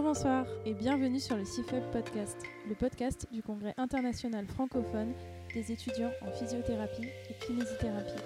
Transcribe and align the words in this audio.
Bonjour, 0.00 0.14
bonsoir 0.14 0.46
et 0.64 0.72
bienvenue 0.72 1.20
sur 1.20 1.36
le 1.36 1.44
CIFEB 1.44 1.82
Podcast, 1.92 2.38
le 2.66 2.74
podcast 2.74 3.28
du 3.30 3.42
Congrès 3.42 3.74
international 3.76 4.46
francophone 4.46 5.12
des 5.52 5.72
étudiants 5.72 6.10
en 6.22 6.32
physiothérapie 6.32 7.04
et 7.28 7.44
kinésithérapie. 7.44 8.22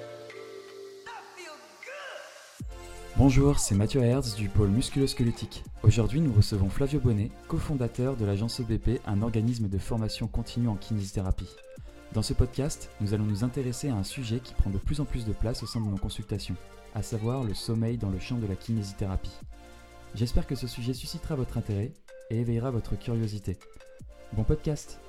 Bonjour, 3.16 3.58
c'est 3.58 3.74
Mathieu 3.74 4.02
Hertz 4.02 4.36
du 4.36 4.48
pôle 4.48 4.68
musculo-squelettique. 4.68 5.64
Aujourd'hui, 5.82 6.20
nous 6.20 6.32
recevons 6.32 6.68
Flavio 6.68 7.00
Bonnet, 7.00 7.32
cofondateur 7.48 8.16
de 8.16 8.24
l'agence 8.24 8.60
EBP, 8.60 9.00
un 9.04 9.22
organisme 9.22 9.68
de 9.68 9.78
formation 9.78 10.28
continue 10.28 10.68
en 10.68 10.76
kinésithérapie. 10.76 11.56
Dans 12.12 12.22
ce 12.22 12.34
podcast, 12.34 12.88
nous 13.00 13.14
allons 13.14 13.26
nous 13.26 13.42
intéresser 13.42 13.88
à 13.88 13.96
un 13.96 14.04
sujet 14.04 14.38
qui 14.38 14.54
prend 14.54 14.70
de 14.70 14.78
plus 14.78 15.00
en 15.00 15.04
plus 15.04 15.26
de 15.26 15.32
place 15.32 15.64
au 15.64 15.66
sein 15.66 15.80
de 15.80 15.90
nos 15.90 15.98
consultations, 15.98 16.56
à 16.94 17.02
savoir 17.02 17.42
le 17.42 17.54
sommeil 17.54 17.98
dans 17.98 18.10
le 18.10 18.20
champ 18.20 18.38
de 18.38 18.46
la 18.46 18.54
kinésithérapie. 18.54 19.40
J'espère 20.14 20.46
que 20.46 20.54
ce 20.54 20.68
sujet 20.68 20.94
suscitera 20.94 21.34
votre 21.34 21.58
intérêt 21.58 21.92
et 22.30 22.38
éveillera 22.38 22.70
votre 22.70 22.96
curiosité. 22.96 23.58
Bon 24.32 24.44
podcast 24.44 25.00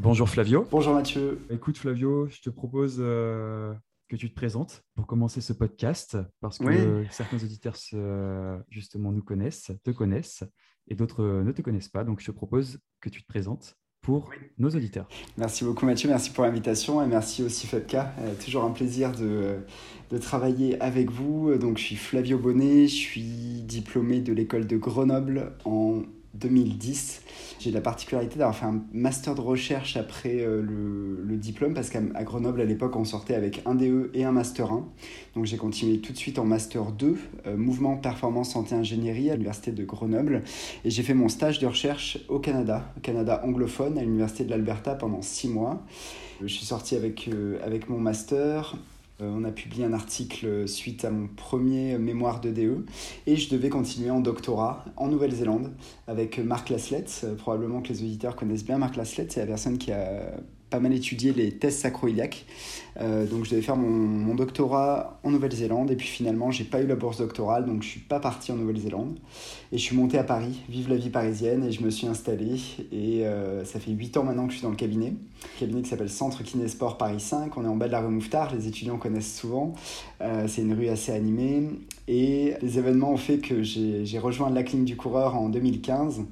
Bonjour 0.00 0.28
Flavio. 0.28 0.66
Bonjour 0.68 0.94
Mathieu. 0.94 1.40
Écoute 1.48 1.78
Flavio, 1.78 2.26
je 2.26 2.40
te 2.40 2.50
propose 2.50 2.96
euh, 2.98 3.72
que 4.08 4.16
tu 4.16 4.28
te 4.30 4.34
présentes 4.34 4.82
pour 4.96 5.06
commencer 5.06 5.40
ce 5.40 5.52
podcast, 5.52 6.18
parce 6.40 6.58
que 6.58 7.04
certains 7.10 7.36
auditeurs 7.36 7.76
justement 8.68 9.12
nous 9.12 9.22
connaissent, 9.22 9.70
te 9.84 9.92
connaissent, 9.92 10.42
et 10.88 10.96
d'autres 10.96 11.22
ne 11.22 11.52
te 11.52 11.62
connaissent 11.62 11.88
pas. 11.88 12.02
Donc 12.02 12.20
je 12.20 12.26
te 12.26 12.32
propose 12.32 12.80
que 13.00 13.10
tu 13.10 13.22
te 13.22 13.28
présentes 13.28 13.76
pour 14.10 14.30
nos 14.58 14.70
auditeurs. 14.70 15.06
Merci 15.38 15.64
beaucoup 15.64 15.86
Mathieu, 15.86 16.08
merci 16.08 16.30
pour 16.30 16.42
l'invitation 16.42 17.00
et 17.00 17.06
merci 17.06 17.44
aussi 17.44 17.68
Fabka. 17.68 18.12
Euh, 18.18 18.34
toujours 18.44 18.64
un 18.64 18.70
plaisir 18.70 19.12
de, 19.12 19.58
de, 20.10 20.18
travailler 20.18 20.80
avec 20.82 21.12
vous. 21.12 21.54
Donc 21.54 21.78
je 21.78 21.84
suis 21.84 21.96
Flavio 21.96 22.36
Bonnet, 22.36 22.88
je 22.88 22.94
suis 22.94 23.62
diplômé 23.62 24.20
de 24.20 24.32
l'école 24.32 24.66
de 24.66 24.76
Grenoble 24.76 25.52
en 25.64 26.02
2010. 26.34 27.22
J'ai 27.58 27.70
la 27.70 27.80
particularité 27.80 28.38
d'avoir 28.38 28.56
fait 28.56 28.66
un 28.66 28.82
master 28.92 29.34
de 29.34 29.40
recherche 29.40 29.96
après 29.96 30.40
euh, 30.40 30.62
le, 30.62 31.36
diplôme 31.36 31.72
parce 31.74 31.88
qu'à 31.88 32.00
Grenoble 32.00 32.60
à 32.60 32.64
l'époque 32.64 32.94
on 32.96 33.04
sortait 33.04 33.34
avec 33.34 33.62
un 33.66 33.74
DE 33.74 34.10
et 34.14 34.24
un 34.24 34.32
master 34.32 34.72
1. 34.72 34.84
Donc 35.34 35.46
j'ai 35.46 35.56
continué 35.56 36.00
tout 36.00 36.12
de 36.12 36.18
suite 36.18 36.38
en 36.38 36.44
master 36.44 36.92
2, 36.92 37.16
euh, 37.46 37.56
mouvement, 37.56 37.96
performance, 37.96 38.50
santé, 38.50 38.74
ingénierie 38.74 39.30
à 39.30 39.34
l'université 39.34 39.72
de 39.72 39.84
Grenoble. 39.84 40.42
Et 40.84 40.90
j'ai 40.90 41.02
fait 41.02 41.14
mon 41.14 41.28
stage 41.28 41.58
de 41.58 41.66
recherche 41.66 42.18
au 42.28 42.38
Canada, 42.38 42.92
au 42.96 43.00
Canada 43.00 43.40
anglophone, 43.44 43.98
à 43.98 44.02
l'université 44.02 44.44
de 44.44 44.50
l'Alberta 44.50 44.94
pendant 44.94 45.22
six 45.22 45.48
mois. 45.48 45.82
Je 46.42 46.46
suis 46.46 46.66
sorti 46.66 46.96
avec, 46.96 47.28
euh, 47.28 47.58
avec 47.64 47.88
mon 47.88 47.98
master. 47.98 48.76
Euh, 49.20 49.30
on 49.34 49.44
a 49.44 49.50
publié 49.50 49.84
un 49.84 49.92
article 49.92 50.68
suite 50.68 51.04
à 51.04 51.10
mon 51.10 51.28
premier 51.28 51.98
mémoire 51.98 52.40
de 52.40 52.50
DE 52.50 52.84
et 53.26 53.36
je 53.36 53.50
devais 53.50 53.68
continuer 53.68 54.10
en 54.10 54.20
doctorat 54.20 54.84
en 54.96 55.08
Nouvelle-Zélande 55.08 55.72
avec 56.06 56.38
Marc 56.38 56.70
Laslett. 56.70 57.22
Euh, 57.24 57.34
probablement 57.34 57.82
que 57.82 57.88
les 57.88 58.02
auditeurs 58.02 58.36
connaissent 58.36 58.64
bien 58.64 58.78
Marc 58.78 58.96
Laslett, 58.96 59.32
c'est 59.32 59.40
la 59.40 59.46
personne 59.46 59.78
qui 59.78 59.92
a 59.92 60.40
pas 60.70 60.80
mal 60.80 60.92
étudié 60.94 61.32
les 61.32 61.52
tests 61.52 61.80
sacroiliaques. 61.80 62.46
Euh, 63.00 63.26
donc 63.26 63.44
je 63.44 63.50
devais 63.50 63.62
faire 63.62 63.76
mon, 63.76 64.34
doctorat 64.34 65.18
en 65.24 65.30
Nouvelle-Zélande. 65.30 65.90
Et 65.90 65.96
puis 65.96 66.08
finalement 66.08 66.50
j'ai 66.50 66.64
pas 66.64 66.80
eu 66.80 66.86
la 66.86 66.96
bourse 66.96 67.18
doctorale. 67.18 67.66
Donc 67.66 67.82
je 67.82 67.88
suis 67.88 68.00
pas 68.00 68.20
parti 68.20 68.52
en 68.52 68.56
Nouvelle-Zélande. 68.56 69.18
Et 69.72 69.78
je 69.78 69.82
suis 69.82 69.96
monté 69.96 70.18
à 70.18 70.24
Paris, 70.24 70.62
vive 70.68 70.88
la 70.88 70.96
vie 70.96 71.10
parisienne. 71.10 71.64
Et 71.64 71.72
je 71.72 71.82
me 71.82 71.90
suis 71.90 72.06
installé. 72.06 72.60
Et 72.92 73.26
euh, 73.26 73.64
ça 73.64 73.80
fait 73.80 73.90
8 73.90 74.16
ans 74.16 74.24
maintenant 74.24 74.46
que 74.46 74.52
je 74.52 74.58
suis 74.58 74.64
dans 74.64 74.70
le 74.70 74.76
cabinet, 74.76 75.14
cabinet 75.58 75.82
qui 75.82 75.88
s'appelle 75.88 76.10
Centre 76.10 76.42
Kinésport 76.42 76.98
Paris 76.98 77.20
5, 77.20 77.56
on 77.56 77.64
est 77.64 77.68
en 77.68 77.76
bas 77.76 77.86
de 77.86 77.92
la 77.92 78.00
rue 78.00 78.12
Mouffetard, 78.12 78.54
les 78.54 78.66
étudiants 78.66 78.98
connaissent 78.98 79.36
souvent, 79.36 79.74
euh, 80.20 80.46
c'est 80.48 80.62
une 80.62 80.74
rue 80.74 80.88
assez 80.88 81.12
animée. 81.12 81.68
Et 82.08 82.54
les 82.60 82.78
événements 82.78 83.12
ont 83.12 83.16
fait 83.16 83.38
que 83.38 83.62
j'ai 83.62 84.18
rejoint 84.18 84.50
la 84.50 84.64
clinique 84.64 84.86
du 84.86 84.96
coureur 84.96 85.36
en 85.36 85.48
2015. 85.48 86.22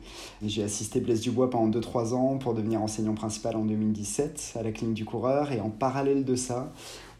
J'ai 0.44 0.64
assisté 0.64 0.98
Blaise 0.98 1.20
Dubois 1.20 1.50
pendant 1.50 1.78
2-3 1.78 2.14
ans 2.14 2.36
pour 2.36 2.54
devenir 2.54 2.82
enseignant 2.82 3.14
principal 3.14 3.54
en 3.54 3.64
2017 3.64 4.54
à 4.58 4.64
la 4.64 4.72
clinique 4.72 4.96
du 4.96 5.04
coureur. 5.04 5.52
Et 5.52 5.60
en 5.60 5.70
parallèle 5.70 6.24
de 6.24 6.34
ça, 6.34 6.57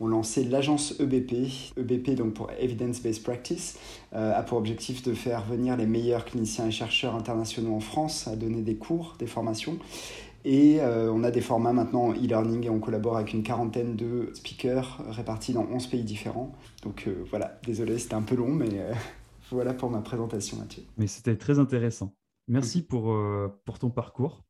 on 0.00 0.06
lancé 0.06 0.44
l'agence 0.44 0.94
EBP. 1.00 1.76
EBP, 1.76 2.14
donc 2.14 2.34
pour 2.34 2.50
Evidence 2.52 3.02
Based 3.02 3.22
Practice, 3.22 3.78
euh, 4.12 4.32
a 4.34 4.42
pour 4.42 4.58
objectif 4.58 5.02
de 5.02 5.14
faire 5.14 5.44
venir 5.44 5.76
les 5.76 5.86
meilleurs 5.86 6.24
cliniciens 6.24 6.66
et 6.66 6.70
chercheurs 6.70 7.14
internationaux 7.14 7.74
en 7.74 7.80
France 7.80 8.28
à 8.28 8.36
donner 8.36 8.62
des 8.62 8.76
cours, 8.76 9.16
des 9.18 9.26
formations. 9.26 9.78
Et 10.44 10.80
euh, 10.80 11.10
on 11.12 11.24
a 11.24 11.30
des 11.30 11.40
formats 11.40 11.72
maintenant 11.72 12.12
e-learning 12.12 12.64
et 12.64 12.70
on 12.70 12.78
collabore 12.78 13.16
avec 13.16 13.32
une 13.32 13.42
quarantaine 13.42 13.96
de 13.96 14.30
speakers 14.34 15.02
répartis 15.08 15.52
dans 15.52 15.66
11 15.66 15.88
pays 15.88 16.04
différents. 16.04 16.52
Donc 16.82 17.04
euh, 17.06 17.24
voilà, 17.30 17.58
désolé, 17.64 17.98
c'était 17.98 18.14
un 18.14 18.22
peu 18.22 18.36
long, 18.36 18.50
mais 18.50 18.68
voilà 19.50 19.74
pour 19.74 19.90
ma 19.90 20.00
présentation, 20.00 20.56
Mathieu. 20.58 20.84
Mais 20.96 21.08
c'était 21.08 21.36
très 21.36 21.58
intéressant. 21.58 22.14
Merci 22.46 22.82
pour, 22.82 23.14
pour 23.66 23.78
ton 23.78 23.90
parcours 23.90 24.42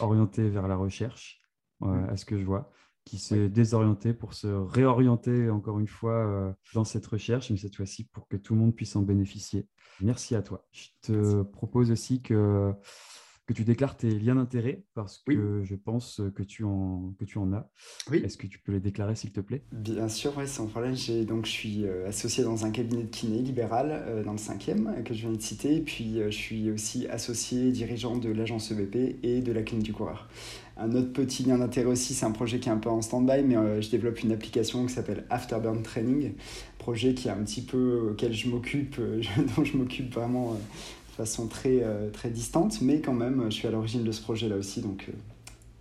orienté 0.00 0.50
vers 0.50 0.68
la 0.68 0.76
recherche, 0.76 1.40
à 1.82 2.16
ce 2.16 2.26
que 2.26 2.36
je 2.36 2.44
vois, 2.44 2.70
qui 3.10 3.18
s'est 3.18 3.48
désorienté 3.48 4.12
pour 4.12 4.34
se 4.34 4.46
réorienter 4.46 5.50
encore 5.50 5.80
une 5.80 5.88
fois 5.88 6.54
dans 6.74 6.84
cette 6.84 7.06
recherche, 7.06 7.50
mais 7.50 7.56
cette 7.56 7.74
fois-ci 7.74 8.04
pour 8.04 8.28
que 8.28 8.36
tout 8.36 8.54
le 8.54 8.60
monde 8.60 8.74
puisse 8.74 8.94
en 8.94 9.02
bénéficier. 9.02 9.66
Merci 10.00 10.36
à 10.36 10.42
toi. 10.42 10.64
Je 10.70 10.88
te 11.02 11.42
propose 11.42 11.90
aussi 11.90 12.22
que 12.22 12.72
que 13.50 13.54
tu 13.56 13.64
déclares 13.64 13.96
tes 13.96 14.10
liens 14.10 14.36
d'intérêt 14.36 14.84
parce 14.94 15.24
que 15.26 15.64
je 15.64 15.74
pense 15.74 16.20
que 16.36 16.44
tu 16.44 16.62
en, 16.62 17.12
que 17.18 17.24
tu 17.24 17.36
en 17.38 17.52
as. 17.52 17.68
Oui. 18.08 18.22
Est-ce 18.24 18.36
que 18.36 18.46
tu 18.46 18.60
peux 18.60 18.70
les 18.70 18.78
déclarer 18.78 19.16
s'il 19.16 19.32
te 19.32 19.40
plaît? 19.40 19.64
Bien 19.72 20.08
sûr, 20.08 20.32
oui, 20.38 20.46
sans 20.46 20.68
problème. 20.68 20.94
Donc, 21.26 21.46
je 21.46 21.50
suis 21.50 21.84
euh, 21.84 22.06
associé 22.06 22.44
dans 22.44 22.64
un 22.64 22.70
cabinet 22.70 23.02
de 23.02 23.08
kiné 23.08 23.42
libéral 23.42 23.88
euh, 23.90 24.22
dans 24.22 24.30
le 24.30 24.38
5e 24.38 24.86
euh, 24.86 25.02
que 25.02 25.14
je 25.14 25.22
viens 25.22 25.32
de 25.32 25.42
citer. 25.42 25.74
Et 25.74 25.80
puis, 25.80 26.20
je 26.24 26.30
suis 26.30 26.70
aussi 26.70 27.08
associé 27.08 27.72
dirigeant 27.72 28.16
de 28.18 28.30
l'agence 28.30 28.70
EBP 28.70 29.18
et 29.24 29.40
de 29.40 29.50
la 29.50 29.62
clinique 29.62 29.86
du 29.86 29.92
coureur. 29.92 30.28
Un 30.82 30.94
autre 30.94 31.12
petit 31.12 31.44
lien 31.44 31.58
d'intérêt 31.58 31.90
aussi, 31.90 32.14
c'est 32.14 32.26
un 32.26 32.30
projet 32.30 32.58
qui 32.58 32.68
est 32.68 32.72
un 32.72 32.78
peu 32.78 32.88
en 32.88 33.02
stand-by, 33.02 33.42
mais 33.44 33.82
je 33.82 33.90
développe 33.90 34.22
une 34.22 34.32
application 34.32 34.86
qui 34.86 34.92
s'appelle 34.92 35.26
Afterburn 35.28 35.82
Training, 35.82 36.32
projet 36.78 37.12
qui 37.12 37.28
est 37.28 37.30
un 37.30 37.44
petit 37.44 37.60
peu 37.60 38.10
auquel 38.10 38.32
je 38.32 38.48
m'occupe, 38.48 38.98
dont 39.56 39.64
je 39.64 39.76
m'occupe 39.76 40.14
vraiment 40.14 40.56
façon 41.20 41.48
très, 41.48 41.82
euh, 41.82 42.10
très 42.10 42.30
distante, 42.30 42.80
mais 42.80 43.00
quand 43.02 43.12
même, 43.12 43.44
je 43.46 43.50
suis 43.50 43.68
à 43.68 43.70
l'origine 43.70 44.04
de 44.04 44.12
ce 44.12 44.22
projet-là 44.22 44.56
aussi, 44.56 44.80
donc 44.80 45.06
euh, 45.08 45.12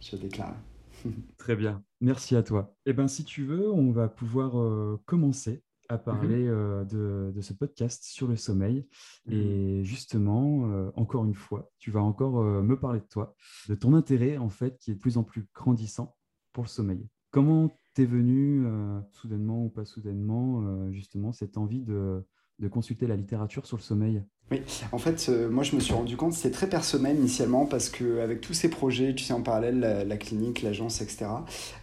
je 0.01 0.17
déclare. 0.17 0.55
très 1.37 1.55
bien, 1.55 1.81
merci 2.01 2.35
à 2.35 2.43
toi. 2.43 2.75
Eh 2.85 2.91
ben, 2.91 3.07
si 3.07 3.23
tu 3.23 3.45
veux, 3.45 3.71
on 3.71 3.91
va 3.91 4.09
pouvoir 4.09 4.59
euh, 4.59 4.99
commencer 5.05 5.63
à 5.89 5.97
mhm. 5.97 6.03
parler 6.03 6.45
de, 6.45 7.31
de, 7.35 7.41
ce 7.41 7.53
podcast 7.53 8.03
sur 8.03 8.27
le 8.27 8.35
sommeil. 8.35 8.87
Mhm. 9.25 9.33
Et 9.33 9.83
justement, 9.83 10.91
encore 10.95 11.25
une 11.25 11.35
fois, 11.35 11.71
tu 11.79 11.91
vas 11.91 12.01
encore 12.01 12.43
me 12.43 12.79
parler 12.79 12.99
de 12.99 13.07
toi, 13.07 13.35
de 13.67 13.75
ton 13.75 13.93
intérêt 13.93 14.37
en 14.37 14.49
fait 14.49 14.77
qui 14.77 14.91
est 14.91 14.95
de 14.95 14.99
plus 14.99 15.17
en 15.17 15.23
plus 15.23 15.47
grandissant 15.53 16.15
pour 16.53 16.63
le 16.63 16.69
sommeil. 16.69 17.07
Comment 17.31 17.75
t'es 17.93 18.05
venu, 18.05 18.65
soudainement 19.11 19.65
ou 19.65 19.69
pas 19.69 19.85
soudainement, 19.85 20.91
justement, 20.91 21.31
cette 21.31 21.57
envie 21.57 21.83
de, 21.83 22.25
de 22.59 22.67
consulter 22.67 23.07
la 23.07 23.15
littérature 23.15 23.65
sur 23.65 23.77
le 23.77 23.81
sommeil? 23.81 24.23
Oui, 24.51 24.63
en 24.91 24.97
fait, 24.97 25.27
euh, 25.29 25.47
moi 25.47 25.63
je 25.63 25.75
me 25.75 25.79
suis 25.79 25.93
rendu 25.93 26.17
compte, 26.17 26.33
c'est 26.33 26.49
très 26.49 26.67
personnel 26.67 27.15
initialement 27.17 27.67
parce 27.67 27.87
qu'avec 27.87 28.41
tous 28.41 28.53
ces 28.53 28.67
projets, 28.67 29.13
tu 29.13 29.23
sais, 29.23 29.33
en 29.33 29.41
parallèle, 29.41 30.05
la, 30.07 30.17
clinique, 30.17 30.63
l'agence, 30.63 31.01
etc., 31.01 31.27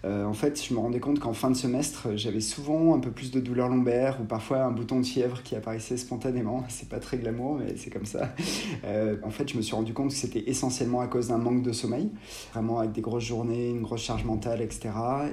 euh, 0.05 0.25
en 0.25 0.33
fait, 0.33 0.61
je 0.61 0.75
me 0.75 0.81
rendais 0.81 0.99
compte 0.99 1.21
qu'en 1.21 1.33
fin 1.33 1.49
de 1.49 1.57
semestre, 1.57 2.09
j'avais 2.17 2.41
souvent 2.41 2.97
un 2.97 2.99
peu 2.99 3.13
plus 3.13 3.31
de 3.31 3.39
douleurs 3.39 3.69
lombaires 3.69 4.19
ou 4.21 4.25
parfois 4.25 4.65
un 4.65 4.73
bouton 4.73 4.99
de 4.99 5.07
fièvre 5.07 5.45
qui 5.45 5.55
apparaissait 5.55 5.97
spontanément. 5.97 6.65
C'est 6.69 6.89
pas 6.89 6.99
très 6.99 7.19
glamour, 7.19 7.59
mais 7.59 7.75
c'est 7.77 7.91
comme 7.91 8.05
ça. 8.05 8.35
Euh, 8.85 9.17
en 9.23 9.31
fait, 9.31 9.49
je 9.49 9.57
me 9.57 9.63
suis 9.63 9.75
rendu 9.75 9.93
compte 9.93 10.11
que 10.11 10.17
c'était 10.17 10.45
essentiellement 10.47 11.01
à 11.01 11.07
cause 11.07 11.29
d'un 11.29 11.39
manque 11.39 11.63
de 11.63 11.73
sommeil, 11.73 12.11
vraiment 12.53 12.81
avec 12.81 12.93
des 12.93 13.01
grosses 13.01 13.25
journées, 13.25 13.71
une 13.71 13.83
grosse 13.83 14.03
charge 14.03 14.25
mentale, 14.25 14.61
etc. 14.61 14.91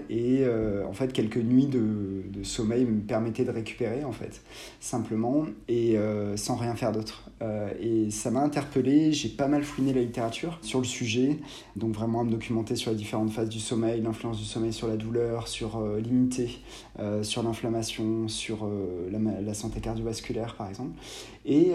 Et 0.09 0.43
en 0.87 0.93
fait, 0.93 1.11
quelques 1.11 1.37
nuits 1.37 1.67
de, 1.67 2.43
sommeil 2.43 2.85
me 2.85 3.01
permettaient 3.01 3.45
de 3.45 3.51
récupérer, 3.51 4.03
en 4.03 4.11
fait, 4.11 4.41
simplement, 4.79 5.45
et 5.67 5.97
sans 6.35 6.55
rien 6.55 6.75
faire 6.75 6.91
d'autre. 6.91 7.22
Euh, 7.41 7.73
et 7.79 8.11
ça 8.11 8.31
m'a 8.31 8.41
interpellé, 8.41 9.11
j'ai 9.11 9.29
pas 9.29 9.47
mal 9.47 9.63
fouiné 9.63 9.93
la 9.93 10.01
littérature 10.01 10.59
sur 10.61 10.79
le 10.79 10.85
sujet, 10.85 11.39
donc 11.75 11.93
vraiment 11.93 12.21
à 12.21 12.23
me 12.23 12.31
documenter 12.31 12.75
sur 12.75 12.91
les 12.91 12.97
différentes 12.97 13.31
phases 13.31 13.49
du 13.49 13.59
sommeil, 13.59 14.01
l'influence 14.01 14.37
du 14.37 14.45
sommeil 14.45 14.73
sur 14.73 14.87
la 14.87 14.97
douleur, 14.97 15.47
sur 15.47 15.77
euh, 15.77 15.99
l'immunité, 15.99 16.59
euh, 16.99 17.23
sur 17.23 17.43
l'inflammation, 17.43 18.27
sur 18.27 18.69
la, 19.11 19.53
santé 19.53 19.81
cardiovasculaire 19.81 20.55
par 20.55 20.69
exemple. 20.69 20.97
Et 21.45 21.73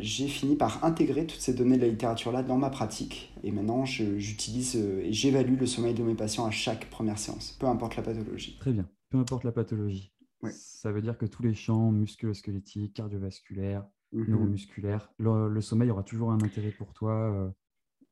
j'ai 0.00 0.28
fini 0.28 0.56
par 0.56 0.84
intégrer 0.84 1.26
toutes 1.26 1.40
ces 1.40 1.54
données 1.54 1.76
de 1.76 1.82
la 1.82 1.88
littérature-là 1.88 2.42
dans 2.42 2.56
ma 2.56 2.70
pratique. 2.70 3.32
Et 3.44 3.50
maintenant, 3.50 3.84
j'utilise 3.84 4.76
et 4.76 5.12
j'évalue 5.12 5.58
le 5.58 5.66
sommeil 5.66 5.94
de 5.94 6.02
mes 6.02 6.14
patients 6.14 6.46
à 6.46 6.50
chaque 6.50 6.88
première 6.90 7.18
séance, 7.18 7.56
peu 7.58 7.66
importe 7.66 7.96
la 7.96 8.02
pathologie. 8.02 8.56
Très 8.60 8.72
bien, 8.72 8.88
peu 9.10 9.18
importe 9.18 9.44
la 9.44 9.52
pathologie. 9.52 10.12
Ça 10.50 10.90
veut 10.90 11.02
dire 11.02 11.16
que 11.16 11.26
tous 11.26 11.42
les 11.42 11.54
champs 11.54 11.92
musculo-squelettiques, 11.92 12.94
cardiovasculaires, 12.94 13.84
Neuromusculaire. 14.12 15.12
Le, 15.18 15.60
sommeil 15.60 15.90
aura 15.90 16.02
toujours 16.02 16.32
un 16.32 16.40
intérêt 16.42 16.70
pour 16.70 16.92
toi 16.92 17.52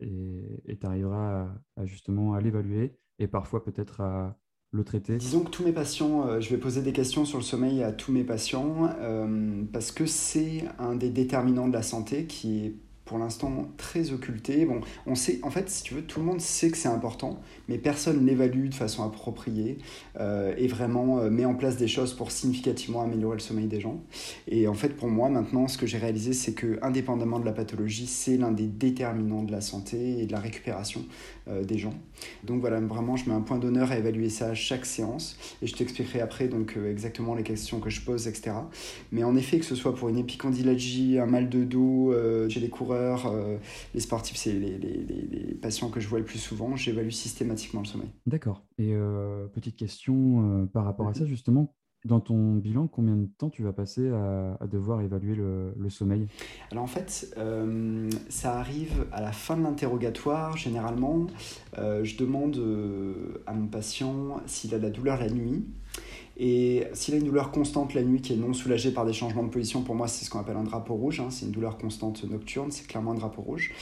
euh, 0.01 0.59
et 0.67 0.79
tu 0.79 0.87
arriveras 0.87 1.49
à, 1.77 1.87
justement 1.87 2.35
à 2.35 2.41
l'évaluer 2.41 2.97
et 3.19 3.27
parfois 3.27 3.63
peut-être 3.65 4.01
à, 4.01 4.39
le 4.73 4.85
traiter 4.85 5.17
Disons 5.17 5.43
que 5.43 5.51
tous 5.51 5.65
mes 5.65 5.73
patients, 5.73 6.41
je 6.41 6.49
vais 6.49 6.57
poser 6.57 6.81
des 6.81 6.93
questions 6.93 7.25
sur 7.25 7.39
le 7.39 7.45
sommeil 7.45 7.83
à 7.83 7.91
tous 7.91 8.13
mes 8.13 8.23
patients 8.23 8.89
parce 9.73 9.91
que 9.91 10.07
c'est 10.07 10.65
un 10.79 10.95
des 10.95 11.11
déterminants 11.11 11.67
de 11.67 11.73
la 11.73 11.83
santé 11.83 12.27
qui 12.27 12.67
est 12.67 12.77
pour 13.11 13.19
l'instant 13.19 13.67
très 13.77 14.13
occulté. 14.13 14.65
Bon, 14.65 14.83
on 15.05 15.17
sait, 15.17 15.41
en 15.43 15.51
fait, 15.51 15.69
si 15.69 15.83
tu 15.83 15.95
veux, 15.95 16.03
tout 16.03 16.21
le 16.21 16.27
monde 16.27 16.41
sait 16.41 16.71
que 16.71 16.77
c'est 16.77 16.89
important, 16.89 17.41
mais 17.69 17.77
personne 17.77 18.25
l'évalue 18.25 18.69
de 18.69 18.75
façon 18.75 19.03
appropriée 19.03 19.79
euh, 20.21 20.55
et 20.57 20.69
vraiment 20.69 21.19
euh, 21.19 21.29
met 21.29 21.45
en 21.45 21.57
place 21.57 21.77
des 21.77 21.89
choses 21.89 22.15
pour 22.15 22.31
significativement 22.31 23.03
améliorer 23.03 23.35
le 23.35 23.41
sommeil 23.41 23.67
des 23.67 23.81
gens. 23.81 24.01
Et 24.47 24.69
en 24.69 24.75
fait, 24.75 24.91
pour 24.91 25.09
moi, 25.09 25.29
maintenant, 25.29 25.67
ce 25.67 25.77
que 25.77 25.87
j'ai 25.87 25.99
réalisé, 25.99 26.33
c'est 26.33 26.53
que, 26.53 26.79
indépendamment 26.83 27.41
de 27.41 27.47
la 27.47 27.53
pathologie, 27.53 28.07
c'est 28.07 28.37
l'un 28.37 28.53
des 28.53 28.69
déterminants 28.69 29.43
de 29.43 29.51
la 29.51 29.61
santé 29.61 30.21
et 30.21 30.27
de 30.27 30.33
la 30.33 30.39
récupération 30.39 31.05
des 31.47 31.79
gens. 31.79 31.95
Donc 32.45 32.61
voilà, 32.61 32.81
vraiment, 32.81 33.17
je 33.17 33.29
mets 33.29 33.35
un 33.35 33.41
point 33.41 33.59
d'honneur 33.59 33.91
à 33.91 33.99
évaluer 33.99 34.29
ça 34.29 34.51
à 34.51 34.55
chaque 34.55 34.87
séance 34.87 35.37
et 35.63 35.67
je 35.67 35.75
t'expliquerai 35.75 36.21
après 36.21 36.49
donc 36.49 36.77
exactement 36.77 37.35
les 37.35 37.43
questions 37.43 37.81
que 37.81 37.91
je 37.91 38.01
pose, 38.03 38.29
etc. 38.29 38.53
Mais 39.11 39.25
en 39.25 39.35
effet, 39.37 39.59
que 39.59 39.65
ce 39.65 39.75
soit 39.75 39.95
pour 39.95 40.09
une 40.09 40.19
épicandylalgie, 40.19 41.19
un 41.19 41.27
mal 41.27 41.49
de 41.49 41.65
dos 41.65 42.15
chez 42.49 42.61
les 42.61 42.69
coureurs, 42.69 43.27
euh, 43.27 43.59
les 43.95 44.01
sportifs, 44.01 44.37
c'est 44.37 44.53
les, 44.53 44.79
les, 44.79 45.55
patients 45.55 45.91
que 45.91 46.01
je 46.01 46.09
vois 46.09 46.19
le 46.19 46.25
plus 46.25 46.39
souvent. 46.39 46.77
J'évalue 46.77 47.11
systématiquement 47.11 47.81
le 47.81 47.87
sommeil. 47.87 48.09
D'accord. 48.27 48.65
Et 48.79 48.95
euh, 48.95 49.47
petite 49.49 49.77
question 49.77 50.63
euh, 50.63 50.67
par 50.67 50.85
rapport 50.85 51.09
à 51.09 51.15
ça, 51.15 51.27
justement, 51.27 51.75
dans 52.05 52.21
ton 52.21 52.55
bilan, 52.55 52.87
combien 52.87 53.17
de 53.17 53.27
temps 53.27 53.51
tu 53.51 53.63
vas 53.63 53.73
passer 53.73 54.09
à, 54.09 54.67
devoir 54.67 55.03
évaluer 55.03 55.35
le, 55.35 55.91
sommeil? 55.91 56.27
Alors 56.71 56.85
en 56.85 56.89
fait, 56.89 57.37
ça 58.29 58.59
arrive 58.59 59.07
à 59.13 59.21
la 59.21 59.33
fin 59.33 59.57
de 59.57 59.63
l'interrogatoire. 59.63 60.57
Généralement, 60.57 61.27
je 61.77 62.17
demande 62.17 62.59
à 63.47 63.53
mon 63.53 63.67
patient 63.67 64.41
s'il 64.47 64.75
a 64.75 64.79
de 64.79 64.85
la 64.85 64.91
douleur 64.91 65.19
la 65.19 65.29
nuit. 65.29 65.65
Et 66.43 66.85
s'il 66.95 67.13
a 67.13 67.19
une 67.19 67.25
douleur 67.25 67.51
constante 67.51 67.93
la 67.93 68.03
nuit 68.03 68.23
qui 68.23 68.33
est 68.33 68.37
non 68.37 68.55
soulagée 68.55 68.93
par 68.93 69.05
des 69.05 69.13
changements 69.13 69.43
de 69.43 69.51
position, 69.51 69.83
pour 69.83 69.95
moi, 69.95 70.09
c'est 70.09 70.25
ce 70.25 70.31
qu'on 70.31 70.41
appelle 70.41 70.57
un 70.57 70.65
drapeau 70.65 70.95
rouge. 70.95 71.21
Hein. 71.21 71.29
C'est 71.29 71.45
une 71.45 71.53
douleur 71.53 71.77
constante 71.77 72.25
nocturne, 72.25 72.71
c'est 72.71 72.87
clairement 72.87 73.13
un 73.13 73.17
drapeau 73.17 73.43
rouge. 73.43 73.73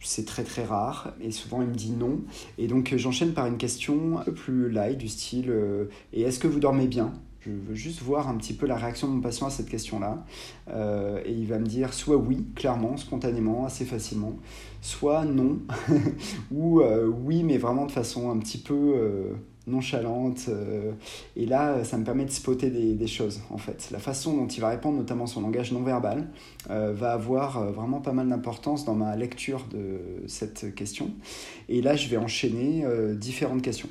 C'est 0.00 0.24
très 0.24 0.44
très 0.44 0.64
rare 0.64 1.12
et 1.20 1.32
souvent 1.32 1.60
il 1.60 1.66
me 1.66 1.74
dit 1.74 1.90
non. 1.90 2.20
Et 2.56 2.68
donc 2.68 2.94
j'enchaîne 2.96 3.32
par 3.32 3.46
une 3.46 3.56
question 3.56 4.18
un 4.20 4.22
peu 4.22 4.32
plus 4.32 4.70
light 4.70 4.96
du 4.96 5.08
style 5.08 5.50
euh, 5.50 5.86
Et 6.12 6.22
est-ce 6.22 6.38
que 6.38 6.46
vous 6.46 6.60
dormez 6.60 6.86
bien? 6.86 7.12
Je 7.40 7.50
veux 7.50 7.74
juste 7.74 8.02
voir 8.02 8.28
un 8.28 8.36
petit 8.36 8.52
peu 8.52 8.66
la 8.66 8.76
réaction 8.76 9.08
de 9.08 9.12
mon 9.12 9.20
patient 9.20 9.46
à 9.46 9.50
cette 9.50 9.68
question-là. 9.68 10.24
Euh, 10.68 11.22
et 11.24 11.32
il 11.32 11.46
va 11.46 11.58
me 11.58 11.66
dire 11.66 11.94
soit 11.94 12.16
oui, 12.16 12.46
clairement, 12.54 12.96
spontanément, 12.96 13.64
assez 13.64 13.84
facilement, 13.84 14.34
soit 14.80 15.24
non, 15.24 15.58
ou 16.50 16.80
euh, 16.80 17.06
oui, 17.06 17.42
mais 17.42 17.58
vraiment 17.58 17.86
de 17.86 17.92
façon 17.92 18.30
un 18.30 18.38
petit 18.38 18.58
peu 18.58 19.34
nonchalante. 19.68 20.46
Euh, 20.48 20.92
et 21.36 21.46
là, 21.46 21.84
ça 21.84 21.98
me 21.98 22.04
permet 22.04 22.24
de 22.24 22.30
spotter 22.30 22.70
des, 22.70 23.06
choses, 23.06 23.40
en 23.50 23.58
fait. 23.58 23.88
La 23.90 23.98
façon 23.98 24.36
dont 24.36 24.46
il 24.46 24.60
va 24.60 24.68
répondre, 24.70 24.98
notamment 24.98 25.26
son 25.26 25.42
langage 25.42 25.72
non 25.72 25.82
verbal, 25.82 26.28
euh, 26.70 26.92
va 26.92 27.12
avoir 27.12 27.72
vraiment 27.72 28.00
pas 28.00 28.12
mal 28.12 28.28
d'importance 28.28 28.84
dans 28.84 28.94
ma 28.94 29.14
lecture 29.16 29.66
de 29.70 30.00
cette 30.26 30.74
question. 30.74 31.10
Et 31.68 31.82
là, 31.82 31.94
je 31.96 32.08
vais 32.08 32.16
enchaîner 32.16 32.84
différentes 33.14 33.62
questions. 33.62 33.88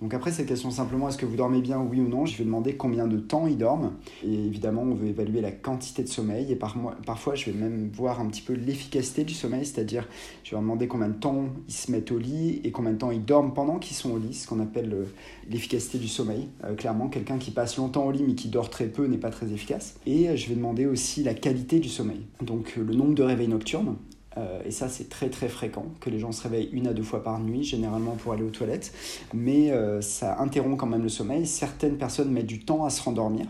Donc 0.00 0.14
après 0.14 0.30
cette 0.30 0.46
question 0.46 0.70
simplement, 0.70 1.08
est-ce 1.08 1.18
que 1.18 1.26
vous 1.26 1.36
dormez 1.36 1.60
bien, 1.60 1.80
oui 1.80 2.00
ou 2.00 2.08
non 2.08 2.26
Je 2.26 2.36
vais 2.36 2.44
demander 2.44 2.76
combien 2.76 3.06
de 3.06 3.18
temps 3.18 3.46
ils 3.46 3.58
dorment. 3.58 3.92
Et 4.24 4.32
évidemment, 4.32 4.82
on 4.82 4.94
veut 4.94 5.08
évaluer 5.08 5.40
la 5.40 5.50
quantité 5.50 6.02
de 6.02 6.08
sommeil. 6.08 6.52
Et 6.52 6.56
parfois, 6.56 7.34
je 7.34 7.50
vais 7.50 7.58
même 7.58 7.90
voir 7.92 8.20
un 8.20 8.26
petit 8.26 8.42
peu 8.42 8.52
l'efficacité 8.52 9.24
du 9.24 9.34
sommeil, 9.34 9.66
c'est-à-dire 9.66 10.06
je 10.44 10.54
vais 10.54 10.60
demander 10.60 10.88
combien 10.88 11.08
de 11.08 11.14
temps 11.14 11.46
ils 11.68 11.74
se 11.74 11.90
mettent 11.90 12.12
au 12.12 12.18
lit 12.18 12.60
et 12.64 12.70
combien 12.70 12.92
de 12.92 12.98
temps 12.98 13.10
ils 13.10 13.24
dorment 13.24 13.54
pendant 13.54 13.78
qu'ils 13.78 13.96
sont 13.96 14.10
au 14.10 14.18
lit, 14.18 14.34
ce 14.34 14.46
qu'on 14.46 14.60
appelle 14.60 14.92
euh, 14.92 15.04
l'efficacité 15.50 15.98
du 15.98 16.08
sommeil. 16.08 16.48
Euh, 16.64 16.74
clairement, 16.74 17.08
quelqu'un 17.08 17.38
qui 17.38 17.50
passe 17.50 17.76
longtemps 17.76 18.06
au 18.06 18.12
lit 18.12 18.22
mais 18.26 18.34
qui 18.34 18.48
dort 18.48 18.70
très 18.70 18.86
peu 18.86 19.06
n'est 19.06 19.18
pas 19.18 19.30
très 19.30 19.52
efficace. 19.52 19.96
Et 20.06 20.28
euh, 20.28 20.36
je 20.36 20.48
vais 20.48 20.54
demander 20.54 20.86
aussi 20.86 21.22
la 21.22 21.34
qualité 21.34 21.80
du 21.80 21.88
sommeil. 21.88 22.20
Donc 22.42 22.76
le 22.76 22.94
nombre 22.94 23.14
de 23.14 23.22
réveils 23.22 23.48
nocturnes, 23.48 23.96
euh, 24.36 24.62
et 24.64 24.70
ça, 24.70 24.88
c'est 24.88 25.08
très 25.08 25.30
très 25.30 25.48
fréquent 25.48 25.86
que 26.00 26.10
les 26.10 26.18
gens 26.18 26.32
se 26.32 26.42
réveillent 26.42 26.68
une 26.72 26.86
à 26.86 26.92
deux 26.92 27.02
fois 27.02 27.22
par 27.22 27.40
nuit, 27.40 27.64
généralement 27.64 28.12
pour 28.12 28.32
aller 28.32 28.42
aux 28.42 28.50
toilettes. 28.50 28.92
Mais 29.32 29.70
euh, 29.70 30.00
ça 30.00 30.38
interrompt 30.40 30.78
quand 30.78 30.86
même 30.86 31.02
le 31.02 31.08
sommeil. 31.08 31.46
Certaines 31.46 31.96
personnes 31.96 32.30
mettent 32.30 32.46
du 32.46 32.60
temps 32.60 32.84
à 32.84 32.90
se 32.90 33.02
rendormir. 33.02 33.46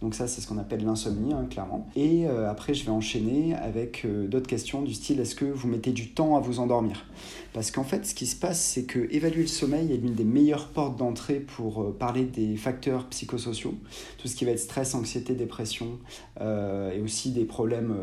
Donc 0.00 0.14
ça, 0.14 0.26
c'est 0.26 0.40
ce 0.40 0.46
qu'on 0.46 0.58
appelle 0.58 0.84
l'insomnie, 0.84 1.32
hein, 1.32 1.46
clairement. 1.50 1.88
Et 1.96 2.26
euh, 2.26 2.50
après, 2.50 2.74
je 2.74 2.84
vais 2.84 2.90
enchaîner 2.90 3.54
avec 3.54 4.06
d'autres 4.28 4.46
questions 4.46 4.82
du 4.82 4.94
style, 4.94 5.20
est-ce 5.20 5.34
que 5.34 5.44
vous 5.44 5.68
mettez 5.68 5.92
du 5.92 6.10
temps 6.10 6.36
à 6.36 6.40
vous 6.40 6.60
endormir? 6.60 7.06
Parce 7.52 7.70
qu'en 7.70 7.84
fait, 7.84 8.06
ce 8.06 8.14
qui 8.14 8.26
se 8.26 8.36
passe, 8.36 8.60
c'est 8.60 8.84
que 8.84 9.08
évaluer 9.10 9.42
le 9.42 9.48
sommeil 9.48 9.92
est 9.92 9.96
l'une 9.96 10.14
des 10.14 10.24
meilleures 10.24 10.68
portes 10.68 10.96
d'entrée 10.96 11.40
pour 11.40 11.94
parler 11.96 12.24
des 12.24 12.56
facteurs 12.56 13.08
psychosociaux. 13.08 13.74
Tout 14.18 14.28
ce 14.28 14.36
qui 14.36 14.44
va 14.44 14.52
être 14.52 14.60
stress, 14.60 14.94
anxiété, 14.94 15.34
dépression, 15.34 15.98
et 16.40 17.00
aussi 17.00 17.32
des 17.32 17.44
problèmes 17.44 17.94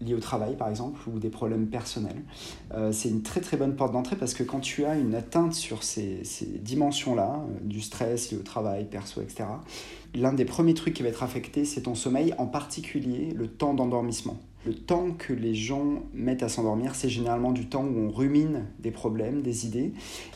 liés 0.00 0.14
au 0.14 0.20
travail 0.20 0.56
par 0.56 0.68
exemple 0.68 1.00
ou 1.08 1.18
des 1.18 1.30
problèmes 1.30 1.66
personnels. 1.66 2.22
Euh, 2.72 2.92
c'est 2.92 3.08
une 3.08 3.22
très 3.22 3.40
très 3.40 3.56
bonne 3.56 3.74
porte 3.76 3.92
d'entrée 3.92 4.16
parce 4.16 4.34
que 4.34 4.42
quand 4.42 4.60
tu 4.60 4.84
as 4.84 4.96
une 4.96 5.14
atteinte 5.14 5.54
sur 5.54 5.82
ces, 5.82 6.24
ces 6.24 6.46
dimensions-là, 6.46 7.42
euh, 7.42 7.58
du 7.62 7.80
stress 7.80 8.30
lié 8.30 8.38
au 8.38 8.42
travail, 8.42 8.84
perso, 8.84 9.20
etc., 9.20 9.44
l'un 10.14 10.32
des 10.32 10.44
premiers 10.44 10.74
trucs 10.74 10.94
qui 10.94 11.02
va 11.02 11.08
être 11.08 11.22
affecté, 11.22 11.64
c'est 11.64 11.82
ton 11.82 11.94
sommeil, 11.94 12.34
en 12.38 12.46
particulier 12.46 13.32
le 13.34 13.48
temps 13.48 13.74
d'endormissement. 13.74 14.38
Le 14.66 14.74
temps 14.74 15.12
que 15.16 15.32
les 15.32 15.54
gens 15.54 16.02
mettent 16.12 16.42
à 16.42 16.48
s'endormir, 16.48 16.94
c'est 16.94 17.08
généralement 17.08 17.52
du 17.52 17.68
temps 17.68 17.84
où 17.84 17.96
on 17.96 18.10
rumine 18.10 18.66
des 18.80 18.90
problèmes, 18.90 19.40
des 19.40 19.66
idées. 19.66 19.92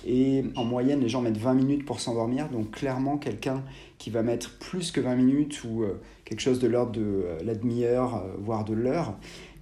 Et 0.06 0.44
en 0.54 0.64
moyenne, 0.64 1.00
les 1.00 1.08
gens 1.08 1.20
mettent 1.20 1.38
20 1.38 1.54
minutes 1.54 1.84
pour 1.84 2.00
s'endormir. 2.00 2.48
Donc 2.48 2.70
clairement, 2.70 3.18
quelqu'un 3.18 3.64
qui 3.98 4.10
va 4.10 4.22
mettre 4.22 4.56
plus 4.58 4.92
que 4.92 5.00
20 5.00 5.16
minutes 5.16 5.64
ou 5.64 5.82
euh, 5.82 6.00
quelque 6.24 6.40
chose 6.40 6.60
de 6.60 6.68
l'ordre 6.68 6.92
de 6.92 7.24
la 7.44 7.54
demi-heure, 7.54 8.24
voire 8.38 8.64
de 8.64 8.74
l'heure, 8.74 9.16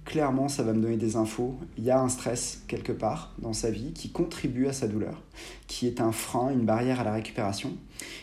clairement, 0.05 0.47
ça 0.47 0.63
va 0.63 0.73
me 0.73 0.81
donner 0.81 0.97
des 0.97 1.15
infos. 1.15 1.55
Il 1.77 1.83
y 1.83 1.91
a 1.91 1.99
un 1.99 2.09
stress 2.09 2.63
quelque 2.67 2.91
part 2.91 3.33
dans 3.39 3.53
sa 3.53 3.69
vie 3.69 3.93
qui 3.93 4.09
contribue 4.09 4.67
à 4.67 4.73
sa 4.73 4.87
douleur, 4.87 5.21
qui 5.67 5.87
est 5.87 6.01
un 6.01 6.11
frein, 6.11 6.51
une 6.51 6.65
barrière 6.65 6.99
à 6.99 7.03
la 7.03 7.13
récupération. 7.13 7.71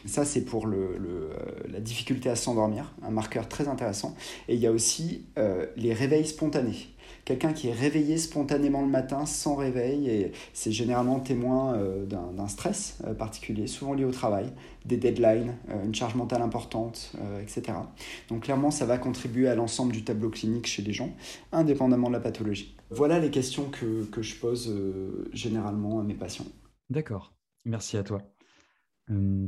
Ça, 0.07 0.25
c'est 0.25 0.43
pour 0.43 0.67
le, 0.67 0.77
euh, 0.77 1.31
la 1.71 1.81
difficulté 1.81 2.29
à 2.29 2.37
s'endormir, 2.37 2.93
un 3.03 3.11
marqueur 3.11 3.49
très 3.49 3.69
intéressant. 3.69 4.17
Et 4.49 4.55
il 4.55 4.61
y 4.61 4.67
a 4.67 4.73
aussi 4.73 5.25
euh, 5.39 5.67
les 5.77 5.93
réveils 5.93 6.27
spontanés 6.27 6.89
quelqu'un 7.25 7.53
qui 7.53 7.69
est 7.69 7.73
réveillé 7.73 8.17
spontanément 8.17 8.81
le 8.81 8.89
matin 8.89 9.27
sans 9.27 9.55
réveil 9.55 10.09
et 10.09 10.33
c'est 10.55 10.73
généralement 10.73 11.21
témoin 11.21 11.75
euh, 11.75 12.07
d'un 12.07 12.49
stress 12.49 12.99
euh, 13.05 13.15
particulier, 13.15 13.67
souvent 13.67 13.95
lié 13.95 14.05
au 14.05 14.11
travail, 14.11 14.53
des 14.87 14.97
deadlines, 14.97 15.57
euh, 15.69 15.85
une 15.85 15.95
charge 15.95 16.15
mentale 16.15 16.43
importante, 16.43 17.13
etc. 17.43 17.79
Donc 18.29 18.45
clairement, 18.45 18.71
ça 18.71 18.87
va 18.87 18.99
contribuer 18.99 19.49
à 19.49 19.55
l'ensemble 19.55 19.93
du 19.93 20.05
tableau 20.05 20.31
clinique 20.31 20.67
chez 20.67 20.83
les 20.83 20.93
gens, 20.93 21.15
indépendamment 21.53 22.09
de 22.09 22.15
la 22.15 22.21
pathologie. 22.21 22.77
Voilà 22.91 23.19
les 23.19 23.31
questions 23.31 23.69
que, 23.69 24.05
que 24.07 24.23
je 24.23 24.37
pose 24.37 24.75
généralement 25.33 26.00
à 26.00 26.03
mes 26.03 26.15
patients. 26.15 26.47
D'accord, 26.88 27.35
merci 27.67 27.99
à 27.99 28.03
toi. 28.03 28.23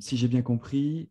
si 0.00 0.16
j'ai 0.18 0.28
bien 0.28 0.42
compris, 0.42 1.10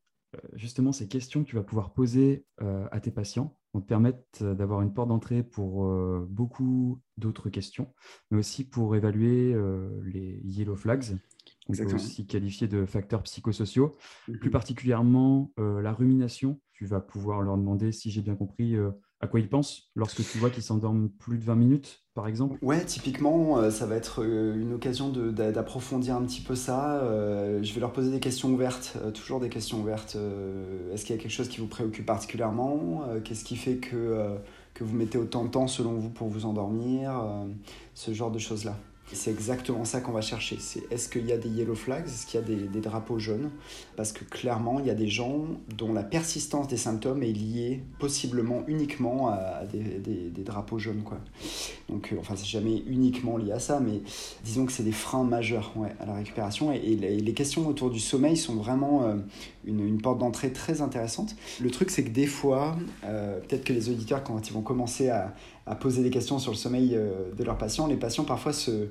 justement, 0.53 0.91
ces 0.91 1.07
questions 1.07 1.43
que 1.43 1.49
tu 1.49 1.55
vas 1.55 1.63
pouvoir 1.63 1.93
poser 1.93 2.45
à 2.59 2.99
tes 2.99 3.09
patients, 3.09 3.58
vont 3.73 3.81
te 3.81 3.87
permettre 3.87 4.19
euh, 4.41 4.53
d'avoir 4.53 4.81
une 4.81 4.93
porte 4.93 5.09
d'entrée 5.09 5.43
pour 5.43 5.85
euh, 5.85 6.27
beaucoup 6.29 7.01
d'autres 7.17 7.49
questions, 7.49 7.93
mais 8.31 8.39
aussi 8.39 8.63
pour 8.63 8.95
évaluer 8.95 9.53
euh, 9.53 9.89
les 10.05 10.39
yellow 10.43 10.75
flags, 10.75 11.17
aussi 11.67 12.25
qualifiés 12.25 12.67
de 12.67 12.85
facteurs 12.85 13.21
psychosociaux, 13.23 13.95
plus 14.25 14.49
mhm. 14.49 14.51
particulièrement 14.51 15.51
la 15.57 15.93
rumination. 15.93 16.59
Tu 16.73 16.87
vas 16.87 16.99
pouvoir 16.99 17.43
leur 17.43 17.57
demander, 17.57 17.91
si 17.91 18.09
j'ai 18.09 18.21
bien 18.21 18.35
compris, 18.35 18.75
à 19.19 19.27
quoi 19.27 19.39
ils 19.39 19.49
pensent 19.49 19.91
lorsque 19.95 20.27
tu 20.27 20.39
vois 20.39 20.49
qu'ils 20.49 20.63
s'endorment 20.63 21.09
plus 21.09 21.37
de 21.37 21.43
20 21.43 21.55
minutes, 21.55 22.03
exemple? 22.27 22.57
Ouais, 22.61 22.83
typiquement, 22.85 23.57
euh, 23.57 23.71
ça 23.71 23.85
va 23.85 23.95
être 23.95 24.23
euh, 24.23 24.59
une 24.59 24.73
occasion 24.73 25.09
d'approfondir 25.09 26.15
un 26.15 26.23
petit 26.23 26.41
peu 26.41 26.55
ça. 26.55 26.97
Euh, 26.97 27.61
je 27.63 27.73
vais 27.73 27.79
leur 27.79 27.91
poser 27.91 28.11
des 28.11 28.19
questions 28.19 28.49
ouvertes, 28.49 28.97
toujours 29.13 29.39
des 29.39 29.49
questions 29.49 29.79
ouvertes. 29.79 30.17
Est-ce 30.93 31.05
qu'il 31.05 31.15
y 31.15 31.19
a 31.19 31.21
quelque 31.21 31.31
chose 31.31 31.49
qui 31.49 31.59
vous 31.59 31.67
préoccupe 31.67 32.05
particulièrement? 32.05 33.03
Qu'est-ce 33.23 33.43
qui 33.43 33.55
fait 33.55 33.75
que, 33.75 34.37
que 34.73 34.83
vous 34.83 34.95
mettez 34.95 35.17
autant 35.17 35.43
de 35.43 35.49
temps 35.49 35.67
selon 35.67 35.93
vous 35.93 36.09
pour 36.09 36.27
vous 36.27 36.45
endormir? 36.45 37.11
Ce 37.93 38.13
genre 38.13 38.31
de 38.31 38.39
choses-là. 38.39 38.75
C'est 39.11 39.31
exactement 39.31 39.85
ça 39.85 40.01
qu'on 40.01 40.11
va 40.11 40.21
chercher. 40.21 40.57
C'est 40.59 40.83
est-ce 40.91 41.09
qu'il 41.09 41.25
y 41.25 41.31
a 41.31 41.37
des 41.37 41.49
yellow 41.49 41.75
flags, 41.75 42.05
est-ce 42.05 42.25
qu'il 42.25 42.39
y 42.39 42.43
a 42.43 42.45
des, 42.45 42.79
drapeaux 42.79 43.17
jaunes? 43.17 43.49
Parce 43.95 44.11
que 44.11 44.23
clairement, 44.23 44.79
il 44.79 44.85
y 44.85 44.89
a 44.89 44.95
des 44.95 45.07
gens 45.07 45.45
dont 45.75 45.93
la 45.93 46.03
persistance 46.03 46.67
des 46.67 46.77
symptômes 46.77 47.23
est 47.23 47.31
liée 47.31 47.81
possiblement 47.97 48.63
uniquement 48.67 49.29
à 49.29 49.63
des, 49.65 50.43
drapeaux 50.43 50.79
jaunes. 50.79 51.03
Quoi. 51.03 51.17
Donc, 51.89 52.11
euh, 52.11 52.17
enfin, 52.19 52.35
c'est 52.35 52.45
jamais 52.45 52.83
uniquement 52.87 53.37
lié 53.37 53.51
à 53.51 53.59
ça, 53.59 53.79
mais 53.79 54.01
disons 54.43 54.65
que 54.65 54.71
c'est 54.71 54.83
des 54.83 54.91
freins 54.91 55.23
majeurs 55.23 55.73
à 55.99 56.05
la 56.05 56.13
récupération. 56.13 56.71
Et, 56.71 56.95
les, 56.95 57.33
questions 57.33 57.67
autour 57.67 57.89
du 57.89 57.99
sommeil 57.99 58.35
sont 58.35 58.55
vraiment 58.55 59.03
euh, 59.03 59.15
une, 59.65 60.01
porte 60.01 60.19
d'entrée 60.19 60.51
très 60.51 60.81
intéressante. 60.81 61.35
Le 61.61 61.71
truc, 61.71 61.89
c'est 61.89 62.03
que 62.03 62.09
des 62.09 62.25
fois, 62.25 62.75
euh, 63.05 63.39
peut-être 63.39 63.63
que 63.63 63.73
les 63.73 63.89
auditeurs, 63.89 64.23
quand 64.23 64.47
ils 64.47 64.53
vont 64.53 64.61
commencer 64.61 65.09
à, 65.09 65.33
à 65.65 65.75
poser 65.75 66.03
des 66.03 66.09
questions 66.09 66.39
sur 66.39 66.51
le 66.51 66.57
sommeil 66.57 66.95
euh, 66.95 67.31
de 67.37 67.43
leurs 67.43 67.57
patients. 67.57 67.87
Les 67.87 67.97
patients 67.97 68.23
parfois 68.23 68.53
se 68.53 68.87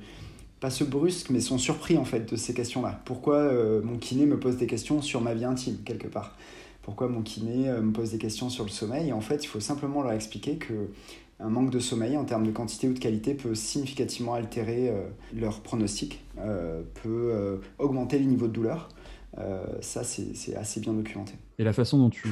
pas 0.61 0.71
se 0.71 0.83
brusquent, 0.83 1.31
mais 1.31 1.39
sont 1.39 1.57
surpris 1.57 1.97
en 1.97 2.05
fait 2.05 2.33
de 2.33 2.35
ces 2.35 2.53
questions-là. 2.53 3.01
Pourquoi 3.05 3.53
mon 3.85 3.97
kiné 3.97 4.27
me 4.27 4.41
pose 4.41 4.57
des 4.57 4.67
questions 4.67 5.01
sur 5.01 5.21
ma 5.21 5.33
vie 5.33 5.45
intime, 5.45 5.77
quelque 5.85 6.09
part? 6.09 6.37
Pourquoi 6.83 7.07
mon 7.07 7.23
kiné 7.23 7.71
me 7.81 7.93
pose 7.93 8.11
des 8.11 8.19
questions 8.19 8.51
sur 8.51 8.65
le 8.65 8.71
sommeil? 8.71 9.13
En 9.13 9.21
fait, 9.21 9.45
il 9.45 9.47
faut 9.47 9.61
simplement 9.61 10.03
leur 10.03 10.11
expliquer 10.11 10.57
que 10.57 10.89
un 11.39 11.49
manque 11.49 11.71
de 11.71 11.79
sommeil 11.79 12.17
en 12.17 12.25
termes 12.25 12.45
de 12.45 12.51
quantité 12.51 12.89
ou 12.89 12.93
de 12.93 12.99
qualité 12.99 13.35
peut 13.35 13.55
significativement 13.55 14.35
altérer 14.35 14.93
leur 15.33 15.61
pronostic, 15.61 16.25
peut 17.05 17.61
augmenter 17.79 18.19
les 18.19 18.27
niveaux 18.27 18.49
de 18.49 18.53
douleur. 18.53 18.89
ça, 19.81 20.03
c'est 20.03 20.57
assez 20.57 20.81
bien 20.81 20.93
documenté. 20.93 21.35
Et 21.59 21.63
la 21.63 21.73
façon 21.73 21.99
dont 21.99 22.11
tu 22.11 22.29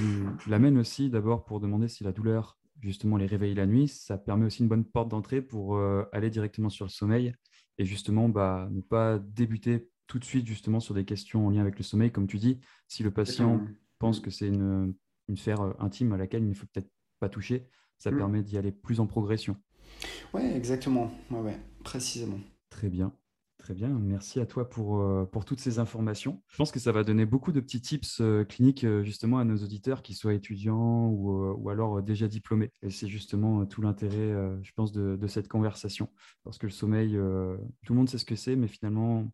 l'amènes 0.48 0.78
aussi, 0.78 1.10
d'abord 1.10 1.44
pour 1.44 1.60
demander 1.60 1.86
si 1.86 2.02
la 2.02 2.10
douleur 2.10 2.56
justement 2.80 3.16
les 3.16 3.26
réveiller 3.26 3.54
la 3.54 3.66
nuit, 3.66 3.88
ça 3.88 4.18
permet 4.18 4.46
aussi 4.46 4.62
une 4.62 4.68
bonne 4.68 4.84
porte 4.84 5.08
d'entrée 5.08 5.42
pour 5.42 5.76
euh, 5.76 6.04
aller 6.12 6.30
directement 6.30 6.68
sur 6.68 6.84
le 6.84 6.90
sommeil 6.90 7.34
et 7.78 7.84
justement 7.84 8.28
bah, 8.28 8.68
ne 8.70 8.80
pas 8.80 9.18
débuter 9.18 9.88
tout 10.06 10.18
de 10.18 10.24
suite 10.24 10.46
justement 10.46 10.80
sur 10.80 10.94
des 10.94 11.04
questions 11.04 11.46
en 11.46 11.50
lien 11.50 11.60
avec 11.60 11.78
le 11.78 11.84
sommeil. 11.84 12.10
Comme 12.12 12.26
tu 12.26 12.38
dis, 12.38 12.60
si 12.88 13.02
le 13.02 13.10
patient 13.10 13.60
pense 13.98 14.20
que 14.20 14.30
c'est 14.30 14.48
une, 14.48 14.94
une 15.28 15.36
sphère 15.36 15.60
euh, 15.60 15.72
intime 15.78 16.12
à 16.12 16.16
laquelle 16.16 16.42
il 16.42 16.48
ne 16.48 16.54
faut 16.54 16.66
peut-être 16.72 16.90
pas 17.18 17.28
toucher, 17.28 17.68
ça 17.98 18.10
mm. 18.10 18.16
permet 18.16 18.42
d'y 18.42 18.58
aller 18.58 18.72
plus 18.72 19.00
en 19.00 19.06
progression. 19.06 19.56
Oui, 20.34 20.42
exactement. 20.42 21.10
Ouais, 21.30 21.40
ouais, 21.40 21.60
précisément. 21.82 22.38
Très 22.70 22.88
bien. 22.88 23.12
Très 23.66 23.74
bien, 23.74 23.88
merci 23.88 24.38
à 24.38 24.46
toi 24.46 24.70
pour, 24.70 25.00
euh, 25.00 25.24
pour 25.24 25.44
toutes 25.44 25.58
ces 25.58 25.80
informations. 25.80 26.40
Je 26.46 26.56
pense 26.56 26.70
que 26.70 26.78
ça 26.78 26.92
va 26.92 27.02
donner 27.02 27.26
beaucoup 27.26 27.50
de 27.50 27.58
petits 27.58 27.80
tips 27.80 28.20
euh, 28.20 28.44
cliniques 28.44 28.84
euh, 28.84 29.02
justement 29.02 29.38
à 29.38 29.44
nos 29.44 29.56
auditeurs, 29.56 30.02
qui 30.02 30.14
soient 30.14 30.34
étudiants 30.34 31.08
ou, 31.08 31.52
ou 31.52 31.68
alors 31.68 32.00
déjà 32.00 32.28
diplômés. 32.28 32.70
Et 32.84 32.90
c'est 32.90 33.08
justement 33.08 33.66
tout 33.66 33.82
l'intérêt, 33.82 34.32
je 34.62 34.70
pense, 34.76 34.92
de, 34.92 35.16
de, 35.16 35.26
cette 35.26 35.48
conversation. 35.48 36.08
Parce 36.44 36.58
que 36.58 36.66
le 36.66 36.70
sommeil, 36.70 37.14
tout 37.84 37.92
le 37.92 37.98
monde 37.98 38.08
sait 38.08 38.18
ce 38.18 38.24
que 38.24 38.36
c'est, 38.36 38.54
mais 38.54 38.68
finalement, 38.68 39.32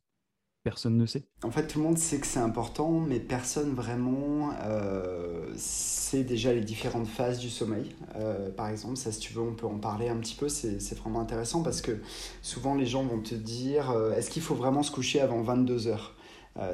personne 0.62 0.96
ne 0.96 1.06
sait. 1.06 1.24
En 1.42 1.50
fait, 1.50 1.66
tout 1.66 1.78
le 1.78 1.84
monde 1.84 1.98
sait 1.98 2.18
que 2.18 2.26
c'est 2.26 2.38
important, 2.40 2.90
mais 2.92 3.18
personne 3.20 3.74
vraiment 3.74 4.50
euh, 4.62 5.52
sait 5.56 6.24
déjà 6.24 6.52
les 6.52 6.60
différentes 6.60 7.06
phases 7.08 7.38
du 7.38 7.50
sommeil. 7.50 7.94
Euh, 8.16 8.50
par 8.50 8.68
exemple, 8.68 8.96
ça, 8.96 9.12
si 9.12 9.20
tu 9.20 9.32
veux, 9.32 9.42
on 9.42 9.54
peut 9.54 9.66
en 9.66 9.78
parler 9.78 10.08
un 10.08 10.16
petit 10.16 10.34
peu. 10.34 10.48
C'est 10.48 10.94
vraiment 10.98 11.20
intéressant 11.20 11.62
parce 11.62 11.80
que 11.80 11.98
souvent, 12.42 12.74
les 12.74 12.86
gens 12.86 13.04
vont 13.04 13.20
te 13.20 13.34
dire 13.34 13.90
euh, 13.90 14.14
est-ce 14.14 14.30
qu'il 14.30 14.42
faut 14.42 14.54
vraiment 14.54 14.82
se 14.82 14.90
coucher 14.90 15.20
avant 15.20 15.42
22 15.42 15.88
heures? 15.88 16.14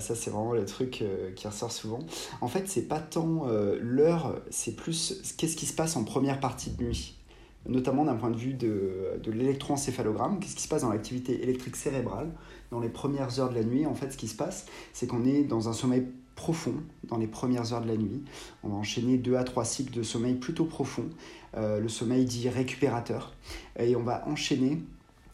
Ça, 0.00 0.16
c'est 0.16 0.30
vraiment 0.30 0.54
le 0.54 0.64
truc 0.64 1.04
qui 1.36 1.46
ressort 1.46 1.70
souvent. 1.70 2.00
En 2.40 2.48
fait, 2.48 2.66
c'est 2.66 2.88
pas 2.88 2.98
tant 2.98 3.46
l'heure, 3.80 4.42
c'est 4.50 4.74
plus 4.74 5.22
qu'est-ce 5.38 5.54
qui 5.54 5.66
se 5.66 5.72
passe 5.72 5.94
en 5.94 6.02
première 6.02 6.40
partie 6.40 6.70
de 6.70 6.82
nuit 6.82 7.18
notamment 7.66 8.04
d'un 8.04 8.16
point 8.16 8.30
de 8.30 8.36
vue 8.36 8.54
de, 8.54 9.20
de 9.22 9.30
l'électroencéphalogramme, 9.30 10.40
qu'est-ce 10.40 10.56
qui 10.56 10.62
se 10.62 10.68
passe 10.68 10.82
dans 10.82 10.90
l'activité 10.90 11.42
électrique 11.42 11.76
cérébrale? 11.76 12.30
Dans 12.70 12.80
les 12.80 12.88
premières 12.88 13.40
heures 13.40 13.50
de 13.50 13.54
la 13.54 13.64
nuit. 13.64 13.86
En 13.86 13.94
fait, 13.94 14.12
ce 14.12 14.16
qui 14.16 14.28
se 14.28 14.36
passe, 14.36 14.66
c'est 14.92 15.06
qu'on 15.06 15.24
est 15.24 15.42
dans 15.42 15.68
un 15.68 15.72
sommeil 15.72 16.06
profond 16.38 16.74
dans 17.08 17.16
les 17.16 17.26
premières 17.26 17.72
heures 17.72 17.82
de 17.82 17.88
la 17.88 17.96
nuit. 17.96 18.22
On 18.62 18.68
va 18.68 18.76
enchaîner 18.76 19.18
deux 19.18 19.34
à 19.34 19.42
trois 19.42 19.64
cycles 19.64 19.92
de 19.92 20.04
sommeil 20.04 20.34
plutôt 20.34 20.64
profond, 20.64 21.10
euh, 21.56 21.80
le 21.80 21.88
sommeil 21.88 22.24
dit 22.24 22.48
récupérateur, 22.48 23.34
et 23.76 23.96
on 23.96 24.02
va 24.02 24.24
enchaîner 24.28 24.78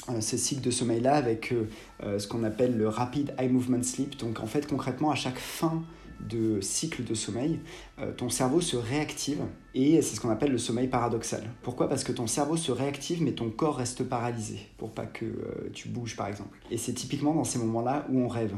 euh, 0.09 0.23
ces 0.23 0.39
cycles 0.39 0.63
de 0.63 0.71
sommeil-là 0.71 1.15
avec 1.15 1.53
euh, 1.53 2.19
ce 2.19 2.27
qu'on 2.27 2.43
appelle 2.43 2.79
le 2.79 2.89
rapid 2.89 3.35
eye 3.39 3.51
movement 3.51 3.83
sleep. 3.83 4.17
Donc 4.17 4.41
en 4.41 4.47
fait 4.47 4.67
concrètement 4.67 5.11
à 5.11 5.15
chaque 5.15 5.39
fin 5.39 5.83
de 6.29 6.61
cycle 6.61 7.05
de 7.05 7.15
sommeil, 7.15 7.61
euh, 7.99 8.13
ton 8.13 8.29
cerveau 8.29 8.61
se 8.61 8.77
réactive 8.77 9.43
et 9.75 10.01
c'est 10.03 10.17
ce 10.17 10.21
qu'on 10.21 10.31
appelle 10.31 10.53
le 10.53 10.59
sommeil 10.59 10.89
paradoxal. 10.89 11.51
Pourquoi? 11.63 11.89
Parce 11.89 12.05
que 12.05 12.13
ton 12.13 12.27
cerveau 12.27 12.57
se 12.57 12.73
réactive 12.73 13.23
mais 13.23 13.33
ton 13.33 13.51
corps 13.51 13.77
reste 13.77 14.05
paralysé 14.05 14.59
pour 14.79 14.91
pas 14.91 15.07
que 15.07 15.25
euh, 15.25 15.71
tu 15.73 15.89
bouges 15.89 16.17
par 16.17 16.29
exemple. 16.29 16.59
Et 16.71 16.79
c'est 16.79 16.95
typiquement 16.95 17.35
dans 17.35 17.45
ces 17.45 17.59
moments-là 17.59 18.07
où 18.11 18.21
on 18.21 18.29
rêve. 18.29 18.55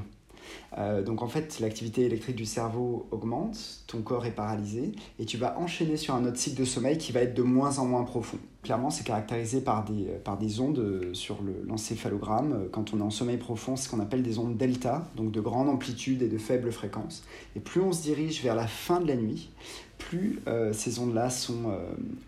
Euh, 0.79 1.03
donc 1.03 1.23
en 1.23 1.29
fait, 1.29 1.59
l'activité 1.61 2.03
électrique 2.03 2.37
du 2.37 2.45
cerveau 2.45 3.07
augmente, 3.11 3.59
ton 3.87 4.03
corps 4.03 4.27
est 4.27 4.35
paralysé, 4.35 4.93
et 5.19 5.25
tu 5.25 5.37
vas 5.37 5.59
enchaîner 5.59 5.97
sur 5.97 6.15
un 6.15 6.25
autre 6.25 6.39
cycle 6.39 6.61
de 6.61 6.65
sommeil 6.65 6.99
qui 6.99 7.13
va 7.13 7.21
être 7.21 7.35
de 7.35 7.43
moins 7.43 7.79
en 7.79 7.87
moins 7.87 8.05
profond. 8.05 8.39
Clairement, 8.63 8.91
c'est 8.91 9.05
caractérisé 9.05 9.61
par 9.61 9.85
des, 9.85 10.09
euh, 10.09 10.19
par 10.23 10.39
des 10.39 10.61
ondes 10.61 10.79
euh, 10.79 11.15
sur 11.15 11.39
l'encéphalogramme. 11.67 12.69
Quand 12.73 12.93
on 12.93 12.99
est 12.99 13.03
en 13.03 13.11
sommeil 13.11 13.37
profond, 13.37 13.77
c'est 13.77 13.85
ce 13.87 13.91
qu'on 13.91 14.01
appelle 14.01 14.23
des 14.23 14.39
ondes 14.39 14.57
delta, 14.57 15.09
donc 15.17 15.31
de 15.31 15.41
grande 15.41 15.69
amplitude 15.69 16.23
et 16.23 16.29
de 16.29 16.39
faible 16.39 16.73
fréquence. 16.73 17.25
Et 17.55 17.61
plus 17.61 17.81
on 17.81 17.93
se 17.93 18.03
dirige 18.03 18.43
vers 18.43 18.55
la 18.55 18.67
fin 18.67 19.01
de 19.01 19.07
la 19.07 19.17
nuit, 19.17 19.51
plus 19.99 20.41
ces 20.73 20.99
ondes-là 20.99 21.31
sont 21.31 21.73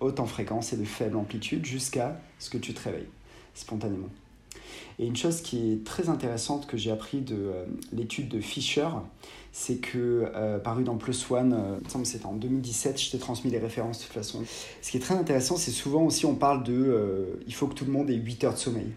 hautes 0.00 0.20
en 0.20 0.26
fréquence 0.26 0.72
et 0.72 0.76
de 0.76 0.84
faible 0.84 1.16
amplitude 1.16 1.66
jusqu'à 1.66 2.18
ce 2.38 2.48
que 2.48 2.56
tu 2.56 2.72
te 2.72 2.82
réveilles 2.82 3.08
spontanément. 3.58 4.08
Et 5.00 5.06
une 5.06 5.16
chose 5.16 5.42
qui 5.42 5.72
est 5.72 5.84
très 5.84 6.08
intéressante 6.08 6.66
que 6.66 6.76
j'ai 6.76 6.90
appris 6.90 7.20
de 7.20 7.36
euh, 7.36 7.64
l'étude 7.92 8.28
de 8.28 8.40
Fisher, 8.40 8.88
c'est 9.52 9.76
que 9.76 10.26
euh, 10.34 10.58
paru 10.58 10.82
dans 10.82 10.96
Plus 10.96 11.30
One, 11.30 11.52
euh, 11.52 11.78
semble 11.88 12.04
que 12.04 12.10
c'était 12.10 12.26
en 12.26 12.34
2017, 12.34 13.00
je 13.00 13.10
t'ai 13.12 13.18
transmis 13.18 13.50
les 13.50 13.58
références 13.58 14.00
de 14.00 14.04
toute 14.04 14.12
façon. 14.12 14.42
Ce 14.82 14.90
qui 14.90 14.96
est 14.96 15.00
très 15.00 15.14
intéressant, 15.14 15.56
c'est 15.56 15.70
souvent 15.70 16.02
aussi 16.02 16.26
on 16.26 16.34
parle 16.34 16.64
de 16.64 17.38
il 17.46 17.54
faut 17.54 17.68
que 17.68 17.74
tout 17.74 17.84
le 17.84 17.92
monde 17.92 18.10
ait 18.10 18.14
8 18.14 18.44
heures 18.44 18.54
de 18.54 18.58
sommeil. 18.58 18.88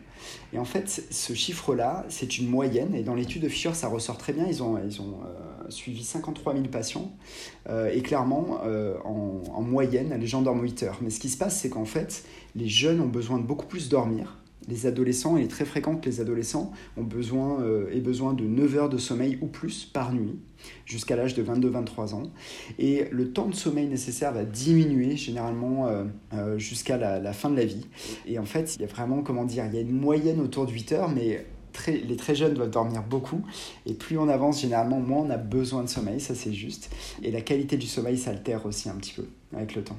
Et 0.54 0.60
en 0.60 0.66
fait, 0.66 1.04
ce 1.10 1.34
chiffre-là, 1.34 2.06
c'est 2.10 2.38
une 2.38 2.48
moyenne. 2.48 2.96
Et 2.96 3.04
dans 3.04 3.16
l'étude 3.16 3.44
de 3.44 3.50
Fisher, 3.50 3.74
ça 3.74 3.88
ressort 3.88 4.18
très 4.18 4.34
bien. 4.34 4.46
Ils 4.48 4.62
ont, 4.62 4.78
ils 4.84 5.02
ont 5.02 5.18
suivi 5.70 6.04
53 6.04 6.54
000 6.54 6.66
patients. 6.68 7.12
et 7.92 8.02
clairement, 8.02 8.60
en, 9.04 9.42
en, 9.52 9.62
moyenne, 9.62 10.16
les 10.20 10.28
gens 10.28 10.42
dorment 10.42 10.62
8 10.62 10.84
heures. 10.84 10.98
Mais 11.02 11.10
ce 11.10 11.20
qui 11.20 11.30
se 11.30 11.38
passe, 11.38 11.60
c'est 11.60 11.70
qu'en 11.70 11.86
fait, 11.86 12.24
les 12.56 12.68
jeunes 12.68 13.02
ont 13.02 13.08
besoin 13.08 13.40
de 13.40 13.44
beaucoup 13.44 13.66
plus 13.66 13.90
dormir 13.90 14.41
les 14.68 14.86
adolescents, 14.86 15.38
il 15.38 15.44
est 15.44 15.48
très 15.48 15.66
fréquent 15.66 15.96
que 15.96 16.06
les 16.06 16.22
adolescents 16.22 16.72
ont 16.98 17.04
besoin, 17.04 17.62
euh, 17.62 17.92
aient 17.92 18.02
besoin 18.02 18.34
de 18.34 18.44
9 18.44 18.76
heures 18.76 18.90
de 18.90 18.98
sommeil 18.98 19.38
ou 19.42 19.48
plus 19.48 19.86
par 19.86 20.14
nuit, 20.14 20.40
jusqu'à 20.86 21.16
l'âge 21.16 21.34
de 21.34 21.44
22-23 21.44 22.14
ans. 22.14 22.24
Et 22.78 23.06
le 23.12 23.32
temps 23.32 23.48
de 23.48 23.56
sommeil 23.56 23.88
nécessaire 23.88 24.34
va 24.34 24.44
diminuer 24.44 25.18
généralement 25.18 25.88
euh, 25.88 26.04
euh, 26.34 26.58
jusqu'à 26.58 26.98
la, 26.98 27.20
la, 27.20 27.34
fin 27.34 27.50
de 27.50 27.56
la 27.56 27.66
vie. 27.66 27.88
Et 28.28 28.38
en 28.38 28.46
fait, 28.46 28.76
il 28.76 28.82
y 28.82 28.86
a 28.86 28.88
vraiment, 28.88 29.24
comment 29.24 29.46
dire, 29.46 29.66
il 29.66 29.74
y 29.74 29.78
a 29.78 29.82
une 29.82 30.00
moyenne 30.00 30.40
autour 30.40 30.66
de 30.66 30.72
8 30.72 30.92
heures, 30.92 31.10
mais 31.10 31.46
les 31.88 32.16
très 32.16 32.36
jeunes 32.36 32.54
doivent 32.54 32.70
dormir 32.70 33.04
beaucoup 33.04 33.42
et 33.86 33.94
plus 33.94 34.18
on 34.18 34.28
avance 34.28 34.62
généralement 34.62 35.00
moins 35.00 35.24
on 35.26 35.30
a 35.30 35.38
besoin 35.38 35.84
de 35.84 35.90
sommeil, 35.90 36.20
ça 36.20 36.36
c'est 36.36 36.54
juste. 36.54 36.90
Et 37.24 37.32
la 37.32 37.42
qualité 37.42 37.78
du 37.78 37.88
sommeil 37.88 38.18
s'altère 38.18 38.66
aussi 38.66 38.90
un 38.90 38.96
petit 38.96 39.14
peu 39.14 39.26
avec 39.54 39.76
le 39.76 39.84
temps. 39.84 39.98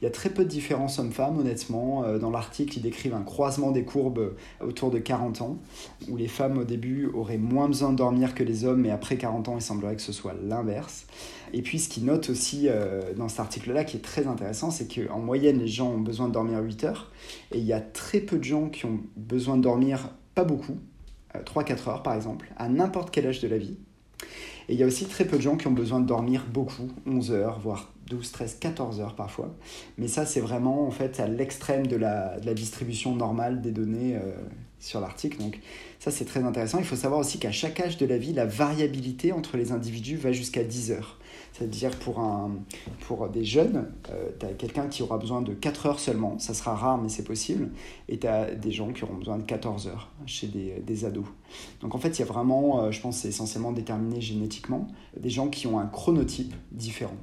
Il 0.00 0.04
y 0.04 0.06
a 0.06 0.10
très 0.10 0.30
peu 0.30 0.44
de 0.44 0.48
différences 0.48 0.98
hommes-femmes 0.98 1.38
honnêtement. 1.38 2.04
Euh, 2.04 2.18
dans 2.18 2.30
l'article 2.30 2.78
ils 2.78 2.82
décrivent 2.82 3.14
un 3.14 3.22
croisement 3.22 3.70
des 3.70 3.84
courbes 3.84 4.34
autour 4.60 4.90
de 4.90 4.98
40 4.98 5.42
ans 5.42 5.58
où 6.08 6.16
les 6.16 6.28
femmes 6.28 6.58
au 6.58 6.64
début 6.64 7.06
auraient 7.14 7.38
moins 7.38 7.66
besoin 7.66 7.92
de 7.92 7.96
dormir 7.96 8.34
que 8.34 8.42
les 8.42 8.64
hommes 8.64 8.82
mais 8.82 8.90
après 8.90 9.16
40 9.16 9.48
ans 9.48 9.54
il 9.56 9.62
semblerait 9.62 9.96
que 9.96 10.02
ce 10.02 10.12
soit 10.12 10.34
l'inverse. 10.42 11.06
Et 11.52 11.62
puis 11.62 11.78
ce 11.78 11.88
qu'ils 11.88 12.04
notent 12.04 12.30
aussi 12.30 12.66
euh, 12.68 13.14
dans 13.16 13.28
cet 13.28 13.40
article-là 13.40 13.84
qui 13.84 13.96
est 13.96 14.00
très 14.00 14.26
intéressant 14.26 14.70
c'est 14.70 14.92
qu'en 14.92 15.18
moyenne 15.18 15.58
les 15.58 15.68
gens 15.68 15.90
ont 15.90 16.00
besoin 16.00 16.28
de 16.28 16.32
dormir 16.32 16.60
8 16.60 16.84
heures 16.84 17.10
et 17.52 17.58
il 17.58 17.64
y 17.64 17.72
a 17.72 17.80
très 17.80 18.20
peu 18.20 18.38
de 18.38 18.44
gens 18.44 18.68
qui 18.68 18.86
ont 18.86 19.00
besoin 19.16 19.56
de 19.56 19.62
dormir 19.62 20.10
pas 20.34 20.44
beaucoup 20.44 20.76
3-4 21.34 21.70
euh, 21.70 21.90
heures 21.90 22.02
par 22.02 22.14
exemple, 22.14 22.52
à 22.56 22.68
n'importe 22.68 23.10
quel 23.10 23.26
âge 23.26 23.40
de 23.40 23.48
la 23.48 23.58
vie. 23.58 23.76
Et 24.68 24.74
il 24.74 24.78
y 24.78 24.82
a 24.82 24.86
aussi 24.86 25.06
très 25.06 25.24
peu 25.24 25.36
de 25.36 25.42
gens 25.42 25.56
qui 25.56 25.66
ont 25.66 25.72
besoin 25.72 26.00
de 26.00 26.06
dormir 26.06 26.46
beaucoup, 26.52 26.88
11 27.06 27.32
heures, 27.32 27.58
voire 27.58 27.92
12, 28.08 28.30
13, 28.30 28.56
14 28.60 29.00
heures 29.00 29.16
parfois. 29.16 29.54
Mais 29.98 30.08
ça, 30.08 30.26
c'est 30.26 30.40
vraiment 30.40 30.86
en 30.86 30.90
fait 30.90 31.18
à 31.18 31.26
l'extrême 31.26 31.86
de 31.86 31.96
la, 31.96 32.38
distribution 32.54 33.14
normale 33.14 33.62
des 33.62 33.72
données 33.72 34.16
euh, 34.16 34.32
sur 34.78 35.00
l'article. 35.00 35.38
Donc 35.38 35.58
ça, 35.98 36.10
c'est 36.10 36.24
très 36.24 36.44
intéressant. 36.44 36.78
Il 36.78 36.84
faut 36.84 36.96
savoir 36.96 37.20
aussi 37.20 37.38
qu'à 37.38 37.52
chaque 37.52 37.80
âge 37.80 37.96
de 37.96 38.06
la 38.06 38.18
vie, 38.18 38.32
la 38.32 38.46
variabilité 38.46 39.32
entre 39.32 39.56
les 39.56 39.72
individus 39.72 40.16
va 40.16 40.32
jusqu'à 40.32 40.62
10 40.62 40.92
heures. 40.92 41.18
C'est-à-dire 41.52 41.90
pour, 41.98 42.20
pour 43.06 43.28
des 43.28 43.44
jeunes, 43.44 43.90
euh, 44.10 44.30
tu 44.38 44.46
as 44.46 44.50
quelqu'un 44.50 44.86
qui 44.86 45.02
aura 45.02 45.18
besoin 45.18 45.42
de 45.42 45.52
4 45.52 45.86
heures 45.86 45.98
seulement, 45.98 46.38
ça 46.38 46.54
sera 46.54 46.74
rare 46.74 46.98
mais 46.98 47.08
c'est 47.08 47.24
possible, 47.24 47.70
et 48.08 48.18
tu 48.18 48.26
as 48.26 48.54
des 48.54 48.72
gens 48.72 48.92
qui 48.92 49.04
auront 49.04 49.16
besoin 49.16 49.38
de 49.38 49.42
14 49.42 49.88
heures 49.88 50.10
chez 50.26 50.46
des, 50.46 50.80
des 50.80 51.04
ados. 51.04 51.26
Donc 51.80 51.94
en 51.94 51.98
fait, 51.98 52.18
il 52.18 52.20
y 52.20 52.22
a 52.22 52.26
vraiment, 52.26 52.82
euh, 52.82 52.90
je 52.90 53.00
pense 53.00 53.18
c'est 53.18 53.28
essentiellement 53.28 53.72
déterminé 53.72 54.20
génétiquement, 54.20 54.88
des 55.18 55.30
gens 55.30 55.48
qui 55.48 55.66
ont 55.66 55.78
un 55.78 55.86
chronotype 55.86 56.54
différent 56.72 57.16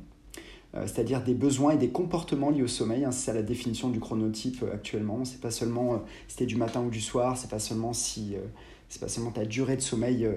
euh, 0.76 0.86
c'est-à-dire 0.86 1.24
des 1.24 1.34
besoins 1.34 1.72
et 1.72 1.78
des 1.78 1.90
comportements 1.90 2.50
liés 2.50 2.62
au 2.62 2.68
sommeil. 2.68 3.06
Hein, 3.06 3.12
c'est 3.12 3.28
ça 3.28 3.34
la 3.34 3.42
définition 3.42 3.90
du 3.90 4.02
chronotype 4.02 4.66
actuellement. 4.74 5.24
C'est 5.24 5.40
pas 5.40 5.50
seulement 5.50 6.04
si 6.28 6.34
c'était 6.34 6.46
du 6.46 6.58
matin 6.58 6.82
ou 6.82 6.90
du 6.90 7.00
soir, 7.00 7.38
c'est 7.38 7.50
pas 7.50 7.58
seulement 7.58 7.94
si 7.94 8.36
c'est 8.90 9.00
pas 9.00 9.08
seulement 9.08 9.32
ta 9.32 9.46
durée 9.46 9.78
de 9.78 9.82
sommeil 9.82 10.28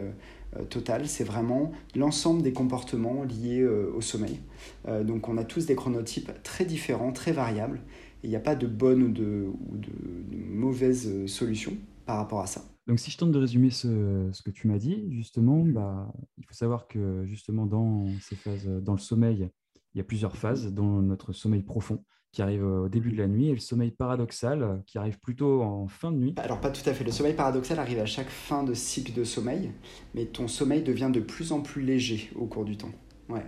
euh, 0.57 0.65
total, 0.65 1.07
c'est 1.09 1.25
vraiment 1.25 1.73
l'ensemble 1.95 2.43
des 2.43 2.53
comportements 2.53 3.23
liés 3.25 3.61
euh, 3.61 3.93
au 3.95 4.01
sommeil. 4.01 4.41
Euh, 4.89 5.05
donc 5.05 5.29
on 5.29 5.37
a 5.37 5.45
tous 5.45 5.67
des 5.67 5.77
chronotypes 5.77 6.31
très 6.43 6.65
différents, 6.65 7.13
très 7.13 7.33
variables, 7.33 7.81
il 8.23 8.31
n'y 8.31 8.37
a 8.37 8.41
pas 8.41 8.57
de 8.57 8.67
bonne 8.67 9.03
ou 9.03 9.09
de, 9.09 9.47
ou 9.69 9.77
de, 9.77 9.89
mauvaise 10.37 11.27
solution 11.27 11.73
par 12.05 12.17
rapport 12.17 12.41
à 12.41 12.47
ça. 12.47 12.65
Donc 12.87 12.99
si 12.99 13.11
je 13.11 13.17
tente 13.17 13.33
de 13.33 13.39
résumer 13.39 13.71
ce, 13.71 14.29
ce 14.33 14.43
que 14.43 14.51
tu 14.51 14.67
m'as 14.67 14.79
dit, 14.79 15.07
justement, 15.11 15.65
bah, 15.65 16.13
il 16.37 16.45
faut 16.45 16.55
savoir 16.55 16.89
que 16.89 17.25
justement 17.25 17.65
dans 17.67 18.07
ces 18.21 18.37
phases, 18.37 18.67
dans 18.67 18.93
le 18.93 18.99
sommeil, 18.99 19.49
Il 19.95 19.99
y 19.99 20.01
a 20.01 20.05
plusieurs 20.05 20.37
phases, 20.37 20.73
dont 20.73 21.01
notre 21.01 21.33
sommeil 21.33 21.63
profond 21.63 22.05
qui 22.33 22.43
arrive 22.43 22.65
au 22.65 22.89
début 22.89 23.11
de 23.11 23.17
la 23.17 23.27
nuit 23.27 23.49
et 23.49 23.53
le 23.53 23.59
sommeil 23.59 23.91
paradoxal 23.91 24.83
qui 24.87 24.99
arrive 24.99 25.19
plutôt 25.19 25.63
en 25.63 25.89
fin 25.89 26.13
de 26.13 26.17
nuit. 26.17 26.35
Alors 26.39 26.61
pas 26.61 26.71
tout 26.71 26.89
à 26.89 26.95
fait. 26.95 27.05
Le 27.05 27.13
sommeil 27.13 27.35
paradoxal 27.35 27.79
arrive 27.79 27.99
à 27.99 28.07
chaque 28.07 28.29
fin 28.29 28.63
de 28.63 28.75
cycle 28.75 29.13
de 29.13 29.25
sommeil, 29.25 29.73
mais 30.15 30.27
ton 30.27 30.49
sommeil 30.49 30.83
devient 30.83 31.11
de 31.13 31.21
plus 31.21 31.53
en 31.53 31.61
plus 31.61 31.83
léger 31.83 32.31
au 32.37 32.47
cours 32.47 32.65
du 32.65 32.77
temps. 32.77 32.93
Ouais. 33.29 33.45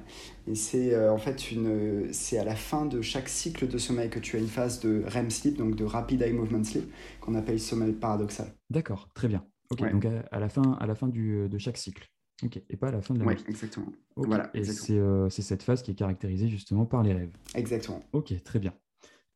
Et 0.47 0.55
c'est 0.55 0.95
euh, 0.95 1.13
en 1.13 1.19
fait 1.19 1.51
une, 1.51 2.13
c'est 2.13 2.39
à 2.39 2.45
la 2.45 2.55
fin 2.55 2.87
de 2.87 3.03
chaque 3.03 3.29
cycle 3.29 3.67
de 3.67 3.79
sommeil 3.79 4.11
que 4.11 4.21
tu 4.21 4.37
as 4.37 4.39
une 4.39 4.47
phase 4.47 4.81
de 4.81 5.03
REM 5.07 5.31
sleep, 5.31 5.57
donc 5.57 5.75
de 5.75 5.85
rapid 5.85 6.23
eye 6.23 6.33
movement 6.33 6.63
sleep, 6.63 6.85
qu'on 7.21 7.35
appelle 7.35 7.59
sommeil 7.59 7.93
paradoxal. 7.93 8.55
D'accord, 8.71 9.09
très 9.15 9.29
bien. 9.29 9.45
Ok, 9.71 9.91
donc 9.91 10.07
à, 10.31 10.39
la 10.39 10.49
fin, 10.49 10.77
à 10.81 10.87
la 10.87 10.95
fin 10.95 11.09
du, 11.09 11.49
de 11.49 11.59
chaque 11.59 11.79
cycle. 11.79 12.07
Ok, 12.45 12.61
et 12.69 12.77
pas 12.77 12.89
à 12.89 12.91
la 12.93 13.03
fin 13.03 13.15
de 13.15 13.21
la. 13.21 13.27
Oui, 13.27 13.35
exactement. 13.49 13.93
Voilà, 14.17 14.51
et 14.55 14.63
euh, 14.91 15.29
c'est 15.31 15.43
cette 15.43 15.63
phase 15.63 15.83
qui 15.83 15.91
est 15.91 15.95
caractérisée 15.95 16.49
justement 16.49 16.87
par 16.87 17.03
les 17.03 17.13
rêves. 17.13 17.37
Exactement. 17.55 18.03
Ok, 18.13 18.35
très 18.43 18.59
bien. 18.59 18.75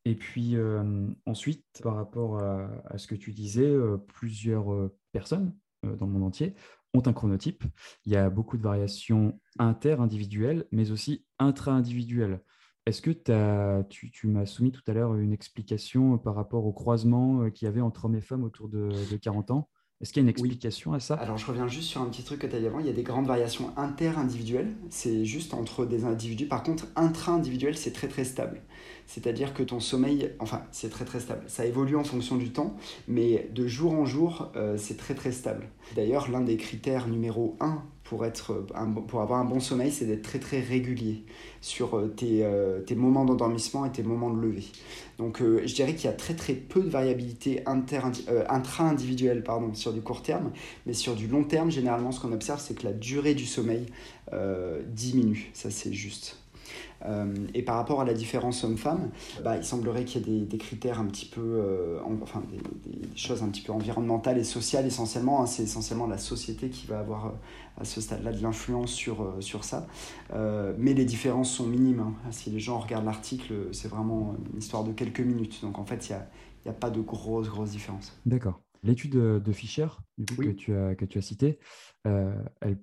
Et 0.05 0.15
puis 0.15 0.55
euh, 0.55 1.07
ensuite, 1.25 1.65
par 1.81 1.95
rapport 1.95 2.39
à, 2.39 2.69
à, 2.85 2.97
ce 2.97 3.07
que 3.07 3.15
tu 3.15 3.33
disais, 3.33 3.73
plusieurs 4.07 4.89
personnes 5.11 5.53
dans 5.83 6.05
le 6.05 6.11
monde 6.11 6.23
entier 6.23 6.55
ont 6.93 7.03
un 7.05 7.13
chronotype. 7.13 7.63
Il 8.05 8.13
y 8.13 8.15
a 8.15 8.29
beaucoup 8.29 8.57
de 8.57 8.63
variations 8.63 9.39
inter-individuelles, 9.59 10.65
mais 10.71 10.91
aussi 10.91 11.25
intra-individuelles. 11.39 12.41
Est-ce 12.87 13.01
que 13.01 13.81
tu, 13.89 14.11
tu 14.11 14.27
m'as 14.27 14.45
soumis 14.45 14.71
tout 14.71 14.81
à 14.87 14.93
l'heure 14.93 15.13
une 15.15 15.33
explication 15.33 16.17
par 16.17 16.35
rapport 16.35 16.65
au 16.65 16.71
croisement 16.71 17.41
euh, 17.41 17.49
qu'il 17.49 17.65
y 17.65 17.69
avait 17.69 17.81
entre 17.81 18.05
hommes 18.05 18.15
et 18.15 18.21
femmes 18.21 18.45
autour 18.45 18.69
de, 18.69 19.17
40 19.17 19.51
ans? 19.51 19.69
Est-ce 19.99 20.13
qu'il 20.13 20.21
y 20.21 20.23
a 20.23 20.25
une 20.25 20.29
explication 20.29 20.93
à 20.93 20.99
ça? 20.99 21.15
Alors, 21.15 21.37
je 21.39 21.45
reviens 21.47 21.67
juste 21.67 21.89
sur 21.89 22.01
un 22.01 22.05
petit 22.05 22.23
truc 22.23 22.39
que 22.39 22.47
tu 22.47 22.55
as 22.55 22.59
dit 22.59 22.67
avant. 22.67 22.79
Il 22.79 22.85
y 22.85 22.89
a 22.89 22.93
des 22.93 23.03
grandes 23.03 23.25
variations 23.25 23.71
inter-individuelles. 23.77 24.75
C'est 24.91 25.25
juste 25.25 25.55
entre 25.55 25.85
des 25.85 26.05
individus. 26.05 26.45
Par 26.45 26.61
contre, 26.61 26.85
intra-individuel, 26.95 27.75
c'est 27.75 27.93
très 27.93 28.07
très 28.07 28.23
stable. 28.23 28.61
C'est-à-dire 29.07 29.53
que 29.53 29.63
ton 29.63 29.79
sommeil, 29.79 30.31
enfin, 30.39 30.63
c'est 30.71 30.89
très 30.89 31.05
très 31.05 31.21
stable. 31.21 31.43
Ça 31.47 31.65
évolue 31.65 31.95
en 31.95 32.03
fonction 32.03 32.35
du 32.35 32.51
temps, 32.51 32.75
mais 33.07 33.49
de 33.53 33.65
jour 33.65 33.93
en 33.93 34.05
jour, 34.05 34.51
euh, 34.55 34.77
c'est 34.77 34.97
très 34.97 35.15
très 35.15 35.31
stable. 35.31 35.69
D'ailleurs, 35.95 36.29
l'un 36.29 36.41
des 36.41 36.57
critères 36.57 37.07
numéro 37.07 37.55
un 37.61 37.83
pour, 38.03 38.25
être 38.25 38.65
pour 39.07 39.21
avoir 39.21 39.39
un 39.39 39.45
bon 39.45 39.61
sommeil, 39.61 39.91
c'est 39.91 40.05
d'être 40.05 40.23
très 40.23 40.39
très 40.39 40.59
régulier 40.59 41.23
sur 41.61 41.97
euh, 41.97 42.07
tes, 42.07 42.43
euh, 42.43 42.81
tes 42.81 42.95
moments 42.95 43.23
d'endormissement 43.23 43.85
et 43.85 43.91
tes 43.91 44.03
moments 44.03 44.29
de 44.29 44.41
lever. 44.41 44.65
Donc 45.17 45.41
je 45.41 45.73
dirais 45.73 45.95
qu'il 45.95 46.05
y 46.05 46.13
a 46.13 46.15
très 46.15 46.35
très 46.35 46.53
peu 46.53 46.81
de 46.81 46.89
variabilité 46.89 47.63
intra-individuelle 47.65 49.41
pardon, 49.41 49.73
sur 49.73 49.91
du 49.93 50.01
court 50.01 50.21
terme, 50.21 50.51
mais 50.85 50.93
sur 50.93 51.15
du 51.15 51.27
long 51.27 51.43
terme, 51.43 51.71
généralement, 51.71 52.11
ce 52.11 52.19
qu'on 52.19 52.33
observe, 52.33 52.61
c'est 52.61 52.77
que 52.77 52.85
la 52.85 52.93
durée 52.93 53.33
du 53.33 53.45
sommeil 53.45 53.87
diminue. 54.93 55.49
Ça, 55.53 55.71
c'est 55.71 55.93
juste. 55.93 56.37
Euh, 57.05 57.33
et 57.53 57.63
par 57.63 57.75
rapport 57.75 58.01
à 58.01 58.05
la 58.05 58.13
différence 58.13 58.63
homme-femme, 58.63 59.09
bah, 59.43 59.57
il 59.57 59.63
semblerait 59.63 60.05
qu'il 60.05 60.27
y 60.27 60.41
ait 60.41 60.45
des, 60.45 60.57
critères 60.57 60.99
un 60.99 61.05
petit 61.05 61.25
peu, 61.25 61.41
euh, 61.41 61.99
enfin 62.21 62.41
des, 62.51 63.15
choses 63.15 63.43
un 63.43 63.49
petit 63.49 63.61
peu 63.61 63.71
environnementales 63.71 64.37
et 64.37 64.43
sociales 64.43 64.85
essentiellement. 64.85 65.41
Hein. 65.41 65.45
c'est 65.45 65.63
essentiellement 65.63 66.07
la 66.07 66.17
société 66.17 66.69
qui 66.69 66.87
va 66.87 66.99
avoir 66.99 67.27
euh, 67.27 67.29
à 67.79 67.85
ce 67.85 68.01
stade-là 68.01 68.31
de 68.31 68.41
l'influence 68.41 68.91
sur, 68.91 69.35
sur 69.39 69.63
ça. 69.63 69.87
mais 70.77 70.93
les 70.93 71.05
différences 71.05 71.51
sont 71.51 71.67
minimes. 71.67 71.99
Hein. 71.99 72.31
Si 72.31 72.49
les 72.49 72.59
gens 72.59 72.79
regardent 72.79 73.05
l'article, 73.05 73.53
c'est 73.71 73.87
vraiment 73.87 74.35
une 74.51 74.59
histoire 74.59 74.83
de 74.83 74.91
quelques 74.91 75.19
minutes. 75.19 75.61
Donc 75.61 75.77
en 75.77 75.85
fait, 75.85 76.09
il 76.09 76.13
n'y 76.13 76.71
a, 76.71 76.71
a 76.71 76.73
pas 76.73 76.89
de 76.89 77.01
grosses, 77.01 77.49
grosses 77.49 77.71
différences. 77.71 78.17
D'accord. 78.25 78.59
L'étude 78.83 79.13
de 79.13 79.39
du 80.17 80.35
coup, 80.35 80.41
que, 80.41 80.49
tu 80.49 80.73
as, 80.73 80.95
que 80.95 81.05
tu 81.05 81.17
as 81.17 81.21
citée, 81.21 81.59
elle, 82.03 82.77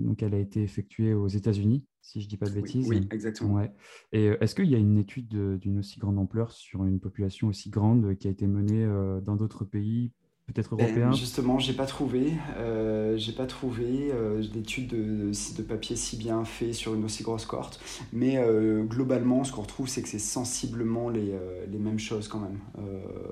donc 0.00 0.22
elle 0.22 0.34
a 0.34 0.38
été 0.38 0.62
effectuée 0.62 1.14
aux 1.14 1.28
États-Unis 1.28 1.84
si 2.02 2.20
je 2.20 2.26
ne 2.26 2.30
dis 2.30 2.36
pas 2.36 2.46
de 2.46 2.52
bêtises. 2.52 2.88
Oui, 2.88 3.06
exactement. 3.10 3.54
Ouais. 3.54 3.72
Et 4.12 4.28
euh, 4.28 4.36
est-ce 4.40 4.54
qu'il 4.54 4.66
y 4.66 4.74
a 4.74 4.78
une 4.78 4.98
étude 4.98 5.28
d'une 5.58 5.78
aussi 5.78 5.98
grande 5.98 6.18
ampleur 6.18 6.52
sur 6.52 6.84
une 6.84 7.00
population 7.00 7.48
aussi 7.48 7.70
grande 7.70 8.16
qui 8.18 8.28
a 8.28 8.30
été 8.30 8.46
menée 8.46 8.84
euh, 8.84 9.20
dans 9.20 9.36
d'autres 9.36 9.64
pays, 9.64 10.10
peut-être 10.46 10.74
ben, 10.74 10.84
européens? 10.84 11.12
Justement, 11.12 11.60
j'ai 11.60 11.72
pas 11.72 11.86
trouvé, 11.86 12.32
euh, 12.56 13.16
j'ai 13.16 13.32
pas 13.32 13.46
trouvé 13.46 14.10
euh, 14.12 14.42
d'études 14.42 14.88
de, 14.88 15.30
de, 15.30 15.62
papier 15.62 15.94
si 15.94 16.16
bien 16.16 16.44
fait 16.44 16.72
sur 16.72 16.94
une 16.94 17.04
aussi 17.04 17.22
grosse 17.22 17.46
cohorte. 17.46 17.80
Mais 18.12 18.36
globalement, 18.82 19.44
ce 19.44 19.52
qu'on 19.52 19.62
retrouve, 19.62 19.88
c'est 19.88 20.02
que 20.02 20.08
c'est 20.08 20.18
sensiblement 20.18 21.08
les, 21.08 21.32
les, 21.70 21.78
mêmes 21.78 22.00
choses 22.00 22.26
quand 22.26 22.40
même 22.40 22.58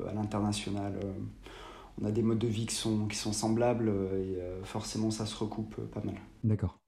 à 0.09 0.15
l'international. 0.15 0.95
On 2.01 2.05
a 2.05 2.11
des 2.11 2.23
modes 2.23 2.39
de 2.39 2.49
vie 2.49 2.67
qui 2.67 2.75
sont, 2.75 3.07
qui 3.07 3.17
sont 3.17 3.33
semblables 3.33 3.91
et 4.15 4.39
forcément, 4.65 5.11
ça 5.11 5.27
se 5.27 5.37
recoupe 5.37 5.77
pas 5.91 6.03
mal. 6.03 6.17
D'accord. 6.45 6.81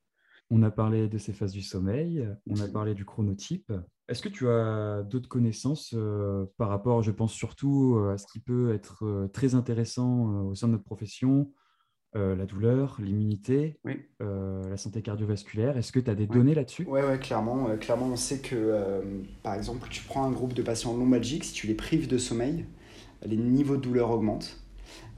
On 0.51 0.63
a 0.63 0.71
parlé 0.71 1.09
de 1.09 1.19
ces 1.19 1.33
phases 1.33 1.53
du 1.53 1.63
sommeil, 1.63 2.29
on 2.49 2.61
a 2.61 2.69
parlé 2.69 2.95
du 2.95 3.05
chronotype. 3.05 3.73
Est-ce 4.09 4.21
que 4.21 4.29
tu 4.29 4.49
as 4.49 5.03
d'autres 5.03 5.29
connaissances 5.29 5.95
euh, 5.95 6.45
par 6.59 6.69
rapport, 6.69 7.03
je 7.03 7.11
pense 7.11 7.33
surtout 7.33 7.97
euh, 7.97 8.13
à 8.13 8.19
ce 8.19 8.27
qui 8.27 8.41
peut 8.41 8.75
être 8.75 9.07
euh, 9.07 9.29
très 9.29 9.55
intéressant 9.55 10.45
au 10.45 10.55
sein 10.55 10.67
de 10.67 10.73
notre 10.73 10.85
profession, 10.85 11.51
la 12.15 12.45
douleur, 12.45 12.99
l'immunité, 13.01 13.81
la 14.21 14.77
santé 14.77 15.01
cardiovasculaire? 15.01 15.79
Est-ce 15.79 15.93
que 15.93 15.99
tu 15.99 16.11
as 16.11 16.15
des 16.15 16.27
données 16.27 16.55
là-dessus? 16.55 16.85
Oui, 16.87 17.01
ouais, 17.01 17.19
clairement. 17.19 17.75
clairement, 17.79 18.09
on 18.09 18.17
sait 18.17 18.41
que, 18.41 19.01
par 19.43 19.55
exemple, 19.55 19.89
tu 19.89 20.03
prends 20.05 20.25
un 20.25 20.31
groupe 20.31 20.53
de 20.53 20.61
patients 20.61 20.95
lombalgiques, 20.95 21.45
si 21.45 21.55
tu 21.55 21.67
les 21.67 21.75
prives 21.75 22.09
de 22.09 22.19
sommeil, 22.19 22.67
les 23.25 23.39
niveaux 23.39 23.79
de 23.79 23.81
douleur 23.81 24.11
augmentent. 24.11 24.62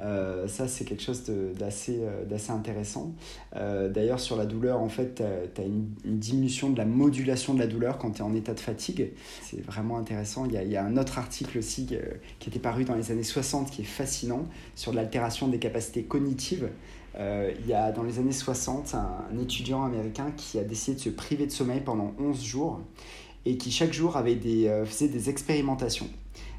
Euh, 0.00 0.48
ça, 0.48 0.66
c'est 0.66 0.85
quelque 0.85 1.02
chose 1.02 1.22
euh, 1.28 1.54
d'assez 1.54 2.50
intéressant. 2.50 3.14
Euh, 3.54 3.88
d'ailleurs, 3.88 4.20
sur 4.20 4.37
la 4.37 4.46
douleur, 4.46 4.80
en 4.80 4.88
fait, 4.88 5.22
tu 5.54 5.61
as, 5.61 5.64
une, 5.64 5.87
diminution 6.04 6.70
de 6.70 6.78
la 6.78 6.85
modulation 6.85 7.54
de 7.54 7.61
la 7.61 7.66
douleur 7.66 7.98
quand 7.98 8.12
tu 8.12 8.18
es 8.18 8.24
en 8.24 8.35
état 8.35 8.54
de 8.54 8.61
fatigue. 8.61 9.12
C'est 9.42 9.64
vraiment 9.64 9.98
intéressant. 9.98 10.46
Il 10.46 10.52
y, 10.52 10.76
a, 10.76 10.85
un 10.85 10.96
autre 10.96 11.18
article 11.18 11.59
aussi 11.59 11.87
qui 12.38 12.48
était 12.48 12.59
paru 12.59 12.85
dans 12.85 12.94
les 12.94 13.11
années 13.11 13.22
60 13.22 13.70
qui 13.70 13.83
est 13.83 13.87
fascinant 13.87 14.46
sur 14.74 14.92
l'altération 14.92 15.48
des 15.48 15.59
capacités 15.59 16.02
cognitives. 16.02 16.68
il 17.16 17.66
y 17.66 17.72
a 17.72 17.92
dans 17.92 18.02
les 18.02 18.18
années 18.18 18.33
60 18.33 18.94
un, 18.94 19.38
étudiant 19.40 19.85
américain 19.85 20.33
qui 20.37 20.59
a 20.59 20.64
décidé 20.64 20.96
de 20.96 21.02
se 21.02 21.09
priver 21.11 21.46
de 21.46 21.52
sommeil 21.52 21.80
pendant 21.80 22.12
11 22.18 22.42
jours 22.42 22.80
et 23.46 23.57
qui 23.57 23.70
chaque 23.70 23.92
jour 23.92 24.18
faisait 24.85 25.09
des 25.09 25.30
expérimentations 25.30 26.09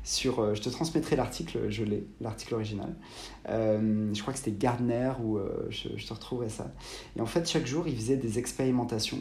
sur, 0.05 0.39
euh, 0.39 0.53
je 0.53 0.61
te 0.61 0.69
transmettrai 0.69 1.15
l'article, 1.15 1.69
je 1.69 1.83
l'ai, 1.83 2.05
l'article 2.21 2.53
original. 2.53 2.95
Euh, 3.49 4.13
je 4.13 4.21
crois 4.21 4.33
que 4.33 4.39
c'était 4.39 4.55
Gardner 4.55 5.11
ou 5.21 5.37
euh, 5.37 5.67
je, 5.69 5.89
te 5.89 6.13
retrouverai 6.13 6.49
ça. 6.49 6.71
Et 7.17 7.21
en 7.21 7.25
fait, 7.25 7.49
chaque 7.49 7.65
jour, 7.65 7.87
il 7.87 7.95
faisait 7.95 8.15
des 8.15 8.39
expérimentations 8.39 9.17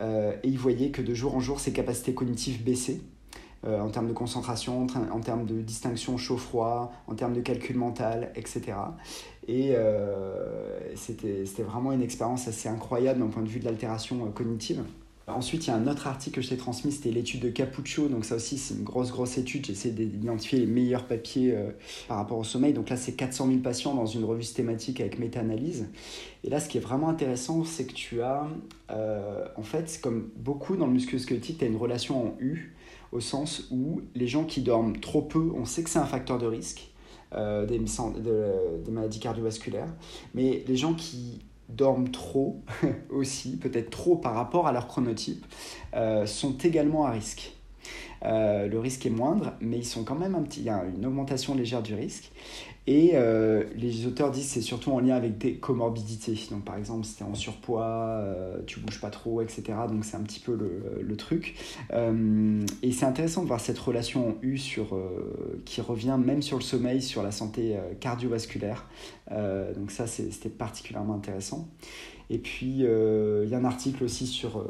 et 0.00 0.48
il 0.48 0.58
voyait 0.58 0.90
que 0.90 1.02
de 1.02 1.12
jour 1.12 1.34
en 1.34 1.40
jour, 1.40 1.58
ses 1.58 1.72
capacités 1.72 2.14
cognitives 2.14 2.62
baissaient. 2.62 3.00
en 3.66 3.88
termes 3.88 4.06
de 4.06 4.12
concentration, 4.12 4.86
en 5.10 5.20
termes 5.20 5.44
de 5.44 5.60
distinction 5.60 6.16
chaud-froid, 6.16 6.92
en 7.08 7.14
termes 7.14 7.32
de 7.32 7.40
calcul 7.40 7.76
mental, 7.76 8.30
etc. 8.36 8.74
Et 9.48 9.74
c'était 10.94 11.62
vraiment 11.64 11.90
une 11.90 12.02
expérience 12.02 12.46
assez 12.46 12.68
incroyable 12.68 13.18
d'un 13.18 13.26
point 13.26 13.42
de 13.42 13.48
vue 13.48 13.58
de 13.60 13.64
l'altération 13.64 14.30
cognitive. 14.30 14.84
Ensuite, 15.28 15.66
il 15.66 15.70
y 15.70 15.72
a 15.72 15.76
un 15.76 15.86
autre 15.86 16.06
article 16.06 16.36
que 16.36 16.42
je 16.42 16.48
t'ai 16.48 16.56
transmis, 16.56 16.90
c'était 16.90 17.10
l'étude 17.10 17.40
de 17.40 17.50
Capuccio. 17.50 18.08
Donc 18.08 18.24
ça 18.24 18.36
aussi, 18.36 18.56
c'est 18.56 18.74
une 18.74 18.82
grosse, 18.82 19.10
grosse 19.10 19.36
étude. 19.36 19.66
J'essaie 19.66 19.90
d'identifier 19.90 20.60
les 20.60 20.66
meilleurs 20.66 21.06
papiers 21.06 21.54
euh, 21.54 21.70
par 22.08 22.16
rapport 22.16 22.38
au 22.38 22.44
sommeil. 22.44 22.72
Donc 22.72 22.88
là, 22.88 22.96
c'est 22.96 23.12
400 23.12 23.46
000 23.46 23.58
patients 23.58 23.94
dans 23.94 24.06
une 24.06 24.24
revue 24.24 24.44
thématique 24.44 25.00
avec 25.00 25.18
méta-analyse. 25.18 25.88
Et 26.44 26.50
là, 26.50 26.60
ce 26.60 26.68
qui 26.68 26.78
est 26.78 26.80
vraiment 26.80 27.10
intéressant, 27.10 27.64
c'est 27.64 27.86
que 27.86 27.92
tu 27.92 28.22
as, 28.22 28.48
euh, 28.90 29.46
en 29.56 29.62
fait, 29.62 30.00
comme 30.02 30.30
beaucoup 30.36 30.76
dans 30.76 30.86
le 30.86 30.92
musculo-squelettique, 30.92 31.58
tu 31.58 31.64
as 31.64 31.68
une 31.68 31.76
relation 31.76 32.28
en 32.28 32.34
U, 32.40 32.74
au 33.12 33.20
sens 33.20 33.68
où 33.70 34.00
les 34.14 34.26
gens 34.26 34.44
qui 34.44 34.62
dorment 34.62 34.98
trop 34.98 35.22
peu, 35.22 35.50
on 35.54 35.66
sait 35.66 35.82
que 35.82 35.90
c'est 35.90 35.98
un 35.98 36.06
facteur 36.06 36.38
de 36.38 36.46
risque. 36.46 36.90
Euh, 37.34 37.66
des, 37.66 37.78
des 37.78 38.90
maladies 38.90 39.20
cardiovasculaires, 39.20 39.92
mais 40.32 40.64
les 40.66 40.76
gens 40.76 40.94
qui 40.94 41.42
dorment 41.68 42.10
trop 42.10 42.62
aussi, 43.10 43.56
peut-être 43.56 43.90
trop 43.90 44.16
par 44.16 44.34
rapport 44.34 44.66
à 44.66 44.72
leur 44.72 44.88
chronotype, 44.88 45.44
euh, 45.94 46.26
sont 46.26 46.56
également 46.58 47.06
à 47.06 47.10
risque. 47.10 47.52
Euh, 48.24 48.66
le 48.66 48.78
risque 48.78 49.06
est 49.06 49.10
moindre, 49.10 49.52
mais 49.60 49.78
ils 49.78 49.84
sont 49.84 50.04
quand 50.04 50.16
même 50.16 50.34
un 50.34 50.42
petit. 50.42 50.60
Il 50.60 50.66
y 50.66 50.70
a 50.70 50.84
une 50.84 51.06
augmentation 51.06 51.54
légère 51.54 51.82
du 51.82 51.94
risque. 51.94 52.32
Et 52.90 53.10
euh, 53.12 53.64
les 53.76 54.06
auteurs 54.06 54.30
disent 54.30 54.46
que 54.46 54.52
c'est 54.52 54.60
surtout 54.62 54.92
en 54.92 55.00
lien 55.00 55.14
avec 55.14 55.36
des 55.36 55.56
comorbidités. 55.56 56.32
Donc 56.50 56.64
par 56.64 56.76
exemple, 56.76 57.04
si 57.04 57.16
tu 57.16 57.22
es 57.22 57.26
en 57.26 57.34
surpoids, 57.34 57.84
euh, 57.84 58.62
tu 58.66 58.80
bouges 58.80 58.98
pas 58.98 59.10
trop, 59.10 59.42
etc. 59.42 59.62
Donc 59.90 60.06
c'est 60.06 60.16
un 60.16 60.22
petit 60.22 60.40
peu 60.40 60.54
le, 60.54 61.02
le 61.02 61.16
truc. 61.18 61.54
Euh, 61.92 62.64
et 62.82 62.92
c'est 62.92 63.04
intéressant 63.04 63.42
de 63.42 63.46
voir 63.46 63.60
cette 63.60 63.78
relation 63.78 64.38
U 64.40 64.56
sur, 64.56 64.98
qui 65.66 65.82
revient 65.82 66.18
même 66.18 66.40
sur 66.40 66.56
le 66.56 66.62
sommeil, 66.62 67.02
sur 67.02 67.22
la 67.22 67.30
santé 67.30 67.76
cardiovasculaire. 68.00 68.88
donc 69.30 69.90
ça, 69.90 70.06
c'était 70.06 70.48
particulièrement 70.48 71.12
intéressant. 71.12 71.68
Et 72.30 72.38
puis, 72.38 72.84
euh, 72.84 73.44
il 73.44 73.50
y 73.50 73.54
a 73.54 73.58
un 73.58 73.64
article 73.64 74.04
aussi 74.04 74.26
sur, 74.26 74.58
euh, 74.58 74.64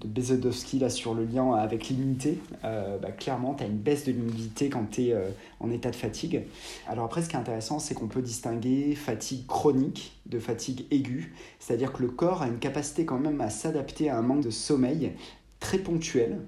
de 0.00 0.08
Bezodowski 0.08 0.80
là, 0.80 0.90
sur 0.90 1.14
le 1.14 1.24
lien 1.24 1.52
avec 1.52 1.88
l'immunité. 1.88 2.38
Euh, 2.64 2.98
bah, 2.98 3.12
clairement, 3.12 3.54
tu 3.54 3.62
as 3.62 3.66
une 3.66 3.78
baisse 3.78 4.04
de 4.04 4.12
l'immunité 4.12 4.68
quand 4.68 4.90
tu 4.90 5.08
es 5.08 5.16
en 5.60 5.70
état 5.70 5.90
de 5.90 5.96
fatigue. 5.96 6.42
Alors 6.88 7.04
après, 7.04 7.22
ce 7.22 7.28
qui 7.28 7.36
est 7.36 7.38
intéressant, 7.38 7.78
c'est 7.78 7.94
qu'on 7.94 8.08
peut 8.08 8.22
distinguer 8.22 8.94
fatigue 8.96 9.46
chronique 9.46 10.16
de 10.26 10.40
fatigue 10.40 10.86
aiguë. 10.90 11.32
C'est-à-dire 11.60 11.92
que 11.92 12.02
le 12.02 12.08
corps 12.08 12.42
a 12.42 12.48
une 12.48 12.58
capacité 12.58 13.04
quand 13.04 13.18
même 13.18 13.40
à 13.40 13.50
s'adapter 13.50 14.10
à 14.10 14.18
un 14.18 14.22
manque 14.22 14.42
de 14.42 14.50
sommeil 14.50 15.12
très 15.60 15.78
ponctuel. 15.78 16.40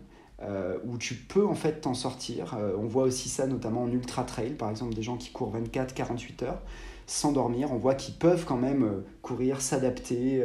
où 0.84 0.98
tu 0.98 1.14
peux 1.14 1.44
en 1.44 1.56
fait 1.56 1.80
t'en 1.80 1.94
sortir. 1.94 2.56
on 2.78 2.86
voit 2.86 3.02
aussi 3.02 3.28
ça 3.28 3.48
notamment 3.48 3.82
en 3.82 3.90
ultra 3.90 4.22
trail, 4.22 4.50
par 4.50 4.70
exemple 4.70 4.94
des 4.94 5.02
gens 5.02 5.16
qui 5.16 5.30
courent 5.30 5.52
24-48 5.56 6.44
heures 6.44 6.62
sans 7.08 7.32
dormir. 7.32 7.72
On 7.72 7.78
voit 7.78 7.96
qu'ils 7.96 8.14
peuvent 8.14 8.44
quand 8.44 8.56
même 8.56 9.02
courir, 9.22 9.60
s'adapter, 9.60 10.44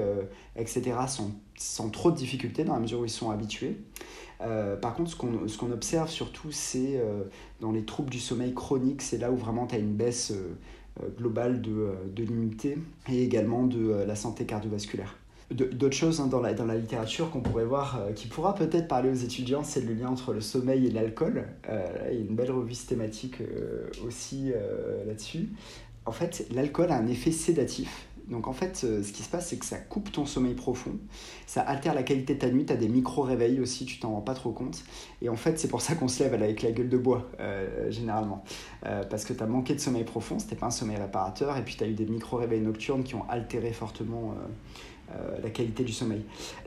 etc. 0.55 0.93
Sans, 1.07 1.31
sans, 1.55 1.89
trop 1.89 2.09
de 2.09 2.15
difficultés 2.15 2.63
dans 2.63 2.73
la 2.73 2.79
mesure 2.79 3.01
où 3.01 3.05
ils 3.05 3.09
sont 3.11 3.29
habitués. 3.29 3.77
par 4.81 4.95
contre, 4.95 5.11
ce 5.11 5.57
qu'on 5.57 5.71
observe 5.71 6.09
surtout, 6.09 6.51
c'est 6.51 6.99
dans 7.59 7.71
les 7.71 7.83
troubles 7.83 8.09
du 8.09 8.19
sommeil 8.19 8.53
chronique, 8.53 9.01
c'est 9.01 9.19
là 9.19 9.29
où 9.29 9.35
vraiment 9.35 9.67
tu 9.67 9.75
as 9.75 9.79
une 9.79 9.93
baisse 9.93 10.33
euh, 11.01 11.07
globale 11.17 11.59
de, 11.59 11.71
euh, 11.71 11.93
de 12.15 12.21
l'immunité 12.21 12.77
et 13.09 13.23
également 13.23 13.65
de 13.65 13.79
euh, 13.79 14.05
la 14.05 14.15
santé 14.15 14.45
cardiovasculaire. 14.45 15.17
D'autres 15.49 15.95
choses 15.95 16.21
hein, 16.21 16.27
dans, 16.27 16.39
la, 16.39 16.53
dans 16.53 16.65
la 16.65 16.75
littérature 16.75 17.31
qu'on 17.31 17.41
pourrait 17.41 17.65
voir, 17.65 17.99
qui 18.15 18.27
pourra 18.27 18.55
peut-être 18.55 18.87
parler 18.87 19.09
aux 19.09 19.15
étudiants, 19.15 19.63
c'est 19.63 19.81
le 19.81 19.93
lien 19.93 20.07
entre 20.07 20.33
le 20.33 20.41
sommeil 20.41 20.87
et 20.87 20.91
l'alcool. 20.91 21.45
il 21.67 22.15
y 22.15 22.17
a 22.17 22.21
une 22.21 22.35
belle 22.35 22.49
revue 22.49 22.73
thématique 22.73 23.35
aussi 24.07 24.51
là-dessus. 25.05 25.49
En 26.05 26.11
fait, 26.11 26.45
l'alcool 26.51 26.91
a 26.91 26.97
un 26.97 27.07
effet 27.07 27.31
sédatif 27.31 28.07
donc 28.27 28.47
en 28.47 28.53
fait, 28.53 28.81
euh, 28.83 29.03
ce 29.03 29.11
qui 29.11 29.21
se 29.21 29.29
passe, 29.29 29.49
c'est 29.49 29.57
que 29.57 29.65
ça 29.65 29.77
coupe 29.77 30.11
ton 30.11 30.25
sommeil 30.25 30.53
profond, 30.53 30.97
ça 31.45 31.61
altère 31.61 31.93
la 31.93 32.03
qualité 32.03 32.35
de 32.35 32.39
ta 32.39 32.49
nuit, 32.49 32.65
tu 32.65 32.71
as 32.71 32.77
des 32.77 32.87
micro-réveils 32.87 33.59
aussi, 33.59 33.85
tu 33.85 33.99
t'en 33.99 34.11
rends 34.11 34.21
pas 34.21 34.33
trop 34.33 34.51
compte. 34.51 34.83
Et 35.21 35.29
en 35.29 35.35
fait, 35.35 35.59
c'est 35.59 35.67
pour 35.67 35.81
ça 35.81 35.95
qu'on 35.95 36.07
se 36.07 36.23
lève 36.23 36.33
avec 36.33 36.61
la 36.61 36.71
gueule 36.71 36.89
de 36.89 36.97
bois, 36.97 37.29
euh, 37.39 37.91
généralement. 37.91 38.43
Euh, 38.85 39.03
parce 39.03 39.25
que 39.25 39.33
tu 39.33 39.43
as 39.43 39.47
manqué 39.47 39.75
de 39.75 39.79
sommeil 39.79 40.05
profond, 40.05 40.39
c'était 40.39 40.55
pas 40.55 40.67
un 40.67 40.71
sommeil 40.71 40.97
réparateur, 40.97 41.57
et 41.57 41.63
puis 41.63 41.75
tu 41.75 41.83
as 41.83 41.87
eu 41.87 41.93
des 41.93 42.05
micro-réveils 42.05 42.61
nocturnes 42.61 43.03
qui 43.03 43.15
ont 43.15 43.27
altéré 43.29 43.73
fortement 43.73 44.35
euh, 45.15 45.37
la 45.43 45.49
qualité 45.49 45.83
du 45.83 45.91
sommeil. 45.91 46.21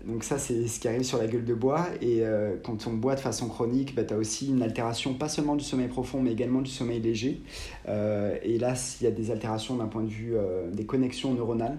Donc 0.04 0.22
ça, 0.22 0.38
c'est 0.38 0.66
ce 0.68 0.78
qui 0.78 0.86
arrive 0.86 1.02
sur 1.02 1.18
la 1.18 1.26
gueule 1.26 1.44
de 1.44 1.54
bois. 1.54 1.86
Et 2.00 2.18
euh, 2.20 2.56
quand 2.62 2.86
on 2.86 2.92
boit 2.92 3.14
de 3.14 3.20
façon 3.20 3.48
chronique, 3.48 3.94
bah, 3.94 4.04
tu 4.04 4.14
as 4.14 4.16
aussi 4.16 4.48
une 4.48 4.62
altération, 4.62 5.14
pas 5.14 5.28
seulement 5.28 5.56
du 5.56 5.64
sommeil 5.64 5.88
profond, 5.88 6.22
mais 6.22 6.32
également 6.32 6.60
du 6.60 6.70
sommeil 6.70 7.00
léger. 7.00 7.40
Euh, 7.88 8.36
et 8.42 8.58
là, 8.58 8.74
il 9.00 9.04
y 9.04 9.06
a 9.06 9.10
des 9.10 9.30
altérations 9.30 9.76
d'un 9.76 9.86
point 9.86 10.02
de 10.02 10.08
vue 10.08 10.36
des 10.72 10.86
connexions 10.86 11.34
neuronales 11.34 11.78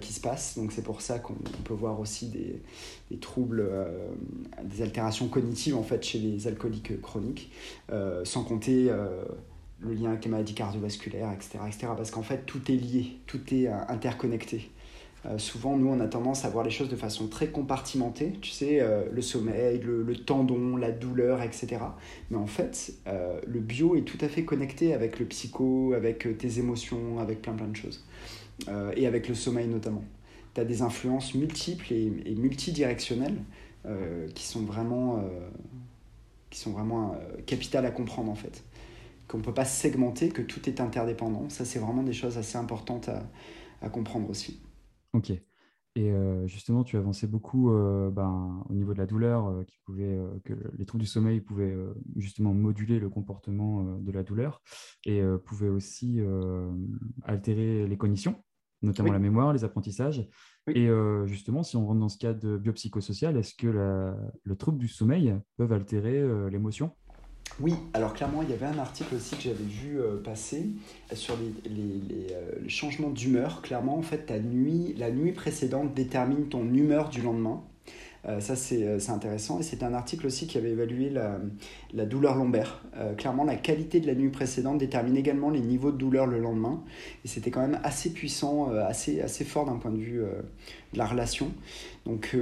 qui 0.00 0.12
se 0.12 0.20
passent. 0.20 0.56
Donc 0.56 0.72
c'est 0.72 0.82
pour 0.82 1.00
ça 1.00 1.18
qu'on 1.18 1.34
peut 1.64 1.74
voir 1.74 2.00
aussi 2.00 2.28
des, 2.28 2.62
des 3.10 3.18
troubles, 3.18 3.68
des 4.64 4.82
altérations 4.82 5.28
cognitives 5.28 5.76
en 5.76 5.82
fait 5.82 6.02
chez 6.02 6.18
les 6.18 6.46
alcooliques 6.46 7.00
chroniques, 7.00 7.50
sans 8.24 8.42
compter 8.44 8.90
le 9.80 9.94
lien 9.94 10.10
avec 10.10 10.24
les 10.24 10.30
maladies 10.30 10.54
cardiovasculaires, 10.54 11.32
etc. 11.32 11.58
etc. 11.66 11.88
parce 11.96 12.10
qu'en 12.10 12.22
fait, 12.22 12.46
tout 12.46 12.60
est 12.70 12.76
lié, 12.76 13.18
tout 13.26 13.40
est 13.52 13.68
interconnecté. 13.68 14.70
Euh, 15.28 15.38
souvent, 15.38 15.76
nous, 15.76 15.88
on 15.88 16.00
a 16.00 16.06
tendance 16.06 16.44
à 16.44 16.48
voir 16.48 16.64
les 16.64 16.70
choses 16.70 16.88
de 16.88 16.96
façon 16.96 17.26
très 17.26 17.48
compartimentée, 17.48 18.32
tu 18.40 18.50
sais, 18.50 18.80
euh, 18.80 19.04
le 19.10 19.22
sommeil, 19.22 19.80
le, 19.80 20.16
tendon, 20.16 20.76
la 20.76 20.92
douleur, 20.92 21.42
etc. 21.42 21.78
Mais 22.30 22.36
en 22.36 22.46
fait, 22.46 22.92
euh, 23.06 23.40
le 23.46 23.60
bio 23.60 23.96
est 23.96 24.02
tout 24.02 24.18
à 24.20 24.28
fait 24.28 24.44
connecté 24.44 24.94
avec 24.94 25.18
le 25.18 25.26
psycho, 25.26 25.94
avec 25.94 26.26
tes 26.38 26.58
émotions, 26.58 27.18
avec 27.18 27.42
plein 27.42 27.54
plein 27.54 27.68
de 27.68 27.76
choses. 27.76 28.04
et 28.96 29.06
avec 29.06 29.28
le 29.28 29.34
sommeil 29.34 29.68
notamment. 29.68 30.04
Tu 30.54 30.60
as 30.60 30.64
des 30.64 30.80
influences 30.82 31.34
multiples 31.34 31.92
et, 31.92 32.34
multidirectionnelles 32.36 33.36
qui 34.34 34.44
sont 34.44 34.62
vraiment, 34.62 35.22
capitales 37.46 37.84
à 37.84 37.90
comprendre 37.90 38.30
en 38.30 38.34
fait. 38.34 38.64
Qu'on 39.28 39.38
ne 39.38 39.42
peut 39.42 39.54
pas 39.54 39.64
segmenter, 39.64 40.28
que 40.28 40.42
tout 40.42 40.68
est 40.68 40.80
interdépendant. 40.80 41.48
Ça, 41.48 41.64
c'est 41.64 41.80
vraiment 41.80 42.02
des 42.02 42.12
choses 42.12 42.38
assez 42.38 42.56
importantes 42.56 43.10
à 43.82 43.88
comprendre 43.90 44.30
aussi. 44.30 44.58
Ok. 45.16 45.32
Et 45.98 46.12
justement, 46.44 46.84
tu 46.84 46.98
avançais 46.98 47.26
beaucoup 47.26 47.70
ben, 47.70 48.62
au 48.68 48.74
niveau 48.74 48.92
de 48.92 48.98
la 48.98 49.06
douleur, 49.06 49.64
qui 49.66 49.78
pouvait, 49.86 50.20
que 50.44 50.52
les 50.76 50.84
troubles 50.84 51.02
du 51.02 51.08
sommeil 51.08 51.40
pouvaient 51.40 51.74
justement 52.16 52.52
moduler 52.52 53.00
le 53.00 53.08
comportement 53.08 53.98
de 53.98 54.12
la 54.12 54.22
douleur 54.22 54.60
et 55.06 55.22
pouvaient 55.46 55.70
aussi 55.70 56.20
altérer 57.22 57.86
les 57.86 57.96
cognitions, 57.96 58.44
notamment 58.82 59.10
la 59.10 59.18
mémoire, 59.18 59.54
les 59.54 59.64
apprentissages. 59.64 60.28
Et 60.66 60.90
justement, 61.24 61.62
si 61.62 61.78
on 61.78 61.86
rentre 61.86 62.00
dans 62.00 62.10
ce 62.10 62.18
cadre 62.18 62.58
biopsychosocial, 62.58 63.34
est-ce 63.38 63.54
que 63.54 63.68
le 64.42 64.56
trouble 64.56 64.76
du 64.76 64.88
sommeil 64.88 65.34
peut 65.56 65.66
altérer 65.70 66.50
l'émotion? 66.50 66.92
Oui, 67.58 67.72
alors 67.94 68.12
clairement, 68.12 68.42
il 68.42 68.50
y 68.50 68.52
avait 68.52 68.66
un 68.66 68.78
article 68.78 69.14
aussi 69.14 69.34
que 69.34 69.42
j'avais 69.42 69.64
vu 69.64 69.98
euh, 69.98 70.22
passer 70.22 70.66
sur 71.14 71.38
les, 71.38 71.70
euh, 71.72 72.50
les, 72.62 72.68
changements 72.68 73.08
d'humeur. 73.08 73.62
Clairement, 73.62 73.96
en 73.96 74.02
fait, 74.02 74.30
nuit, 74.30 74.94
la 74.98 75.10
nuit 75.10 75.32
précédente 75.32 75.94
détermine 75.94 76.48
ton 76.48 76.62
humeur 76.74 77.08
du 77.08 77.22
lendemain. 77.22 77.62
Euh, 78.26 78.40
ça, 78.40 78.56
c'est 78.56 79.08
intéressant. 79.08 79.58
Et 79.60 79.62
c'est 79.62 79.82
un 79.82 79.94
article 79.94 80.26
aussi 80.26 80.46
qui 80.46 80.58
avait 80.58 80.72
évalué 80.72 81.08
la, 81.08 81.40
la 81.94 82.04
douleur 82.04 82.34
lombaire. 82.34 82.82
clairement, 83.16 83.44
la 83.44 83.56
qualité 83.56 84.00
de 84.00 84.06
la 84.06 84.14
nuit 84.14 84.28
précédente 84.28 84.76
détermine 84.76 85.16
également 85.16 85.48
les 85.48 85.60
niveaux 85.60 85.92
de 85.92 85.96
douleur 85.96 86.26
le 86.26 86.38
lendemain. 86.38 86.82
Et 87.24 87.28
c'était 87.28 87.50
quand 87.50 87.62
même 87.62 87.80
assez 87.84 88.12
puissant, 88.12 88.70
assez, 88.70 89.22
assez 89.22 89.44
fort 89.44 89.64
d'un 89.64 89.76
point 89.76 89.92
de 89.92 89.98
vue 89.98 90.20
de 90.92 90.98
la 90.98 91.06
relation. 91.06 91.50
Donc, 92.04 92.36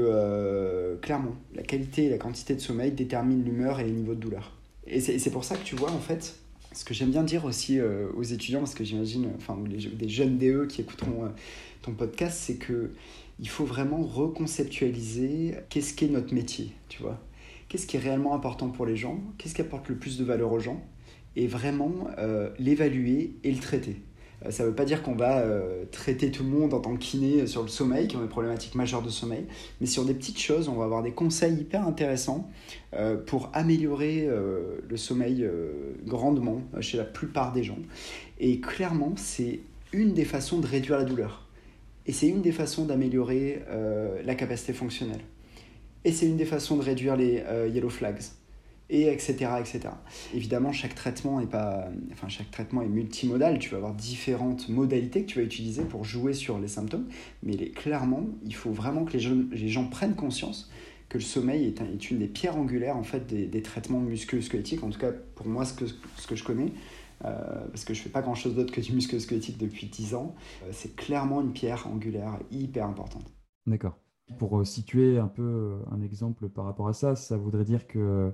clairement, 1.02 1.36
la 1.54 1.62
qualité 1.62 2.06
et 2.06 2.10
la 2.10 2.18
quantité 2.18 2.56
de 2.56 2.60
sommeil 2.60 2.90
déterminent 2.90 3.44
l'humeur 3.44 3.78
et 3.78 3.84
les 3.84 3.92
niveaux 3.92 4.14
de 4.14 4.20
douleur. 4.20 4.50
Et 4.86 5.00
c'est 5.00 5.30
pour 5.30 5.44
ça 5.44 5.56
que 5.56 5.64
tu 5.64 5.76
vois, 5.76 5.90
en 5.90 6.00
fait, 6.00 6.36
ce 6.72 6.84
que 6.84 6.92
j'aime 6.92 7.10
bien 7.10 7.22
dire 7.22 7.44
aussi 7.44 7.78
euh, 7.78 8.08
aux 8.16 8.22
étudiants, 8.22 8.60
parce 8.60 8.74
que 8.74 8.84
j'imagine, 8.84 9.30
enfin, 9.36 9.56
des 9.66 10.08
jeunes 10.08 10.38
DE 10.38 10.66
qui 10.66 10.80
écouteront 10.82 11.24
euh, 11.24 11.28
ton 11.82 11.92
podcast, 11.92 12.38
c'est 12.42 12.56
que 12.56 12.90
il 13.40 13.48
faut 13.48 13.64
vraiment 13.64 14.02
reconceptualiser 14.02 15.56
qu'est-ce 15.68 15.94
qu'est 15.94 16.08
notre 16.08 16.34
métier, 16.34 16.70
tu 16.88 17.02
vois. 17.02 17.20
Qu'est-ce 17.68 17.86
qui 17.86 17.96
est 17.96 18.00
réellement 18.00 18.34
important 18.34 18.68
pour 18.68 18.86
les 18.86 18.96
gens, 18.96 19.20
qu'est-ce 19.38 19.54
qui 19.54 19.60
apporte 19.60 19.88
le 19.88 19.96
plus 19.96 20.18
de 20.18 20.24
valeur 20.24 20.52
aux 20.52 20.60
gens, 20.60 20.82
et 21.34 21.46
vraiment 21.46 22.08
euh, 22.18 22.50
l'évaluer 22.58 23.34
et 23.42 23.50
le 23.50 23.58
traiter. 23.58 23.96
Euh, 24.44 24.50
ça 24.50 24.62
ne 24.62 24.68
veut 24.68 24.74
pas 24.74 24.84
dire 24.84 25.02
qu'on 25.02 25.14
va 25.14 25.38
euh, 25.38 25.84
traiter 25.90 26.30
tout 26.30 26.42
le 26.42 26.48
monde 26.48 26.74
en 26.74 26.80
tant 26.80 26.94
que 26.94 27.00
kiné 27.00 27.46
sur 27.46 27.62
le 27.62 27.68
sommeil, 27.68 28.08
qui 28.08 28.16
ont 28.16 28.22
des 28.22 28.28
problématiques 28.28 28.74
majeures 28.74 29.02
de 29.02 29.08
sommeil, 29.08 29.46
mais 29.80 29.86
sur 29.86 30.04
des 30.04 30.14
petites 30.14 30.38
choses, 30.38 30.68
on 30.68 30.74
va 30.74 30.84
avoir 30.84 31.02
des 31.02 31.12
conseils 31.12 31.54
hyper 31.54 31.86
intéressants 31.86 32.50
euh, 32.94 33.16
pour 33.16 33.50
améliorer 33.52 34.28
le 34.88 34.96
sommeil 34.96 35.48
grandement 36.06 36.62
chez 36.80 36.96
la 36.96 37.04
plupart 37.04 37.52
des 37.52 37.62
gens. 37.62 37.78
Et 38.38 38.60
clairement, 38.60 39.14
c'est 39.16 39.60
une 39.92 40.14
des 40.14 40.24
façons 40.24 40.60
de 40.60 40.66
réduire 40.66 40.98
la 40.98 41.04
douleur. 41.04 41.46
Et 42.06 42.12
c'est 42.12 42.28
une 42.28 42.42
des 42.42 42.52
façons 42.52 42.84
d'améliorer 42.84 43.62
la 44.24 44.34
capacité 44.34 44.72
fonctionnelle. 44.72 45.20
Et 46.04 46.12
c'est 46.12 46.26
une 46.26 46.36
des 46.36 46.44
façons 46.44 46.76
de 46.76 46.82
réduire 46.82 47.16
les 47.16 47.42
yellow 47.72 47.90
flags 47.90 48.22
et 48.90 49.08
etc., 49.08 49.32
etc. 49.58 49.80
Évidemment, 50.34 50.72
chaque 50.72 50.94
traitement 50.94 51.40
est 51.40 51.46
pas, 51.46 51.88
enfin 52.12 52.28
chaque 52.28 52.50
traitement 52.50 52.82
est 52.82 52.88
multimodal. 52.88 53.58
Tu 53.58 53.70
vas 53.70 53.78
avoir 53.78 53.94
différentes 53.94 54.68
modalités 54.68 55.22
que 55.22 55.30
tu 55.30 55.38
vas 55.38 55.44
utiliser 55.44 55.84
pour 55.84 56.04
jouer 56.04 56.32
sur 56.32 56.58
les 56.58 56.68
symptômes, 56.68 57.06
mais 57.42 57.56
clairement, 57.70 58.26
il 58.44 58.54
faut 58.54 58.72
vraiment 58.72 59.04
que 59.04 59.14
les 59.14 59.20
gens, 59.20 59.36
les 59.50 59.68
gens 59.68 59.88
prennent 59.88 60.14
conscience 60.14 60.70
que 61.08 61.18
le 61.18 61.24
sommeil 61.24 61.66
est, 61.66 61.80
est, 61.80 62.10
une 62.10 62.18
des 62.18 62.26
pierres 62.26 62.56
angulaires 62.56 62.96
en 62.96 63.02
fait 63.02 63.26
des, 63.26 63.46
des 63.46 63.62
traitements 63.62 64.00
musculo-squelettiques. 64.00 64.82
En 64.82 64.90
tout 64.90 64.98
cas, 64.98 65.12
pour 65.34 65.46
moi, 65.46 65.64
ce 65.64 65.74
que, 65.74 65.84
ce 65.86 66.26
que 66.26 66.34
je 66.34 66.42
connais, 66.42 66.72
euh, 67.24 67.66
parce 67.68 67.84
que 67.84 67.94
je 67.94 68.02
fais 68.02 68.10
pas 68.10 68.22
grand 68.22 68.34
chose 68.34 68.54
d'autre 68.54 68.72
que 68.72 68.80
du 68.80 68.92
musculo-squelettique 68.92 69.58
depuis 69.58 69.86
10 69.86 70.14
ans, 70.14 70.34
euh, 70.62 70.68
c'est 70.72 70.94
clairement 70.94 71.40
une 71.40 71.52
pierre 71.52 71.86
angulaire 71.86 72.38
hyper 72.50 72.86
importante. 72.86 73.32
D'accord. 73.66 73.98
Pour 74.38 74.58
euh, 74.58 74.64
situer 74.64 75.18
un 75.18 75.28
peu 75.28 75.78
un 75.90 76.00
exemple 76.02 76.48
par 76.48 76.64
rapport 76.64 76.88
à 76.88 76.92
ça, 76.92 77.14
ça 77.16 77.36
voudrait 77.36 77.64
dire 77.64 77.86
que 77.86 78.32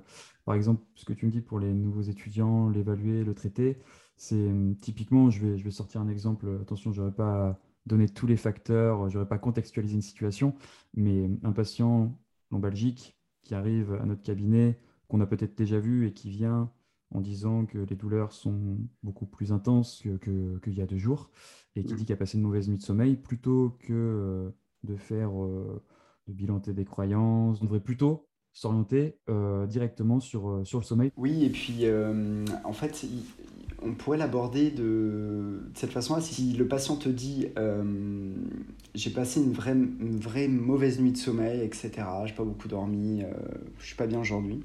par 0.51 0.57
exemple, 0.57 0.83
ce 0.95 1.05
que 1.05 1.13
tu 1.13 1.25
me 1.25 1.31
dis 1.31 1.39
pour 1.39 1.59
les 1.59 1.73
nouveaux 1.73 2.01
étudiants, 2.01 2.67
l'évaluer, 2.67 3.23
le 3.23 3.33
traiter, 3.33 3.77
c'est 4.17 4.49
hum, 4.49 4.75
typiquement, 4.75 5.29
je 5.29 5.45
vais, 5.45 5.57
je 5.57 5.63
vais 5.63 5.71
sortir 5.71 6.01
un 6.01 6.09
exemple, 6.09 6.59
attention, 6.61 6.91
je 6.91 6.99
n'aurais 6.99 7.15
pas 7.15 7.57
donné 7.85 8.09
tous 8.09 8.27
les 8.27 8.35
facteurs, 8.35 9.07
je 9.07 9.17
n'aurais 9.17 9.29
pas 9.29 9.37
contextualisé 9.37 9.95
une 9.95 10.01
situation, 10.01 10.53
mais 10.93 11.29
un 11.43 11.53
patient 11.53 12.19
lombalgique 12.51 13.17
qui 13.43 13.55
arrive 13.55 13.93
à 13.93 14.05
notre 14.05 14.23
cabinet, 14.23 14.77
qu'on 15.07 15.21
a 15.21 15.25
peut-être 15.25 15.57
déjà 15.57 15.79
vu 15.79 16.05
et 16.05 16.11
qui 16.11 16.29
vient 16.29 16.69
en 17.11 17.21
disant 17.21 17.65
que 17.65 17.77
les 17.77 17.95
douleurs 17.95 18.33
sont 18.33 18.77
beaucoup 19.03 19.27
plus 19.27 19.53
intenses 19.53 20.01
qu'il 20.01 20.19
que, 20.19 20.59
qu'il 20.59 20.73
y 20.73 20.81
a 20.81 20.85
deux 20.85 20.97
jours, 20.97 21.29
et 21.77 21.85
qui 21.85 21.93
mmh. 21.93 21.95
dit 21.95 22.05
qu'il 22.07 22.13
a 22.13 22.17
passé 22.17 22.37
une 22.37 22.43
mauvaise 22.43 22.67
nuit 22.67 22.77
de 22.77 22.83
sommeil, 22.83 23.15
plutôt 23.15 23.77
que 23.79 23.93
euh, 23.93 24.49
de 24.83 24.97
faire 24.97 25.31
euh, 25.41 25.81
de 26.27 26.33
bilanter 26.33 26.73
des 26.73 26.83
croyances, 26.83 27.61
on 27.61 27.63
devrait 27.63 27.79
plutôt 27.79 28.27
s'orienter 28.53 29.15
euh, 29.29 29.65
directement 29.65 30.19
sur, 30.19 30.49
euh, 30.49 30.63
le 30.73 30.81
sommeil. 30.81 31.11
Oui, 31.17 31.45
et 31.45 31.49
puis 31.49 31.79
euh, 31.81 32.45
en 32.63 32.73
fait, 32.73 33.05
on 33.81 33.93
pourrait 33.93 34.17
l'aborder 34.17 34.71
de, 34.71 35.61
cette 35.73 35.91
façon-là. 35.91 36.21
Si 36.21 36.53
le 36.53 36.67
patient 36.67 36.95
te 36.95 37.09
dit 37.09 37.47
j'ai 38.93 39.09
passé 39.09 39.41
une 39.41 39.53
vraie, 39.53 39.77
vraie 39.99 40.47
mauvaise 40.47 40.99
nuit 40.99 41.11
de 41.11 41.17
sommeil, 41.17 41.61
etc., 41.61 41.91
j'ai 42.25 42.33
pas 42.33 42.43
beaucoup 42.43 42.67
dormi, 42.67 43.23
je 43.79 43.85
suis 43.85 43.95
pas 43.95 44.07
bien 44.07 44.19
aujourd'hui, 44.19 44.61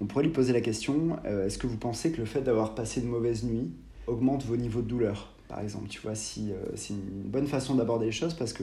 on 0.00 0.06
pourrait 0.06 0.24
lui 0.24 0.32
poser 0.32 0.52
la 0.52 0.60
question 0.60 1.18
est-ce 1.24 1.58
que 1.58 1.66
vous 1.66 1.78
pensez 1.78 2.12
que 2.12 2.18
le 2.18 2.26
fait 2.26 2.42
d'avoir 2.42 2.74
passé 2.74 3.00
de 3.00 3.06
mauvaises 3.06 3.44
nuits 3.44 3.70
augmente 4.06 4.44
vos 4.44 4.56
niveaux 4.56 4.82
de 4.82 4.88
douleur? 4.88 5.32
Par 5.48 5.60
exemple. 5.60 5.88
Tu 5.88 6.00
vois, 6.00 6.14
si 6.14 6.50
c'est 6.74 6.94
une 6.94 7.22
bonne 7.22 7.46
façon 7.46 7.74
d'aborder 7.74 8.06
les 8.06 8.12
choses 8.12 8.34
parce 8.34 8.52
que 8.52 8.62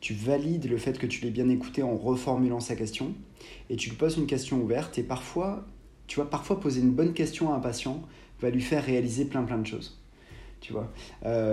tu 0.00 0.14
valides 0.14 0.68
le 0.68 0.76
fait 0.76 0.98
que 0.98 1.06
tu 1.06 1.24
l'aies 1.24 1.30
bien 1.30 1.48
écouté 1.48 1.82
en 1.82 1.96
reformulant 1.96 2.60
sa 2.60 2.76
question 2.76 3.14
et 3.70 3.76
tu 3.76 3.90
lui 3.90 3.96
poses 3.96 4.16
une 4.16 4.26
question 4.26 4.60
ouverte 4.60 4.98
et 4.98 5.02
parfois, 5.02 5.64
tu 6.06 6.16
vois, 6.16 6.28
parfois 6.28 6.60
poser 6.60 6.80
une 6.80 6.92
bonne 6.92 7.14
question 7.14 7.52
à 7.52 7.56
un 7.56 7.60
patient 7.60 8.02
va 8.40 8.50
lui 8.50 8.60
faire 8.60 8.84
réaliser 8.84 9.24
plein 9.24 9.42
plein 9.42 9.58
de 9.58 9.66
choses. 9.66 9.98
Tu 10.60 10.72
vois. 10.72 10.92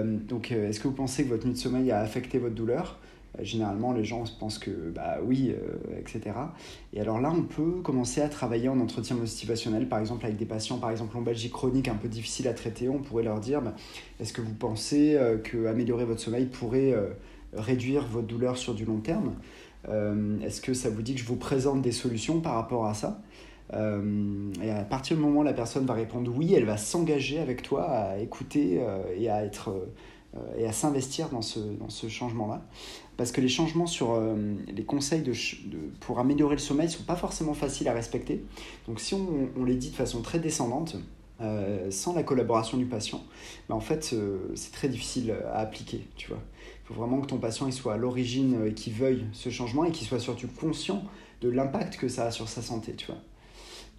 donc, 0.03 0.51
est-ce 0.51 0.79
que 0.79 0.87
vous 0.87 0.93
pensez 0.93 1.23
que 1.23 1.29
votre 1.29 1.45
nuit 1.45 1.53
de 1.53 1.59
sommeil 1.59 1.91
a 1.91 1.99
affecté 1.99 2.39
votre 2.39 2.55
douleur? 2.55 2.99
euh, 2.99 3.02
généralement, 3.41 3.93
les 3.93 4.03
gens 4.03 4.23
pensent 4.39 4.59
que 4.59 4.91
bah 4.93 5.17
oui, 5.23 5.51
euh, 5.51 5.99
etc. 5.99 6.35
Et 6.93 7.01
alors 7.01 7.19
là, 7.19 7.33
on 7.35 7.43
peut 7.43 7.81
commencer 7.81 8.21
à 8.21 8.29
travailler 8.29 8.69
en 8.69 8.79
entretien 8.79 9.15
motivationnel, 9.15 9.89
par 9.89 9.99
exemple 9.99 10.25
avec 10.25 10.37
des 10.37 10.45
patients, 10.45 10.77
par 10.77 10.91
exemple 10.91 11.15
lombalgie 11.15 11.49
chronique 11.49 11.87
un 11.87 11.95
peu 11.95 12.07
difficile 12.07 12.47
à 12.47 12.53
traiter. 12.53 12.89
On 12.89 12.99
pourrait 12.99 13.23
leur 13.23 13.39
dire 13.39 13.61
bah, 13.61 13.73
est-ce 14.19 14.33
que 14.33 14.41
vous 14.41 14.53
pensez 14.53 15.15
euh, 15.15 15.37
que 15.37 15.65
améliorer 15.65 16.05
votre 16.05 16.21
sommeil 16.21 16.45
pourrait 16.45 16.93
réduire 17.53 18.05
votre 18.07 18.27
douleur 18.27 18.57
sur 18.57 18.73
du 18.73 18.85
long 18.85 18.99
terme? 18.99 19.35
Est-ce 20.41 20.61
que 20.61 20.73
ça 20.73 20.89
vous 20.89 21.01
dit 21.01 21.13
que 21.13 21.19
je 21.19 21.25
vous 21.25 21.35
présente 21.35 21.81
des 21.81 21.91
solutions 21.91 22.39
par 22.39 22.53
rapport 22.53 22.85
à 22.85 22.93
ça? 22.93 23.21
Et 23.71 24.71
à 24.71 24.83
partir 24.83 25.17
du 25.17 25.23
moment 25.23 25.41
où 25.41 25.43
la 25.43 25.53
personne 25.53 25.85
va 25.85 25.93
répondre 25.93 26.31
oui, 26.35 26.53
elle 26.53 26.65
va 26.65 26.77
s'engager 26.77 27.39
avec 27.39 27.63
toi 27.63 27.83
à 27.89 28.17
écouter 28.19 28.81
et 29.17 29.29
à 29.29 29.43
être 29.43 29.73
à 30.65 30.71
s'investir 30.71 31.29
dans 31.29 31.41
ce, 31.41 31.59
dans 31.59 31.89
ce 31.89 32.07
changement-là 32.07 32.65
parce 33.17 33.31
que 33.31 33.41
les 33.41 33.47
changements 33.49 33.85
sur 33.85 34.11
euh, 34.11 34.35
les 34.67 34.83
conseils 34.83 35.21
de, 35.21 35.33
pour 35.99 36.19
améliorer 36.19 36.55
le 36.55 36.61
sommeil 36.61 36.87
ne 36.87 36.91
sont 36.91 37.03
pas 37.03 37.15
forcément 37.15 37.53
faciles 37.53 37.87
à 37.87 37.93
respecter. 37.93 38.43
Donc 38.87 38.99
si 38.99 39.13
on, 39.13 39.63
les 39.63 39.75
dit 39.75 39.91
de 39.91 39.95
façon 39.95 40.21
très 40.21 40.39
descendante, 40.39 40.95
euh, 41.41 41.91
sans 41.91 42.13
la 42.13 42.23
collaboration 42.23 42.77
du 42.77 42.85
patient, 42.85 43.23
ben 43.69 43.75
en 43.75 43.79
fait 43.79 44.11
euh, 44.13 44.51
c'est 44.55 44.71
très 44.71 44.89
difficile 44.89 45.35
à 45.53 45.59
appliquer, 45.59 46.05
tu 46.15 46.29
vois. 46.29 46.39
Il 46.83 46.87
faut 46.87 46.93
vraiment 46.95 47.21
que 47.21 47.27
ton 47.27 47.37
patient 47.37 47.67
il 47.67 47.73
soit 47.73 47.93
à 47.93 47.97
l'origine 47.97 48.65
et 48.65 48.73
qu'il 48.73 48.93
veuille 48.93 49.25
ce 49.31 49.49
changement 49.49 49.85
et 49.85 49.91
qu'il 49.91 50.07
soit 50.07 50.19
surtout 50.19 50.47
conscient 50.59 51.03
de 51.41 51.49
l'impact 51.49 51.97
que 51.97 52.07
ça 52.07 52.25
a 52.25 52.31
sur 52.31 52.49
sa 52.49 52.61
santé, 52.61 52.93
tu 52.93 53.07
vois. 53.07 53.19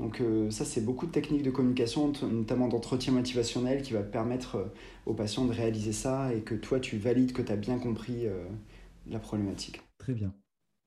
Donc 0.00 0.20
ça, 0.50 0.64
c'est 0.64 0.80
beaucoup 0.84 1.06
de 1.06 1.12
techniques 1.12 1.44
de 1.44 1.52
communication, 1.52 2.12
notamment 2.22 2.66
d'entretien 2.66 3.12
motivationnel, 3.12 3.80
qui 3.82 3.92
va 3.92 4.00
permettre 4.00 4.72
au 5.06 5.14
patient 5.14 5.44
de 5.44 5.52
réaliser 5.52 5.92
ça 5.92 6.34
et 6.34 6.40
que 6.40 6.56
toi, 6.56 6.80
tu 6.80 6.98
valides 6.98 7.32
que 7.32 7.42
tu 7.42 7.52
as 7.52 7.56
bien 7.56 7.78
compris 7.78 8.26
la 9.06 9.18
problématique. 9.18 9.82
Très 9.98 10.14
bien. 10.14 10.34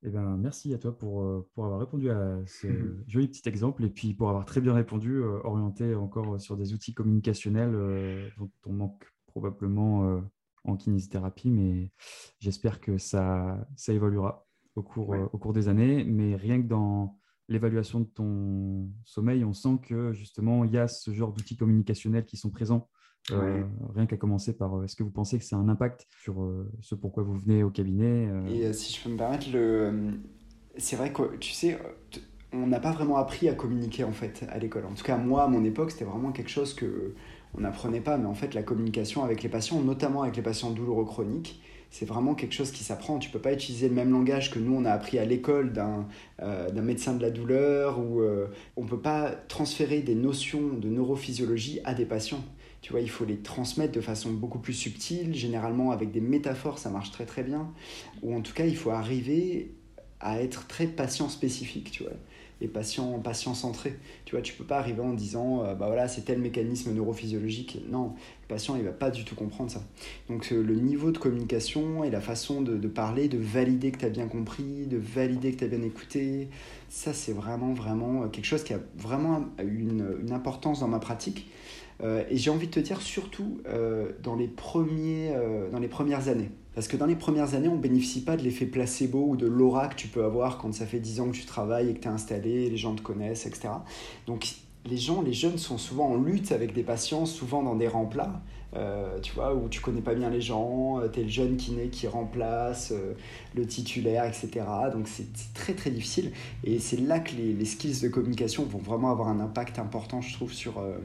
Eh 0.03 0.09
ben, 0.09 0.37
merci 0.37 0.73
à 0.73 0.77
toi 0.77 0.95
pour, 0.95 1.23
euh, 1.23 1.49
pour 1.53 1.65
avoir 1.65 1.79
répondu 1.79 2.09
à 2.11 2.39
ce 2.45 2.67
joli 3.07 3.27
petit 3.27 3.47
exemple 3.49 3.83
et 3.83 3.89
puis 3.89 4.13
pour 4.13 4.29
avoir 4.29 4.45
très 4.45 4.61
bien 4.61 4.73
répondu, 4.73 5.15
euh, 5.15 5.39
orienté 5.43 5.95
encore 5.95 6.39
sur 6.39 6.55
des 6.55 6.73
outils 6.73 6.93
communicationnels 6.93 7.73
euh, 7.73 8.29
dont 8.37 8.51
on 8.65 8.73
manque 8.73 9.11
probablement 9.25 10.19
en 10.63 10.77
kinésithérapie, 10.77 11.51
mais 11.51 11.91
j'espère 12.39 12.81
que 12.81 12.97
ça, 12.97 13.67
ça 13.75 13.93
évoluera 13.93 14.47
au 14.75 14.81
cours, 14.81 15.15
au 15.31 15.37
cours 15.37 15.53
des 15.53 15.67
années. 15.67 16.03
Mais 16.05 16.35
rien 16.35 16.59
que 16.59 16.67
dans 16.67 17.19
l'évaluation 17.47 17.99
de 17.99 18.05
ton 18.07 18.89
sommeil, 19.05 19.45
on 19.45 19.53
sent 19.53 19.77
que 19.83 20.11
justement, 20.13 20.63
il 20.63 20.71
y 20.71 20.77
a 20.79 20.87
ce 20.87 21.11
genre 21.11 21.33
d'outils 21.33 21.55
communicationnels 21.55 22.25
qui 22.25 22.35
sont 22.35 22.49
présents 22.49 22.89
euh, 23.31 23.63
rien 23.93 24.05
qu'à 24.05 24.17
commencer 24.17 24.53
par, 24.53 24.75
euh, 24.75 24.85
est-ce 24.85 24.95
que 24.95 25.03
vous 25.03 25.11
pensez 25.11 25.37
que 25.37 25.43
c'est 25.43 25.55
un 25.55 25.67
impact 25.67 26.07
sur 26.21 26.41
euh, 26.41 26.71
ce 26.81 26.95
pourquoi 26.95 27.23
vous 27.23 27.37
venez 27.37 27.63
au 27.63 27.69
cabinet 27.69 28.29
Et 28.49 28.71
si 28.73 28.93
je 28.93 29.03
peux 29.03 29.09
me 29.09 29.17
permettre, 29.17 29.47
le... 29.51 30.13
c'est 30.77 30.95
vrai 30.95 31.11
que 31.11 31.35
tu 31.37 31.51
sais, 31.51 31.77
on 32.53 32.67
n'a 32.67 32.79
pas 32.79 32.91
vraiment 32.91 33.17
appris 33.17 33.49
à 33.49 33.53
communiquer 33.53 34.03
en 34.03 34.13
fait 34.13 34.45
à 34.49 34.57
l'école. 34.57 34.85
En 34.85 34.93
tout 34.93 35.03
cas, 35.03 35.17
moi, 35.17 35.43
à 35.43 35.47
mon 35.47 35.63
époque, 35.63 35.91
c'était 35.91 36.05
vraiment 36.05 36.31
quelque 36.31 36.49
chose 36.49 36.73
que 36.73 37.13
on 37.53 37.61
n'apprenait 37.61 38.01
pas, 38.01 38.17
mais 38.17 38.27
en 38.27 38.33
fait, 38.33 38.53
la 38.53 38.63
communication 38.63 39.23
avec 39.23 39.43
les 39.43 39.49
patients, 39.49 39.81
notamment 39.81 40.23
avec 40.23 40.35
les 40.35 40.43
patients 40.43 40.71
douloureux 40.71 41.05
chroniques, 41.05 41.61
c'est 41.89 42.05
vraiment 42.05 42.35
quelque 42.35 42.53
chose 42.53 42.71
qui 42.71 42.83
s'apprend. 42.83 43.17
Tu 43.19 43.29
peux 43.29 43.39
pas 43.39 43.53
utiliser 43.53 43.87
le 43.87 43.95
même 43.95 44.11
langage 44.11 44.51
que 44.51 44.59
nous, 44.59 44.75
on 44.75 44.83
a 44.85 44.91
appris 44.91 45.17
à 45.17 45.25
l'école 45.25 45.71
d'un 45.71 46.05
médecin 46.81 47.13
de 47.13 47.21
la 47.21 47.31
douleur, 47.31 47.99
ou 47.99 48.21
on 48.75 48.85
peut 48.85 48.99
pas 48.99 49.31
transférer 49.47 50.01
des 50.01 50.13
notions 50.13 50.73
de 50.73 50.89
neurophysiologie 50.89 51.79
à 51.85 51.93
des 51.93 52.05
patients. 52.05 52.43
Tu 52.81 52.91
vois, 52.91 53.01
il 53.01 53.09
faut 53.09 53.25
les 53.25 53.37
transmettre 53.37 53.93
de 53.93 54.01
façon 54.01 54.31
beaucoup 54.31 54.59
plus 54.59 54.73
subtile, 54.73 55.33
généralement 55.33 55.91
avec 55.91 56.11
des 56.11 56.21
métaphores, 56.21 56.77
ça 56.77 56.89
marche 56.89 57.11
très 57.11 57.25
très 57.25 57.43
bien. 57.43 57.71
Ou 58.21 58.35
en 58.35 58.41
tout 58.41 58.53
cas, 58.53 58.65
il 58.65 58.77
faut 58.77 58.91
arriver 58.91 59.71
à 60.19 60.41
être 60.41 60.67
très 60.67 60.87
patient 60.87 61.29
spécifique, 61.29 61.91
tu 61.91 62.03
vois, 62.03 62.13
et 62.59 62.67
patient, 62.67 63.19
patient 63.19 63.53
centré. 63.53 63.95
Tu 64.25 64.35
vois, 64.35 64.41
tu 64.41 64.53
peux 64.53 64.63
pas 64.63 64.79
arriver 64.79 65.01
en 65.01 65.13
disant, 65.13 65.63
euh, 65.63 65.75
bah 65.75 65.87
voilà, 65.87 66.07
c'est 66.07 66.21
tel 66.21 66.39
mécanisme 66.39 66.91
neurophysiologique. 66.93 67.79
Non, 67.89 68.15
le 68.41 68.47
patient, 68.47 68.75
il 68.75 68.83
va 68.83 68.91
pas 68.91 69.11
du 69.11 69.25
tout 69.25 69.35
comprendre 69.35 69.69
ça. 69.69 69.83
Donc, 70.27 70.51
euh, 70.51 70.63
le 70.63 70.75
niveau 70.75 71.11
de 71.11 71.19
communication 71.19 72.03
et 72.03 72.09
la 72.09 72.21
façon 72.21 72.61
de, 72.61 72.87
parler, 72.87 73.27
de 73.27 73.37
valider 73.37 73.91
que 73.91 73.99
tu 73.99 74.05
as 74.05 74.09
bien 74.09 74.27
compris, 74.27 74.87
de 74.87 74.97
valider 74.97 75.51
que 75.51 75.59
tu 75.59 75.65
as 75.65 75.67
bien 75.67 75.83
écouté, 75.83 76.49
ça, 76.89 77.13
c'est 77.13 77.33
vraiment, 77.33 77.73
vraiment 77.73 78.23
euh, 78.23 78.27
quelque 78.27 78.45
chose 78.45 78.63
qui 78.63 78.73
a 78.73 78.79
vraiment 78.97 79.45
une, 79.59 80.17
une 80.21 80.31
importance 80.31 80.79
dans 80.79 80.87
ma 80.87 80.99
pratique. 80.99 81.47
Euh, 82.03 82.23
et 82.29 82.37
j'ai 82.37 82.51
envie 82.51 82.67
de 82.67 82.71
te 82.71 82.79
dire 82.79 83.01
surtout 83.01 83.59
euh, 83.67 84.11
dans, 84.23 84.35
les 84.35 84.47
premiers, 84.47 85.31
euh, 85.33 85.69
dans 85.71 85.79
les 85.79 85.87
premières 85.87 86.27
années. 86.27 86.51
Parce 86.75 86.87
que 86.87 86.95
dans 86.95 87.07
les 87.07 87.15
premières 87.15 87.55
années, 87.55 87.67
on 87.67 87.75
ne 87.75 87.81
bénéficie 87.81 88.23
pas 88.23 88.37
de 88.37 88.43
l'effet 88.43 88.67
placebo 88.67 89.25
ou 89.29 89.35
de 89.35 89.47
l'aura 89.47 89.87
que 89.87 89.95
tu 89.95 90.07
peux 90.07 90.23
avoir 90.23 90.59
quand 90.59 90.73
ça 90.73 90.85
fait 90.85 90.99
10 90.99 91.21
ans 91.21 91.29
que 91.29 91.35
tu 91.35 91.45
travailles 91.45 91.89
et 91.89 91.93
que 91.95 92.01
tu 92.01 92.07
es 92.07 92.11
installé, 92.11 92.69
les 92.69 92.77
gens 92.77 92.93
te 92.93 93.01
connaissent, 93.01 93.47
etc. 93.47 93.69
Donc 94.27 94.47
les 94.85 94.97
gens, 94.97 95.23
les 95.23 95.33
jeunes 95.33 95.57
sont 95.57 95.79
souvent 95.79 96.09
en 96.09 96.17
lutte 96.17 96.51
avec 96.51 96.73
des 96.73 96.83
patients, 96.83 97.25
souvent 97.25 97.63
dans 97.63 97.75
des 97.75 97.87
remplats, 97.87 98.41
tu 99.23 99.33
vois, 99.33 99.55
où 99.55 99.67
tu 99.69 99.81
connais 99.81 100.01
pas 100.01 100.13
bien 100.13 100.29
les 100.29 100.39
gens, 100.39 101.01
tu 101.11 101.19
es 101.19 101.23
le 101.23 101.29
jeune 101.29 101.57
kiné 101.57 101.87
qui 101.87 102.07
remplace 102.07 102.93
le 103.55 103.65
titulaire, 103.65 104.25
etc. 104.25 104.65
Donc 104.93 105.07
c'est 105.07 105.25
très 105.55 105.73
très 105.73 105.89
difficile. 105.89 106.31
Et 106.63 106.77
c'est 106.77 106.97
là 106.97 107.19
que 107.19 107.35
les, 107.35 107.53
les, 107.53 107.65
skills 107.65 108.01
de 108.01 108.07
communication 108.07 108.63
vont 108.63 108.77
vraiment 108.77 109.09
avoir 109.09 109.29
un 109.29 109.39
impact 109.39 109.79
important, 109.79 110.21
je 110.21 110.31
trouve, 110.33 110.53
sur 110.53 110.77
euh, 110.77 110.99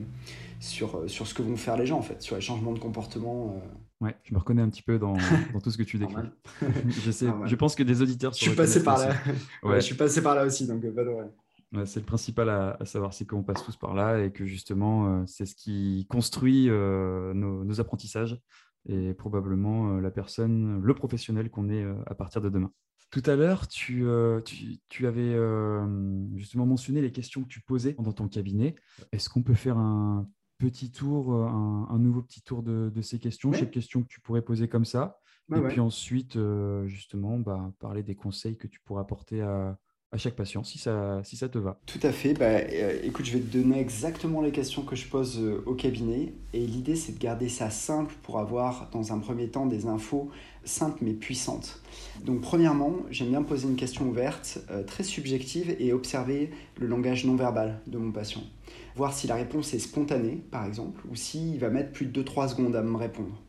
sur 0.62 1.26
ce 1.26 1.34
que 1.34 1.42
vont 1.42 1.56
faire 1.56 1.76
les 1.76 1.86
gens, 1.86 1.98
en 1.98 2.02
fait, 2.02 2.22
sur 2.22 2.36
les 2.36 2.40
changements 2.40 2.72
de 2.72 2.78
comportement. 2.78 3.56
Euh. 3.56 4.04
Ouais, 4.06 4.16
je 4.24 4.32
me 4.32 4.38
reconnais 4.38 4.62
un 4.62 4.68
petit 4.68 4.82
peu 4.82 4.98
dans, 4.98 5.16
dans 5.52 5.60
tout 5.60 5.70
ce 5.70 5.78
que 5.78 5.82
tu 5.82 5.98
décris. 5.98 6.28
je, 6.88 7.10
sais, 7.10 7.26
je 7.44 7.56
pense 7.56 7.74
que 7.74 7.82
des 7.82 8.00
auditeurs. 8.02 8.32
Je 8.32 8.38
suis 8.38 8.54
passé 8.54 8.82
par 8.82 8.98
là. 8.98 9.14
ouais. 9.64 9.80
je 9.80 9.86
suis 9.86 9.94
passé 9.94 10.22
par 10.22 10.34
là 10.34 10.44
aussi, 10.44 10.66
donc 10.66 10.82
pas 10.94 11.04
de 11.04 11.10
ouais, 11.10 11.86
c'est 11.86 12.00
le 12.00 12.06
principal 12.06 12.48
à, 12.48 12.84
savoir, 12.84 13.12
c'est 13.12 13.26
qu'on 13.26 13.42
passe 13.42 13.64
tous 13.64 13.76
par 13.76 13.94
là 13.94 14.24
et 14.24 14.30
que 14.30 14.46
justement, 14.46 15.06
euh, 15.06 15.22
c'est 15.26 15.46
ce 15.46 15.54
qui 15.54 16.06
construit 16.08 16.68
nos, 16.68 17.64
nos, 17.64 17.80
apprentissages 17.80 18.38
et 18.88 19.14
probablement 19.14 19.98
la 20.00 20.10
personne, 20.10 20.80
le 20.82 20.94
professionnel 20.94 21.50
qu'on 21.50 21.70
est 21.70 21.84
à 22.06 22.14
partir 22.14 22.40
de 22.40 22.48
demain. 22.48 22.70
Tout 23.10 23.22
à 23.26 23.36
l'heure, 23.36 23.68
tu, 23.68 24.04
tu, 24.44 24.78
tu, 24.88 25.06
avais 25.06 25.36
justement 26.34 26.66
mentionné 26.66 27.00
les 27.00 27.12
questions 27.12 27.42
que 27.42 27.48
tu 27.48 27.60
posais 27.60 27.94
dans 27.98 28.12
ton 28.12 28.28
cabinet. 28.28 28.74
Est-ce 29.12 29.28
qu'on 29.28 29.42
peut 29.42 29.54
faire 29.54 29.76
un 29.76 30.26
petit 30.62 30.92
tour, 30.92 31.34
euh, 31.34 31.44
un, 31.44 31.98
nouveau 31.98 32.22
petit 32.22 32.40
tour 32.40 32.62
de, 32.62 32.92
ces 33.02 33.18
questions, 33.18 33.52
chaque 33.52 33.72
question 33.72 34.02
que 34.02 34.06
tu 34.06 34.20
pourrais 34.20 34.42
poser 34.42 34.68
comme 34.68 34.84
ça. 34.84 35.18
et 35.52 35.60
puis 35.60 35.80
ensuite, 35.80 36.36
euh, 36.36 36.86
justement, 36.86 37.36
bah, 37.38 37.72
parler 37.80 38.04
des 38.04 38.14
conseils 38.14 38.56
que 38.56 38.68
tu 38.68 38.80
pourrais 38.80 39.00
apporter 39.00 39.42
à, 39.42 39.76
chaque 40.18 40.36
patient, 40.36 40.62
si 40.64 40.78
ça, 40.78 41.20
si 41.24 41.36
ça 41.36 41.48
te 41.48 41.58
va. 41.58 41.78
Tout 41.86 42.00
à 42.02 42.12
fait. 42.12 42.34
Bah, 42.34 42.46
euh, 42.46 42.98
écoute, 43.02 43.24
je 43.26 43.32
vais 43.32 43.40
te 43.40 43.56
donner 43.56 43.80
exactement 43.80 44.40
les 44.40 44.50
questions 44.50 44.82
que 44.82 44.96
je 44.96 45.08
pose 45.08 45.40
au 45.66 45.74
cabinet. 45.74 46.32
Et 46.52 46.66
l'idée, 46.66 46.96
c'est 46.96 47.12
de 47.12 47.18
garder 47.18 47.48
ça 47.48 47.70
simple 47.70 48.14
pour 48.22 48.38
avoir, 48.38 48.88
dans 48.92 49.12
un 49.12 49.18
premier 49.18 49.48
temps, 49.48 49.66
des 49.66 49.86
infos 49.86 50.30
simples 50.64 50.98
mais 51.00 51.12
puissantes. 51.12 51.80
Donc, 52.24 52.40
premièrement, 52.40 52.94
j'aime 53.10 53.30
bien 53.30 53.42
poser 53.42 53.66
une 53.66 53.76
question 53.76 54.08
ouverte, 54.08 54.60
très 54.86 55.02
subjective, 55.02 55.74
et 55.80 55.92
observer 55.92 56.50
le 56.78 56.86
langage 56.86 57.24
non 57.24 57.34
verbal 57.34 57.80
de 57.86 57.98
mon 57.98 58.12
patient 58.12 58.42
voir 58.96 59.12
si 59.12 59.26
la 59.26 59.34
réponse 59.34 59.74
est 59.74 59.78
spontanée, 59.78 60.42
par 60.50 60.66
exemple, 60.66 61.02
ou 61.10 61.16
s'il 61.16 61.58
va 61.58 61.70
mettre 61.70 61.92
plus 61.92 62.06
de 62.06 62.22
2-3 62.22 62.48
secondes 62.48 62.76
à 62.76 62.82
me 62.82 62.96
répondre. 62.96 63.40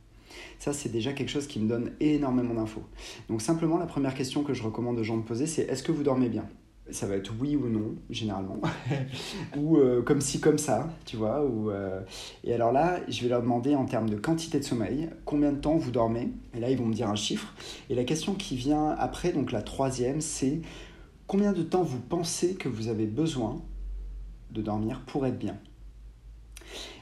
Ça, 0.59 0.73
c'est 0.73 0.89
déjà 0.89 1.13
quelque 1.13 1.29
chose 1.29 1.47
qui 1.47 1.59
me 1.59 1.67
donne 1.67 1.91
énormément 1.99 2.53
d'infos. 2.53 2.83
Donc 3.29 3.41
simplement, 3.41 3.77
la 3.77 3.85
première 3.85 4.15
question 4.15 4.43
que 4.43 4.53
je 4.53 4.63
recommande 4.63 4.97
aux 4.99 5.03
gens 5.03 5.17
de 5.17 5.23
poser, 5.23 5.47
c'est 5.47 5.63
est-ce 5.63 5.83
que 5.83 5.91
vous 5.91 6.03
dormez 6.03 6.29
bien? 6.29 6.45
Ça 6.91 7.07
va 7.07 7.15
être 7.15 7.31
oui 7.39 7.55
ou 7.55 7.69
non, 7.69 7.95
généralement. 8.09 8.59
ou 9.57 9.77
euh, 9.77 10.01
comme 10.01 10.19
si, 10.19 10.41
comme 10.41 10.57
ça, 10.57 10.89
tu 11.05 11.15
vois. 11.15 11.45
Ou, 11.45 11.71
euh, 11.71 12.01
Et 12.43 12.53
alors 12.53 12.73
là, 12.73 12.99
je 13.07 13.21
vais 13.23 13.29
leur 13.29 13.41
demander 13.41 13.73
en 13.75 13.85
termes 13.85 14.09
de 14.09 14.17
quantité 14.17 14.59
de 14.59 14.65
sommeil, 14.65 15.09
combien 15.25 15.53
de 15.53 15.59
temps 15.59 15.77
vous 15.77 15.91
dormez? 15.91 16.29
Et 16.55 16.59
là, 16.59 16.69
ils 16.69 16.77
vont 16.77 16.85
me 16.85 16.93
dire 16.93 17.09
un 17.09 17.15
chiffre. 17.15 17.53
Et 17.89 17.95
la 17.95 18.03
question 18.03 18.33
qui 18.33 18.57
vient 18.57 18.89
après, 18.99 19.31
donc 19.31 19.53
la 19.53 19.61
troisième, 19.61 20.19
c'est 20.19 20.61
combien 21.25 21.53
de 21.53 21.63
temps 21.63 21.83
vous 21.83 22.01
pensez 22.01 22.55
que 22.55 22.67
vous 22.67 22.89
avez 22.89 23.05
besoin 23.05 23.61
de 24.51 24.61
dormir 24.61 25.01
pour 25.07 25.25
être 25.25 25.39
bien? 25.39 25.57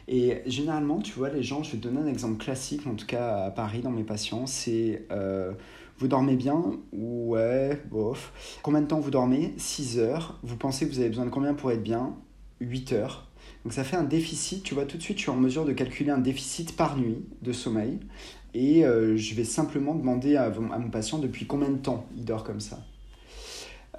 Et 0.08 0.42
généralement, 0.46 1.00
tu 1.00 1.14
vois, 1.14 1.30
les 1.30 1.44
gens, 1.44 1.64
je 1.64 1.72
vais 1.72 1.78
te 1.78 1.84
donner 1.88 2.02
un 2.02 2.08
exemple 2.08 2.44
classique, 2.44 2.86
en 2.88 2.96
tout 2.96 3.06
cas 3.06 3.46
à 3.46 3.52
Paris, 3.52 3.82
dans 3.82 3.92
mes 3.92 4.04
patients, 4.04 4.48
c'est 4.48 5.06
euh, 5.12 5.54
vous 5.98 6.08
dormez 6.08 6.36
bien? 6.36 6.80
Ouais, 6.92 7.80
bof. 7.90 8.34
Combien 8.64 8.82
de 8.82 8.88
temps 8.88 9.00
vous 9.00 9.12
dormez? 9.12 9.54
6 9.58 10.00
heures. 10.00 10.40
Vous 10.42 10.58
pensez 10.58 10.88
que 10.88 10.92
vous 10.92 11.00
avez 11.00 11.10
besoin 11.10 11.26
de 11.26 11.30
combien 11.30 11.54
pour 11.54 11.72
être 11.72 11.84
bien? 11.84 12.16
8 12.60 12.94
heures. 12.94 13.28
Donc 13.64 13.74
ça 13.74 13.84
fait 13.84 13.98
un 13.98 14.04
déficit, 14.04 14.64
tu 14.64 14.74
vois, 14.74 14.86
tout 14.86 14.98
de 14.98 15.04
suite, 15.04 15.18
je 15.18 15.24
suis 15.24 15.32
en 15.32 15.36
mesure 15.36 15.66
de 15.66 15.74
calculer 15.74 16.10
un 16.10 16.18
déficit 16.18 16.76
par 16.76 16.98
nuit 16.98 17.24
de 17.42 17.54
sommeil. 17.54 18.00
Et 18.54 18.84
euh, 18.86 19.16
je 19.16 19.36
vais 19.36 19.44
simplement 19.44 19.96
demander 19.96 20.36
à, 20.36 20.50
mon 20.50 20.90
patient 20.90 21.20
depuis 21.20 21.46
combien 21.46 21.70
de 21.70 21.78
temps 21.78 22.06
il 22.18 22.26
dort 22.26 22.44
comme 22.44 22.60
ça. 22.60 22.80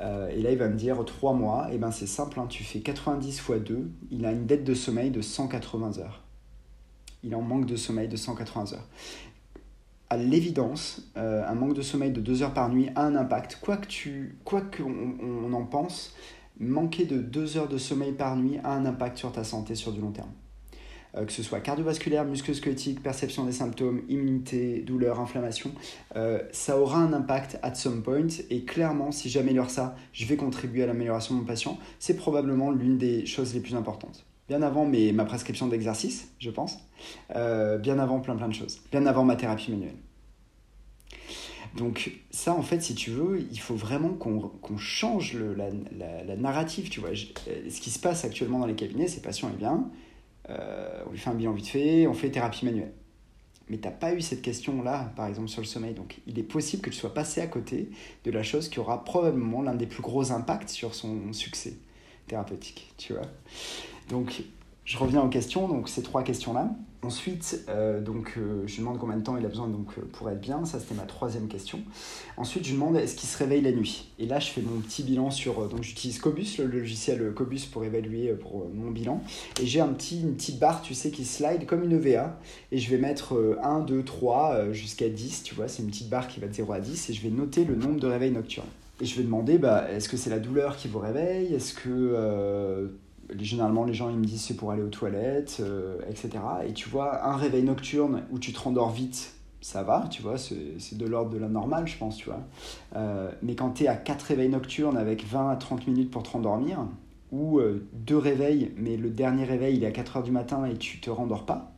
Euh, 0.03 0.29
et 0.29 0.43
là, 0.43 0.51
il 0.51 0.59
va 0.59 0.69
me 0.69 0.77
dire 0.77 1.05
3 1.05 1.33
mois. 1.33 1.73
Et 1.73 1.79
ben 1.79 1.91
c'est 1.91 2.07
simple, 2.07 2.41
hein, 2.41 2.47
tu 2.49 2.65
fais 2.65 2.81
90 2.81 3.38
fois 3.38 3.59
2, 3.59 3.91
il 4.11 4.27
a 4.27 4.33
une 4.33 4.47
dette 4.47 4.65
de 4.65 4.75
sommeil 4.75 5.11
de 5.11 5.21
180 5.21 5.99
heures. 5.99 6.23
Il 7.25 7.35
en 7.37 7.43
manque 7.43 7.67
de 7.67 7.77
sommeil 7.77 8.09
de 8.09 8.17
180 8.17 8.73
heures. 8.75 8.88
À 10.11 10.17
l'évidence, 10.17 11.11
euh, 11.17 11.47
un 11.49 11.55
manque 11.55 11.75
de 11.75 11.83
sommeil 11.83 12.11
de 12.11 12.21
2 12.21 12.43
heures 12.43 12.55
par 12.55 12.69
nuit 12.69 12.91
a 12.97 13.05
un 13.05 13.15
impact. 13.15 13.59
Quoi 13.62 13.77
que 13.77 13.87
tu, 13.87 14.37
quoi 14.45 14.61
qu'on 14.61 15.15
on 15.23 15.53
en 15.53 15.65
pense, 15.65 16.15
manquer 16.59 17.05
de 17.05 17.19
2 17.19 17.57
heures 17.57 17.69
de 17.69 17.79
sommeil 17.79 18.12
par 18.12 18.37
nuit 18.37 18.59
a 18.65 18.73
un 18.73 18.85
impact 18.85 19.19
sur 19.19 19.33
ta 19.33 19.45
santé 19.45 19.75
sur 19.75 19.93
du 19.93 20.01
long 20.01 20.11
terme. 20.11 20.33
Euh, 21.14 21.27
que 21.27 21.33
ce 21.33 21.42
soit 21.42 21.61
cardiovasculaire, 21.61 22.25
musculo-squelettique, 22.25 23.03
perception 23.03 23.44
des 23.44 23.53
symptômes, 23.53 24.03
immunité, 24.09 24.81
douleur, 24.81 25.20
inflammation, 25.20 25.72
euh, 26.16 26.40
ça 26.53 26.79
aura 26.79 26.98
un 26.98 27.12
impact 27.12 27.59
at 27.62 27.75
some 27.75 28.03
point. 28.03 28.29
Et 28.48 28.64
clairement, 28.64 29.12
si 29.12 29.29
j'améliore 29.29 29.68
ça, 29.68 29.94
je 30.12 30.25
vais 30.25 30.37
contribuer 30.37 30.85
à 30.85 30.87
l'amélioration 30.87 31.35
de 31.35 31.40
mon 31.40 31.46
patient. 31.46 31.79
C'est 31.98 32.16
probablement 32.16 32.70
l'une 32.70 32.96
des 32.96 33.27
choses 33.27 33.53
les 33.53 33.61
plus 33.61 33.75
importantes. 33.75 34.25
Bien 34.48 34.62
avant 34.62 34.87
mes, 34.87 35.12
ma 35.12 35.25
prescription 35.25 35.66
d'exercice, 35.66 36.31
je 36.38 36.51
pense. 36.51 36.79
Euh, 37.37 37.79
bien 37.79 37.98
avant 37.98 38.20
plein 38.20 38.35
plein 38.35 38.48
de 38.48 38.55
choses. 38.55 38.81
Bien 38.90 39.05
avant 39.05 39.25
ma 39.25 39.37
thérapie 39.37 39.70
manuelle. 39.70 39.96
Donc 41.77 42.20
ça, 42.31 42.55
en 42.55 42.62
fait, 42.62 42.83
si 42.83 42.94
tu 42.94 43.11
veux, 43.11 43.46
il 43.51 43.59
faut 43.59 43.75
vraiment 43.75 44.11
qu'on 44.11 44.77
change 44.77 45.35
le, 45.35 45.55
la, 45.55 45.70
la, 46.25 46.37
narrative, 46.37 46.90
tu 46.90 47.01
vois. 47.01 47.11
ce 47.14 47.81
qui 47.81 47.90
se 47.90 47.98
passe 47.98 48.27
actuellement 48.27 48.59
dans 48.59 48.66
les 48.66 48.75
cabinets, 48.75 49.09
ces 49.09 49.22
patients, 49.22 49.51
viennent, 49.59 49.70
euh, 49.70 49.79
on 50.49 51.11
lui 51.11 51.19
fait 51.19 51.31
un 51.31 51.35
bilan 51.35 51.53
vite 51.53 51.69
fait, 51.69 52.07
on 52.07 52.15
fait 52.15 52.31
thérapie 52.31 52.65
manuelle. 52.65 52.93
Mais 53.69 53.79
tu 53.79 53.85
n'as 53.85 53.95
pas 53.95 54.13
eu 54.13 54.21
cette 54.21 54.43
question-là, 54.43 55.13
par 55.17 55.27
exemple, 55.27 55.49
sur 55.49 55.63
le 55.63 55.67
sommeil. 55.67 55.95
Donc 55.95 56.19
il 56.27 56.39
est 56.39 56.43
possible 56.43 56.83
que 56.83 56.91
tu 56.91 56.97
sois 56.97 57.15
passé 57.15 57.41
à 57.41 57.47
côté 57.47 57.91
de 58.25 58.31
la 58.31 58.43
chose 58.43 58.69
qui 58.69 58.81
aura 58.81 59.05
probablement 59.05 59.63
l'un 59.63 59.75
des 59.75 59.87
plus 59.87 60.03
gros 60.03 60.33
impacts 60.33 60.69
sur 60.69 60.95
son 60.95 61.33
succès 61.33 61.75
thérapeutique, 62.27 62.93
tu 62.99 63.13
vois. 63.13 63.27
Donc 64.09 64.43
je 64.85 64.99
reviens 64.99 65.23
aux 65.23 65.29
questions, 65.29 65.69
donc 65.69 65.89
ces 65.89 66.03
trois 66.03 66.23
questions-là. 66.23 66.71
Ensuite, 67.05 67.65
euh, 67.69 68.01
donc, 68.01 68.35
euh, 68.37 68.62
je 68.65 68.75
lui 68.75 68.83
demande 68.83 68.99
combien 69.01 69.17
de 69.17 69.25
temps 69.25 69.37
il 69.37 69.45
a 69.45 69.49
besoin 69.49 69.67
donc, 69.67 69.88
euh, 69.99 70.03
pour 70.12 70.31
être 70.31 70.41
bien. 70.41 70.65
Ça, 70.65 70.79
c'était 70.79 70.95
ma 70.95 71.03
troisième 71.03 71.49
question. 71.49 71.81
Ensuite, 72.37 72.62
je 72.62 72.69
lui 72.69 72.75
demande 72.77 72.95
est-ce 72.95 73.17
qu'il 73.17 73.29
se 73.29 73.37
réveille 73.37 73.61
la 73.61 73.73
nuit? 73.73 74.12
Et 74.21 74.27
là, 74.27 74.38
je 74.38 74.51
fais 74.51 74.61
mon 74.61 74.81
petit 74.81 75.03
bilan 75.03 75.33
sur. 75.33 75.69
donc, 75.69 75.83
j'utilise 75.83 76.21
Cobus, 76.21 76.59
le 76.59 76.67
logiciel 76.67 77.33
Cobus, 77.35 77.67
pour 77.67 77.85
évaluer 77.85 78.33
pour 78.35 78.69
mon 78.73 78.93
bilan. 78.93 79.21
Et 79.61 79.67
j'ai 79.67 79.81
un 79.81 79.88
petit, 79.88 80.21
une 80.21 80.37
petite 80.37 80.61
barre, 80.61 80.81
tu 80.81 80.95
sais, 80.95 81.11
qui 81.11 81.25
slide 81.25 81.67
comme 81.67 81.83
une 81.83 81.93
EVA. 81.93 82.38
Et 82.71 82.79
je 82.79 82.88
vais 82.88 82.99
mettre 82.99 83.57
1, 83.61 83.81
2, 83.81 84.05
3 84.05 84.71
jusqu'à 84.71 85.09
10. 85.09 85.43
Tu 85.43 85.57
vois, 85.57 85.67
c'est 85.67 85.83
une 85.83 85.88
petite 85.88 86.09
barre 86.09 86.29
qui 86.29 86.38
va 86.38 86.47
de 86.47 86.55
0 86.55 86.73
à 86.73 86.79
10. 86.79 87.11
Et 87.11 87.15
je 87.15 87.21
vais 87.21 87.31
noter 87.31 87.65
le 87.65 87.75
nombre 87.75 87.99
de 87.99 88.07
réveils 88.07 88.31
nocturnes. 88.31 88.67
Et 89.01 89.07
je 89.07 89.17
vais 89.17 89.25
demander 89.25 89.59
bah, 89.59 89.91
est-ce 89.91 90.09
que 90.09 90.17
c'est 90.17 90.31
la 90.31 90.38
douleur 90.38 90.77
qui 90.77 90.87
vous 90.87 91.01
réveille? 91.01 91.53
Est-ce 91.53 91.75
que 91.75 92.93
généralement 93.38 93.85
les 93.85 93.95
gens 93.95 94.11
ils 94.11 94.16
me 94.16 94.25
disent 94.25 94.42
c'est 94.42 94.57
pour 94.57 94.71
aller 94.71 94.83
aux 94.83 94.88
toilettes, 94.88 95.59
euh, 95.61 95.99
etc. 96.09 96.31
Et 96.66 96.73
tu 96.73 96.88
vois, 96.88 97.25
un 97.27 97.37
réveil 97.37 97.62
nocturne 97.62 98.25
où 98.31 98.38
tu 98.38 98.53
te 98.53 98.61
rendors 98.61 98.90
vite, 98.90 99.35
ça 99.61 99.83
va, 99.83 100.07
tu 100.11 100.23
vois, 100.23 100.38
c'est 100.38 100.97
de 100.97 101.07
l'ordre 101.07 101.31
de 101.31 101.38
la 101.38 101.49
normale, 101.49 101.87
je 101.87 101.97
pense, 101.97 102.16
tu 102.16 102.27
vois. 102.27 102.40
Euh, 102.97 103.31
mais 103.42 103.55
quand 103.55 103.71
tu 103.71 103.85
es 103.85 103.88
à 103.88 103.97
4 103.97 104.23
réveils 104.23 104.49
nocturnes 104.49 104.97
avec 104.97 105.25
20 105.25 105.51
à 105.51 105.57
30 105.57 105.87
minutes 105.87 106.11
pour 106.11 106.23
te 106.23 106.31
rendormir, 106.31 106.81
ou 107.31 107.59
euh, 107.61 107.87
deux 107.92 108.18
réveils, 108.18 108.73
mais 108.77 108.97
le 108.97 109.09
dernier 109.11 109.45
réveil 109.45 109.77
il 109.77 109.85
est 109.85 109.87
à 109.87 109.92
4 109.92 110.18
heures 110.18 110.23
du 110.23 110.33
matin 110.33 110.64
et 110.66 110.77
tu 110.77 111.01
te 111.01 111.11
rendors 111.11 111.47
pas, 111.47 111.73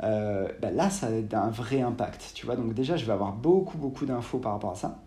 bah 0.00 0.70
là 0.72 0.90
ça 0.90 1.06
a 1.06 1.38
un 1.38 1.50
vrai 1.50 1.80
impact, 1.80 2.32
tu 2.34 2.46
vois. 2.46 2.56
Donc 2.56 2.74
déjà, 2.74 2.96
je 2.96 3.04
vais 3.04 3.12
avoir 3.12 3.32
beaucoup, 3.32 3.78
beaucoup 3.78 4.06
d'infos 4.06 4.38
par 4.38 4.52
rapport 4.52 4.72
à 4.72 4.74
ça. 4.74 5.02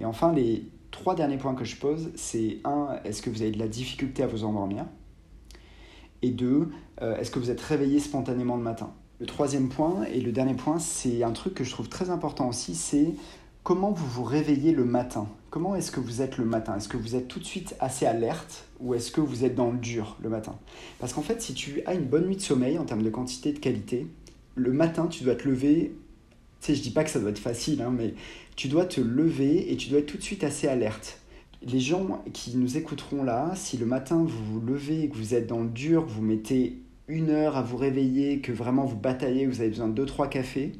Et 0.00 0.04
enfin, 0.04 0.32
les 0.32 0.68
trois 0.94 1.14
derniers 1.14 1.38
points 1.38 1.54
que 1.54 1.64
je 1.64 1.76
pose, 1.76 2.10
c'est 2.14 2.58
un, 2.64 2.98
est-ce 3.04 3.20
que 3.20 3.28
vous 3.28 3.42
avez 3.42 3.50
de 3.50 3.58
la 3.58 3.68
difficulté 3.68 4.22
à 4.22 4.26
vous 4.26 4.44
endormir? 4.44 4.86
Et 6.24 6.30
deux, 6.30 6.68
euh, 7.02 7.16
est-ce 7.18 7.30
que 7.30 7.38
vous 7.38 7.50
êtes 7.50 7.60
réveillé 7.60 8.00
spontanément 8.00 8.56
le 8.56 8.62
matin? 8.62 8.92
Le 9.20 9.26
troisième 9.26 9.68
point 9.68 10.04
et 10.04 10.20
le 10.20 10.32
dernier 10.32 10.54
point, 10.54 10.78
c'est 10.78 11.22
un 11.22 11.32
truc 11.32 11.54
que 11.54 11.64
je 11.64 11.70
trouve 11.70 11.88
très 11.88 12.10
important 12.10 12.48
aussi, 12.48 12.74
c'est 12.74 13.14
comment 13.62 13.92
vous 13.92 14.06
vous 14.06 14.24
réveillez 14.24 14.72
le 14.72 14.84
matin? 14.84 15.28
Comment 15.50 15.76
est-ce 15.76 15.90
que 15.90 16.00
vous 16.00 16.22
êtes 16.22 16.38
le 16.38 16.44
matin? 16.44 16.76
Est-ce 16.76 16.88
que 16.88 16.96
vous 16.96 17.14
êtes 17.14 17.28
tout 17.28 17.38
de 17.38 17.44
suite 17.44 17.76
assez 17.78 18.06
alerte 18.06 18.64
ou 18.80 18.94
est-ce 18.94 19.12
que 19.12 19.20
vous 19.20 19.44
êtes 19.44 19.54
dans 19.54 19.70
le 19.70 19.78
dur 19.78 20.16
le 20.22 20.30
matin? 20.30 20.58
Parce 20.98 21.12
qu'en 21.12 21.22
fait, 21.22 21.42
si 21.42 21.54
tu 21.54 21.82
as 21.86 21.94
une 21.94 22.06
bonne 22.06 22.26
nuit 22.26 22.36
de 22.36 22.40
sommeil 22.40 22.78
en 22.78 22.84
termes 22.84 23.02
de 23.02 23.10
quantité 23.10 23.50
et 23.50 23.52
de 23.52 23.58
qualité, 23.58 24.06
le 24.54 24.72
matin, 24.72 25.06
tu 25.06 25.24
dois 25.24 25.34
te 25.34 25.46
lever. 25.46 25.94
Tu 26.60 26.66
sais, 26.66 26.74
je 26.74 26.82
dis 26.82 26.90
pas 26.90 27.04
que 27.04 27.10
ça 27.10 27.20
doit 27.20 27.30
être 27.30 27.38
facile, 27.38 27.82
hein, 27.82 27.92
mais 27.94 28.14
tu 28.56 28.68
dois 28.68 28.86
te 28.86 29.00
lever 29.00 29.72
et 29.72 29.76
tu 29.76 29.90
dois 29.90 29.98
être 29.98 30.06
tout 30.06 30.16
de 30.16 30.22
suite 30.22 30.42
assez 30.42 30.66
alerte 30.68 31.20
les 31.66 31.80
gens 31.80 32.22
qui 32.32 32.56
nous 32.56 32.76
écouteront 32.76 33.22
là, 33.22 33.52
si 33.54 33.76
le 33.76 33.86
matin 33.86 34.24
vous 34.26 34.44
vous 34.52 34.60
levez 34.60 35.04
et 35.04 35.08
que 35.08 35.16
vous 35.16 35.34
êtes 35.34 35.46
dans 35.46 35.62
le 35.62 35.68
dur, 35.68 36.04
vous 36.06 36.22
mettez 36.22 36.78
une 37.08 37.30
heure 37.30 37.56
à 37.56 37.62
vous 37.62 37.76
réveiller, 37.76 38.40
que 38.40 38.52
vraiment 38.52 38.84
vous 38.84 38.96
bataillez, 38.96 39.46
vous 39.46 39.60
avez 39.60 39.70
besoin 39.70 39.88
de 39.88 40.04
2-3 40.04 40.28
cafés, 40.28 40.72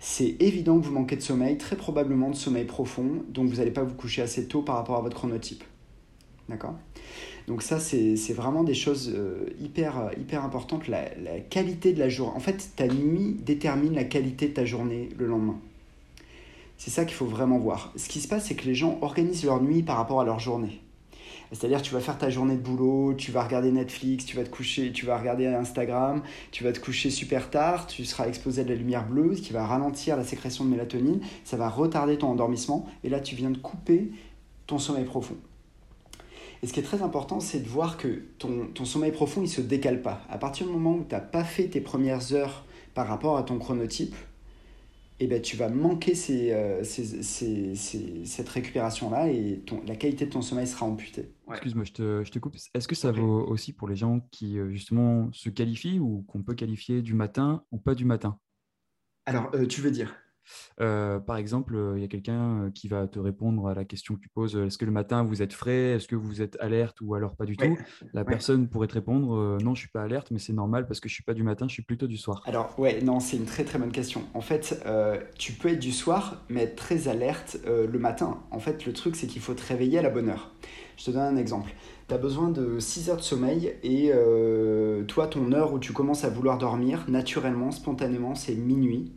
c'est 0.00 0.36
évident 0.40 0.78
que 0.78 0.86
vous 0.86 0.92
manquez 0.92 1.16
de 1.16 1.22
sommeil, 1.22 1.58
très 1.58 1.76
probablement 1.76 2.30
de 2.30 2.36
sommeil 2.36 2.64
profond, 2.64 3.24
donc 3.28 3.48
vous 3.48 3.56
n'allez 3.56 3.72
pas 3.72 3.82
vous 3.82 3.94
coucher 3.94 4.22
assez 4.22 4.46
tôt 4.46 4.62
par 4.62 4.76
rapport 4.76 4.96
à 4.96 5.00
votre 5.00 5.16
chronotype. 5.16 5.64
D'accord? 6.48 6.74
Donc 7.46 7.62
ça, 7.62 7.78
c'est 7.80 8.32
vraiment 8.32 8.62
des 8.62 8.74
choses 8.74 9.12
euh, 9.14 9.46
hyper, 9.60 10.10
hyper 10.18 10.44
importantes. 10.44 10.88
La, 10.88 11.14
la 11.16 11.40
qualité 11.40 11.92
de 11.92 11.98
la 11.98 12.08
journée. 12.08 12.36
En 12.36 12.40
fait, 12.40 12.70
ta 12.76 12.86
nuit 12.86 13.36
détermine 13.44 13.94
la 13.94 14.04
qualité 14.04 14.48
de 14.48 14.54
ta 14.54 14.64
journée 14.64 15.10
le 15.18 15.26
lendemain. 15.26 15.58
C'est 16.78 16.90
ça 16.90 17.04
qu'il 17.04 17.14
faut 17.14 17.26
vraiment 17.26 17.58
voir. 17.58 17.92
Ce 17.96 18.08
qui 18.08 18.20
se 18.20 18.28
passe, 18.28 18.46
c'est 18.46 18.54
que 18.54 18.64
les 18.64 18.74
gens 18.76 18.98
organisent 19.02 19.44
leur 19.44 19.60
nuit 19.60 19.82
par 19.82 19.96
rapport 19.96 20.20
à 20.20 20.24
leur 20.24 20.38
journée. 20.38 20.80
C'est-à-dire, 21.50 21.82
tu 21.82 21.92
vas 21.92 22.00
faire 22.00 22.18
ta 22.18 22.30
journée 22.30 22.56
de 22.56 22.62
boulot, 22.62 23.14
tu 23.14 23.32
vas 23.32 23.42
regarder 23.42 23.72
Netflix, 23.72 24.24
tu 24.24 24.36
vas 24.36 24.44
te 24.44 24.50
coucher, 24.50 24.92
tu 24.92 25.04
vas 25.04 25.18
regarder 25.18 25.46
Instagram, 25.46 26.22
tu 26.52 26.62
vas 26.62 26.72
te 26.72 26.78
coucher 26.78 27.10
super 27.10 27.50
tard, 27.50 27.86
tu 27.86 28.04
seras 28.04 28.28
exposé 28.28 28.60
à 28.60 28.64
de 28.64 28.68
la 28.68 28.76
lumière 28.76 29.06
bleue, 29.08 29.34
ce 29.34 29.42
qui 29.42 29.52
va 29.52 29.66
ralentir 29.66 30.16
la 30.16 30.24
sécrétion 30.24 30.64
de 30.64 30.70
mélatonine, 30.70 31.20
ça 31.44 31.56
va 31.56 31.68
retarder 31.68 32.18
ton 32.18 32.28
endormissement, 32.28 32.86
et 33.02 33.08
là, 33.08 33.18
tu 33.18 33.34
viens 33.34 33.50
de 33.50 33.58
couper 33.58 34.12
ton 34.66 34.78
sommeil 34.78 35.04
profond. 35.04 35.36
Et 36.62 36.66
ce 36.66 36.72
qui 36.72 36.80
est 36.80 36.84
très 36.84 37.02
important, 37.02 37.40
c'est 37.40 37.60
de 37.60 37.68
voir 37.68 37.96
que 37.96 38.24
ton, 38.38 38.66
ton 38.74 38.84
sommeil 38.84 39.12
profond, 39.12 39.40
il 39.40 39.44
ne 39.44 39.50
se 39.50 39.60
décale 39.62 40.02
pas. 40.02 40.20
À 40.28 40.38
partir 40.38 40.66
du 40.66 40.72
moment 40.72 40.96
où 40.96 41.04
tu 41.08 41.14
n'as 41.14 41.20
pas 41.20 41.44
fait 41.44 41.68
tes 41.68 41.80
premières 41.80 42.34
heures 42.34 42.64
par 42.94 43.06
rapport 43.06 43.36
à 43.36 43.42
ton 43.42 43.58
chronotype, 43.58 44.14
eh 45.20 45.26
ben, 45.26 45.42
tu 45.42 45.56
vas 45.56 45.68
manquer 45.68 46.12
euh, 46.52 46.84
cette 46.84 48.48
récupération-là 48.48 49.28
et 49.28 49.64
la 49.86 49.96
qualité 49.96 50.26
de 50.26 50.30
ton 50.30 50.42
sommeil 50.42 50.66
sera 50.66 50.86
amputée. 50.86 51.32
Excuse-moi, 51.50 51.84
je 51.84 51.92
te, 51.92 52.24
je 52.24 52.30
te, 52.30 52.38
coupe. 52.38 52.56
Est-ce 52.74 52.86
que 52.86 52.94
ça 52.94 53.10
vaut 53.10 53.44
aussi 53.46 53.72
pour 53.72 53.88
les 53.88 53.96
gens 53.96 54.20
qui 54.30 54.58
euh, 54.58 54.70
justement 54.70 55.28
se 55.32 55.48
qualifient 55.48 55.98
ou 55.98 56.24
qu'on 56.28 56.42
peut 56.42 56.54
qualifier 56.54 57.02
du 57.02 57.14
matin 57.14 57.64
ou 57.72 57.78
pas 57.78 57.94
du 57.94 58.04
matin? 58.04 58.38
Alors, 59.26 59.50
euh, 59.54 59.66
tu 59.66 59.80
veux 59.80 59.90
dire? 59.90 60.14
Euh, 60.80 61.18
par 61.18 61.36
exemple, 61.36 61.74
euh, 61.74 61.94
il 61.96 62.02
y 62.02 62.04
a 62.04 62.08
quelqu'un 62.08 62.64
euh, 62.64 62.70
qui 62.70 62.88
va 62.88 63.06
te 63.06 63.18
répondre 63.18 63.68
à 63.68 63.74
la 63.74 63.84
question 63.84 64.14
que 64.14 64.20
tu 64.20 64.28
poses 64.28 64.56
est-ce 64.56 64.78
que 64.78 64.84
le 64.84 64.92
matin 64.92 65.22
vous 65.22 65.42
êtes 65.42 65.52
frais? 65.52 65.92
Est-ce 65.92 66.08
que 66.08 66.16
vous 66.16 66.42
êtes 66.42 66.56
alerte 66.60 67.00
ou 67.00 67.14
alors 67.14 67.36
pas 67.36 67.44
du 67.44 67.56
tout? 67.56 67.76
La 68.12 68.24
personne 68.24 68.68
pourrait 68.68 68.88
te 68.88 68.94
répondre 68.94 69.58
non, 69.62 69.74
je 69.74 69.80
suis 69.80 69.88
pas 69.88 70.02
alerte, 70.02 70.30
mais 70.30 70.38
c'est 70.38 70.52
normal 70.52 70.86
parce 70.86 71.00
que 71.00 71.08
je 71.08 71.14
suis 71.14 71.22
pas 71.22 71.34
du 71.34 71.42
matin, 71.42 71.66
je 71.68 71.74
suis 71.74 71.82
plutôt 71.82 72.06
du 72.06 72.16
soir. 72.16 72.42
Alors, 72.46 72.78
ouais, 72.78 73.00
non, 73.02 73.20
c'est 73.20 73.36
une 73.36 73.44
très 73.44 73.64
très 73.64 73.78
bonne 73.78 73.92
question. 73.92 74.22
En 74.34 74.40
fait, 74.40 74.84
tu 75.36 75.52
peux 75.52 75.68
être 75.68 75.78
du 75.78 75.92
soir, 75.92 76.42
mais 76.48 76.62
être 76.62 76.76
très 76.76 77.08
alerte 77.08 77.58
le 77.66 77.98
matin. 77.98 78.42
En 78.50 78.58
fait, 78.58 78.86
le 78.86 78.92
truc, 78.92 79.16
c'est 79.16 79.26
qu'il 79.26 79.42
faut 79.42 79.54
te 79.54 79.66
réveiller 79.66 79.98
à 79.98 80.02
la 80.02 80.10
bonne 80.10 80.28
heure. 80.28 80.52
Je 80.96 81.04
te 81.04 81.10
donne 81.10 81.22
un 81.22 81.36
exemple. 81.36 81.72
Tu 82.08 82.14
as 82.14 82.18
besoin 82.18 82.50
de 82.50 82.78
6 82.78 83.10
heures 83.10 83.16
de 83.16 83.22
sommeil 83.22 83.74
et 83.82 84.12
toi, 85.06 85.26
ton 85.26 85.52
heure 85.52 85.72
où 85.72 85.78
tu 85.78 85.92
commences 85.92 86.24
à 86.24 86.30
vouloir 86.30 86.58
dormir, 86.58 87.04
naturellement, 87.08 87.70
spontanément, 87.70 88.34
c'est 88.34 88.54
minuit 88.54 89.12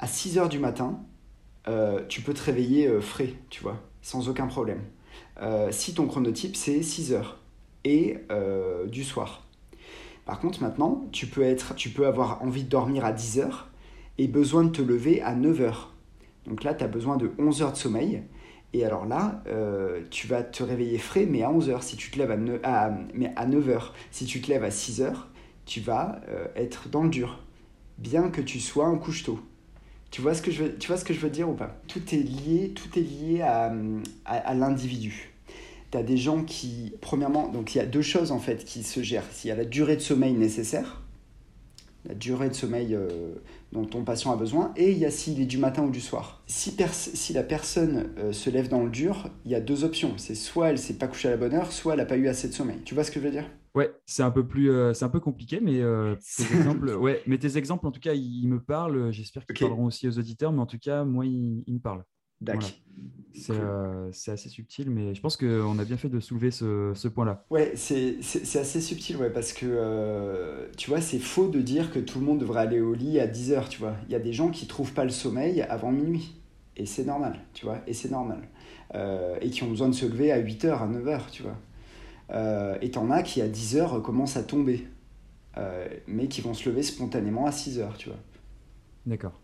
à 0.00 0.06
6 0.06 0.38
heures 0.38 0.48
du 0.48 0.58
matin, 0.58 0.98
euh, 1.68 2.00
tu 2.08 2.22
peux 2.22 2.32
te 2.32 2.42
réveiller 2.42 2.88
euh, 2.88 3.00
frais, 3.00 3.34
tu 3.50 3.62
vois, 3.62 3.76
sans 4.00 4.28
aucun 4.28 4.46
problème. 4.46 4.80
Euh, 5.42 5.70
si 5.70 5.94
ton 5.94 6.06
chronotype, 6.06 6.56
c'est 6.56 6.82
6 6.82 7.12
heures 7.12 7.38
et 7.84 8.18
du 8.88 9.04
soir. 9.04 9.46
Par 10.26 10.38
contre, 10.38 10.62
maintenant, 10.62 11.06
tu 11.12 11.26
peux, 11.26 11.40
être, 11.40 11.74
tu 11.74 11.88
peux 11.88 12.06
avoir 12.06 12.42
envie 12.42 12.64
de 12.64 12.68
dormir 12.68 13.06
à 13.06 13.12
10 13.12 13.40
heures 13.40 13.70
et 14.18 14.28
besoin 14.28 14.64
de 14.64 14.68
te 14.68 14.82
lever 14.82 15.22
à 15.22 15.34
9 15.34 15.62
heures. 15.62 15.94
Donc 16.46 16.62
là, 16.62 16.74
tu 16.74 16.84
as 16.84 16.88
besoin 16.88 17.16
de 17.16 17.32
11 17.38 17.62
heures 17.62 17.72
de 17.72 17.78
sommeil. 17.78 18.22
Et 18.74 18.84
alors 18.84 19.06
là, 19.06 19.42
tu 20.10 20.26
vas 20.26 20.42
te 20.42 20.62
réveiller 20.62 20.98
frais, 20.98 21.24
mais 21.24 21.42
à 21.42 21.50
11 21.50 21.70
heures. 21.70 21.82
Si 21.82 21.96
tu 21.96 22.10
te 22.10 22.18
lèves 22.18 22.32
à 22.32 22.36
9, 22.36 22.60
mais 23.14 23.32
à 23.34 23.46
9 23.46 23.68
heures, 23.70 23.94
si 24.10 24.26
tu 24.26 24.42
te 24.42 24.50
lèves 24.50 24.64
à 24.64 24.70
6 24.70 25.00
heures, 25.00 25.28
tu 25.64 25.80
vas 25.80 26.20
être 26.54 26.90
dans 26.90 27.04
le 27.04 27.08
dur. 27.08 27.42
Bien 27.96 28.28
que 28.28 28.42
tu 28.42 28.60
sois 28.60 28.84
un 28.84 28.98
couche-tôt. 28.98 29.40
Tu 30.10 30.20
vois, 30.20 30.34
ce 30.34 30.42
que 30.42 30.50
je 30.50 30.64
veux, 30.64 30.76
tu 30.76 30.88
vois 30.88 30.96
ce 30.96 31.04
que 31.04 31.14
je 31.14 31.20
veux 31.20 31.30
dire 31.30 31.48
ou 31.48 31.54
pas? 31.54 31.80
Tout 31.86 32.02
est 32.12 32.18
lié, 32.18 32.72
tout 32.74 32.98
est 32.98 33.02
lié 33.02 33.42
à, 33.42 33.72
à, 34.24 34.54
l'individu. 34.54 35.30
tu 35.92 35.98
as 35.98 36.02
des 36.02 36.16
gens 36.16 36.42
qui, 36.42 36.94
premièrement, 37.00 37.48
donc 37.48 37.74
il 37.74 37.78
y 37.78 37.80
a 37.80 37.86
deux 37.86 38.02
choses 38.02 38.32
en 38.32 38.40
fait 38.40 38.64
qui 38.64 38.82
se 38.82 39.02
gèrent. 39.02 39.28
Il 39.44 39.48
y 39.48 39.50
a 39.52 39.56
la 39.56 39.64
durée 39.64 39.96
de 39.96 40.00
sommeil 40.00 40.32
nécessaire, 40.32 41.02
la 42.08 42.14
durée 42.14 42.48
de 42.48 42.54
sommeil 42.54 42.94
euh, 42.94 43.34
dont 43.72 43.84
ton 43.84 44.04
patient 44.04 44.32
a 44.32 44.36
besoin, 44.36 44.72
et 44.76 44.90
il 44.90 44.98
y 44.98 45.04
a 45.04 45.10
s'il 45.10 45.40
est 45.40 45.46
du 45.46 45.58
matin 45.58 45.84
ou 45.84 45.90
du 45.90 46.00
soir. 46.00 46.42
Si, 46.46 46.76
si 46.92 47.32
la 47.32 47.42
personne 47.42 48.10
euh, 48.18 48.32
se 48.32 48.50
lève 48.50 48.68
dans 48.68 48.82
le 48.82 48.90
dur, 48.90 49.30
il 49.44 49.50
y 49.50 49.54
a 49.54 49.60
deux 49.60 49.84
options. 49.84 50.14
C'est 50.16 50.34
soit 50.34 50.70
elle 50.70 50.78
s'est 50.78 50.98
pas 50.98 51.06
couchée 51.06 51.28
à 51.28 51.32
la 51.32 51.36
bonne 51.36 51.54
heure, 51.54 51.72
soit 51.72 51.94
elle 51.94 52.00
n'a 52.00 52.06
pas 52.06 52.16
eu 52.16 52.28
assez 52.28 52.48
de 52.48 52.52
sommeil. 52.52 52.78
Tu 52.84 52.94
vois 52.94 53.04
ce 53.04 53.10
que 53.10 53.20
je 53.20 53.24
veux 53.24 53.30
dire? 53.30 53.48
Ouais, 53.74 53.92
c'est 54.04 54.24
un 54.24 54.32
peu 54.32 54.46
plus, 54.46 54.70
euh, 54.70 54.92
c'est 54.92 55.04
un 55.04 55.10
peu 55.10 55.20
compliqué, 55.20 55.60
mais 55.60 55.80
tes 56.36 56.42
exemples, 56.56 56.90
ouais, 56.96 57.22
mais 57.26 57.38
tes 57.38 57.56
exemples, 57.56 57.86
en 57.86 57.92
tout 57.92 58.00
cas, 58.00 58.14
ils, 58.14 58.48
me 58.48 58.60
parlent. 58.60 59.12
J'espère 59.12 59.46
qu'ils 59.46 59.58
parleront 59.58 59.86
aussi 59.86 60.08
aux 60.08 60.18
auditeurs, 60.18 60.52
mais 60.52 60.60
en 60.60 60.66
tout 60.66 60.78
cas, 60.78 61.04
moi, 61.04 61.24
ils, 61.26 61.62
ils 61.66 61.74
me 61.74 61.80
parlent. 61.80 62.04
D'accord. 62.40 62.70
Euh, 63.50 64.08
c'est 64.12 64.32
assez 64.32 64.48
subtil, 64.48 64.90
mais 64.90 65.14
je 65.14 65.20
pense 65.20 65.36
qu'on 65.36 65.78
a 65.78 65.84
bien 65.84 65.96
fait 65.96 66.08
de 66.08 66.20
soulever 66.20 66.50
ce, 66.50 66.92
ce 66.94 67.08
point-là. 67.08 67.44
Ouais, 67.50 67.72
c'est 67.76 68.18
assez 68.58 68.80
subtil, 68.80 69.16
ouais, 69.16 69.30
parce 69.30 69.52
que 69.52 69.66
euh, 69.66 70.66
tu 70.76 70.90
vois, 70.90 71.00
c'est 71.00 71.18
faux 71.18 71.48
de 71.48 71.60
dire 71.60 71.92
que 71.92 71.98
tout 71.98 72.18
le 72.18 72.26
monde 72.26 72.38
devrait 72.38 72.60
aller 72.60 72.80
au 72.80 72.94
lit 72.94 73.20
à 73.20 73.26
10 73.26 73.52
heures, 73.52 73.68
tu 73.68 73.78
vois. 73.78 73.94
Il 74.06 74.12
y 74.12 74.14
a 74.14 74.20
des 74.20 74.32
gens 74.32 74.50
qui 74.50 74.66
trouvent 74.66 74.92
pas 74.92 75.04
le 75.04 75.10
sommeil 75.10 75.62
avant 75.62 75.92
minuit, 75.92 76.34
et 76.76 76.86
c'est 76.86 77.04
normal, 77.04 77.40
tu 77.54 77.64
vois, 77.64 77.78
et 77.86 77.94
c'est 77.94 78.10
normal. 78.10 78.48
Euh, 78.94 79.38
et 79.40 79.50
qui 79.50 79.62
ont 79.62 79.68
besoin 79.68 79.88
de 79.88 79.94
se 79.94 80.06
lever 80.06 80.32
à 80.32 80.38
8 80.38 80.64
heures, 80.64 80.82
à 80.82 80.86
9 80.86 81.08
heures, 81.08 81.30
tu 81.30 81.42
vois. 81.42 81.56
et 82.82 82.90
t'en 82.90 83.10
as 83.10 83.22
qui 83.22 83.40
à 83.42 83.48
10 83.48 83.76
heures 83.76 84.02
commencent 84.02 84.36
à 84.36 84.42
tomber, 84.42 84.86
mais 86.06 86.28
qui 86.28 86.40
vont 86.40 86.54
se 86.54 86.68
lever 86.68 86.82
spontanément 86.82 87.46
à 87.46 87.52
6 87.52 87.78
heures, 87.78 87.96
tu 87.96 88.08
vois. 88.08 88.18
D'accord. 89.06 89.40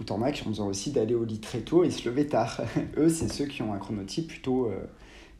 Ou 0.00 0.04
t'en 0.04 0.22
as 0.22 0.32
qui 0.32 0.46
ont 0.46 0.50
besoin 0.50 0.66
aussi 0.66 0.90
d'aller 0.92 1.14
au 1.14 1.24
lit 1.24 1.40
très 1.40 1.60
tôt 1.60 1.84
et 1.84 1.90
se 1.90 2.08
lever 2.08 2.26
tard. 2.26 2.62
Eux, 2.96 3.10
c'est 3.10 3.28
ceux 3.28 3.44
qui 3.44 3.62
ont 3.62 3.74
un 3.74 3.78
chronotype 3.78 4.28
plutôt, 4.28 4.66
euh, 4.66 4.80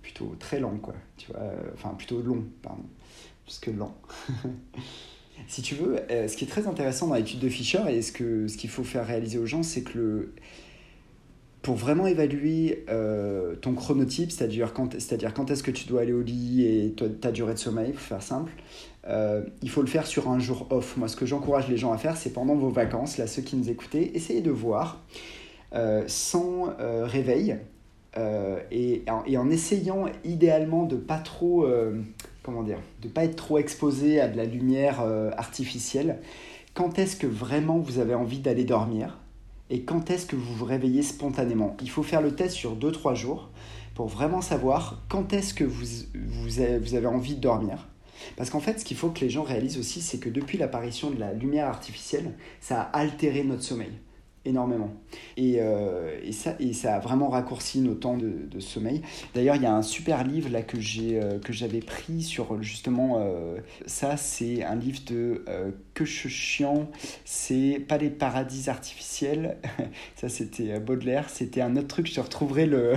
plutôt 0.03 0.37
très 0.39 0.61
lent, 0.61 0.77
quoi. 0.77 0.95
Tu 1.17 1.33
vois, 1.33 1.41
euh, 1.41 1.71
enfin, 1.75 1.95
plutôt 1.97 2.21
long, 2.21 2.45
pardon, 2.63 2.83
plus 3.47 3.59
que 3.59 3.71
lent. 3.71 3.97
si 5.49 5.63
tu 5.63 5.75
veux, 5.75 5.99
euh, 6.11 6.29
ce 6.29 6.37
qui 6.37 6.45
est 6.45 6.49
très 6.49 6.67
intéressant 6.67 7.07
dans 7.07 7.15
l'étude 7.15 7.41
de 7.41 7.49
Fischer 7.49 7.81
et 7.89 8.03
ce 8.03 8.13
qu'il 8.13 8.51
ce 8.51 8.59
qu'il 8.59 8.69
faut 8.69 8.85
faire 8.85 9.07
réaliser 9.07 9.39
aux 9.39 9.47
gens, 9.47 9.63
c'est 9.63 9.83
que 9.83 9.97
le, 9.99 10.35
pour 11.63 11.77
vraiment 11.77 12.07
évaluer 12.07 12.85
ton 13.61 13.75
chronotype, 13.75 14.31
c'est-à-dire 14.31 14.75
quand, 14.75 14.93
c'est-à-dire 14.93 15.33
est-ce 15.49 15.63
que 15.63 15.71
tu 15.71 15.87
dois 15.87 16.03
aller 16.03 16.13
au 16.13 16.23
lit 16.23 16.67
et 16.67 16.95
ta 17.21 17.33
durée 17.33 17.55
de 17.55 17.59
sommeil, 17.59 17.93
pour 17.93 18.01
faire 18.01 18.23
simple, 18.23 18.53
euh, 19.07 19.43
il 19.63 19.71
faut 19.71 19.81
le 19.81 19.87
faire 19.87 20.07
sur 20.07 20.29
un 20.29 20.39
jour 20.39 20.67
off. 20.71 20.97
Moi, 20.97 21.09
ce 21.09 21.17
que 21.17 21.27
j'encourage 21.27 21.69
les 21.69 21.77
gens 21.77 21.93
à 21.93 21.99
faire, 21.99 22.17
c'est 22.17 22.33
pendant 22.33 22.55
vos 22.55 22.71
vacances, 22.71 23.19
là, 23.19 23.27
ceux 23.27 23.43
qui 23.43 23.57
nous 23.57 23.71
écoutez, 23.71 24.17
essayez 24.17 24.43
de 24.43 24.51
voir 24.51 25.03
euh, 25.75 26.05
sans 26.07 26.71
euh, 26.81 27.07
réveil 27.07 27.57
et, 28.73 29.05
en, 29.09 29.51
essayant 29.51 30.07
idéalement 30.25 30.85
de 30.85 30.97
pas 30.97 31.19
trop, 31.19 31.65
comment 32.43 32.65
dire, 32.65 32.79
de 33.03 33.09
pas 33.09 33.23
être 33.23 33.37
trop 33.37 33.57
exposé 33.59 34.21
à 34.21 34.27
de 34.27 34.37
la 34.37 34.45
lumière 34.45 35.01
artificielle. 35.37 36.19
Quand 36.75 36.99
est-ce 36.99 37.15
que 37.15 37.29
vraiment 37.29 37.79
vous 37.79 38.01
avez 38.01 38.15
envie 38.15 38.41
d'aller 38.41 38.65
dormir 38.65 39.21
et 39.71 39.83
quand 39.83 40.11
est-ce 40.11 40.27
que 40.27 40.35
vous 40.35 40.55
vous 40.55 40.65
réveillez 40.65 41.05
spontanément? 41.05 41.77
Il 41.83 41.89
faut 41.89 42.03
faire 42.03 42.21
le 42.21 42.35
test 42.35 42.57
sur 42.57 42.75
2-3 42.75 43.15
jours 43.15 43.51
pour 43.95 44.09
vraiment 44.09 44.41
savoir 44.41 45.01
quand 45.09 45.33
est-ce 45.33 45.55
que 45.55 45.65
vous, 45.65 45.87
vous 46.15 46.61
avez 46.61 47.07
envie 47.07 47.37
de 47.37 47.41
dormir 47.41 47.90
parce 48.37 48.51
qu'en 48.51 48.61
fait, 48.61 48.81
ce 48.81 48.85
qu'il 48.85 48.97
faut 48.97 49.11
que 49.11 49.21
les 49.21 49.31
gens 49.31 49.43
réalisent 49.43 49.79
aussi, 49.79 50.01
c'est 50.01 50.19
que 50.19 50.29
depuis 50.29 50.59
l'apparition 50.59 51.11
de 51.11 51.19
la 51.19 51.33
lumière 51.33 51.67
artificielle, 51.67 52.33
ça 52.61 52.81
a 52.83 52.99
altéré 52.99 53.45
notre 53.45 53.63
sommeil 53.63 53.93
énormément. 54.45 54.95
Et, 55.37 55.61
euh, 55.61 56.33
ça, 56.33 56.57
et 56.61 56.73
ça 56.73 56.97
a 56.97 56.99
vraiment 56.99 57.29
raccourci 57.29 57.81
nos 57.81 57.95
temps 57.95 58.17
de, 58.17 58.61
sommeil. 58.61 59.03
D'ailleurs, 59.35 59.57
il 59.57 59.63
y 59.63 59.67
a 59.67 59.75
un 59.75 59.83
super 59.83 60.25
livre 60.25 60.51
là 60.51 60.63
que 60.63 60.81
j'ai 60.81 61.21
euh, 61.21 61.39
j'avais 61.51 61.81
pris 61.81 62.23
sur 62.23 62.63
justement 62.63 63.19
euh, 63.19 63.59
ça. 63.87 64.17
C'est 64.17 64.63
un 64.63 64.75
livre 64.75 65.01
de 65.07 65.45
que 65.95 66.05
chiant. 66.05 66.89
C'est 67.25 67.85
pas 67.87 67.99
les 67.99 68.11
paradis 68.11 68.69
artificiels. 68.71 69.57
ça, 70.17 70.29
c'était 70.29 70.79
Baudelaire. 70.79 71.29
C'était 71.29 71.61
un 71.61 71.77
autre 71.77 71.89
truc. 71.89 72.07
Je 72.07 72.21
retrouverai 72.21 72.67
le. 72.67 72.95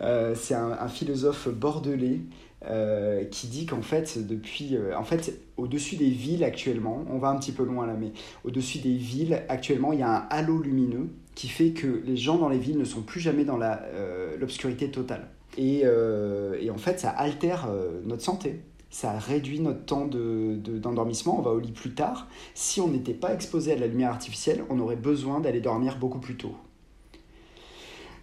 c'est 0.34 0.54
un, 0.54 0.88
philosophe 0.88 1.48
bordelais 1.48 2.20
euh, 2.68 3.24
qui 3.24 3.46
dit 3.46 3.66
qu'en 3.66 3.82
fait, 3.82 4.26
depuis, 4.26 4.76
euh, 4.76 4.96
en 4.96 5.04
fait, 5.04 5.40
au-dessus 5.56 5.96
des 5.96 6.10
villes 6.10 6.42
actuellement, 6.42 7.04
on 7.10 7.18
va 7.18 7.28
un 7.28 7.36
petit 7.36 7.52
peu 7.52 7.64
loin 7.64 7.86
là, 7.86 7.94
mais 7.98 8.12
au-dessus 8.44 8.78
des 8.78 8.94
villes 8.94 9.42
actuellement, 9.48 9.92
il 9.92 10.00
y 10.00 10.02
a 10.02 10.10
un 10.10 10.26
halo 10.30 10.60
lumineux 10.60 11.08
qui 11.34 11.48
fait 11.48 11.70
que 11.70 12.02
les 12.04 12.16
gens 12.16 12.38
dans 12.38 12.48
les 12.48 12.58
villes 12.58 12.78
ne 12.78 12.84
sont 12.84 13.02
plus 13.02 13.20
jamais 13.20 13.44
dans 13.44 13.58
euh, 13.62 14.36
l'obscurité 14.38 14.90
totale. 14.90 15.28
Et, 15.58 15.84
en 15.86 16.78
fait, 16.78 17.00
ça 17.00 17.10
altère 17.10 17.68
notre 18.04 18.22
santé. 18.22 18.60
Ça 18.90 19.18
réduit 19.18 19.60
notre 19.60 19.84
temps 19.84 20.06
d'endormissement. 20.06 21.34
De, 21.34 21.38
on 21.38 21.42
va 21.42 21.50
au 21.52 21.60
lit 21.60 21.72
plus 21.72 21.94
tard. 21.94 22.28
Si 22.54 22.80
on 22.80 22.88
n'était 22.88 23.14
pas 23.14 23.32
exposé 23.32 23.72
à 23.72 23.76
la 23.76 23.86
lumière 23.86 24.10
artificielle, 24.10 24.64
on 24.68 24.78
aurait 24.80 24.96
besoin 24.96 25.40
d'aller 25.40 25.60
dormir 25.60 25.96
beaucoup 25.98 26.18
plus 26.18 26.36
tôt. 26.36 26.54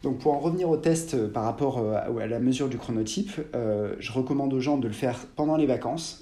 Donc 0.03 0.19
pour 0.19 0.33
en 0.33 0.39
revenir 0.39 0.69
au 0.69 0.75
test 0.75 1.13
euh, 1.13 1.29
par 1.29 1.45
rapport 1.45 1.79
euh, 1.79 1.95
à 1.95 2.27
la 2.27 2.39
mesure 2.39 2.67
du 2.67 2.77
chronotype, 2.77 3.39
euh, 3.55 3.95
je 3.99 4.11
recommande 4.11 4.53
aux 4.53 4.59
gens 4.59 4.77
de 4.77 4.87
le 4.87 4.93
faire 4.93 5.25
pendant 5.35 5.57
les 5.57 5.65
vacances, 5.65 6.19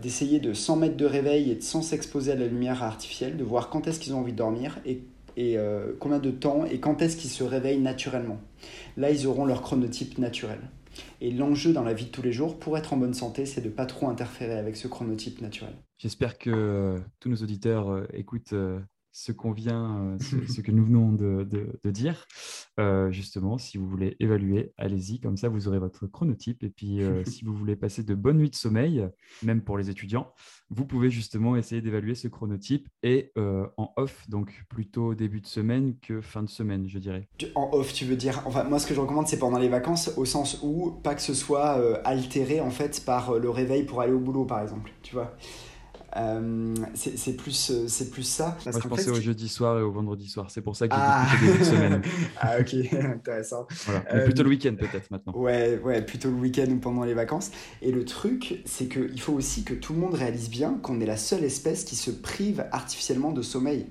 d'essayer 0.00 0.38
de 0.38 0.52
100 0.52 0.76
mètres 0.76 0.96
de 0.96 1.04
réveil 1.04 1.50
et 1.50 1.56
de 1.56 1.62
sans 1.62 1.82
s'exposer 1.82 2.30
à 2.30 2.36
la 2.36 2.46
lumière 2.46 2.84
artificielle, 2.84 3.36
de 3.36 3.42
voir 3.42 3.70
quand 3.70 3.88
est-ce 3.88 3.98
qu'ils 3.98 4.14
ont 4.14 4.20
envie 4.20 4.30
de 4.30 4.36
dormir 4.36 4.78
et, 4.86 5.00
combien 5.98 6.20
de 6.20 6.30
temps 6.30 6.64
et 6.64 6.78
quand 6.78 7.02
est-ce 7.02 7.16
qu'ils 7.16 7.30
se 7.30 7.42
réveillent 7.42 7.80
naturellement. 7.80 8.38
Là, 8.96 9.10
ils 9.10 9.26
auront 9.26 9.44
leur 9.44 9.62
chronotype 9.62 10.18
naturel. 10.18 10.60
Et 11.20 11.32
l'enjeu 11.32 11.72
dans 11.72 11.82
la 11.82 11.92
vie 11.92 12.04
de 12.04 12.10
tous 12.10 12.22
les 12.22 12.30
jours, 12.30 12.56
pour 12.56 12.78
être 12.78 12.92
en 12.92 12.98
bonne 12.98 13.14
santé, 13.14 13.46
c'est 13.46 13.60
de 13.60 13.66
ne 13.66 13.72
pas 13.72 13.86
trop 13.86 14.08
interférer 14.08 14.56
avec 14.56 14.76
ce 14.76 14.86
chronotype 14.86 15.40
naturel. 15.42 15.74
J'espère 15.96 16.38
que 16.38 16.94
tous 17.18 17.28
nos 17.28 17.38
auditeurs 17.38 18.06
écoutent 18.14 18.54
ce 19.12 19.32
qu'on 19.32 19.52
vient, 19.52 19.98
euh, 20.00 20.18
ce, 20.48 20.60
que 20.60 20.70
nous 20.70 20.84
venons 20.84 21.12
de, 21.12 21.46
dire. 21.86 22.26
Euh, 22.78 23.10
justement, 23.10 23.58
si 23.58 23.78
vous 23.78 23.88
voulez 23.88 24.16
évaluer, 24.20 24.72
allez-y, 24.76 25.20
comme 25.20 25.36
ça 25.36 25.48
vous 25.48 25.68
aurez 25.68 25.78
votre 25.78 26.06
chronotype. 26.06 26.62
Et 26.62 26.70
puis, 26.70 27.02
euh, 27.02 27.24
si 27.26 27.44
vous 27.44 27.54
voulez 27.54 27.76
passer 27.76 28.02
de 28.02 28.14
bonnes 28.14 28.38
nuits 28.38 28.50
de 28.50 28.54
sommeil, 28.54 29.08
même 29.42 29.62
pour 29.62 29.78
les 29.78 29.90
étudiants, 29.90 30.32
vous 30.70 30.84
pouvez 30.84 31.10
justement 31.10 31.56
essayer 31.56 31.80
d'évaluer 31.80 32.14
ce 32.14 32.28
chronotype 32.28 32.88
et 33.02 33.32
en 33.36 33.92
off, 33.96 34.28
donc 34.28 34.64
plutôt 34.68 35.14
début 35.14 35.40
de 35.40 35.46
semaine 35.46 35.96
que 36.00 36.20
fin 36.20 36.42
de 36.42 36.48
semaine, 36.48 36.88
je 36.88 36.98
dirais. 36.98 37.28
En 37.54 37.70
off, 37.72 37.92
tu 37.92 38.04
veux 38.04 38.16
dire 38.16 38.42
Enfin, 38.44 38.64
moi, 38.64 38.78
ce 38.78 38.86
que 38.86 38.94
je 38.94 39.00
recommande, 39.00 39.26
c'est 39.26 39.38
pendant 39.38 39.58
les 39.58 39.68
vacances, 39.68 40.12
au 40.16 40.24
sens 40.24 40.60
où 40.62 40.90
pas 41.02 41.14
que 41.14 41.22
ce 41.22 41.34
soit 41.34 41.70
altéré 42.04 42.60
en 42.60 42.70
fait 42.70 43.02
par 43.04 43.38
le 43.38 43.48
réveil 43.48 43.84
pour 43.84 44.02
aller 44.02 44.12
au 44.12 44.20
boulot, 44.20 44.44
par 44.44 44.60
exemple. 44.60 44.92
Tu 45.02 45.14
vois 45.14 45.36
euh, 46.18 46.74
c'est 46.94 47.36
plus, 47.36 47.70
euh, 47.70 47.84
c'est 47.86 48.10
plus 48.10 48.22
ça. 48.22 48.56
Moi, 48.64 48.80
je 48.82 48.88
pensais 48.88 49.10
au 49.10 49.20
jeudi 49.20 49.48
soir 49.48 49.78
et 49.78 49.82
au 49.82 49.92
vendredi 49.92 50.28
soir. 50.28 50.50
C'est 50.50 50.62
pour 50.62 50.76
ça 50.76 50.88
que 50.88 50.94
j'ai 50.94 51.00
ah. 51.02 51.26
début 51.40 51.58
de 51.58 51.64
semaine. 51.64 52.02
ah, 52.40 52.58
ok, 52.60 52.74
intéressant. 52.92 53.66
Voilà. 53.86 54.00
plutôt 54.24 54.42
le 54.42 54.48
week-end, 54.48 54.74
peut-être 54.78 55.10
maintenant. 55.10 55.32
Ouais, 55.34 55.78
ouais, 55.84 56.02
plutôt 56.02 56.30
le 56.30 56.36
week-end 56.36 56.66
ou 56.70 56.78
pendant 56.78 57.04
les 57.04 57.14
vacances. 57.14 57.50
Et 57.82 57.92
le 57.92 58.04
truc, 58.04 58.60
c'est 58.64 58.86
qu'il 58.86 59.20
faut 59.20 59.34
aussi 59.34 59.64
que 59.64 59.74
tout 59.74 59.92
le 59.92 60.00
monde 60.00 60.14
réalise 60.14 60.50
bien 60.50 60.78
qu'on 60.82 61.00
est 61.00 61.06
la 61.06 61.16
seule 61.16 61.44
espèce 61.44 61.84
qui 61.84 61.96
se 61.96 62.10
prive 62.10 62.64
artificiellement 62.72 63.32
de 63.32 63.42
sommeil. 63.42 63.86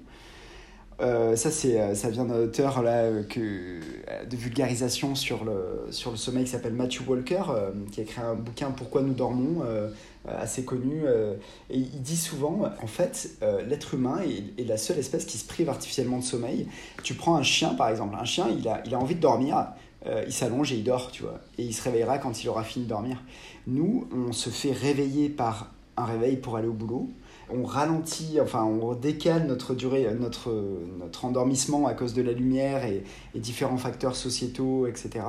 Euh, 0.99 1.35
ça, 1.35 1.51
c'est, 1.51 1.93
ça 1.93 2.09
vient 2.09 2.25
d'un 2.25 2.41
auteur 2.41 2.81
là, 2.81 3.23
que, 3.23 3.79
de 4.27 4.35
vulgarisation 4.35 5.13
sur 5.13 5.45
le, 5.45 5.91
sur 5.91 6.09
le 6.09 6.17
sommeil 6.17 6.45
qui 6.45 6.51
s'appelle 6.51 6.73
Matthew 6.73 7.07
Walker, 7.07 7.43
qui 7.91 7.99
a 7.99 8.03
écrit 8.03 8.21
un 8.21 8.33
bouquin 8.33 8.71
Pourquoi 8.71 9.03
nous 9.03 9.13
dormons, 9.13 9.61
euh, 9.63 9.89
assez 10.27 10.63
connu. 10.63 11.01
Euh, 11.05 11.35
et 11.69 11.77
il 11.77 12.01
dit 12.01 12.17
souvent, 12.17 12.63
en 12.81 12.87
fait, 12.87 13.31
euh, 13.41 13.63
l'être 13.63 13.93
humain 13.93 14.19
est, 14.57 14.63
la 14.63 14.77
seule 14.77 14.99
espèce 14.99 15.25
qui 15.25 15.37
se 15.37 15.47
prive 15.47 15.69
artificiellement 15.69 16.19
de 16.19 16.23
sommeil. 16.23 16.67
Tu 17.03 17.13
prends 17.13 17.35
un 17.35 17.43
chien, 17.43 17.73
par 17.75 17.89
exemple. 17.89 18.15
Un 18.19 18.25
chien, 18.25 18.47
il 18.49 18.67
a, 18.67 18.81
il 18.85 18.93
a 18.93 18.99
envie 18.99 19.15
de 19.15 19.21
dormir. 19.21 19.67
il 20.05 20.33
s'allonge 20.33 20.71
et 20.71 20.75
il 20.75 20.83
dort, 20.83 21.11
tu 21.11 21.23
vois. 21.23 21.39
Et 21.57 21.63
il 21.63 21.73
se 21.73 21.83
réveillera 21.83 22.17
quand 22.17 22.43
il 22.43 22.49
aura 22.49 22.63
fini 22.63 22.85
de 22.85 22.89
dormir. 22.89 23.21
Nous, 23.67 24.07
on 24.11 24.31
se 24.31 24.49
fait 24.49 24.71
réveiller 24.71 25.29
par 25.29 25.71
un 25.97 26.05
réveil 26.05 26.37
pour 26.37 26.57
aller 26.57 26.67
au 26.67 26.73
boulot 26.73 27.09
on 27.49 27.63
ralentit, 27.63 28.39
enfin 28.41 28.63
on 28.63 28.93
décale 28.93 29.47
notre 29.47 29.73
durée, 29.73 30.07
notre, 30.19 30.51
notre 30.99 31.25
endormissement 31.25 31.87
à 31.87 31.93
cause 31.93 32.13
de 32.13 32.21
la 32.21 32.31
lumière 32.31 32.85
et, 32.85 33.03
différents 33.35 33.77
facteurs 33.77 34.15
sociétaux, 34.15 34.87
etc. 34.87 35.23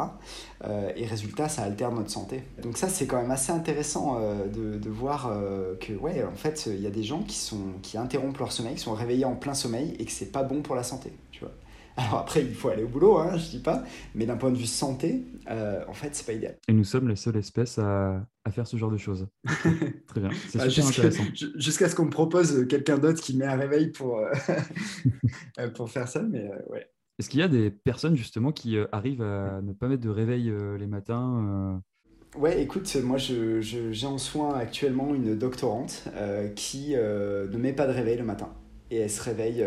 Euh, 0.64 0.90
et 0.96 1.04
résultat, 1.04 1.48
ça 1.48 1.62
altère 1.62 1.92
notre 1.92 2.10
santé. 2.10 2.42
Donc 2.62 2.78
ça, 2.78 2.88
c'est 2.88 3.06
quand 3.06 3.18
même 3.18 3.30
assez 3.30 3.52
intéressant 3.52 4.16
euh, 4.18 4.46
de, 4.46 4.88
voir 4.88 5.30
euh, 5.30 5.74
que, 5.78 5.92
ouais, 5.92 6.24
en 6.24 6.34
fait, 6.34 6.70
il 6.72 6.80
y 6.80 6.86
a 6.86 6.90
des 6.90 7.02
gens 7.02 7.20
qui, 7.20 7.36
sont, 7.36 7.74
qui 7.82 7.98
interrompent 7.98 8.38
leur 8.38 8.50
sommeil, 8.50 8.76
qui 8.76 8.80
sont 8.80 8.94
réveillés 8.94 9.26
en 9.26 9.36
plein 9.36 9.52
sommeil 9.52 9.94
et 9.98 10.06
que 10.06 10.10
c'est 10.10 10.32
pas 10.32 10.42
bon 10.42 10.62
pour 10.62 10.74
la 10.74 10.82
santé. 10.82 11.12
Alors 11.99 12.20
après, 12.20 12.44
il 12.44 12.55
faut 12.55 12.68
aller 12.68 12.84
au 12.84 12.88
boulot, 12.88 13.18
hein, 13.18 13.36
je 13.36 13.51
dis 13.51 13.59
pas, 13.59 13.82
mais 14.14 14.24
d'un 14.24 14.36
point 14.36 14.53
de 14.53 14.57
vue 14.57 14.66
santé, 14.66 15.24
euh, 15.51 15.82
en 15.88 15.92
fait, 15.92 16.14
c'est 16.14 16.24
pas 16.24 16.32
idéal. 16.32 16.57
Et 16.68 16.72
nous 16.72 16.84
sommes 16.84 17.09
les 17.09 17.16
seules 17.16 17.36
espèces 17.36 17.76
à, 17.80 18.24
à 18.44 18.51
faire 18.53 18.68
ce 18.68 18.76
genre 18.76 18.92
de 18.92 18.96
choses. 18.96 19.26
Très 20.07 20.20
bien, 20.20 20.30
c'est 20.49 20.59
bah, 20.59 20.70
super 20.70 20.88
intéressant. 20.90 21.24
Jusqu'à 21.57 21.88
ce 21.88 21.96
qu'on 21.96 22.05
me 22.05 22.11
propose 22.11 22.68
quelqu'un 22.68 22.99
d'autre 22.99 23.20
qui 23.20 23.36
met 23.36 23.46
un 23.46 23.57
réveil 23.57 23.88
pour, 23.88 24.18
euh, 24.18 24.30
euh, 25.59 25.70
pour 25.70 25.90
faire 25.90 26.07
ça, 26.07 26.22
mais 26.22 26.49
ouais. 26.68 26.88
Est-ce 27.18 27.28
qu'il 27.28 27.40
y 27.40 27.42
a 27.42 27.49
des 27.49 27.70
personnes 27.70 28.16
justement 28.16 28.53
qui 28.53 28.76
arrivent 28.92 29.22
à 29.22 29.61
ne 29.61 29.72
pas 29.72 29.88
mettre 29.88 30.05
de 30.05 30.09
réveil 30.09 30.55
les 30.78 30.86
matins 30.86 31.82
Ouais, 32.36 32.62
écoute, 32.62 32.94
moi 33.03 33.18
j'ai 33.18 33.61
je, 33.61 34.07
en 34.07 34.18
soin 34.18 34.55
actuellement 34.55 35.12
une 35.16 35.36
doctorante 35.36 36.05
qui 36.55 36.94
ne 36.94 37.57
met 37.57 37.72
pas 37.72 37.88
de 37.88 37.92
réveil 37.92 38.18
le 38.18 38.24
matin. 38.24 38.55
Et 38.92 38.99
elle 38.99 39.11
se 39.11 39.20
réveille 39.20 39.64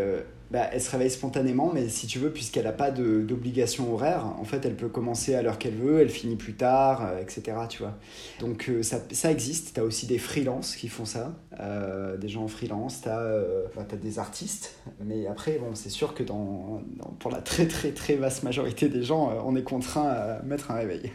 bah, 0.52 0.68
elle 0.72 0.82
se 0.82 0.92
réveille 0.92 1.10
spontanément, 1.10 1.72
mais 1.74 1.88
si 1.88 2.08
tu 2.08 2.20
veux, 2.20 2.32
puisqu'elle 2.32 2.66
n'a 2.66 2.74
pas 2.74 2.92
d'obligation 2.92 3.94
horaire, 3.94 4.26
en 4.26 4.44
fait, 4.44 4.66
elle 4.66 4.76
peut 4.76 4.90
commencer 4.90 5.34
à 5.34 5.42
l'heure 5.42 5.58
qu'elle 5.58 5.76
veut, 5.76 6.02
elle 6.02 6.10
finit 6.10 6.36
plus 6.36 6.56
tard, 6.56 7.06
euh, 7.06 7.22
etc. 7.22 7.58
Tu 7.70 7.80
vois. 7.80 7.98
Donc 8.42 8.70
euh, 8.70 8.84
ça, 8.84 9.00
ça, 9.12 9.32
existe. 9.32 9.74
Tu 9.76 9.80
as 9.80 9.86
aussi 9.86 10.08
des 10.08 10.18
freelances 10.18 10.76
qui 10.76 10.90
font 10.90 11.06
ça, 11.06 11.40
euh, 11.62 12.18
des 12.18 12.28
gens 12.28 12.44
en 12.44 12.48
freelance, 12.50 13.02
tu 13.02 13.08
as, 13.10 13.34
bah, 13.76 13.86
des 13.96 14.20
artistes, 14.20 14.76
mais 15.00 15.26
après, 15.28 15.58
bon, 15.58 15.74
c'est 15.74 15.90
sûr 15.90 16.14
que 16.14 16.24
dans, 16.24 16.84
pour 17.20 17.32
la 17.32 17.42
très 17.42 17.66
très 17.66 17.92
très 17.92 18.16
vaste 18.16 18.44
majorité 18.44 18.90
des 18.90 19.04
gens, 19.04 19.32
on 19.46 19.56
est 19.56 19.64
contraint 19.64 20.10
à 20.10 20.42
mettre 20.44 20.72
un 20.72 20.76
réveil. 20.76 21.12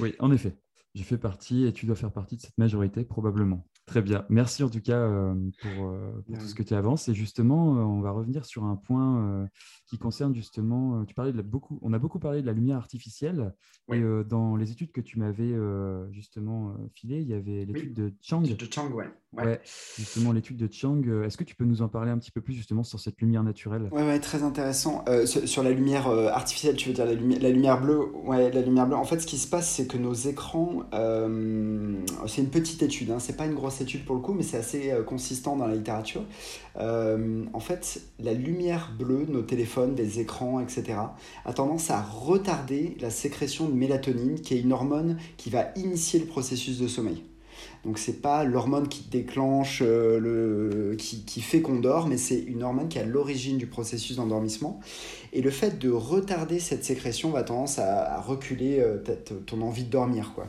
Oui, 0.00 0.14
en 0.18 0.32
effet. 0.32 0.54
J'ai 0.94 1.04
fait 1.04 1.18
partie 1.18 1.66
et 1.66 1.74
tu 1.74 1.84
dois 1.84 1.94
faire 1.94 2.10
partie 2.10 2.36
de 2.36 2.40
cette 2.40 2.56
majorité, 2.56 3.04
probablement. 3.04 3.66
Très 3.86 4.02
bien. 4.02 4.26
Merci 4.28 4.64
en 4.64 4.68
tout 4.68 4.80
cas 4.80 4.98
euh, 4.98 5.32
pour, 5.60 5.86
euh, 5.86 6.20
pour 6.26 6.38
tout 6.38 6.46
ce 6.46 6.56
que 6.56 6.64
tu 6.64 6.74
avances. 6.74 7.08
Et 7.08 7.14
justement, 7.14 7.76
euh, 7.76 7.82
on 7.82 8.00
va 8.00 8.10
revenir 8.10 8.44
sur 8.44 8.64
un 8.64 8.74
point 8.74 9.48
qui 9.86 9.98
concerne 9.98 10.34
justement, 10.34 11.04
tu 11.04 11.14
parlais 11.14 11.32
de 11.32 11.42
beaucoup, 11.42 11.78
on 11.82 11.92
a 11.92 11.98
beaucoup 11.98 12.18
parlé 12.18 12.42
de 12.42 12.46
la 12.46 12.52
lumière 12.52 12.76
artificielle. 12.76 13.54
Et 13.92 14.02
dans 14.28 14.56
les 14.56 14.72
études 14.72 14.92
que 14.92 15.00
tu 15.00 15.18
m'avais 15.18 15.54
justement 16.10 16.74
filées, 16.94 17.20
il 17.20 17.28
y 17.28 17.34
avait 17.34 17.64
l'étude 17.64 17.94
de 17.94 18.12
Chang. 18.20 18.42
De 18.42 18.66
Chang, 18.70 18.90
ouais. 18.92 19.08
Ouais. 19.32 19.60
justement, 19.96 20.32
l'étude 20.32 20.56
de 20.56 20.68
Chang. 20.72 21.02
Est-ce 21.24 21.36
que 21.36 21.44
tu 21.44 21.54
peux 21.54 21.64
nous 21.64 21.82
en 21.82 21.88
parler 21.88 22.10
un 22.10 22.18
petit 22.18 22.30
peu 22.30 22.40
plus 22.40 22.54
justement 22.54 22.82
sur 22.82 22.98
cette 22.98 23.20
lumière 23.20 23.44
naturelle? 23.44 23.88
Ouais, 23.92 24.02
ouais, 24.02 24.18
très 24.18 24.42
intéressant. 24.42 25.04
sur, 25.24 25.62
la 25.62 25.70
lumière 25.70 26.08
artificielle, 26.08 26.76
tu 26.76 26.88
veux 26.88 26.94
dire 26.94 27.06
la, 27.06 27.14
la, 27.14 27.50
lumière 27.50 27.80
bleue? 27.80 28.12
Ouais, 28.24 28.50
la 28.50 28.62
lumière 28.62 28.86
bleue. 28.86 28.96
En 28.96 29.04
fait, 29.04 29.20
ce 29.20 29.26
qui 29.26 29.38
se 29.38 29.48
passe, 29.48 29.70
c'est 29.70 29.86
que 29.86 29.98
nos 29.98 30.14
écrans, 30.14 30.84
c'est 32.26 32.42
une 32.42 32.50
petite 32.50 32.82
étude, 32.82 33.10
hein, 33.10 33.18
c'est 33.18 33.36
pas 33.36 33.46
une 33.46 33.54
grosse 33.54 33.80
étude 33.80 34.04
pour 34.04 34.14
le 34.14 34.20
coup, 34.20 34.32
mais 34.32 34.42
c'est 34.42 34.56
assez 34.56 34.90
euh, 34.90 35.02
consistant 35.02 35.56
dans 35.56 35.66
la 35.66 35.74
littérature. 35.74 36.24
Euh, 36.78 37.44
en 37.52 37.60
fait, 37.60 38.02
la 38.18 38.32
lumière 38.32 38.92
bleue, 38.98 39.26
nos 39.28 39.42
téléphones, 39.42 39.75
des 39.84 40.20
écrans, 40.20 40.60
etc., 40.60 40.98
a 41.44 41.52
tendance 41.52 41.90
à 41.90 42.00
retarder 42.00 42.96
la 43.00 43.10
sécrétion 43.10 43.68
de 43.68 43.74
mélatonine, 43.74 44.40
qui 44.40 44.54
est 44.54 44.60
une 44.60 44.72
hormone 44.72 45.18
qui 45.36 45.50
va 45.50 45.68
initier 45.76 46.20
le 46.20 46.26
processus 46.26 46.78
de 46.78 46.88
sommeil. 46.88 47.22
Donc 47.84 47.98
c'est 47.98 48.20
pas 48.20 48.44
l'hormone 48.44 48.88
qui 48.88 49.04
déclenche, 49.08 49.82
euh, 49.82 50.18
le, 50.18 50.96
qui, 50.96 51.40
fait 51.40 51.60
qu'on 51.60 51.78
dort, 51.78 52.06
mais 52.06 52.16
c'est 52.16 52.38
une 52.38 52.62
hormone 52.62 52.88
qui 52.88 52.98
est 52.98 53.02
à 53.02 53.04
l'origine 53.04 53.58
du 53.58 53.66
processus 53.66 54.16
d'endormissement. 54.16 54.80
Et 55.32 55.40
le 55.40 55.50
fait 55.50 55.78
de 55.78 55.90
retarder 55.90 56.58
cette 56.58 56.84
sécrétion 56.84 57.30
va 57.30 57.42
tendance 57.42 57.78
à, 57.78 58.20
reculer 58.20 58.84
ton 59.46 59.62
envie 59.62 59.84
de 59.84 59.90
dormir. 59.90 60.32
quoi. 60.34 60.46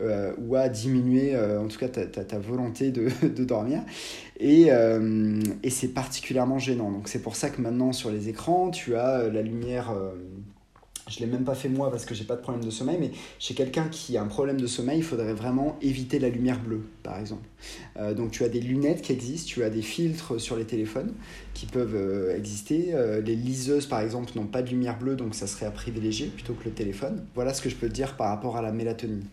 Euh, 0.00 0.32
ou 0.38 0.54
à 0.54 0.68
diminuer 0.68 1.34
euh, 1.34 1.60
en 1.60 1.66
tout 1.66 1.78
cas 1.78 1.88
ta, 1.88 2.06
ta, 2.06 2.38
volonté 2.38 2.92
de, 2.92 3.08
de, 3.26 3.44
dormir. 3.44 3.80
Et, 4.38 4.66
euh, 4.70 5.40
et 5.62 5.70
c'est 5.70 5.88
particulièrement 5.88 6.58
gênant. 6.58 6.90
Donc 6.90 7.08
c'est 7.08 7.22
pour 7.22 7.36
ça 7.36 7.50
que 7.50 7.60
maintenant 7.60 7.92
sur 7.92 8.10
les 8.10 8.28
écrans, 8.28 8.70
tu 8.70 8.96
as 8.96 9.28
la 9.28 9.42
lumière 9.42 9.94
je 11.08 11.20
l'ai 11.20 11.26
même 11.26 11.44
pas 11.44 11.54
fait 11.54 11.70
moi 11.70 11.90
parce 11.90 12.04
que 12.04 12.14
j'ai 12.14 12.24
pas 12.24 12.36
de 12.36 12.42
problème 12.42 12.62
de 12.62 12.68
sommeil, 12.68 12.98
mais 13.00 13.10
chez 13.38 13.54
quelqu'un 13.54 13.88
qui 13.88 14.18
a 14.18 14.22
un 14.22 14.26
problème 14.26 14.60
de 14.60 14.66
sommeil, 14.66 14.98
il 14.98 15.02
faudrait 15.02 15.32
vraiment 15.32 15.78
éviter 15.80 16.18
la 16.18 16.28
lumière 16.28 16.60
bleue, 16.60 16.82
par 17.02 17.18
exemple. 17.18 17.48
donc 18.14 18.30
tu 18.30 18.44
as 18.44 18.50
des 18.50 18.60
lunettes 18.60 19.00
qui 19.00 19.12
existent, 19.12 19.48
tu 19.48 19.64
as 19.64 19.70
des 19.70 19.80
filtres 19.80 20.38
sur 20.38 20.54
les 20.56 20.66
téléphones 20.66 21.14
qui 21.54 21.64
peuvent 21.64 21.96
exister. 22.36 22.94
les 23.24 23.36
liseuses, 23.36 23.86
par 23.86 24.00
exemple, 24.00 24.32
n'ont 24.36 24.46
pas 24.46 24.60
de 24.60 24.68
lumière 24.68 24.98
bleue, 24.98 25.16
donc 25.16 25.34
ça 25.34 25.46
serait 25.46 25.64
à 25.64 25.70
privilégier 25.70 26.26
plutôt 26.26 26.52
que 26.52 26.66
le 26.66 26.72
téléphone. 26.72 27.24
Voilà 27.34 27.54
ce 27.54 27.62
que 27.62 27.70
je 27.70 27.76
peux 27.76 27.88
te 27.88 27.94
dire 27.94 28.14
par 28.14 28.28
rapport 28.28 28.58
à 28.58 28.62
la 28.62 28.70
mélatonine. 28.70 29.24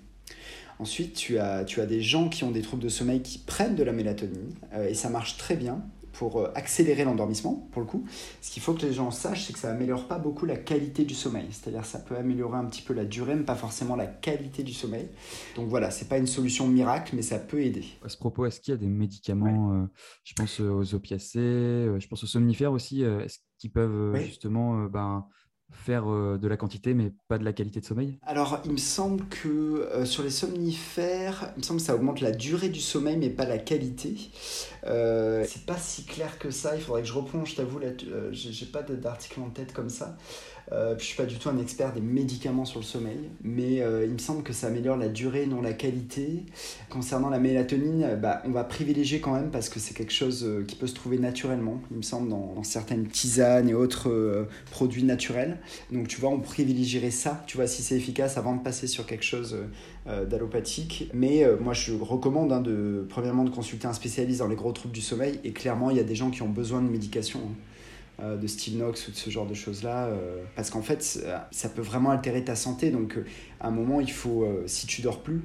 Ensuite, 0.79 1.13
tu 1.13 1.37
as, 1.37 1.63
tu 1.63 1.81
as 1.81 1.85
des 1.85 2.01
gens 2.01 2.29
qui 2.29 2.43
ont 2.43 2.51
des 2.51 2.61
troubles 2.61 2.83
de 2.83 2.89
sommeil 2.89 3.21
qui 3.21 3.39
prennent 3.39 3.75
de 3.75 3.83
la 3.83 3.93
mélatonine 3.93 4.53
euh, 4.73 4.89
et 4.89 4.93
ça 4.93 5.09
marche 5.09 5.37
très 5.37 5.55
bien 5.55 5.81
pour 6.13 6.37
euh, 6.37 6.51
accélérer 6.55 7.03
l'endormissement, 7.03 7.67
pour 7.71 7.81
le 7.81 7.87
coup. 7.87 8.05
Ce 8.41 8.51
qu'il 8.51 8.61
faut 8.61 8.73
que 8.73 8.85
les 8.85 8.93
gens 8.93 9.11
sachent, 9.11 9.45
c'est 9.45 9.53
que 9.53 9.59
ça 9.59 9.71
améliore 9.71 10.07
pas 10.07 10.17
beaucoup 10.17 10.45
la 10.45 10.55
qualité 10.55 11.03
du 11.03 11.13
sommeil. 11.13 11.47
C'est-à-dire 11.51 11.85
ça 11.85 11.99
peut 11.99 12.15
améliorer 12.15 12.57
un 12.57 12.65
petit 12.65 12.81
peu 12.81 12.93
la 12.93 13.05
durée, 13.05 13.35
mais 13.35 13.43
pas 13.43 13.55
forcément 13.55 13.95
la 13.95 14.07
qualité 14.07 14.63
du 14.63 14.73
sommeil. 14.73 15.07
Donc 15.55 15.67
voilà, 15.67 15.91
c'est 15.91 16.07
pas 16.07 16.17
une 16.17 16.27
solution 16.27 16.67
miracle, 16.67 17.15
mais 17.15 17.21
ça 17.21 17.39
peut 17.39 17.61
aider. 17.61 17.85
À 18.03 18.09
ce 18.09 18.17
propos, 18.17 18.45
est-ce 18.45 18.59
qu'il 18.61 18.73
y 18.73 18.77
a 18.77 18.79
des 18.79 18.87
médicaments, 18.87 19.73
euh, 19.73 19.85
je 20.23 20.33
pense 20.33 20.59
aux 20.59 20.95
opiacés, 20.95 21.39
je 21.99 22.07
pense 22.07 22.23
aux 22.23 22.27
somnifères 22.27 22.71
aussi, 22.71 23.01
est-ce 23.01 23.39
qu'ils 23.57 23.71
peuvent 23.71 24.15
justement 24.23 24.85
ben, 24.85 25.25
faire 25.71 26.09
euh, 26.09 26.37
de 26.37 26.47
la 26.47 26.57
quantité 26.57 26.93
mais 26.93 27.11
pas 27.27 27.37
de 27.37 27.43
la 27.43 27.53
qualité 27.53 27.79
de 27.79 27.85
sommeil 27.85 28.17
Alors 28.23 28.59
il 28.65 28.71
me 28.71 28.77
semble 28.77 29.25
que 29.25 29.47
euh, 29.47 30.05
sur 30.05 30.23
les 30.23 30.29
somnifères, 30.29 31.51
il 31.55 31.59
me 31.59 31.63
semble 31.63 31.79
que 31.79 31.85
ça 31.85 31.95
augmente 31.95 32.21
la 32.21 32.31
durée 32.31 32.69
du 32.69 32.79
sommeil 32.79 33.17
mais 33.17 33.29
pas 33.29 33.45
la 33.45 33.57
qualité. 33.57 34.15
Euh, 34.85 35.45
c'est 35.47 35.65
pas 35.65 35.77
si 35.77 36.05
clair 36.05 36.37
que 36.39 36.51
ça, 36.51 36.75
il 36.75 36.81
faudrait 36.81 37.01
que 37.01 37.07
je 37.07 37.13
replonge, 37.13 37.51
je 37.51 37.55
t'avoue, 37.55 37.79
j'ai 38.31 38.65
pas 38.65 38.83
d'article 38.83 39.39
en 39.41 39.49
tête 39.49 39.73
comme 39.73 39.89
ça. 39.89 40.17
Euh, 40.71 40.95
je 40.97 41.03
suis 41.03 41.15
pas 41.15 41.25
du 41.25 41.35
tout 41.35 41.49
un 41.49 41.59
expert 41.59 41.93
des 41.93 42.01
médicaments 42.01 42.65
sur 42.65 42.79
le 42.79 42.85
sommeil, 42.85 43.29
mais 43.43 43.75
il 43.75 44.11
me 44.11 44.17
semble 44.17 44.43
que 44.43 44.53
ça 44.53 44.67
améliore 44.67 44.97
la 44.97 45.09
durée, 45.09 45.45
non 45.45 45.61
la 45.61 45.73
qualité. 45.73 46.43
Concernant 46.89 47.29
la 47.29 47.39
mélatonine, 47.39 48.17
bah, 48.21 48.41
on 48.45 48.51
va 48.51 48.63
privilégier 48.63 49.19
quand 49.19 49.33
même 49.33 49.51
parce 49.51 49.69
que 49.69 49.79
c'est 49.79 49.93
quelque 49.93 50.13
chose 50.13 50.47
qui 50.67 50.75
peut 50.75 50.87
se 50.87 50.95
trouver 50.95 51.19
naturellement, 51.19 51.81
il 51.91 51.97
me 51.97 52.01
semble, 52.01 52.29
dans, 52.29 52.63
certaines 52.63 53.07
tisanes 53.07 53.69
et 53.69 53.73
autres 53.73 54.47
produits 54.71 55.03
naturels. 55.03 55.57
Donc 55.91 56.07
tu 56.07 56.19
vois, 56.19 56.29
on 56.29 56.39
privilégierait 56.39 57.11
ça, 57.11 57.43
tu 57.47 57.57
vois, 57.57 57.67
si 57.67 57.83
c'est 57.83 57.95
efficace 57.95 58.37
avant 58.37 58.55
de 58.55 58.61
passer 58.61 58.87
sur 58.87 59.05
quelque 59.05 59.23
chose 59.23 59.55
euh, 60.07 60.23
d'allopathique. 60.23 61.09
Mais 61.15 61.43
euh, 61.43 61.57
moi, 61.59 61.73
je 61.73 61.91
recommande 61.91 62.51
hein, 62.51 62.61
de, 62.61 63.07
premièrement 63.09 63.43
de 63.43 63.49
consulter 63.49 63.87
un 63.87 63.93
spécialiste 63.93 64.37
dans 64.37 64.47
les 64.47 64.55
gros 64.55 64.71
troubles 64.71 64.93
du 64.93 65.01
sommeil. 65.01 65.39
Et 65.43 65.51
clairement, 65.51 65.89
il 65.89 65.97
y 65.97 65.99
a 65.99 66.03
des 66.03 66.13
gens 66.13 66.29
qui 66.29 66.43
ont 66.43 66.49
besoin 66.49 66.79
de 66.83 66.87
médication. 66.87 67.39
Hein, 67.43 67.55
euh, 68.19 68.37
de 68.37 68.47
style 68.47 68.77
Nox 68.77 69.07
ou 69.07 69.11
de 69.11 69.15
ce 69.15 69.29
genre 69.29 69.45
de 69.45 69.53
choses-là, 69.53 70.09
parce 70.55 70.69
qu'en 70.69 70.81
fait, 70.81 71.01
ça, 71.03 71.69
peut 71.69 71.81
vraiment 71.81 72.11
altérer 72.11 72.43
ta 72.43 72.55
santé. 72.55 72.91
Donc, 72.91 73.17
à 73.59 73.67
un 73.67 73.71
moment, 73.71 74.01
il 74.01 74.11
faut, 74.11 74.47
si 74.65 74.87
tu 74.87 75.01
dors 75.01 75.21
plus, 75.21 75.41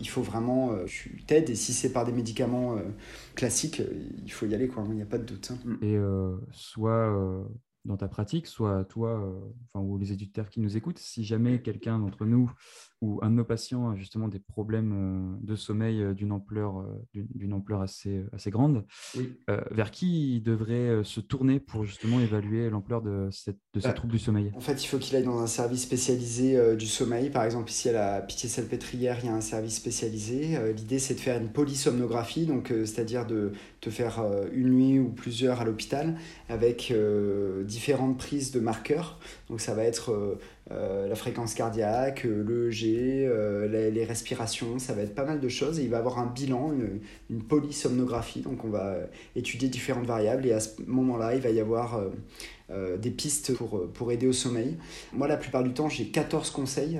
il 0.00 0.08
faut 0.08 0.22
vraiment, 0.22 0.72
tu 0.86 1.22
t'aides. 1.26 1.50
Et 1.50 1.54
si 1.54 1.72
c'est 1.72 1.92
par 1.92 2.04
des 2.04 2.12
médicaments 2.12 2.76
classiques, 3.34 3.82
il 4.24 4.32
faut 4.32 4.46
y 4.46 4.54
aller, 4.54 4.68
quoi. 4.68 4.84
Il 4.88 4.94
n'y 4.94 5.02
a 5.02 5.06
pas 5.06 5.18
de 5.18 5.24
doute. 5.24 5.52
Hein. 5.52 5.78
Et 5.82 5.96
soit 6.52 7.12
dans 7.86 7.96
ta 7.96 8.08
pratique, 8.08 8.46
soit 8.46 8.84
toi, 8.84 9.20
euh, 9.20 9.40
enfin, 9.72 9.84
ou 9.84 9.96
les 9.96 10.12
éditeurs 10.12 10.50
qui 10.50 10.60
nous 10.60 10.76
écoutent, 10.76 10.98
si 10.98 11.24
jamais 11.24 11.62
quelqu'un 11.62 11.98
d'entre 11.98 12.26
nous 12.26 12.50
ou 13.02 13.18
un 13.22 13.30
de 13.30 13.34
nos 13.34 13.44
patients 13.44 13.90
a 13.90 13.96
justement 13.96 14.28
des 14.28 14.38
problèmes 14.38 14.92
euh, 15.42 15.46
de 15.46 15.54
sommeil 15.54 16.02
euh, 16.02 16.14
d'une 16.14 16.32
ampleur, 16.32 16.84
d'une 17.12 17.52
ampleur 17.52 17.82
assez, 17.82 18.24
assez 18.32 18.50
grande, 18.50 18.84
vers 19.70 19.90
qui 19.90 20.36
il 20.36 20.42
devrait 20.42 21.02
se 21.04 21.20
tourner 21.20 21.60
pour 21.60 21.84
justement 21.84 22.20
évaluer 22.20 22.70
l'ampleur 22.70 23.02
de, 23.02 23.28
cette, 23.30 23.58
de 23.74 23.80
ces 23.80 23.88
bah, 23.88 23.94
troubles 23.94 24.12
du 24.12 24.18
sommeil? 24.18 24.52
En 24.54 24.60
fait, 24.60 24.82
il 24.82 24.86
faut 24.86 24.98
qu'il 24.98 25.16
aille 25.16 25.24
dans 25.24 25.40
un 25.40 25.46
service 25.46 25.82
spécialisé 25.82 26.76
du 26.76 26.86
sommeil. 26.86 27.30
Par 27.30 27.44
exemple, 27.44 27.70
ici 27.70 27.88
à 27.88 27.92
la 27.92 28.20
Pitié-Salpêtrière, 28.20 29.18
il 29.22 29.26
y 29.26 29.28
a 29.28 29.34
un 29.34 29.40
service 29.40 29.76
spécialisé. 29.76 30.72
L'idée, 30.74 30.98
c'est 30.98 31.14
de 31.14 31.20
faire 31.20 31.40
une 31.40 31.50
polysomnographie, 31.50 32.46
donc 32.46 32.68
c'est-à-dire 32.68 33.26
de 33.26 33.52
te 33.80 33.90
faire 33.90 34.24
une 34.52 34.70
nuit 34.70 34.98
ou 34.98 35.10
plusieurs 35.10 35.60
à 35.60 35.64
l'hôpital 35.64 36.16
avec 36.48 36.92
différentes 37.64 38.18
prises 38.18 38.52
de 38.52 38.60
marqueurs. 38.60 39.18
Donc 39.48 39.60
ça 39.60 39.74
va 39.74 39.84
être 39.84 40.10
euh, 40.10 40.38
euh, 40.72 41.08
la 41.08 41.14
fréquence 41.14 41.54
cardiaque, 41.54 42.24
euh, 42.24 42.42
le 42.42 42.68
EG, 42.68 43.92
les, 43.92 44.04
respirations, 44.04 44.78
ça 44.78 44.92
va 44.92 45.02
être 45.02 45.14
pas 45.14 45.24
mal 45.24 45.40
de 45.40 45.48
choses. 45.48 45.78
Il 45.78 45.88
va 45.88 45.98
avoir 45.98 46.18
un 46.18 46.26
bilan, 46.26 46.72
une, 46.72 47.00
une 47.30 47.42
polysomnographie. 47.42 48.40
Donc 48.40 48.64
on 48.64 48.68
va 48.68 48.96
étudier 49.36 49.68
différentes 49.68 50.06
variables 50.06 50.46
et 50.46 50.52
à 50.52 50.60
ce 50.60 50.70
moment-là, 50.86 51.34
il 51.34 51.40
va 51.40 51.50
y 51.50 51.60
avoir 51.60 52.00
des 52.98 53.10
pistes 53.10 53.54
pour, 53.56 53.88
pour 53.92 54.10
aider 54.10 54.26
au 54.26 54.32
sommeil. 54.32 54.76
Moi, 55.12 55.28
la 55.28 55.36
plupart 55.36 55.62
du 55.62 55.72
temps, 55.72 55.88
j'ai 55.88 56.06
14 56.06 56.50
conseils 56.50 56.98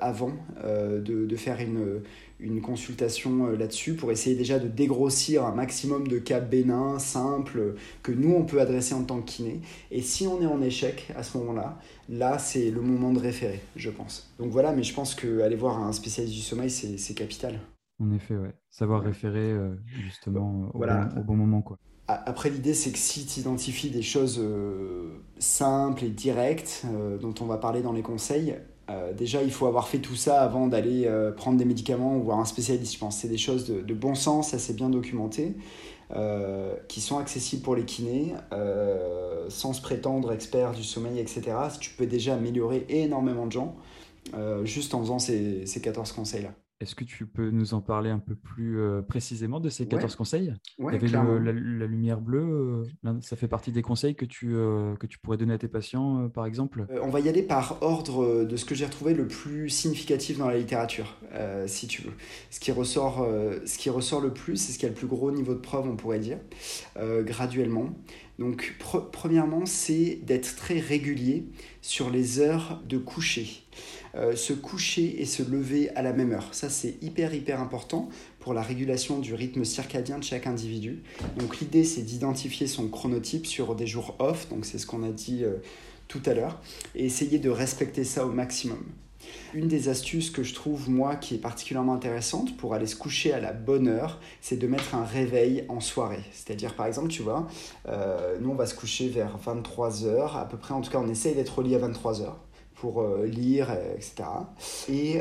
avant 0.00 0.32
de, 0.64 1.26
de, 1.26 1.36
faire 1.36 1.60
une, 1.60 2.00
une 2.42 2.60
consultation 2.60 3.46
euh, 3.46 3.56
là-dessus 3.56 3.94
pour 3.94 4.10
essayer 4.10 4.36
déjà 4.36 4.58
de 4.58 4.68
dégrossir 4.68 5.44
un 5.44 5.54
maximum 5.54 6.08
de 6.08 6.18
cas 6.18 6.40
bénins, 6.40 6.98
simples, 6.98 7.76
que 8.02 8.12
nous 8.12 8.34
on 8.34 8.44
peut 8.44 8.60
adresser 8.60 8.94
en 8.94 9.04
tant 9.04 9.20
que 9.20 9.26
kiné. 9.26 9.60
Et 9.90 10.02
si 10.02 10.26
on 10.26 10.42
est 10.42 10.46
en 10.46 10.60
échec 10.60 11.12
à 11.16 11.22
ce 11.22 11.38
moment-là, 11.38 11.78
là, 12.08 12.38
c'est 12.38 12.70
le 12.70 12.80
moment 12.80 13.12
de 13.12 13.20
référer, 13.20 13.60
je 13.76 13.90
pense. 13.90 14.32
Donc 14.38 14.50
voilà, 14.50 14.72
mais 14.72 14.82
je 14.82 14.92
pense 14.94 15.14
qu'aller 15.14 15.56
voir 15.56 15.78
un 15.78 15.92
spécialiste 15.92 16.34
du 16.34 16.42
sommeil, 16.42 16.70
c'est 16.70 17.14
capital. 17.14 17.60
En 18.00 18.10
effet, 18.12 18.36
ouais. 18.36 18.52
Savoir 18.70 19.02
référer 19.02 19.52
euh, 19.52 19.76
justement 19.86 20.70
au, 20.74 20.78
bon, 20.78 20.86
au, 21.16 21.22
bon, 21.22 21.36
moment. 21.36 21.62
Quoi. 21.62 21.78
Après, 22.08 22.50
l'idée, 22.50 22.74
c'est 22.74 22.90
que 22.90 22.98
si 22.98 23.26
tu 23.26 23.40
identifies 23.40 23.90
des 23.90 24.02
choses 24.02 24.40
euh, 24.42 25.20
simples 25.38 26.04
et 26.04 26.10
directes, 26.10 26.84
dont 27.20 27.34
on 27.40 27.46
va 27.46 27.58
parler 27.58 27.80
dans 27.80 27.92
les 27.92 28.02
conseils, 28.02 28.56
euh, 28.90 29.12
déjà, 29.12 29.42
il 29.42 29.52
faut 29.52 29.66
avoir 29.66 29.88
fait 29.88 29.98
tout 29.98 30.16
ça 30.16 30.42
avant 30.42 30.66
d'aller 30.66 31.06
euh, 31.06 31.32
prendre 31.32 31.58
des 31.58 31.64
médicaments 31.64 32.16
ou 32.16 32.22
voir 32.22 32.38
un 32.38 32.44
spécialiste. 32.44 32.94
Je 32.94 32.98
pense 32.98 33.18
c'est 33.18 33.28
des 33.28 33.38
choses 33.38 33.66
de, 33.66 33.94
bon 33.94 34.14
sens, 34.14 34.54
assez 34.54 34.74
bien 34.74 34.90
documentées, 34.90 35.54
euh, 36.14 36.74
qui 36.88 37.00
sont 37.00 37.18
accessibles 37.18 37.62
pour 37.62 37.76
les 37.76 37.84
kinés, 37.84 38.34
sans 39.48 39.72
se 39.72 39.80
prétendre 39.82 40.32
expert 40.32 40.72
du 40.72 40.84
sommeil, 40.84 41.18
etc. 41.18 41.42
Tu 41.80 41.90
peux 41.90 42.06
déjà 42.06 42.34
améliorer 42.34 42.86
énormément 42.88 43.46
de 43.46 43.52
gens 43.52 43.76
juste 44.64 44.94
en 44.94 45.00
faisant 45.00 45.18
ces, 45.18 45.66
ces 45.66 45.80
14 45.80 46.12
conseils-là. 46.12 46.50
Est-ce 46.82 46.96
que 46.96 47.04
tu 47.04 47.26
peux 47.26 47.50
nous 47.50 47.74
en 47.74 47.80
parler 47.80 48.10
un 48.10 48.18
peu 48.18 48.34
plus 48.34 48.80
euh, 48.80 49.02
précisément 49.02 49.60
de 49.60 49.68
ces 49.68 49.86
14 49.86 50.16
conseils? 50.16 50.52
Ouais, 50.80 50.92
Il 50.92 51.10
y 51.12 51.14
avait 51.14 51.40
la, 51.40 51.52
lumière 51.52 52.20
bleue, 52.20 52.84
euh, 53.04 53.20
ça 53.20 53.36
fait 53.36 53.46
partie 53.46 53.70
des 53.70 53.82
conseils 53.82 54.16
que 54.16 54.24
tu, 54.24 54.48
euh, 54.56 54.96
que 54.96 55.06
tu 55.06 55.18
pourrais 55.18 55.36
donner 55.36 55.54
à 55.54 55.58
tes 55.58 55.68
patients, 55.68 56.28
par 56.28 56.44
exemple? 56.44 56.86
On 57.00 57.10
va 57.10 57.20
y 57.20 57.28
aller 57.28 57.44
par 57.44 57.80
ordre 57.82 58.44
de 58.44 58.56
ce 58.56 58.64
que 58.64 58.74
j'ai 58.74 58.84
retrouvé 58.84 59.14
le 59.14 59.28
plus 59.28 59.68
significatif 59.68 60.38
dans 60.38 60.48
la 60.48 60.58
littérature, 60.58 61.16
si 61.66 61.86
tu 61.86 62.02
veux. 62.02 62.12
Ce 62.50 62.58
qui, 62.58 62.72
ressort, 62.72 63.24
ce 63.64 63.78
qui 63.78 63.88
ressort 63.88 64.20
le 64.20 64.32
plus, 64.32 64.56
c'est 64.56 64.72
ce 64.72 64.78
qui 64.78 64.86
a 64.86 64.88
le 64.88 64.94
plus 64.94 65.06
gros 65.06 65.30
niveau 65.30 65.54
de 65.54 65.60
preuve, 65.60 65.88
on 65.88 65.94
pourrait 65.94 66.18
dire, 66.18 66.38
graduellement. 66.96 67.94
Donc, 68.40 68.76
premièrement, 69.12 69.66
c'est 69.66 70.18
d'être 70.24 70.56
très 70.56 70.80
régulier 70.80 71.46
sur 71.80 72.10
les 72.10 72.40
heures 72.40 72.82
de 72.88 72.98
coucher. 72.98 73.61
Euh, 74.14 74.36
se 74.36 74.52
coucher 74.52 75.22
et 75.22 75.24
se 75.24 75.42
lever 75.42 75.88
à 75.96 76.02
la 76.02 76.12
même 76.12 76.32
heure. 76.32 76.48
Ça, 76.52 76.68
c'est 76.68 76.96
hyper, 77.00 77.32
hyper 77.32 77.60
important 77.60 78.10
pour 78.40 78.52
la 78.52 78.60
régulation 78.60 79.18
du 79.18 79.34
rythme 79.34 79.64
circadien 79.64 80.18
de 80.18 80.24
chaque 80.24 80.46
individu. 80.46 81.02
Donc, 81.38 81.60
l'idée, 81.60 81.84
c'est 81.84 82.02
d'identifier 82.02 82.66
son 82.66 82.88
chronotype 82.88 83.46
sur 83.46 83.74
des 83.74 83.86
jours 83.86 84.16
off, 84.18 84.50
donc 84.50 84.66
c'est 84.66 84.76
ce 84.76 84.86
qu'on 84.86 85.02
a 85.02 85.10
dit 85.10 85.44
euh, 85.44 85.56
tout 86.08 86.20
à 86.26 86.34
l'heure, 86.34 86.60
et 86.94 87.06
essayer 87.06 87.38
de 87.38 87.48
respecter 87.48 88.04
ça 88.04 88.26
au 88.26 88.30
maximum. 88.30 88.84
Une 89.54 89.68
des 89.68 89.88
astuces 89.88 90.30
que 90.30 90.42
je 90.42 90.52
trouve, 90.52 90.90
moi, 90.90 91.16
qui 91.16 91.36
est 91.36 91.38
particulièrement 91.38 91.94
intéressante 91.94 92.54
pour 92.58 92.74
aller 92.74 92.86
se 92.86 92.96
coucher 92.96 93.32
à 93.32 93.40
la 93.40 93.54
bonne 93.54 93.88
heure, 93.88 94.20
c'est 94.42 94.58
de 94.58 94.66
mettre 94.66 94.94
un 94.94 95.04
réveil 95.04 95.64
en 95.68 95.80
soirée. 95.80 96.24
C'est-à-dire, 96.32 96.74
par 96.74 96.84
exemple, 96.84 97.08
tu 97.08 97.22
vois, 97.22 97.46
euh, 97.88 98.36
nous, 98.40 98.50
on 98.50 98.56
va 98.56 98.66
se 98.66 98.74
coucher 98.74 99.08
vers 99.08 99.38
23h, 99.38 100.36
à 100.36 100.44
peu 100.44 100.58
près, 100.58 100.74
en 100.74 100.82
tout 100.82 100.90
cas, 100.90 100.98
on 100.98 101.08
essaye 101.08 101.34
d'être 101.34 101.58
au 101.58 101.62
à 101.62 101.78
23h 101.78 102.34
pour 102.82 103.00
euh, 103.00 103.26
lire, 103.26 103.70
etc. 103.94 104.24
Et 104.88 105.20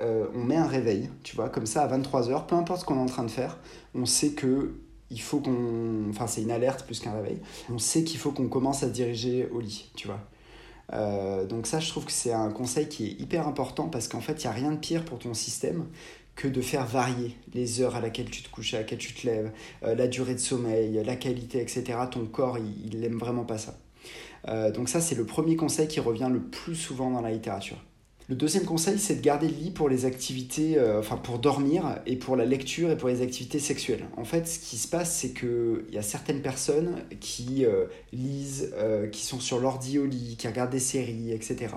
euh, 0.00 0.28
on 0.32 0.44
met 0.44 0.54
un 0.54 0.68
réveil, 0.68 1.10
tu 1.24 1.34
vois, 1.34 1.48
comme 1.48 1.66
ça 1.66 1.82
à 1.82 1.98
23h, 1.98 2.46
peu 2.46 2.54
importe 2.54 2.82
ce 2.82 2.84
qu'on 2.84 2.94
est 2.94 3.00
en 3.00 3.06
train 3.06 3.24
de 3.24 3.30
faire, 3.32 3.58
on 3.96 4.06
sait 4.06 4.30
que 4.30 4.76
il 5.10 5.20
faut 5.20 5.40
qu'on. 5.40 6.08
Enfin, 6.10 6.28
c'est 6.28 6.40
une 6.40 6.52
alerte 6.52 6.86
plus 6.86 7.00
qu'un 7.00 7.14
réveil. 7.14 7.40
On 7.68 7.78
sait 7.78 8.04
qu'il 8.04 8.20
faut 8.20 8.30
qu'on 8.30 8.46
commence 8.46 8.84
à 8.84 8.86
se 8.86 8.92
diriger 8.92 9.48
au 9.48 9.58
lit, 9.58 9.90
tu 9.96 10.06
vois. 10.06 10.20
Euh, 10.92 11.46
donc, 11.46 11.66
ça, 11.66 11.80
je 11.80 11.88
trouve 11.88 12.04
que 12.04 12.12
c'est 12.12 12.32
un 12.32 12.50
conseil 12.50 12.88
qui 12.88 13.06
est 13.08 13.20
hyper 13.20 13.48
important 13.48 13.88
parce 13.88 14.06
qu'en 14.06 14.20
fait, 14.20 14.44
il 14.44 14.46
n'y 14.46 14.52
a 14.52 14.52
rien 14.52 14.70
de 14.70 14.78
pire 14.78 15.04
pour 15.04 15.18
ton 15.18 15.34
système 15.34 15.86
que 16.36 16.46
de 16.46 16.60
faire 16.60 16.86
varier 16.86 17.34
les 17.54 17.80
heures 17.80 17.96
à 17.96 18.00
laquelle 18.00 18.30
tu 18.30 18.44
te 18.44 18.50
couches, 18.50 18.74
à 18.74 18.78
laquelle 18.78 18.98
tu 18.98 19.14
te 19.14 19.26
lèves, 19.26 19.50
la 19.82 20.06
durée 20.06 20.34
de 20.34 20.38
sommeil, 20.38 21.02
la 21.04 21.16
qualité, 21.16 21.60
etc. 21.60 21.98
Ton 22.08 22.26
corps, 22.26 22.58
il 22.58 23.00
n'aime 23.00 23.18
vraiment 23.18 23.44
pas 23.44 23.58
ça. 23.58 23.74
Euh, 24.46 24.70
donc 24.70 24.88
ça, 24.88 25.00
c'est 25.00 25.14
le 25.14 25.24
premier 25.24 25.56
conseil 25.56 25.88
qui 25.88 26.00
revient 26.00 26.30
le 26.30 26.40
plus 26.40 26.76
souvent 26.76 27.10
dans 27.10 27.20
la 27.20 27.30
littérature. 27.30 27.76
Le 28.30 28.36
deuxième 28.36 28.66
conseil, 28.66 28.98
c'est 28.98 29.14
de 29.14 29.20
garder 29.22 29.48
le 29.48 29.54
lit 29.54 29.70
pour 29.70 29.88
les 29.88 30.04
activités, 30.04 30.76
euh, 30.76 30.98
enfin 30.98 31.16
pour 31.16 31.38
dormir 31.38 31.98
et 32.04 32.16
pour 32.16 32.36
la 32.36 32.44
lecture 32.44 32.90
et 32.90 32.96
pour 32.98 33.08
les 33.08 33.22
activités 33.22 33.58
sexuelles. 33.58 34.04
En 34.18 34.24
fait, 34.24 34.46
ce 34.46 34.58
qui 34.58 34.76
se 34.76 34.86
passe, 34.86 35.16
c'est 35.16 35.32
qu'il 35.32 35.86
y 35.90 35.96
a 35.96 36.02
certaines 36.02 36.42
personnes 36.42 37.04
qui 37.20 37.64
euh, 37.64 37.86
lisent, 38.12 38.74
qui 39.12 39.24
sont 39.24 39.40
sur 39.40 39.60
l'ordi 39.60 39.98
au 39.98 40.04
lit, 40.04 40.36
qui 40.38 40.46
regardent 40.46 40.72
des 40.72 40.78
séries, 40.78 41.32
etc. 41.32 41.68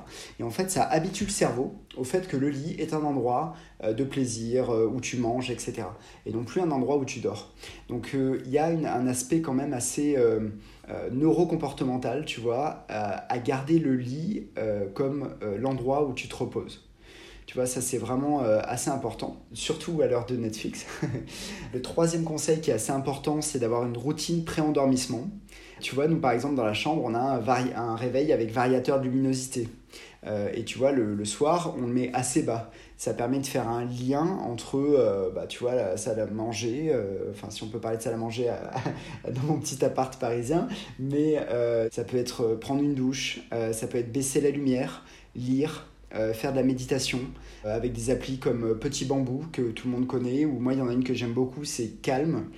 Et 0.42 0.44
en 0.44 0.50
fait, 0.50 0.70
ça 0.70 0.84
habitue 0.84 1.24
le 1.24 1.30
cerveau 1.30 1.74
au 1.96 2.04
fait 2.04 2.28
que 2.28 2.36
le 2.36 2.50
lit 2.50 2.76
est 2.80 2.94
un 2.94 3.04
endroit 3.04 3.56
de 3.82 4.04
plaisir 4.04 4.72
où 4.72 5.00
tu 5.00 5.16
manges, 5.16 5.52
etc. 5.52 5.84
Et 6.26 6.34
non 6.34 6.44
plus 6.44 6.60
un 6.60 6.72
endroit 6.72 6.98
où 6.98 7.06
tu 7.06 7.22
dors. 7.22 7.54
Donc 7.88 8.14
il 8.14 8.52
y 8.52 8.58
a 8.58 8.66
un 8.68 9.08
aspect 9.08 9.40
quand 9.40 9.54
même 9.54 9.72
assez 9.72 10.18
euh, 10.92 11.10
neurocomportemental, 11.12 12.26
tu 12.26 12.42
vois, 12.42 12.86
à, 12.90 13.38
garder 13.40 13.80
le 13.80 13.96
lit 13.96 14.48
euh, 14.58 14.88
comme 14.94 15.36
euh, 15.42 15.58
l'endroit 15.58 16.06
où 16.06 16.14
tu 16.14 16.28
te 16.28 16.36
reposes. 16.36 16.88
Tu 17.46 17.56
vois, 17.56 17.66
ça 17.66 17.82
c'est 17.82 17.98
vraiment 17.98 18.40
assez 18.40 18.90
important, 18.90 19.42
surtout 19.52 20.02
à 20.02 20.08
l'heure 20.08 20.26
de 20.26 20.38
Netflix. 20.38 20.86
le 21.74 21.82
troisième 21.82 22.24
conseil 22.24 22.62
qui 22.62 22.72
est 22.72 22.74
assez 22.74 22.94
important, 22.94 23.42
c'est 23.42 23.60
d'avoir 23.60 23.86
une 23.86 23.98
routine 23.98 24.46
pré-endormissement. 24.46 25.28
Tu 25.82 25.94
vois, 25.94 26.08
nous 26.08 26.20
par 26.20 26.32
exemple 26.32 26.56
dans 26.56 26.64
la 26.64 26.74
chambre, 26.74 27.02
on 27.04 27.14
a 27.14 27.20
un, 27.20 27.76
un 27.76 27.96
réveil 27.98 28.32
avec 28.32 28.52
variateur 28.52 29.00
de 29.00 29.06
luminosité. 29.06 29.68
et 30.54 30.64
tu 30.64 30.78
vois, 30.78 30.94
le, 30.94 31.14
le, 31.14 31.26
soir, 31.26 31.76
on 31.78 31.82
le 31.82 31.88
met 31.94 32.10
assez 32.14 32.44
bas 32.44 32.72
ça 33.02 33.16
permet 33.16 33.40
de 33.40 33.48
faire 33.48 33.68
un 33.68 33.84
lien 33.84 34.28
entre, 34.44 34.78
euh, 34.78 35.32
bah, 35.34 35.48
tu 35.48 35.58
vois, 35.58 35.74
la 35.74 35.98
salle 35.98 36.20
à 36.20 36.28
manger, 36.28 36.92
euh, 36.94 37.32
enfin 37.32 37.50
si 37.50 37.64
on 37.64 37.68
peut 37.68 37.80
parler 37.80 37.98
de 37.98 38.04
salle 38.04 38.14
à 38.14 38.18
manger 38.18 38.54
dans 39.28 39.42
mon 39.42 39.58
petit 39.58 39.84
appart 39.84 40.16
parisien, 40.20 40.68
mais 41.00 41.40
euh, 41.50 41.90
ça 41.92 42.04
peut 42.04 42.18
être 42.18 42.60
prendre 42.62 42.84
une 42.84 42.94
douche, 42.94 43.42
ça 43.72 43.88
peut 43.88 43.98
être 43.98 44.12
baisser 44.12 44.40
la 44.40 44.52
lumière, 44.52 45.04
lire, 45.36 45.88
faire 46.12 46.52
de 46.52 46.58
la 46.58 46.64
méditation 46.64 47.22
avec 47.64 47.92
des 47.92 48.12
applis 48.12 48.38
comme 48.38 48.78
Petit 48.78 49.06
Bambou 49.06 49.46
que 49.52 49.72
tout 49.72 49.88
le 49.88 49.96
monde 49.96 50.06
connaît, 50.06 50.46
ou 50.46 50.60
moi 50.60 50.74
il 50.74 50.80
y 50.80 50.82
en 50.84 50.88
a 50.88 50.94
une 50.94 51.04
que 51.04 51.16
j'aime 51.16 51.34
beaucoup, 51.34 51.66
c'est 51.66 52.00
Calm. 52.04 52.52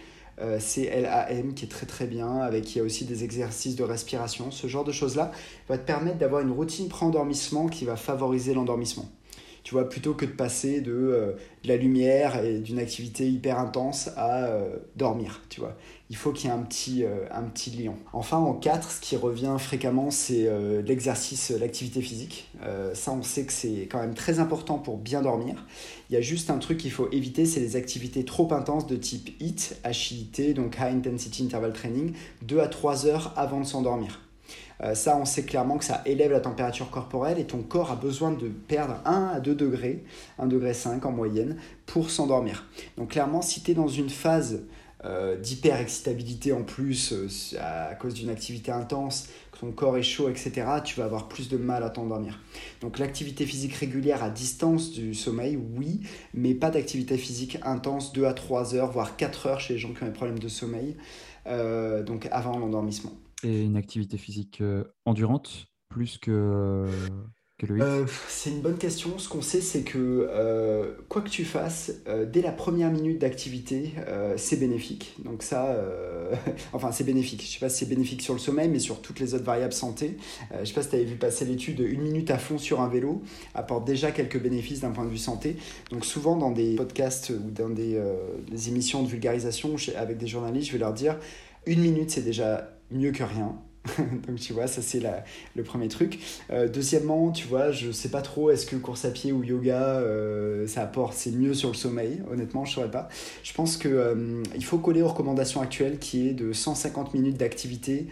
C-L-A-M 0.60 1.54
qui 1.54 1.64
est 1.64 1.70
très 1.70 1.86
très 1.86 2.06
bien, 2.06 2.40
avec 2.40 2.76
il 2.76 2.80
y 2.80 2.82
a 2.82 2.84
aussi 2.84 3.06
des 3.06 3.24
exercices 3.24 3.78
de 3.78 3.84
respiration. 3.84 4.52
Ce 4.52 4.68
genre 4.68 4.84
de 4.84 4.92
choses-là 4.92 5.32
va 5.70 5.78
te 5.78 5.86
permettre 5.86 6.18
d'avoir 6.18 6.42
une 6.42 6.52
routine 6.52 6.90
pré-endormissement 6.90 7.68
qui 7.68 7.86
va 7.86 7.96
favoriser 7.96 8.54
l'endormissement 8.54 9.10
tu 9.64 9.76
vois, 9.76 9.88
plutôt 9.88 10.14
que 10.14 10.26
de 10.26 10.32
passer 10.32 10.82
de, 10.82 10.92
euh, 10.92 11.32
de 11.64 11.68
la 11.70 11.78
lumière 11.78 12.44
et 12.44 12.60
d'une 12.60 12.80
activité 12.80 13.30
hyper 13.30 13.60
intense 13.60 14.10
à 14.18 14.46
euh, 14.46 14.76
dormir, 14.98 15.42
tu 15.50 15.62
vois. 15.62 15.78
Il 16.10 16.18
faut 16.18 16.34
qu'il 16.34 16.50
y 16.50 16.54
ait 16.54 16.56
un 16.56 16.62
petit, 16.62 17.06
euh, 17.06 17.26
un 17.32 17.44
petit 17.44 17.72
lien. 17.72 17.94
Enfin, 18.12 18.38
en 18.38 18.54
4, 18.54 18.92
ce 18.92 19.00
qui 19.00 19.16
revient 19.16 19.56
fréquemment, 19.58 20.12
c'est 20.12 20.50
l'exercice, 20.86 21.50
l'activité 21.50 22.02
physique. 22.02 22.52
ça, 22.94 23.12
on 23.12 23.24
sait 23.24 23.46
que 23.46 23.54
c'est 23.54 23.88
quand 23.90 24.00
même 24.00 24.14
très 24.14 24.40
important 24.40 24.78
pour 24.78 24.98
bien 24.98 25.22
dormir. 25.22 25.66
Il 26.10 26.14
y 26.14 26.18
a 26.18 26.22
juste 26.22 26.50
un 26.50 26.58
truc 26.58 26.78
qu'il 26.78 26.92
faut 26.92 27.10
éviter, 27.12 27.46
c'est 27.46 27.62
les 27.62 27.76
activités 27.76 28.26
trop 28.26 28.54
intenses 28.54 28.86
de 28.86 28.98
type 28.98 29.30
HIIT, 29.40 29.76
HIIT, 29.86 30.54
donc 30.54 30.76
High 30.78 30.96
Intensity 30.96 31.46
Interval 31.46 31.74
Training, 31.74 32.14
2 32.44 32.60
à 32.60 32.68
3 32.68 33.08
heures 33.08 33.34
avant 33.38 33.62
de 33.62 33.66
s'endormir. 33.66 34.20
Euh, 34.82 34.96
ça, 34.96 35.18
on 35.18 35.26
sait 35.26 35.44
clairement 35.44 35.78
que 35.78 35.86
ça 35.86 36.02
élève 36.06 36.32
la 36.32 36.40
température 36.40 36.90
corporelle 36.90 37.40
et 37.40 37.46
ton 37.46 37.62
corps 37.62 37.92
a 37.92 37.96
besoin 37.96 38.32
de 38.32 38.48
perdre 38.48 38.96
1 39.06 39.32
à 39.36 39.40
2 39.40 39.56
degrés, 39.56 40.04
1 40.40 40.48
degré 40.48 40.74
5 40.74 41.06
en 41.06 41.12
moyenne, 41.12 41.58
pour 41.86 42.10
s'endormir. 42.10 42.66
Donc 42.98 43.12
clairement, 43.12 43.42
si 43.42 43.62
tu 43.62 43.72
es 43.72 43.74
dans 43.74 43.88
une 43.88 44.10
phase 44.10 44.64
euh, 45.06 45.38
d'hyper-excitabilité 45.38 46.54
en 46.54 46.64
plus 46.64 47.14
euh, 47.14 47.28
à 47.60 47.94
cause 47.96 48.14
d'une 48.14 48.30
activité 48.30 48.72
intense, 48.72 49.30
que 49.52 49.60
ton 49.60 49.72
corps 49.72 49.98
est 49.98 50.04
chaud, 50.04 50.30
etc., 50.30 50.66
tu 50.84 50.96
vas 50.96 51.06
avoir 51.06 51.28
plus 51.28 51.50
de 51.50 51.58
mal 51.58 51.84
à 51.84 51.90
t'endormir. 51.90 52.40
Donc 52.82 53.00
l'activité 53.00 53.46
physique 53.46 53.74
régulière 53.74 54.24
à 54.24 54.30
distance 54.30 54.92
du 54.92 55.14
sommeil, 55.14 55.58
oui, 55.78 56.02
mais 56.34 56.54
pas 56.54 56.70
d'activité 56.70 57.18
physique 57.18 57.60
intense 57.64 58.14
2 58.14 58.26
à 58.26 58.34
3 58.34 58.76
heures, 58.76 58.92
voire 58.92 59.18
4 59.18 59.48
heures 59.48 59.60
chez 59.60 59.74
les 59.74 59.80
gens 59.80 59.94
qui 59.94 60.04
ont 60.04 60.08
des 60.08 60.14
problèmes 60.14 60.40
de 60.40 60.48
sommeil, 60.48 60.96
donc 61.46 62.28
avant 62.32 62.58
l'endormissement. 62.58 63.12
Et 63.44 63.64
une 63.64 63.76
activité 63.76 64.18
physique 64.18 64.62
euh, 64.62 64.86
endurante 65.06 65.68
plus 65.90 66.18
que, 66.18 66.88
que 67.60 67.66
le 67.66 67.82
euh, 67.82 68.06
C'est 68.30 68.50
une 68.52 68.62
bonne 68.62 68.78
question. 68.78 69.20
Ce 69.20 69.28
qu'on 69.28 69.42
sait, 69.42 69.60
c'est 69.60 69.84
que 69.84 70.28
euh, 70.32 70.94
quoi 71.10 71.22
que 71.22 71.30
tu 71.30 71.44
fasses, 71.44 71.92
dès 72.32 72.42
la 72.42 72.54
première 72.54 72.90
minute 72.90 73.20
d'activité, 73.20 73.94
c'est 74.38 74.56
bénéfique. 74.56 75.18
Donc 75.24 75.44
ça, 75.44 75.78
enfin 76.74 76.92
c'est 76.92 77.04
bénéfique. 77.04 77.44
Je 77.44 77.48
sais 77.48 77.60
pas 77.60 77.70
si 77.70 77.80
c'est 77.80 77.90
bénéfique 77.90 78.22
sur 78.22 78.34
le 78.34 78.40
sommeil, 78.40 78.70
mais 78.70 78.80
sur 78.80 79.02
toutes 79.02 79.20
les 79.20 79.36
autres 79.36 79.44
variables 79.44 79.74
santé. 79.74 80.18
je 80.60 80.66
sais 80.66 80.74
pas 80.74 80.82
si 80.82 80.90
tu 80.90 80.96
avais 80.96 81.06
vu 81.06 81.16
passer 81.16 81.46
l'étude, 81.46 81.82
une 81.82 82.02
minute 82.02 82.32
à 82.32 82.40
fond 82.40 82.58
sur 82.58 82.82
un 82.82 82.88
vélo 82.88 83.22
apporte 83.54 83.86
déjà 83.86 84.12
quelques 84.12 84.42
bénéfices 84.42 84.80
d'un 84.80 84.92
point 84.92 85.06
de 85.06 85.12
vue 85.12 85.18
santé. 85.18 85.58
Donc 85.92 86.06
souvent 86.06 86.38
dans 86.38 86.52
des 86.52 86.76
podcasts 86.76 87.30
ou 87.30 87.52
dans 87.52 87.70
des 87.70 88.00
émissions 88.68 89.04
de 89.04 89.10
vulgarisation 89.10 89.76
avec 89.96 90.18
des 90.18 90.28
journalistes, 90.28 90.70
je 90.70 90.74
vais 90.74 90.80
leur 90.80 90.94
dire, 90.94 91.18
une 91.68 91.82
minute 91.82 92.10
c'est 92.10 92.24
déjà 92.24 92.74
mieux 92.94 93.12
que 93.12 93.24
rien. 93.24 93.58
Donc 94.28 94.40
tu 94.40 94.54
vois, 94.54 94.68
ça 94.68 94.82
c'est 94.82 95.02
le 95.56 95.64
premier 95.64 95.88
truc. 95.88 96.20
Euh, 96.52 96.68
deuxièmement, 96.70 97.32
tu 97.32 97.48
vois, 97.48 97.72
je 97.72 97.92
sais 97.92 98.10
pas 98.10 98.22
trop, 98.22 98.50
est-ce 98.50 98.66
que 98.66 98.76
course 98.76 99.06
à 99.06 99.12
pied 99.12 99.32
ou 99.32 99.44
yoga, 99.44 100.00
euh, 100.00 100.68
ça 100.68 100.84
apporte, 100.84 101.14
c'est 101.14 101.32
mieux 101.32 101.54
sur 101.54 101.70
le 101.70 101.76
sommeil? 101.76 102.22
Honnêtement, 102.32 102.66
je 102.66 102.74
saurais 102.74 102.92
pas. 102.92 103.10
Je 103.44 103.54
pense 103.54 103.78
qu'il 103.78 103.92
euh, 103.92 104.44
il 104.56 104.64
faut 104.64 104.78
coller 104.78 105.02
aux 105.02 105.10
recommandations 105.10 105.62
actuelles 105.62 106.00
qui 106.00 106.30
est 106.30 106.34
de 106.34 106.54
150 106.54 107.14
minutes 107.14 107.38
d'activité 107.38 108.08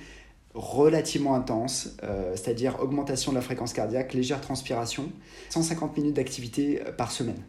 relativement 0.53 1.33
intense, 1.33 1.95
c'est-à-dire 2.35 2.81
augmentation 2.81 3.31
de 3.31 3.37
la 3.37 3.41
fréquence 3.41 3.71
cardiaque, 3.71 4.13
légère 4.13 4.41
transpiration, 4.41 5.09
150 5.49 5.95
minutes 5.95 6.17
d'activité 6.17 6.81
par 6.97 7.13
semaine. 7.13 7.41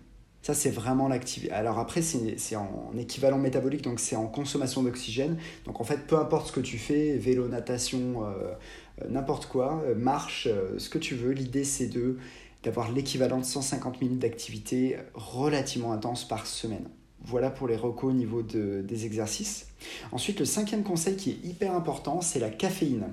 Ça, 0.43 0.55
c'est 0.55 0.70
vraiment 0.70 1.07
l'activité. 1.07 1.53
Alors 1.53 1.78
après, 1.78 2.03
c'est 2.03 2.57
en 2.57 2.93
équivalent 2.99 3.38
métabolique, 3.38 3.82
donc 3.82 4.01
c'est 4.01 4.16
en 4.16 4.26
consommation 4.26 4.82
d'oxygène. 4.82 5.38
Donc 5.66 5.80
en 5.80 5.84
fait, 5.84 6.07
peu 6.09 6.18
importe 6.18 6.49
ce 6.49 6.53
que 6.53 6.61
tu 6.61 6.78
fais, 6.78 7.16
vélo, 7.16 7.47
natation, 7.47 8.26
euh, 8.26 8.53
euh, 9.01 9.09
n'importe 9.09 9.47
quoi, 9.47 9.82
euh, 9.86 9.95
marche, 9.95 10.49
ce 10.78 10.88
que 10.88 10.99
tu 10.99 11.14
veux, 11.14 11.30
l'idée 11.30 11.64
c'est 11.64 11.86
de 11.86 12.18
d'avoir 12.64 12.93
l'équivalent 12.93 13.38
de 13.38 13.45
150 13.45 14.01
minutes 14.01 14.20
d'activité 14.20 14.97
relativement 15.14 15.90
intense 15.90 16.28
par 16.28 16.47
semaine. 16.47 16.88
Voilà 17.24 17.51
pour 17.51 17.66
les 17.66 17.74
recos 17.74 18.11
au 18.11 18.14
niveau 18.14 18.43
de, 18.43 18.82
des 18.82 19.05
exercices. 19.05 19.66
Ensuite, 20.12 20.38
le 20.38 20.45
cinquième 20.45 20.84
conseil 20.84 21.16
qui 21.16 21.30
est 21.30 21.45
hyper 21.45 21.74
important, 21.74 22.20
c'est 22.20 22.38
la 22.38 22.51
caféine. 22.51 23.09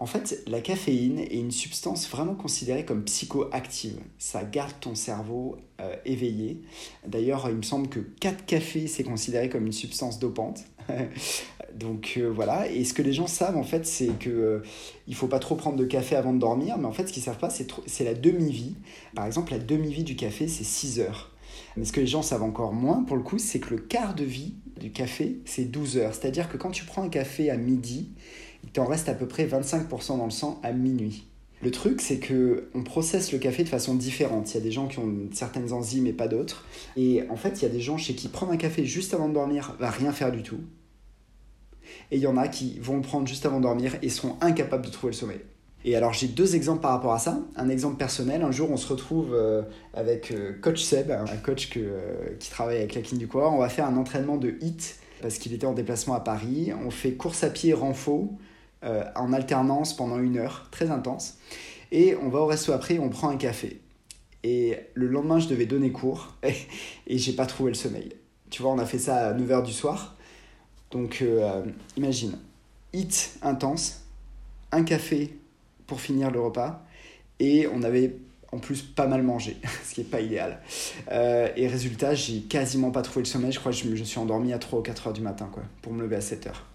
En 0.00 0.06
fait, 0.06 0.42
la 0.46 0.62
caféine 0.62 1.18
est 1.18 1.34
une 1.34 1.50
substance 1.50 2.08
vraiment 2.08 2.34
considérée 2.34 2.86
comme 2.86 3.04
psychoactive. 3.04 3.98
Ça 4.18 4.44
garde 4.44 4.72
ton 4.80 4.94
cerveau 4.94 5.58
euh, 5.78 5.94
éveillé. 6.06 6.62
D'ailleurs, 7.06 7.46
il 7.50 7.56
me 7.56 7.62
semble 7.62 7.90
que 7.90 8.00
4 8.00 8.46
cafés, 8.46 8.86
c'est 8.86 9.04
considéré 9.04 9.50
comme 9.50 9.66
une 9.66 9.72
substance 9.72 10.18
dopante. 10.18 10.64
Donc 11.74 12.14
euh, 12.16 12.32
voilà, 12.34 12.66
et 12.66 12.82
ce 12.84 12.94
que 12.94 13.02
les 13.02 13.12
gens 13.12 13.26
savent 13.26 13.58
en 13.58 13.62
fait, 13.62 13.86
c'est 13.86 14.18
que 14.18 14.30
euh, 14.30 14.62
il 15.06 15.14
faut 15.14 15.28
pas 15.28 15.38
trop 15.38 15.54
prendre 15.54 15.76
de 15.76 15.84
café 15.84 16.16
avant 16.16 16.32
de 16.32 16.38
dormir, 16.38 16.78
mais 16.78 16.86
en 16.86 16.92
fait, 16.92 17.06
ce 17.06 17.12
qu'ils 17.12 17.22
savent 17.22 17.38
pas, 17.38 17.50
c'est 17.50 18.04
la 18.04 18.14
demi-vie. 18.14 18.76
Par 19.14 19.26
exemple, 19.26 19.52
la 19.52 19.58
demi-vie 19.58 20.02
du 20.02 20.16
café, 20.16 20.48
c'est 20.48 20.64
6 20.64 21.00
heures. 21.00 21.30
Mais 21.76 21.84
ce 21.84 21.92
que 21.92 22.00
les 22.00 22.06
gens 22.06 22.22
savent 22.22 22.42
encore 22.42 22.72
moins, 22.72 23.04
pour 23.04 23.18
le 23.18 23.22
coup, 23.22 23.38
c'est 23.38 23.60
que 23.60 23.74
le 23.74 23.80
quart 23.82 24.14
de 24.14 24.24
vie 24.24 24.54
du 24.78 24.92
café, 24.92 25.40
c'est 25.44 25.64
12 25.64 25.98
heures. 25.98 26.14
C'est-à-dire 26.14 26.48
que 26.48 26.56
quand 26.56 26.70
tu 26.70 26.86
prends 26.86 27.02
un 27.02 27.10
café 27.10 27.50
à 27.50 27.58
midi, 27.58 28.12
il 28.64 28.70
t'en 28.70 28.86
reste 28.86 29.08
à 29.08 29.14
peu 29.14 29.26
près 29.26 29.46
25% 29.46 30.18
dans 30.18 30.24
le 30.24 30.30
sang 30.30 30.60
à 30.62 30.72
minuit. 30.72 31.26
Le 31.62 31.70
truc, 31.70 32.00
c'est 32.00 32.18
que 32.18 32.70
on 32.74 32.82
processe 32.82 33.32
le 33.32 33.38
café 33.38 33.64
de 33.64 33.68
façon 33.68 33.94
différente. 33.94 34.50
Il 34.50 34.54
y 34.54 34.60
a 34.60 34.62
des 34.62 34.72
gens 34.72 34.88
qui 34.88 34.98
ont 34.98 35.12
certaines 35.32 35.72
enzymes 35.72 36.06
et 36.06 36.12
pas 36.14 36.26
d'autres. 36.26 36.64
Et 36.96 37.22
en 37.28 37.36
fait, 37.36 37.60
il 37.60 37.62
y 37.62 37.66
a 37.66 37.70
des 37.70 37.82
gens 37.82 37.98
chez 37.98 38.14
qui 38.14 38.28
prendre 38.28 38.52
un 38.52 38.56
café 38.56 38.86
juste 38.86 39.12
avant 39.12 39.28
de 39.28 39.34
dormir 39.34 39.76
va 39.78 39.90
rien 39.90 40.12
faire 40.12 40.32
du 40.32 40.42
tout. 40.42 40.60
Et 42.10 42.16
il 42.16 42.22
y 42.22 42.26
en 42.26 42.36
a 42.36 42.48
qui 42.48 42.78
vont 42.80 42.96
le 42.96 43.02
prendre 43.02 43.26
juste 43.26 43.44
avant 43.44 43.58
de 43.58 43.64
dormir 43.64 43.96
et 44.00 44.08
seront 44.08 44.36
incapables 44.40 44.86
de 44.86 44.90
trouver 44.90 45.12
le 45.12 45.16
sommeil. 45.16 45.40
Et 45.84 45.96
alors 45.96 46.12
j'ai 46.12 46.28
deux 46.28 46.56
exemples 46.56 46.80
par 46.80 46.92
rapport 46.92 47.12
à 47.12 47.18
ça. 47.18 47.40
Un 47.56 47.68
exemple 47.68 47.96
personnel, 47.96 48.42
un 48.42 48.50
jour 48.50 48.70
on 48.70 48.76
se 48.76 48.86
retrouve 48.86 49.34
euh, 49.34 49.62
avec 49.94 50.30
euh, 50.30 50.52
coach 50.60 50.82
Seb, 50.82 51.10
un 51.10 51.36
coach 51.38 51.70
euh, 51.76 52.36
qui 52.38 52.50
travaille 52.50 52.78
avec 52.78 52.94
la 52.94 53.00
clinique 53.00 53.26
du 53.26 53.28
corps. 53.28 53.52
On 53.52 53.58
va 53.58 53.68
faire 53.68 53.86
un 53.86 53.96
entraînement 53.96 54.36
de 54.36 54.56
HIT 54.60 54.96
parce 55.22 55.38
qu'il 55.38 55.52
était 55.54 55.66
en 55.66 55.72
déplacement 55.72 56.14
à 56.14 56.20
Paris. 56.20 56.72
On 56.84 56.90
fait 56.90 57.12
course 57.12 57.44
à 57.44 57.50
pied 57.50 57.72
renfo 58.82 59.08
en 59.16 59.32
alternance 59.32 59.94
pendant 59.94 60.18
une 60.18 60.38
heure, 60.38 60.68
très 60.70 60.90
intense. 60.90 61.38
Et 61.92 62.16
on 62.16 62.28
va 62.28 62.40
au 62.40 62.46
resto 62.46 62.72
après, 62.72 62.98
on 62.98 63.08
prend 63.08 63.28
un 63.28 63.36
café. 63.36 63.80
Et 64.42 64.78
le 64.94 65.06
lendemain, 65.06 65.38
je 65.38 65.48
devais 65.48 65.66
donner 65.66 65.92
cours 65.92 66.34
et, 66.42 67.18
j'ai 67.18 67.32
pas 67.32 67.46
trouvé 67.46 67.70
le 67.70 67.76
sommeil. 67.76 68.10
Tu 68.50 68.62
vois, 68.62 68.72
on 68.72 68.78
a 68.78 68.86
fait 68.86 68.98
ça 68.98 69.28
à 69.28 69.34
9h 69.34 69.64
du 69.64 69.72
soir. 69.72 70.16
Donc 70.90 71.24
imagine, 71.96 72.36
HIT 72.92 73.38
intense, 73.42 74.02
un 74.72 74.82
café 74.82 75.38
pour 75.86 76.00
finir 76.00 76.30
le 76.30 76.40
repas. 76.40 76.84
Et 77.38 77.66
on 77.72 77.82
avait 77.82 78.16
en 78.52 78.58
plus 78.58 78.82
pas 78.82 79.06
mal 79.06 79.22
mangé, 79.22 79.56
ce 79.84 79.94
qui 79.94 80.00
n'est 80.00 80.06
pas 80.06 80.20
idéal. 80.20 80.60
Euh, 81.10 81.48
et 81.56 81.66
résultat, 81.66 82.14
j'ai 82.14 82.40
quasiment 82.42 82.90
pas 82.90 83.02
trouvé 83.02 83.22
le 83.22 83.28
sommeil. 83.28 83.52
Je 83.52 83.60
crois 83.60 83.72
que 83.72 83.78
je 83.78 83.88
me 83.88 83.96
suis 83.96 84.18
endormi 84.18 84.52
à 84.52 84.58
3 84.58 84.80
ou 84.80 84.82
4 84.82 85.08
heures 85.08 85.12
du 85.12 85.20
matin 85.20 85.48
quoi, 85.52 85.62
pour 85.82 85.92
me 85.92 86.02
lever 86.02 86.16
à 86.16 86.20
7 86.20 86.46
heures. 86.46 86.69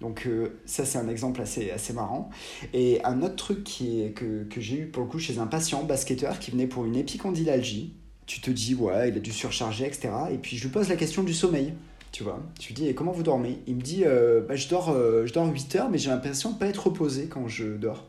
Donc 0.00 0.26
euh, 0.26 0.60
ça, 0.64 0.84
c'est 0.84 0.98
un 0.98 1.08
exemple 1.08 1.40
assez, 1.40 1.70
assez 1.70 1.92
marrant. 1.92 2.30
Et 2.72 3.04
un 3.04 3.22
autre 3.22 3.36
truc 3.36 3.64
qui 3.64 4.02
est, 4.02 4.10
que, 4.10 4.44
que 4.44 4.60
j'ai 4.60 4.78
eu 4.78 4.86
pour 4.86 5.02
le 5.02 5.08
coup 5.08 5.18
chez 5.18 5.38
un 5.38 5.46
patient 5.46 5.84
basketteur 5.84 6.38
qui 6.38 6.50
venait 6.50 6.66
pour 6.66 6.84
une 6.84 6.96
épicondylalgie. 6.96 7.94
Tu 8.26 8.40
te 8.40 8.50
dis, 8.50 8.74
ouais, 8.74 9.10
il 9.10 9.16
a 9.16 9.20
dû 9.20 9.32
surcharger, 9.32 9.86
etc. 9.86 10.10
Et 10.32 10.38
puis 10.38 10.56
je 10.56 10.64
lui 10.64 10.70
pose 10.70 10.88
la 10.88 10.96
question 10.96 11.22
du 11.22 11.34
sommeil. 11.34 11.74
Tu 12.12 12.24
vois, 12.24 12.42
tu 12.58 12.68
lui 12.68 12.74
dis, 12.74 12.88
et 12.88 12.94
comment 12.94 13.12
vous 13.12 13.22
dormez? 13.22 13.58
Il 13.68 13.76
me 13.76 13.82
dit, 13.82 14.02
euh, 14.04 14.40
bah, 14.40 14.56
je, 14.56 14.68
dors, 14.68 14.92
je 14.92 15.32
dors 15.32 15.46
8 15.46 15.76
heures, 15.76 15.90
mais 15.90 15.98
j'ai 15.98 16.10
l'impression 16.10 16.50
de 16.52 16.58
pas 16.58 16.66
être 16.66 16.88
reposé 16.88 17.26
quand 17.26 17.46
je 17.46 17.76
dors. 17.76 18.06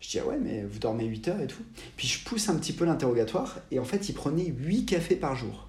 Je 0.00 0.08
dis, 0.08 0.18
ah 0.18 0.26
ouais, 0.26 0.38
mais 0.42 0.64
vous 0.64 0.78
dormez 0.78 1.04
8 1.04 1.28
heures 1.28 1.40
et 1.40 1.46
tout. 1.46 1.62
Puis 1.96 2.08
je 2.08 2.24
pousse 2.24 2.48
un 2.48 2.56
petit 2.56 2.72
peu 2.72 2.86
l'interrogatoire, 2.86 3.58
et 3.70 3.78
en 3.78 3.84
fait, 3.84 4.08
il 4.08 4.14
prenait 4.14 4.46
8 4.46 4.86
cafés 4.86 5.16
par 5.16 5.36
jour, 5.36 5.68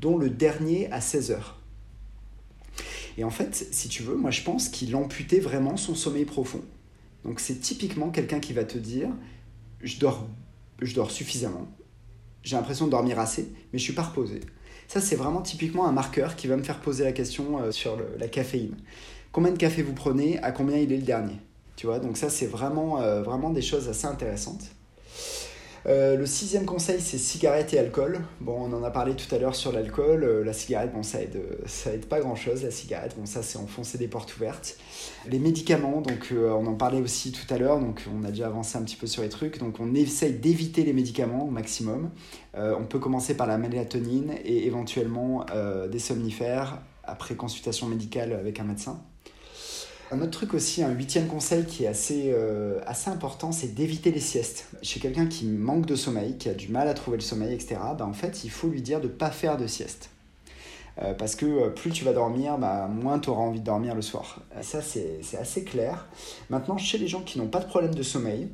dont 0.00 0.18
le 0.18 0.28
dernier 0.28 0.90
à 0.92 1.00
16 1.00 1.30
heures. 1.30 1.57
Et 3.18 3.24
en 3.24 3.30
fait, 3.30 3.66
si 3.72 3.88
tu 3.88 4.04
veux, 4.04 4.14
moi 4.14 4.30
je 4.30 4.42
pense 4.42 4.68
qu'il 4.68 4.94
amputait 4.94 5.40
vraiment 5.40 5.76
son 5.76 5.96
sommeil 5.96 6.24
profond. 6.24 6.62
Donc 7.24 7.40
c'est 7.40 7.56
typiquement 7.56 8.10
quelqu'un 8.10 8.38
qui 8.38 8.52
va 8.52 8.64
te 8.64 8.78
dire, 8.78 9.08
je 9.82 9.98
dors, 9.98 10.26
je 10.80 10.94
dors 10.94 11.10
suffisamment, 11.10 11.66
j'ai 12.44 12.54
l'impression 12.54 12.86
de 12.86 12.92
dormir 12.92 13.18
assez, 13.18 13.52
mais 13.72 13.80
je 13.80 13.84
suis 13.84 13.92
pas 13.92 14.04
reposé. 14.04 14.40
Ça, 14.86 15.00
c'est 15.00 15.16
vraiment 15.16 15.42
typiquement 15.42 15.86
un 15.86 15.92
marqueur 15.92 16.36
qui 16.36 16.46
va 16.46 16.56
me 16.56 16.62
faire 16.62 16.80
poser 16.80 17.02
la 17.02 17.12
question 17.12 17.60
euh, 17.60 17.72
sur 17.72 17.98
la 18.18 18.28
caféine. 18.28 18.76
Combien 19.32 19.50
de 19.50 19.58
café 19.58 19.82
vous 19.82 19.92
prenez? 19.92 20.38
À 20.38 20.52
combien 20.52 20.78
il 20.78 20.92
est 20.92 20.96
le 20.96 21.02
dernier? 21.02 21.34
Tu 21.76 21.86
vois, 21.86 21.98
donc 21.98 22.16
ça, 22.16 22.30
c'est 22.30 22.46
vraiment, 22.46 23.00
euh, 23.00 23.22
vraiment 23.22 23.50
des 23.50 23.62
choses 23.62 23.88
assez 23.88 24.06
intéressantes. 24.06 24.64
Euh, 25.88 26.16
le 26.16 26.26
sixième 26.26 26.66
conseil, 26.66 27.00
c'est 27.00 27.16
cigarette 27.16 27.72
et 27.72 27.78
alcool. 27.78 28.20
Bon, 28.42 28.56
on 28.60 28.72
en 28.74 28.82
a 28.82 28.90
parlé 28.90 29.14
tout 29.14 29.34
à 29.34 29.38
l'heure 29.38 29.54
sur 29.54 29.72
l'alcool. 29.72 30.22
Euh, 30.22 30.44
la 30.44 30.52
cigarette, 30.52 30.92
bon, 30.92 31.02
ça 31.02 31.22
aide, 31.22 31.40
ça 31.64 31.94
aide 31.94 32.04
pas 32.04 32.20
grand-chose, 32.20 32.62
la 32.62 32.70
cigarette. 32.70 33.14
Bon, 33.18 33.24
ça, 33.24 33.42
c'est 33.42 33.58
enfoncer 33.58 33.96
des 33.96 34.06
portes 34.06 34.36
ouvertes. 34.36 34.76
Les 35.26 35.38
médicaments, 35.38 36.02
donc 36.02 36.32
on 36.32 36.66
en 36.66 36.74
parlait 36.74 37.00
aussi 37.00 37.32
tout 37.32 37.52
à 37.52 37.58
l'heure, 37.58 37.80
donc 37.80 38.04
on 38.14 38.24
a 38.24 38.30
déjà 38.30 38.46
avancé 38.46 38.76
un 38.76 38.82
petit 38.82 38.96
peu 38.96 39.06
sur 39.06 39.22
les 39.22 39.30
trucs. 39.30 39.58
Donc 39.58 39.80
on 39.80 39.94
essaye 39.94 40.34
d'éviter 40.34 40.84
les 40.84 40.92
médicaments 40.92 41.44
au 41.44 41.50
maximum. 41.50 42.10
on 42.54 42.84
peut 42.84 42.98
commencer 42.98 43.34
par 43.34 43.46
la 43.46 43.58
mélatonine 43.58 44.34
et 44.44 44.66
éventuellement 44.66 45.44
des 45.90 45.98
somnifères 45.98 46.80
après 47.04 47.34
consultation 47.34 47.86
médicale 47.86 48.32
avec 48.32 48.60
un 48.60 48.64
médecin. 48.64 49.00
Un 50.10 50.22
autre 50.22 50.30
truc 50.30 50.54
aussi, 50.54 50.82
un 50.82 50.90
huitième 50.90 51.26
conseil 51.26 51.66
qui 51.66 51.84
est 51.84 51.86
assez, 51.86 52.30
euh, 52.32 52.80
assez 52.86 53.10
important, 53.10 53.52
c'est 53.52 53.74
d'éviter 53.74 54.10
les 54.10 54.20
siestes. 54.20 54.66
Chez 54.82 55.00
quelqu'un 55.00 55.26
qui 55.26 55.44
manque 55.44 55.84
de 55.84 55.96
sommeil, 55.96 56.38
qui 56.38 56.48
a 56.48 56.54
du 56.54 56.68
mal 56.68 56.88
à 56.88 56.94
trouver 56.94 57.18
le 57.18 57.22
sommeil, 57.22 57.52
etc., 57.52 57.76
bah, 57.98 58.06
en 58.06 58.14
fait, 58.14 58.42
il 58.44 58.50
faut 58.50 58.68
lui 58.68 58.80
dire 58.80 59.00
de 59.00 59.08
ne 59.08 59.12
pas 59.12 59.30
faire 59.30 59.58
de 59.58 59.66
sieste. 59.66 60.08
Euh, 61.02 61.12
parce 61.12 61.36
que 61.36 61.44
euh, 61.44 61.68
plus 61.68 61.90
tu 61.90 62.04
vas 62.04 62.14
dormir, 62.14 62.56
bah, 62.56 62.88
moins 62.88 63.18
tu 63.18 63.28
auras 63.28 63.42
envie 63.42 63.60
de 63.60 63.66
dormir 63.66 63.94
le 63.94 64.00
soir. 64.00 64.40
ça, 64.62 64.80
c'est 64.80 65.20
assez 65.38 65.62
clair. 65.62 66.06
Maintenant, 66.48 66.78
chez 66.78 66.96
les 66.96 67.06
gens 67.06 67.20
qui 67.20 67.38
n'ont 67.38 67.48
pas 67.48 67.60
de 67.60 67.66
problème 67.66 67.94
de 67.94 68.02
sommeil, 68.02 68.48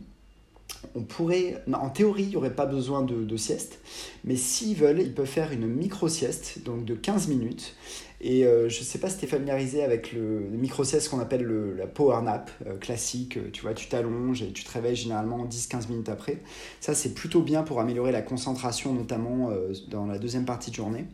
on 0.96 1.02
pourrait, 1.02 1.62
en 1.72 1.88
théorie, 1.88 2.24
il 2.24 2.28
n'y 2.30 2.36
aurait 2.36 2.54
pas 2.54 2.66
besoin 2.66 3.02
de, 3.02 3.24
de 3.24 3.36
sieste, 3.36 3.78
mais 4.24 4.36
s'ils 4.36 4.76
veulent, 4.76 5.00
ils 5.00 5.14
peuvent 5.14 5.26
faire 5.26 5.52
une 5.52 5.66
micro-sieste, 5.66 6.62
donc 6.64 6.84
de 6.84 6.94
15 6.94 7.28
minutes, 7.28 7.74
et 8.20 8.46
euh, 8.46 8.68
je 8.68 8.80
ne 8.80 8.84
sais 8.84 8.98
pas 8.98 9.10
si 9.10 9.18
tu 9.18 9.24
es 9.24 9.28
familiarisé 9.28 9.82
avec 9.82 10.12
le, 10.12 10.48
micro-sieste 10.52 11.08
qu'on 11.10 11.20
appelle 11.20 11.42
le, 11.42 11.74
la 11.74 11.86
power 11.86 12.22
nap 12.22 12.50
euh, 12.66 12.76
classique. 12.78 13.36
Euh, 13.36 13.50
tu 13.52 13.62
vois, 13.62 13.74
tu 13.74 13.88
t'allonges 13.88 14.42
et 14.42 14.52
tu 14.52 14.64
te 14.64 14.70
réveilles 14.70 14.96
généralement 14.96 15.44
10-15 15.44 15.88
minutes 15.88 16.08
après. 16.08 16.38
Ça, 16.80 16.94
c'est 16.94 17.12
plutôt 17.14 17.42
bien 17.42 17.62
pour 17.62 17.80
améliorer 17.80 18.12
la 18.12 18.22
concentration, 18.22 18.94
notamment 18.94 19.50
dans 19.88 20.06
la 20.06 20.18
deuxième 20.18 20.44
partie 20.44 20.70
de 20.70 20.76
journée. 20.76 21.06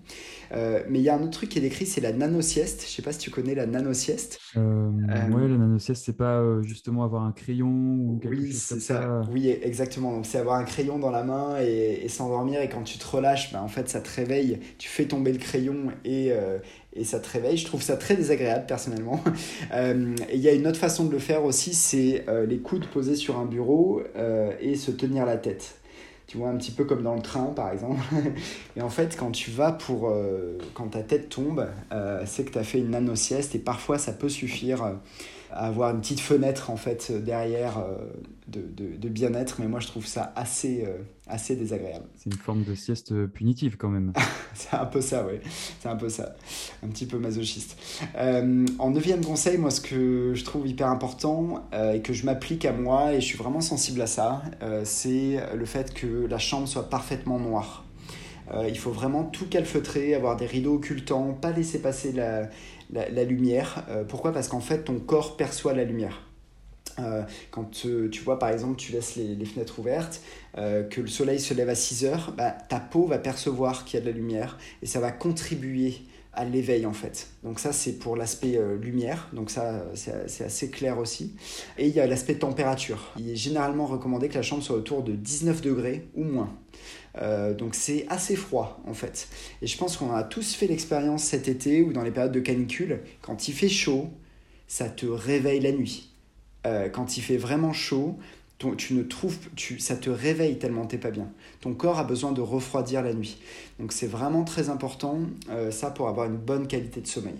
Mais 0.53 0.99
il 0.99 1.03
y 1.03 1.09
a 1.09 1.17
un 1.17 1.23
autre 1.23 1.31
truc 1.31 1.51
qui 1.51 1.59
est 1.59 1.63
décrit, 1.63 1.87
c'est 1.87 2.01
la 2.01 2.13
nano-sieste. 2.13 2.83
Je 2.83 2.87
ne 2.87 2.91
sais 2.91 3.03
pas 3.03 3.13
si 3.13 3.19
tu 3.19 3.31
connais 3.31 3.55
la 3.55 3.67
nano-sieste. 3.67 4.41
oui, 4.57 4.63
la 4.63 5.57
nano-sieste, 5.57 6.05
c'est 6.05 6.17
pas 6.17 6.43
justement 6.63 7.05
avoir 7.05 7.25
un 7.25 7.33
crayon 7.33 7.69
ou 7.69 8.19
quelque 8.21 8.35
oui, 8.35 8.53
chose 8.53 8.69
comme 8.69 8.81
ça. 8.81 9.03
ça. 9.03 9.23
Oui, 9.33 9.49
exactement. 9.49 10.13
Donc, 10.13 10.27
c'est 10.27 10.39
avoir 10.39 10.57
un 10.57 10.65
crayon 10.65 10.99
dans 10.99 11.11
la 11.11 11.25
main 11.25 11.57
et, 11.61 12.09
s'endormir. 12.09 12.61
Et 12.61 12.69
quand 12.69 12.83
tu 12.83 12.99
te 12.99 13.07
relâches, 13.07 13.53
ben, 13.53 13.61
en 13.61 13.69
fait, 13.69 13.89
ça 13.89 14.01
te 14.01 14.11
réveille. 14.15 14.59
Tu 14.79 14.89
fais 14.89 15.05
tomber 15.05 15.33
le 15.33 15.39
crayon 15.39 15.93
et 16.05 16.33
et 16.93 17.05
ça 17.05 17.21
te 17.21 17.29
réveille. 17.29 17.57
Je 17.57 17.65
trouve 17.65 17.83
ça 17.83 17.97
très 17.97 18.17
désagréable 18.17 18.67
personnellement. 18.67 19.23
Euh, 19.73 20.15
et 20.29 20.37
il 20.37 20.41
y 20.41 20.49
a 20.49 20.53
une 20.53 20.67
autre 20.67 20.79
façon 20.79 21.05
de 21.05 21.13
le 21.13 21.19
faire 21.19 21.45
aussi, 21.45 21.75
c'est 21.75 22.25
euh, 22.29 22.45
les 22.45 22.59
coudes 22.59 22.87
posés 22.87 23.15
sur 23.15 23.39
un 23.39 23.45
bureau 23.45 24.03
euh, 24.17 24.53
et 24.61 24.75
se 24.75 24.91
tenir 24.91 25.27
la 25.27 25.37
tête. 25.37 25.80
Tu 26.31 26.39
vois, 26.39 26.51
un 26.51 26.57
petit 26.59 26.71
peu 26.71 26.85
comme 26.85 27.03
dans 27.03 27.17
le 27.17 27.23
train 27.23 27.47
par 27.47 27.73
exemple. 27.73 28.01
et 28.77 28.83
en 28.83 28.89
fait, 28.89 29.17
quand 29.19 29.33
tu 29.33 29.51
vas 29.51 29.73
pour. 29.73 30.15
quand 30.75 30.87
ta 30.87 31.03
tête 31.03 31.29
tombe, 31.29 31.67
c'est 32.25 32.45
que 32.45 32.53
tu 32.53 32.59
as 32.59 32.63
fait 32.63 32.79
une 32.79 32.91
nano-sieste 32.91 33.57
et 33.57 33.59
parfois 33.59 33.99
ça 33.99 34.13
peut 34.13 34.29
suffire 34.29 34.93
avoir 35.53 35.91
une 35.95 36.01
petite 36.01 36.21
fenêtre 36.21 36.71
en 36.71 36.77
fait 36.77 37.13
derrière 37.13 37.79
euh, 37.79 37.97
de, 38.49 38.61
de, 38.61 38.97
de 38.97 39.09
bien-être, 39.09 39.57
mais 39.61 39.69
moi 39.69 39.81
je 39.81 39.87
trouve 39.87 40.07
ça 40.07 40.33
assez, 40.37 40.85
euh, 40.87 40.99
assez 41.27 41.57
désagréable. 41.57 42.07
C'est 42.17 42.31
une 42.31 42.39
forme 42.39 42.65
de 42.65 42.75
sieste 42.75 43.27
punitive 43.27 43.77
quand 43.77 43.89
même. 43.89 44.13
c'est 44.55 44.75
un 44.75 44.87
peu 44.87 45.01
ça, 45.01 45.27
oui. 45.27 45.39
C'est 45.81 45.89
un 45.89 45.97
peu 45.97 46.09
ça. 46.09 46.35
Un 46.83 46.89
petit 46.89 47.07
peu 47.07 47.19
masochiste. 47.19 47.77
Euh, 48.17 48.65
en 48.79 48.91
neuvième 48.91 49.25
conseil, 49.25 49.59
moi 49.59 49.71
ce 49.71 49.81
que 49.81 50.33
je 50.35 50.45
trouve 50.45 50.67
hyper 50.67 50.89
important 50.89 51.69
et 51.95 52.01
que 52.01 52.13
je 52.13 52.27
m'applique 52.27 52.65
à 52.65 52.73
moi 52.73 53.13
et 53.13 53.21
je 53.21 53.27
suis 53.27 53.39
vraiment 53.39 53.61
sensible 53.61 54.01
à 54.03 54.07
ça, 54.07 54.43
c'est 54.85 55.39
le 55.55 55.65
fait 55.65 55.93
que 55.95 56.27
la 56.27 56.39
chambre 56.39 56.69
soit 56.69 56.89
parfaitement 56.89 57.39
noire. 57.39 57.85
il 58.67 58.79
faut 58.79 58.91
vraiment 58.91 59.25
tout 59.25 59.47
calfeutrer, 59.49 60.15
avoir 60.15 60.37
des 60.37 60.47
rideaux 60.47 60.75
occultants, 60.75 61.33
pas 61.35 61.53
laisser 61.53 61.81
passer 61.81 62.13
la, 62.13 62.49
la, 62.93 63.25
lumière. 63.25 63.85
Euh, 63.89 64.05
pourquoi? 64.05 64.33
Parce 64.33 64.49
qu'en 64.49 64.61
fait, 64.61 64.85
ton 64.85 64.99
corps 64.99 65.37
perçoit 65.37 65.75
la 65.75 65.85
lumière. 65.85 66.23
Euh, 66.99 67.23
quand 67.51 67.87
euh, 67.87 68.11
tu 68.11 68.21
vois 68.23 68.39
par 68.39 68.51
exemple 68.51 68.77
tu 68.77 68.91
laisses 68.91 69.15
les, 69.15 69.45
fenêtres 69.45 69.79
ouvertes, 69.79 70.21
que 70.57 71.01
le 71.01 71.07
soleil 71.07 71.39
se 71.39 71.55
lève 71.55 71.69
à 71.69 71.77
6 71.77 72.05
heures, 72.05 72.35
bah, 72.37 72.51
ta 72.51 72.81
peau 72.81 73.07
va 73.07 73.19
percevoir 73.19 73.85
qu'il 73.85 73.99
y 73.99 74.03
a 74.03 74.05
de 74.05 74.11
la 74.11 74.17
lumière 74.17 74.59
et 74.83 74.87
ça 74.87 74.99
va 74.99 75.13
contribuer 75.13 75.95
à 76.33 76.45
l'éveil 76.45 76.85
en 76.87 76.93
fait. 76.93 77.29
Donc 77.45 77.61
ça 77.61 77.73
c'est 77.73 77.93
pour 77.99 78.17
l'aspect 78.17 78.59
lumière, 78.81 79.29
donc 79.33 79.51
ça 79.51 79.85
c'est 79.95 80.45
assez 80.45 80.71
clair 80.71 80.99
aussi. 80.99 81.37
Et 81.79 81.87
il 81.87 81.95
y 81.95 82.01
a 82.01 82.07
l'aspect 82.09 82.35
température. 82.35 83.13
Il 83.17 83.31
est 83.31 83.37
généralement 83.37 83.87
recommandé 83.87 84.29
que 84.29 84.35
la 84.35 84.43
chambre 84.43 84.65
soit 84.65 84.77
autour 84.77 85.05
de 85.05 85.13
19 85.13 85.63
degrés 85.63 86.09
ou 86.17 86.25
moins. 86.25 86.53
Euh, 87.19 87.55
donc 87.55 87.75
c'est 87.75 88.07
assez 88.09 88.37
froid 88.37 88.81
en 88.87 88.95
fait. 88.95 89.29
Et 89.63 89.67
je 89.67 89.77
pense 89.77 89.97
qu'on 89.97 90.13
a 90.13 90.23
tous 90.23 90.55
fait 90.55 90.67
l'expérience 90.67 91.25
cet 91.25 91.49
été 91.49 91.83
ou 91.83 91.93
dans 91.93 92.03
les 92.03 92.11
périodes 92.11 92.33
de 92.33 92.41
canicule, 92.41 93.01
quand 93.21 93.49
il 93.49 93.55
fait 93.55 93.69
chaud, 93.69 94.11
ça 94.69 94.89
te 94.89 95.07
réveille 95.07 95.61
la 95.61 95.73
nuit. 95.73 96.09
quand 96.93 97.17
il 97.17 97.23
fait 97.23 97.39
vraiment 97.39 97.73
chaud, 97.73 98.19
tu 98.77 98.95
ne 98.95 99.03
trouves, 99.03 99.39
ça 99.79 99.97
te 99.97 100.11
réveille 100.11 100.59
tellement 100.59 100.85
t'es 100.87 100.99
pas 100.99 101.11
bien. 101.11 101.29
Ton 101.61 101.73
corps 101.73 101.99
a 101.99 102.05
besoin 102.05 102.33
de 102.33 102.41
refroidir 102.41 103.03
la 103.03 103.15
nuit. 103.15 103.39
Donc 103.79 103.93
c'est 103.93 104.07
vraiment 104.07 104.45
très 104.45 104.69
important 104.69 105.21
euh, 105.49 105.71
ça 105.71 105.91
pour 105.91 106.09
avoir 106.09 106.27
une 106.27 106.37
bonne 106.37 106.67
qualité 106.67 107.01
de 107.01 107.07
sommeil. 107.07 107.37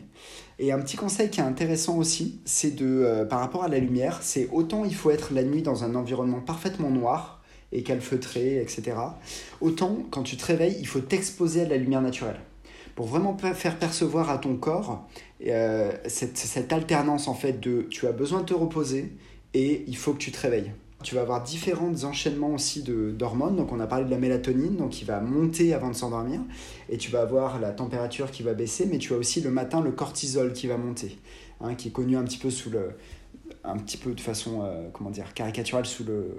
Et 0.59 0.73
un 0.73 0.79
petit 0.81 0.97
conseil 0.97 1.29
qui 1.29 1.41
est 1.41 1.45
intéressant 1.45 1.99
aussi, 1.99 2.41
c'est 2.45 2.75
de 2.75 2.87
euh, 2.87 3.25
par 3.25 3.41
rapport 3.41 3.65
à 3.65 3.69
la 3.69 3.79
lumière, 3.79 4.21
c'est 4.23 4.49
autant 4.51 4.85
il 4.85 4.95
faut 4.95 5.11
être 5.11 5.35
la 5.35 5.43
nuit 5.43 5.63
dans 5.63 5.85
un 5.85 5.95
environnement 5.95 6.41
parfaitement 6.41 6.91
noir 6.91 7.40
et 7.73 7.83
calfeutré, 7.83 8.61
etc. 8.61 8.97
Autant 9.61 9.99
quand 10.11 10.23
tu 10.23 10.37
te 10.37 10.45
réveilles, 10.47 10.77
il 10.81 10.87
faut 10.87 11.01
t'exposer 11.01 11.63
à 11.63 11.69
la 11.69 11.77
lumière 11.77 12.03
naturelle 12.03 12.41
pour 12.95 13.07
vraiment 13.07 13.37
faire 13.39 13.79
percevoir 13.79 14.31
à 14.31 14.39
ton 14.39 14.57
corps 14.57 15.07
euh, 15.47 15.93
cette, 16.07 16.37
cette 16.37 16.73
alternance 16.73 17.29
en 17.29 17.35
fait 17.35 17.61
de 17.61 17.87
tu 17.89 18.07
as 18.07 18.13
besoin 18.13 18.41
de 18.41 18.47
te 18.47 18.55
reposer 18.55 19.13
et 19.55 19.85
il 19.87 19.97
faut 19.97 20.13
que 20.13 20.19
tu 20.19 20.33
te 20.33 20.41
réveilles. 20.41 20.73
Tu 21.03 21.15
vas 21.15 21.23
avoir 21.23 21.43
différents 21.43 22.05
enchaînements 22.05 22.53
aussi 22.53 22.83
d'hormones. 22.83 23.57
Donc, 23.57 23.73
on 23.73 23.81
a 23.81 23.87
parlé 23.87 24.05
de 24.05 24.11
la 24.11 24.19
mélatonine, 24.19 24.77
donc 24.77 24.91
qui 24.91 25.07
va 25.07 25.21
monter 25.21 25.73
avant 25.73 25.89
de 25.89 25.95
s'endormir. 25.95 26.41
Et 26.91 26.99
tu 26.99 27.11
vas 27.11 27.23
avoir 27.23 27.59
la 27.59 27.71
température 27.71 28.31
qui 28.31 28.43
va 28.43 28.53
baisser, 28.53 28.85
mais 28.85 28.99
tu 28.99 29.15
as 29.15 29.17
aussi 29.17 29.41
le 29.41 29.51
matin 29.51 29.81
le 29.81 29.93
cortisol 29.93 30.53
qui 30.53 30.67
va 30.67 30.77
monter, 30.77 31.19
hein, 31.63 31.75
qui 31.75 31.89
est 31.89 31.91
connu 31.91 32.19
un 32.19 32.23
petit 32.25 32.37
peu 32.37 32.51
sous 32.51 32.69
le, 32.69 32.91
un 33.65 33.77
petit 33.77 33.97
peu 33.97 34.15
de 34.15 34.21
façon 34.21 34.63
euh, 34.63 34.89
comment 34.93 35.11
dire 35.11 35.35
caricaturale 35.35 35.87
sous 35.87 36.05
le, 36.05 36.35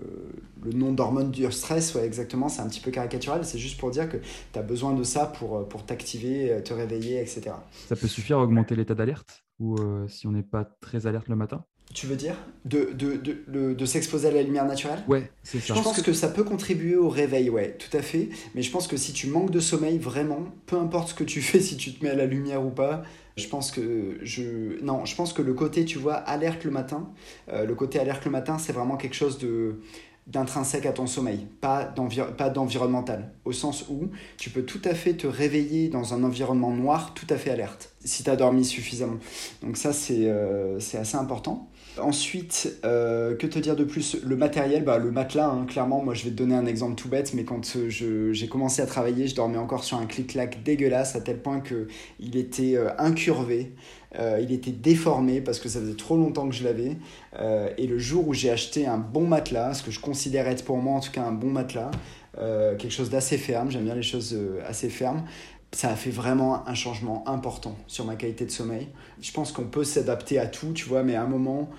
le 0.63 0.71
nom 0.73 0.91
d'hormone 0.91 1.31
du 1.31 1.49
stress 1.51 1.95
ouais 1.95 2.05
exactement 2.05 2.49
c'est 2.49 2.61
un 2.61 2.67
petit 2.67 2.79
peu 2.79 2.91
caricatural 2.91 3.45
c'est 3.45 3.59
juste 3.59 3.79
pour 3.79 3.91
dire 3.91 4.09
que 4.09 4.17
tu 4.17 4.59
as 4.59 4.61
besoin 4.61 4.93
de 4.93 5.03
ça 5.03 5.25
pour, 5.25 5.57
euh, 5.57 5.63
pour 5.63 5.85
t'activer 5.85 6.51
euh, 6.51 6.61
te 6.61 6.73
réveiller 6.73 7.19
etc 7.19 7.51
ça 7.87 7.95
peut 7.95 8.07
suffire 8.07 8.37
à 8.37 8.43
augmenter 8.43 8.75
l'état 8.75 8.95
d'alerte 8.95 9.43
ou 9.59 9.75
si 10.07 10.25
on 10.25 10.31
n'est 10.31 10.41
pas 10.41 10.65
très 10.81 11.05
alerte 11.05 11.27
le 11.27 11.35
matin? 11.35 11.63
Tu 11.93 12.07
veux 12.07 12.15
dire 12.15 12.35
De, 12.65 12.91
de, 12.93 13.15
de, 13.17 13.73
de 13.73 13.85
s'exposer 13.85 14.29
à 14.29 14.31
la 14.31 14.43
lumière 14.43 14.65
naturelle? 14.65 15.03
Ouais, 15.07 15.29
c'est 15.43 15.59
ça. 15.59 15.73
Je 15.75 15.81
pense 15.81 16.01
que... 16.01 16.13
ça 16.13 16.29
peut 16.29 16.43
contribuer 16.43 16.95
au 16.95 17.09
réveil, 17.09 17.49
ouais, 17.49 17.77
tout 17.77 17.95
à 17.95 18.01
fait. 18.01 18.29
Mais 18.55 18.61
je 18.61 18.71
pense 18.71 18.87
que 18.87 18.97
si 18.97 19.13
tu 19.13 19.27
manques 19.27 19.51
de 19.51 19.59
sommeil, 19.59 19.97
vraiment, 19.97 20.45
peu 20.67 20.77
importe 20.77 21.09
ce 21.09 21.13
que 21.13 21.23
tu 21.23 21.41
fais, 21.43 21.59
si 21.59 21.77
tu 21.77 21.93
te 21.93 22.03
mets 22.03 22.11
à 22.11 22.15
la 22.15 22.25
lumière 22.25 22.65
ou 22.65 22.69
pas, 22.69 23.03
je 23.37 23.47
pense 23.47 23.71
que 23.71 24.17
je. 24.21 24.81
Non, 24.83 25.05
je 25.05 25.15
pense 25.15 25.33
que 25.33 25.41
le 25.41 25.53
côté, 25.53 25.85
tu 25.85 25.97
vois, 25.97 26.15
alerte 26.15 26.63
le 26.63 26.71
matin, 26.71 27.09
euh, 27.49 27.65
le 27.65 27.75
côté 27.75 27.99
alerte 27.99 28.25
le 28.25 28.31
matin, 28.31 28.57
c'est 28.57 28.73
vraiment 28.73 28.97
quelque 28.97 29.15
chose 29.15 29.37
de 29.37 29.79
d'intrinsèque 30.27 30.85
à 30.85 30.91
ton 30.91 31.07
sommeil, 31.07 31.47
pas 31.61 31.83
d'environnemental, 31.83 33.31
au 33.43 33.51
sens 33.51 33.85
où 33.89 34.09
tu 34.37 34.51
peux 34.51 34.63
tout 34.63 34.81
à 34.85 34.93
fait 34.93 35.13
te 35.13 35.25
réveiller 35.25 35.89
dans 35.89 36.13
un 36.13 36.23
environnement 36.23 36.69
noir 36.71 37.13
tout 37.15 37.25
à 37.29 37.37
fait 37.37 37.49
alerte, 37.49 37.89
si 38.05 38.23
tu 38.23 38.29
as 38.29 38.35
dormi 38.35 38.63
suffisamment. 38.63 39.17
Donc 39.63 39.77
ça, 39.77 39.93
c'est 39.93 40.29
euh, 40.29 40.77
assez 40.77 41.17
important. 41.17 41.70
Ensuite, 41.99 42.79
euh, 42.85 43.35
que 43.35 43.45
te 43.45 43.59
dire 43.59 43.75
de 43.75 43.83
plus? 43.83 44.15
Le 44.23 44.37
matériel, 44.37 44.85
bah, 44.85 44.97
le 44.97 45.11
matelas, 45.11 45.47
hein, 45.47 45.65
clairement, 45.67 46.01
moi 46.01 46.13
je 46.13 46.23
vais 46.23 46.29
te 46.29 46.35
donner 46.35 46.55
un 46.55 46.65
exemple 46.65 46.95
tout 46.95 47.09
bête, 47.09 47.33
mais 47.33 47.43
quand 47.43 47.75
euh, 47.75 48.31
j'ai 48.31 48.47
commencé 48.47 48.81
à 48.81 48.85
travailler, 48.85 49.27
je 49.27 49.35
dormais 49.35 49.57
encore 49.57 49.83
sur 49.83 49.97
un 49.97 50.05
clic-clac 50.05 50.63
dégueulasse 50.63 51.17
à 51.17 51.21
tel 51.21 51.41
point 51.41 51.59
qu'il 51.59 52.37
était 52.37 52.77
euh, 52.77 52.89
incurvé, 52.97 53.73
il 54.17 54.51
était 54.51 54.71
déformé 54.71 55.39
parce 55.39 55.59
que 55.59 55.69
ça 55.69 55.79
faisait 55.79 55.95
trop 55.95 56.17
longtemps 56.17 56.49
que 56.49 56.55
je 56.55 56.65
l'avais. 56.65 56.97
et 57.77 57.87
le 57.87 57.97
jour 57.97 58.27
où 58.27 58.33
j'ai 58.33 58.49
acheté 58.49 58.85
un 58.85 58.97
bon 58.97 59.25
matelas, 59.25 59.73
ce 59.73 59.83
que 59.83 59.91
je 59.91 60.01
considère 60.01 60.49
être 60.49 60.65
pour 60.65 60.77
moi 60.77 60.95
en 60.95 60.99
tout 60.99 61.11
cas 61.11 61.21
un 61.21 61.31
bon 61.31 61.49
matelas, 61.49 61.91
quelque 62.35 62.89
chose 62.91 63.09
d'assez 63.09 63.37
ferme, 63.37 63.71
j'aime 63.71 63.85
bien 63.85 63.95
les 63.95 64.03
choses 64.03 64.37
assez 64.67 64.89
fermes, 64.89 65.23
ça 65.73 65.89
a 65.89 65.95
fait 65.95 66.09
vraiment 66.09 66.67
un 66.67 66.73
changement 66.73 67.27
important 67.27 67.77
sur 67.87 68.05
ma 68.05 68.15
qualité 68.15 68.45
de 68.45 68.51
sommeil. 68.51 68.89
Je 69.21 69.31
pense 69.31 69.51
qu'on 69.51 69.65
peut 69.65 69.83
s'adapter 69.83 70.37
à 70.37 70.47
tout, 70.47 70.73
tu 70.73 70.85
vois, 70.85 71.03
mais 71.03 71.15
à 71.15 71.23
un 71.23 71.27
moment, 71.27 71.69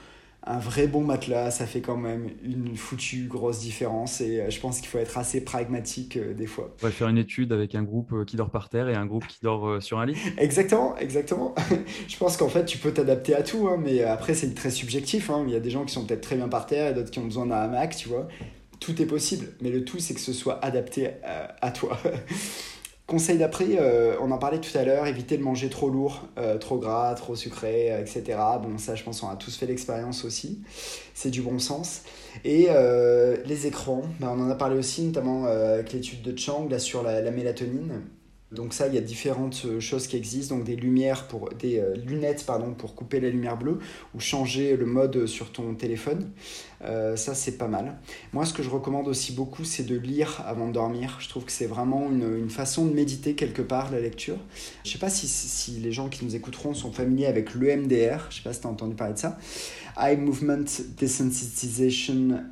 un 0.45 0.59
vrai 0.59 0.89
bon 0.89 1.03
matelas, 1.03 1.53
ça 1.53 1.67
fait 1.67 1.83
quand 1.83 1.97
même 1.97 2.31
une 2.43 2.77
foutue 2.77 3.27
grosse 3.29 3.61
différence 3.61 4.21
et 4.21 4.41
euh, 4.41 4.51
je 4.51 4.59
pense 4.59 4.81
qu'il 4.81 4.89
faut 4.89 4.99
être 4.99 5.17
assez 5.17 5.45
pragmatique 5.45 6.17
euh, 6.17 6.35
des 6.35 6.47
fois. 6.47 6.75
On 6.83 6.87
va 6.87 6.93
faire 6.93 7.09
une 7.09 7.19
étude 7.19 7.53
avec 7.53 7.77
un 7.77 7.85
groupe 7.85 8.13
euh, 8.13 8.25
qui 8.25 8.37
dort 8.37 8.51
par 8.51 8.69
terre 8.69 8.89
et 8.89 8.95
un 8.95 9.07
groupe 9.07 9.27
qui 9.29 9.39
dort 9.43 9.81
sur 9.81 10.01
un 10.01 10.07
lit. 10.07 10.17
Exactement, 10.39 10.97
exactement. 10.97 11.55
je 12.09 12.17
pense 12.17 12.37
qu'en 12.37 12.49
fait, 12.49 12.65
tu 12.65 12.79
peux 12.79 12.93
t'adapter 12.93 13.35
à 13.35 13.43
tout, 13.43 13.69
hein, 13.69 13.79
mais 13.81 14.03
après, 14.03 14.35
c'est 14.35 14.53
très 14.55 14.71
subjectif. 14.71 15.31
Hein. 15.31 15.45
Il 15.47 15.53
y 15.53 15.57
a 15.57 15.61
des 15.61 15.71
gens 15.71 15.85
qui 15.85 15.93
sont 15.93 16.05
peut-être 16.05 16.23
très 16.23 16.37
bien 16.37 16.49
par 16.49 16.67
terre 16.67 16.91
et 16.91 16.95
d'autres 16.95 17.11
qui 17.11 17.21
ont 17.21 17.25
besoin 17.25 17.47
d'un 17.47 17.57
hamac, 17.57 17.95
tu 17.95 18.09
vois. 18.09 18.27
Tout 18.81 19.01
est 19.01 19.07
possible, 19.07 19.47
mais 19.61 19.71
le 19.71 19.85
tout, 19.85 20.01
c'est 20.01 20.15
que 20.15 20.21
ce 20.21 20.33
soit 20.33 20.65
adapté 20.65 21.11
à 21.61 21.71
toi. 21.71 21.97
Conseil 23.13 23.37
d'après, 23.37 23.77
euh, 23.79 24.17
on 24.23 24.31
en 24.31 24.39
parlait 24.39 24.59
tout 24.59 24.75
à 24.75 24.85
l'heure, 24.85 25.07
éviter 25.07 25.37
de 25.37 25.43
manger 25.43 25.69
trop 25.69 25.91
lourd, 25.91 26.23
euh, 26.39 26.57
trop 26.57 26.79
gras, 26.79 27.13
trop 27.15 27.37
sucré, 27.37 27.93
euh, 27.93 28.01
etc. 28.01 28.39
Bon, 28.63 28.79
ça, 28.79 28.95
je 28.95 29.03
pense 29.03 29.21
qu'on 29.21 29.29
a 29.29 29.37
tous 29.37 29.55
fait 29.55 29.67
l'expérience 29.67 30.25
aussi. 30.25 30.63
C'est 31.13 31.29
du 31.29 31.43
bon 31.43 31.59
sens. 31.59 32.05
Et 32.47 32.69
les 33.45 33.67
écrans, 33.67 34.05
bah, 34.19 34.33
on 34.35 34.41
en 34.41 34.49
a 34.49 34.55
parlé 34.55 34.79
aussi, 34.79 35.03
notamment 35.03 35.45
avec 35.45 35.93
l'étude 35.93 36.23
de 36.23 36.39
Chang 36.39 36.69
là, 36.71 36.79
sur 36.79 37.03
la 37.03 37.31
mélatonine. 37.31 38.01
Donc 38.53 38.75
ça, 38.75 38.87
il 38.87 38.95
y 38.95 38.99
a 38.99 39.01
différentes 39.01 39.63
euh, 39.65 39.81
choses 39.81 40.07
qui 40.07 40.17
existent, 40.17 40.57
donc 40.57 40.65
des 40.65 40.77
lumières 40.77 41.27
pour 41.27 41.49
des 41.59 41.79
euh, 41.79 41.95
lunettes 41.95 42.45
pardon 42.47 42.75
pour 42.75 42.95
couper 42.95 43.19
la 43.19 43.31
lumière 43.31 43.57
bleue 43.57 43.79
ou 44.15 44.21
changer 44.21 44.77
le 44.77 44.85
mode 44.85 45.27
sur 45.27 45.53
ton 45.53 45.75
téléphone. 45.75 46.31
Euh, 46.85 47.17
ça 47.17 47.35
c'est 47.35 47.57
pas 47.57 47.69
mal. 47.69 47.99
Moi, 48.33 48.45
ce 48.45 48.53
que 48.53 48.63
je 48.63 48.69
recommande 48.69 49.09
aussi 49.09 49.33
beaucoup, 49.33 49.65
c'est 49.65 49.85
de 49.85 49.97
lire 49.97 50.43
avant 50.47 50.69
de 50.69 50.73
dormir. 50.73 51.17
Je 51.21 51.29
trouve 51.31 51.45
que 51.45 51.53
c'est 51.53 51.67
vraiment 51.67 52.11
une, 52.11 52.51
façon 52.51 52.85
de 52.85 52.93
méditer 52.93 53.35
quelque 53.35 53.63
part 53.63 53.91
la 53.91 54.01
lecture. 54.01 54.37
Je 54.85 54.91
sais 54.91 54.99
pas 54.99 55.09
si, 55.09 55.79
les 55.81 55.93
gens 55.93 56.09
qui 56.09 56.25
nous 56.25 56.37
écouteront 56.37 56.75
sont 56.75 56.93
familiers 56.93 57.27
avec 57.27 57.55
l'EMDR. 57.55 58.27
Je 58.29 58.37
sais 58.37 58.43
pas 58.43 58.53
si 58.53 58.61
tu 58.61 58.67
as 58.67 58.71
entendu 58.71 58.95
parler 58.95 59.15
de 59.15 59.19
ça. 59.19 59.39
Eye 59.99 60.17
Movement 60.17 60.65
Desensitization 60.99 62.43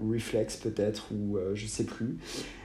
Reflex 0.00 0.56
peut-être 0.56 1.08
ou 1.12 1.38
je 1.54 1.66
sais 1.66 1.84
plus. 1.84 2.18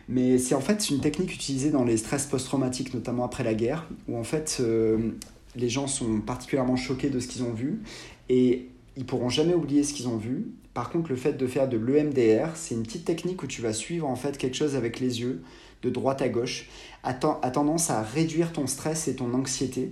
Mais 0.10 0.38
c'est 0.38 0.56
en 0.56 0.62
fait 0.62 0.90
une 0.90 1.00
technique 1.00 1.34
utilisée 1.34 1.72
dans 1.72 1.84
les 1.84 1.98
stress 1.98 2.26
post-traumatiques, 2.26 2.94
notamment 2.94 3.24
après 3.24 3.44
la 3.44 3.54
guerre, 3.54 3.88
où 4.08 4.18
en 4.18 4.24
fait 4.24 4.58
euh, 4.60 5.12
les 5.56 5.70
gens 5.70 5.88
sont 5.88 6.20
particulièrement 6.20 6.76
choqués 6.76 7.10
de 7.10 7.20
ce 7.20 7.28
qu'ils 7.28 7.44
ont 7.44 7.54
vu 7.54 7.82
et 8.30 8.70
ils 8.98 9.06
pourront 9.06 9.30
jamais 9.30 9.54
oublier 9.54 9.84
ce 9.84 9.94
qu'ils 9.94 10.08
ont 10.08 10.18
vu. 10.18 10.48
Par 10.74 10.90
contre, 10.90 11.10
le 11.10 11.16
fait 11.16 11.34
de 11.34 11.48
faire 11.48 11.70
de 11.70 11.78
l'EMDR, 11.78 12.56
c'est 12.56 12.76
une 12.76 12.84
petite 12.84 13.06
technique 13.06 13.44
où 13.44 13.48
tu 13.48 13.62
vas 13.62 13.74
suivre 13.74 14.08
en 14.08 14.16
fait 14.16 14.38
quelque 14.38 14.56
chose 14.56 14.76
avec 14.76 15.00
les 15.00 15.22
yeux, 15.22 15.44
de 15.84 15.90
droite 15.90 16.22
à 16.22 16.30
gauche, 16.30 16.70
a, 17.04 17.14
tendance 17.14 17.90
à 17.90 18.02
réduire 18.02 18.54
ton 18.54 18.68
stress 18.68 19.08
et 19.08 19.16
ton 19.16 19.34
anxiété 19.34 19.92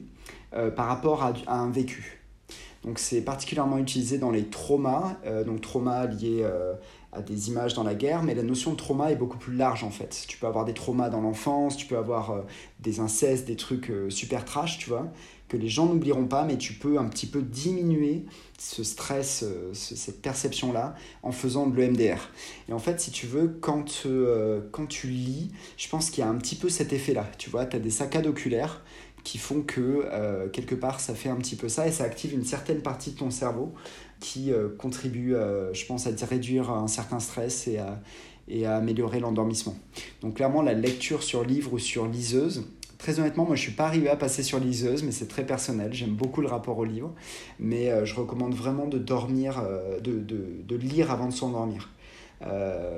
euh, 0.53 0.71
par 0.71 0.87
rapport 0.87 1.23
à, 1.23 1.33
un 1.47 1.69
vécu. 1.69 2.21
Donc 2.83 2.97
c'est 2.97 3.21
particulièrement 3.21 3.77
utilisé 3.77 4.17
dans 4.17 4.31
les 4.31 4.45
traumas, 4.45 5.17
euh, 5.25 5.43
donc 5.43 5.61
traumas 5.61 6.07
liés 6.07 6.47
à 7.13 7.21
des 7.21 7.49
images 7.49 7.73
dans 7.73 7.83
la 7.83 7.93
guerre, 7.93 8.23
mais 8.23 8.33
la 8.33 8.43
notion 8.43 8.71
de 8.71 8.77
trauma 8.77 9.11
est 9.11 9.15
beaucoup 9.15 9.37
plus 9.37 9.55
large 9.55 9.83
en 9.83 9.89
fait. 9.89 10.25
Tu 10.27 10.37
peux 10.37 10.47
avoir 10.47 10.63
des 10.63 10.73
traumas 10.73 11.09
dans 11.09 11.21
l'enfance, 11.21 11.75
tu 11.75 11.85
peux 11.85 11.97
avoir 11.97 12.31
euh, 12.31 12.41
des 12.79 12.99
incestes, 12.99 13.45
des 13.45 13.57
trucs 13.57 13.89
euh, 13.89 14.09
super 14.09 14.45
trash, 14.45 14.77
tu 14.77 14.89
vois, 14.89 15.11
que 15.49 15.57
les 15.57 15.67
gens 15.67 15.87
n'oublieront 15.87 16.27
pas, 16.27 16.45
mais 16.45 16.57
tu 16.57 16.73
peux 16.73 16.97
un 16.97 17.05
petit 17.05 17.27
peu 17.27 17.41
diminuer 17.41 18.25
ce 18.57 18.83
stress, 18.85 19.43
euh, 19.43 19.73
cette 19.73 20.21
perception-là, 20.21 20.95
en 21.21 21.33
faisant 21.33 21.67
de 21.67 21.75
l'EMDR. 21.75 22.29
Et 22.69 22.73
en 22.73 22.79
fait, 22.79 23.01
si 23.01 23.11
tu 23.11 23.27
veux, 23.27 23.57
quand, 23.59 24.07
quand 24.71 24.85
tu 24.85 25.07
lis, 25.07 25.51
je 25.75 25.89
pense 25.89 26.09
qu'il 26.09 26.23
y 26.23 26.27
a 26.27 26.29
un 26.29 26.35
petit 26.35 26.55
peu 26.55 26.69
cet 26.69 26.93
effet-là. 26.93 27.27
Tu 27.37 27.49
vois, 27.49 27.65
tu 27.65 27.75
as 27.75 27.79
des 27.79 27.89
saccades 27.89 28.27
oculaires 28.27 28.83
qui 29.23 29.37
font 29.37 29.61
que 29.61 30.47
quelque 30.51 30.73
part 30.73 30.99
ça 30.99 31.13
fait 31.13 31.29
un 31.29 31.35
petit 31.35 31.55
peu 31.55 31.69
ça 31.69 31.87
et 31.87 31.91
ça 31.91 32.05
active 32.05 32.33
une 32.33 32.43
certaine 32.43 32.81
partie 32.81 33.11
de 33.11 33.17
ton 33.17 33.29
cerveau 33.29 33.75
qui 34.21 34.53
euh, 34.53 34.69
contribue, 34.77 35.35
euh, 35.35 35.73
je 35.73 35.85
pense, 35.85 36.07
à 36.07 36.11
réduire 36.25 36.69
un 36.69 36.87
certain 36.87 37.19
stress 37.19 37.67
et 37.67 37.77
à, 37.77 38.75
améliorer 38.75 39.19
l'endormissement. 39.19 39.75
Donc 40.21 40.35
clairement, 40.35 40.61
la 40.61 40.73
lecture 40.73 41.23
sur 41.23 41.43
livre 41.43 41.73
ou 41.73 41.79
sur 41.79 42.07
liseuse, 42.07 42.63
Très 42.97 43.19
honnêtement, 43.19 43.45
moi 43.45 43.55
je 43.55 43.61
suis 43.61 43.71
pas 43.71 43.87
arrivé 43.87 44.09
à 44.09 44.15
passer 44.15 44.43
sur 44.43 44.59
liseuse, 44.59 45.01
mais 45.01 45.09
c'est 45.09 45.27
très 45.27 45.43
personnel. 45.43 45.91
J'aime 45.91 46.13
beaucoup 46.13 46.39
le 46.39 46.47
rapport 46.47 46.77
au 46.77 46.85
livre, 46.85 47.11
mais 47.57 47.89
euh, 47.89 48.05
je 48.05 48.13
recommande 48.13 48.53
vraiment 48.53 48.85
de 48.85 48.99
dormir, 48.99 49.63
de, 50.03 50.75
lire 50.75 51.09
avant 51.09 51.25
de 51.25 51.33
s'endormir. 51.33 51.89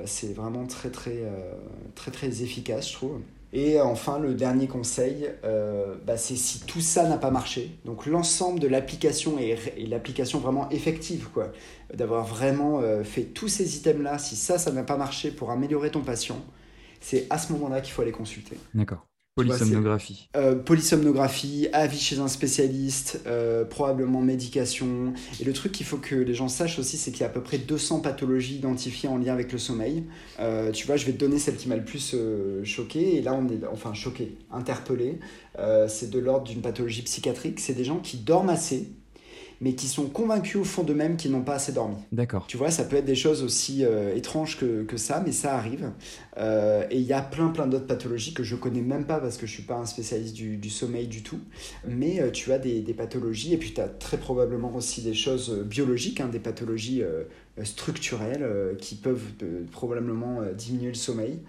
c'est 0.04 0.34
vraiment 0.34 0.66
très 0.66 0.90
très, 0.90 1.22
très 1.94 2.10
très 2.10 2.42
efficace, 2.42 2.90
je 2.90 2.96
trouve. 2.96 3.20
Et 3.56 3.80
enfin, 3.80 4.18
le 4.18 4.34
dernier 4.34 4.66
conseil, 4.66 5.30
euh, 5.44 5.94
bah, 6.04 6.16
c'est 6.16 6.34
si 6.34 6.66
tout 6.66 6.80
ça 6.80 7.08
n'a 7.08 7.18
pas 7.18 7.30
marché, 7.30 7.78
donc 7.84 8.04
l'ensemble 8.04 8.58
de 8.58 8.66
l'application 8.66 9.38
est, 9.38 9.78
l'application 9.86 10.40
vraiment 10.40 10.68
effective, 10.70 11.28
quoi, 11.32 11.52
d'avoir 11.94 12.26
vraiment 12.26 12.80
euh, 12.80 13.04
fait 13.04 13.22
tous 13.22 13.46
ces 13.46 13.76
items-là, 13.76 14.18
si 14.18 14.34
ça, 14.34 14.58
ça 14.58 14.72
n'a 14.72 14.82
pas 14.82 14.96
marché 14.96 15.30
pour 15.30 15.52
améliorer 15.52 15.92
ton 15.92 16.00
patient, 16.00 16.44
c'est 17.00 17.28
à 17.30 17.38
ce 17.38 17.52
moment-là 17.52 17.80
qu'il 17.80 17.92
faut 17.92 18.02
aller 18.02 18.10
consulter. 18.10 18.58
D'accord. 18.74 19.06
Polysomnographie. 19.36 20.28
Euh, 20.36 20.54
polysomnographie, 20.54 21.68
avis 21.72 21.98
chez 21.98 22.20
un 22.20 22.28
spécialiste, 22.28 23.20
euh, 23.26 23.64
probablement 23.64 24.20
médication. 24.20 25.12
Et 25.40 25.44
le 25.44 25.52
truc 25.52 25.72
qu'il 25.72 25.86
faut 25.86 25.96
que 25.96 26.14
les 26.14 26.34
gens 26.34 26.46
sachent 26.46 26.78
aussi, 26.78 26.96
c'est 26.96 27.10
qu'il 27.10 27.22
y 27.22 27.24
a 27.24 27.26
à 27.26 27.30
peu 27.30 27.42
près 27.42 27.58
200 27.58 27.98
pathologies 27.98 28.54
identifiées 28.54 29.08
en 29.08 29.18
lien 29.18 29.32
avec 29.32 29.50
le 29.50 29.58
sommeil. 29.58 30.04
Euh, 30.38 30.70
tu 30.70 30.86
vois, 30.86 30.96
je 30.96 31.04
vais 31.04 31.12
te 31.12 31.18
donner 31.18 31.40
celle 31.40 31.56
qui 31.56 31.68
m'a 31.68 31.74
le 31.74 31.84
plus 31.84 32.14
choqué. 32.62 33.16
Et 33.16 33.22
là, 33.22 33.34
on 33.34 33.48
est, 33.48 33.66
enfin 33.72 33.92
choqué, 33.92 34.38
interpellé. 34.52 35.18
c'est 35.88 36.10
de 36.10 36.18
l'ordre 36.20 36.46
d'une 36.46 36.62
pathologie 36.62 37.02
psychiatrique. 37.02 37.58
C'est 37.58 37.74
des 37.74 37.84
gens 37.84 37.98
qui 37.98 38.18
dorment 38.18 38.50
assez, 38.50 38.92
mais 39.60 39.74
qui 39.74 39.86
sont 39.86 40.06
convaincus 40.06 40.56
au 40.56 40.64
fond 40.64 40.82
d'eux-mêmes 40.82 41.16
qu'ils 41.16 41.30
n'ont 41.30 41.42
pas 41.42 41.54
assez 41.54 41.72
dormi. 41.72 41.96
D'accord. 42.12 42.46
Tu 42.46 42.56
vois, 42.56 42.70
ça 42.70 42.84
peut 42.84 42.96
être 42.96 43.04
des 43.04 43.14
choses 43.14 43.42
aussi 43.42 43.84
euh, 43.84 44.14
étranges 44.14 44.58
que, 44.58 44.82
que, 44.82 44.96
ça, 44.96 45.22
mais 45.24 45.32
ça 45.32 45.56
arrive. 45.56 45.90
Euh, 46.36 46.84
et 46.90 46.98
il 46.98 47.06
y 47.06 47.12
a 47.12 47.22
plein 47.22 47.48
plein 47.48 47.66
d'autres 47.66 47.86
pathologies 47.86 48.34
que 48.34 48.42
je 48.42 48.56
connais 48.56 48.82
même 48.82 49.06
pas 49.06 49.20
parce 49.20 49.36
que 49.36 49.46
je 49.46 49.52
suis 49.52 49.62
pas 49.62 49.76
un 49.76 49.86
spécialiste 49.86 50.34
du, 50.34 50.56
du 50.56 50.70
sommeil 50.70 51.06
du 51.06 51.22
tout. 51.22 51.40
Mais 51.86 52.20
euh, 52.20 52.30
tu 52.30 52.52
as 52.52 52.58
des, 52.58 52.80
des, 52.80 52.94
pathologies 52.94 53.54
et 53.54 53.56
puis 53.56 53.72
tu 53.72 53.80
as 53.80 53.88
très 53.88 54.16
probablement 54.16 54.74
aussi 54.74 55.02
des 55.02 55.14
choses 55.14 55.64
biologiques, 55.64 56.20
hein, 56.20 56.28
des 56.30 56.38
pathologies 56.38 57.02
structurelles 57.62 58.76
qui 58.78 58.96
peuvent 58.96 59.32
probablement 59.70 60.40
diminuer 60.56 60.88
le 60.88 60.94
sommeil. 60.94 61.40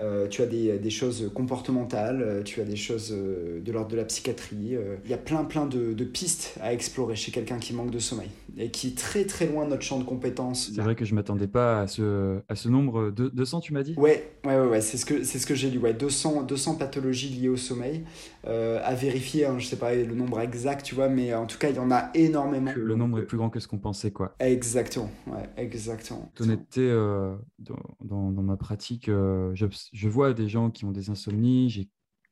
Euh, 0.00 0.28
tu 0.28 0.40
as 0.42 0.46
des, 0.46 0.78
des, 0.78 0.90
choses 0.90 1.30
comportementales, 1.34 2.22
euh, 2.22 2.42
tu 2.42 2.60
as 2.60 2.64
des 2.64 2.76
choses 2.76 3.12
euh, 3.12 3.60
de 3.60 3.72
l'ordre 3.72 3.90
de 3.90 3.96
la 3.96 4.04
psychiatrie. 4.04 4.76
Il 5.04 5.10
y 5.10 5.14
a 5.14 5.18
plein 5.18 5.44
plein 5.44 5.66
de, 5.66 5.92
de 5.92 6.04
pistes 6.04 6.56
à 6.62 6.72
explorer 6.72 7.16
chez 7.16 7.32
quelqu'un 7.32 7.58
qui 7.58 7.74
manque 7.74 7.90
de 7.90 7.98
sommeil 7.98 8.28
et 8.56 8.70
qui 8.70 8.88
est 8.88 8.98
très 8.98 9.24
très 9.24 9.46
loin 9.46 9.64
de 9.64 9.70
notre 9.70 9.82
champ 9.82 9.98
de 9.98 10.04
compétences. 10.04 10.70
C'est 10.74 10.80
vrai 10.80 10.94
que 10.94 11.04
je 11.04 11.14
m'attendais 11.14 11.46
pas 11.46 11.82
à 11.82 11.86
ce, 11.86 12.40
à 12.48 12.56
ce 12.56 12.68
nombre 12.68 13.10
de 13.10 13.28
200, 13.28 13.60
tu 13.60 13.72
m'as 13.72 13.82
dit? 13.82 13.94
Ouais, 13.96 14.32
ouais, 14.44 14.58
ouais, 14.58 14.66
ouais 14.68 14.80
c'est 14.80 14.96
ce 14.96 15.04
que, 15.04 15.22
ce 15.22 15.46
que 15.46 15.54
j'ai 15.54 15.70
lu. 15.70 15.78
Ouais, 15.78 15.92
200, 15.94 16.42
200 16.42 16.76
pathologies 16.76 17.28
liées 17.28 17.48
au 17.48 17.56
sommeil. 17.56 18.04
à 18.44 18.94
vérifier, 18.94 19.46
hein, 19.46 19.58
je 19.58 19.66
sais 19.66 19.76
pas 19.76 19.94
le 19.94 20.14
nombre 20.14 20.40
exact, 20.40 20.84
tu 20.84 20.94
vois, 20.94 21.08
mais 21.08 21.34
en 21.34 21.46
tout 21.46 21.58
cas, 21.58 21.68
il 21.68 21.76
y 21.76 21.78
en 21.78 21.90
a 21.90 22.10
énormément. 22.14 22.72
Le 22.74 22.94
nombre 22.94 23.18
est 23.20 23.26
plus 23.26 23.36
grand 23.36 23.50
que 23.50 23.60
ce 23.60 23.68
qu'on 23.68 23.78
pensait, 23.78 24.10
quoi. 24.10 24.34
Exactement, 24.40 25.10
ouais, 25.26 25.48
exactement. 25.56 26.30
Honnêteté, 26.40 26.88
dans, 26.90 27.76
dans, 28.02 28.30
dans, 28.30 28.42
ma 28.42 28.56
pratique, 28.56 29.06
je 29.06 29.66
je 29.92 30.08
vois 30.08 30.34
des 30.34 30.48
gens 30.48 30.70
qui 30.70 30.84
ont 30.84 30.92
des 30.92 31.10
insomnies, 31.10 31.70
j'ai 31.70 31.88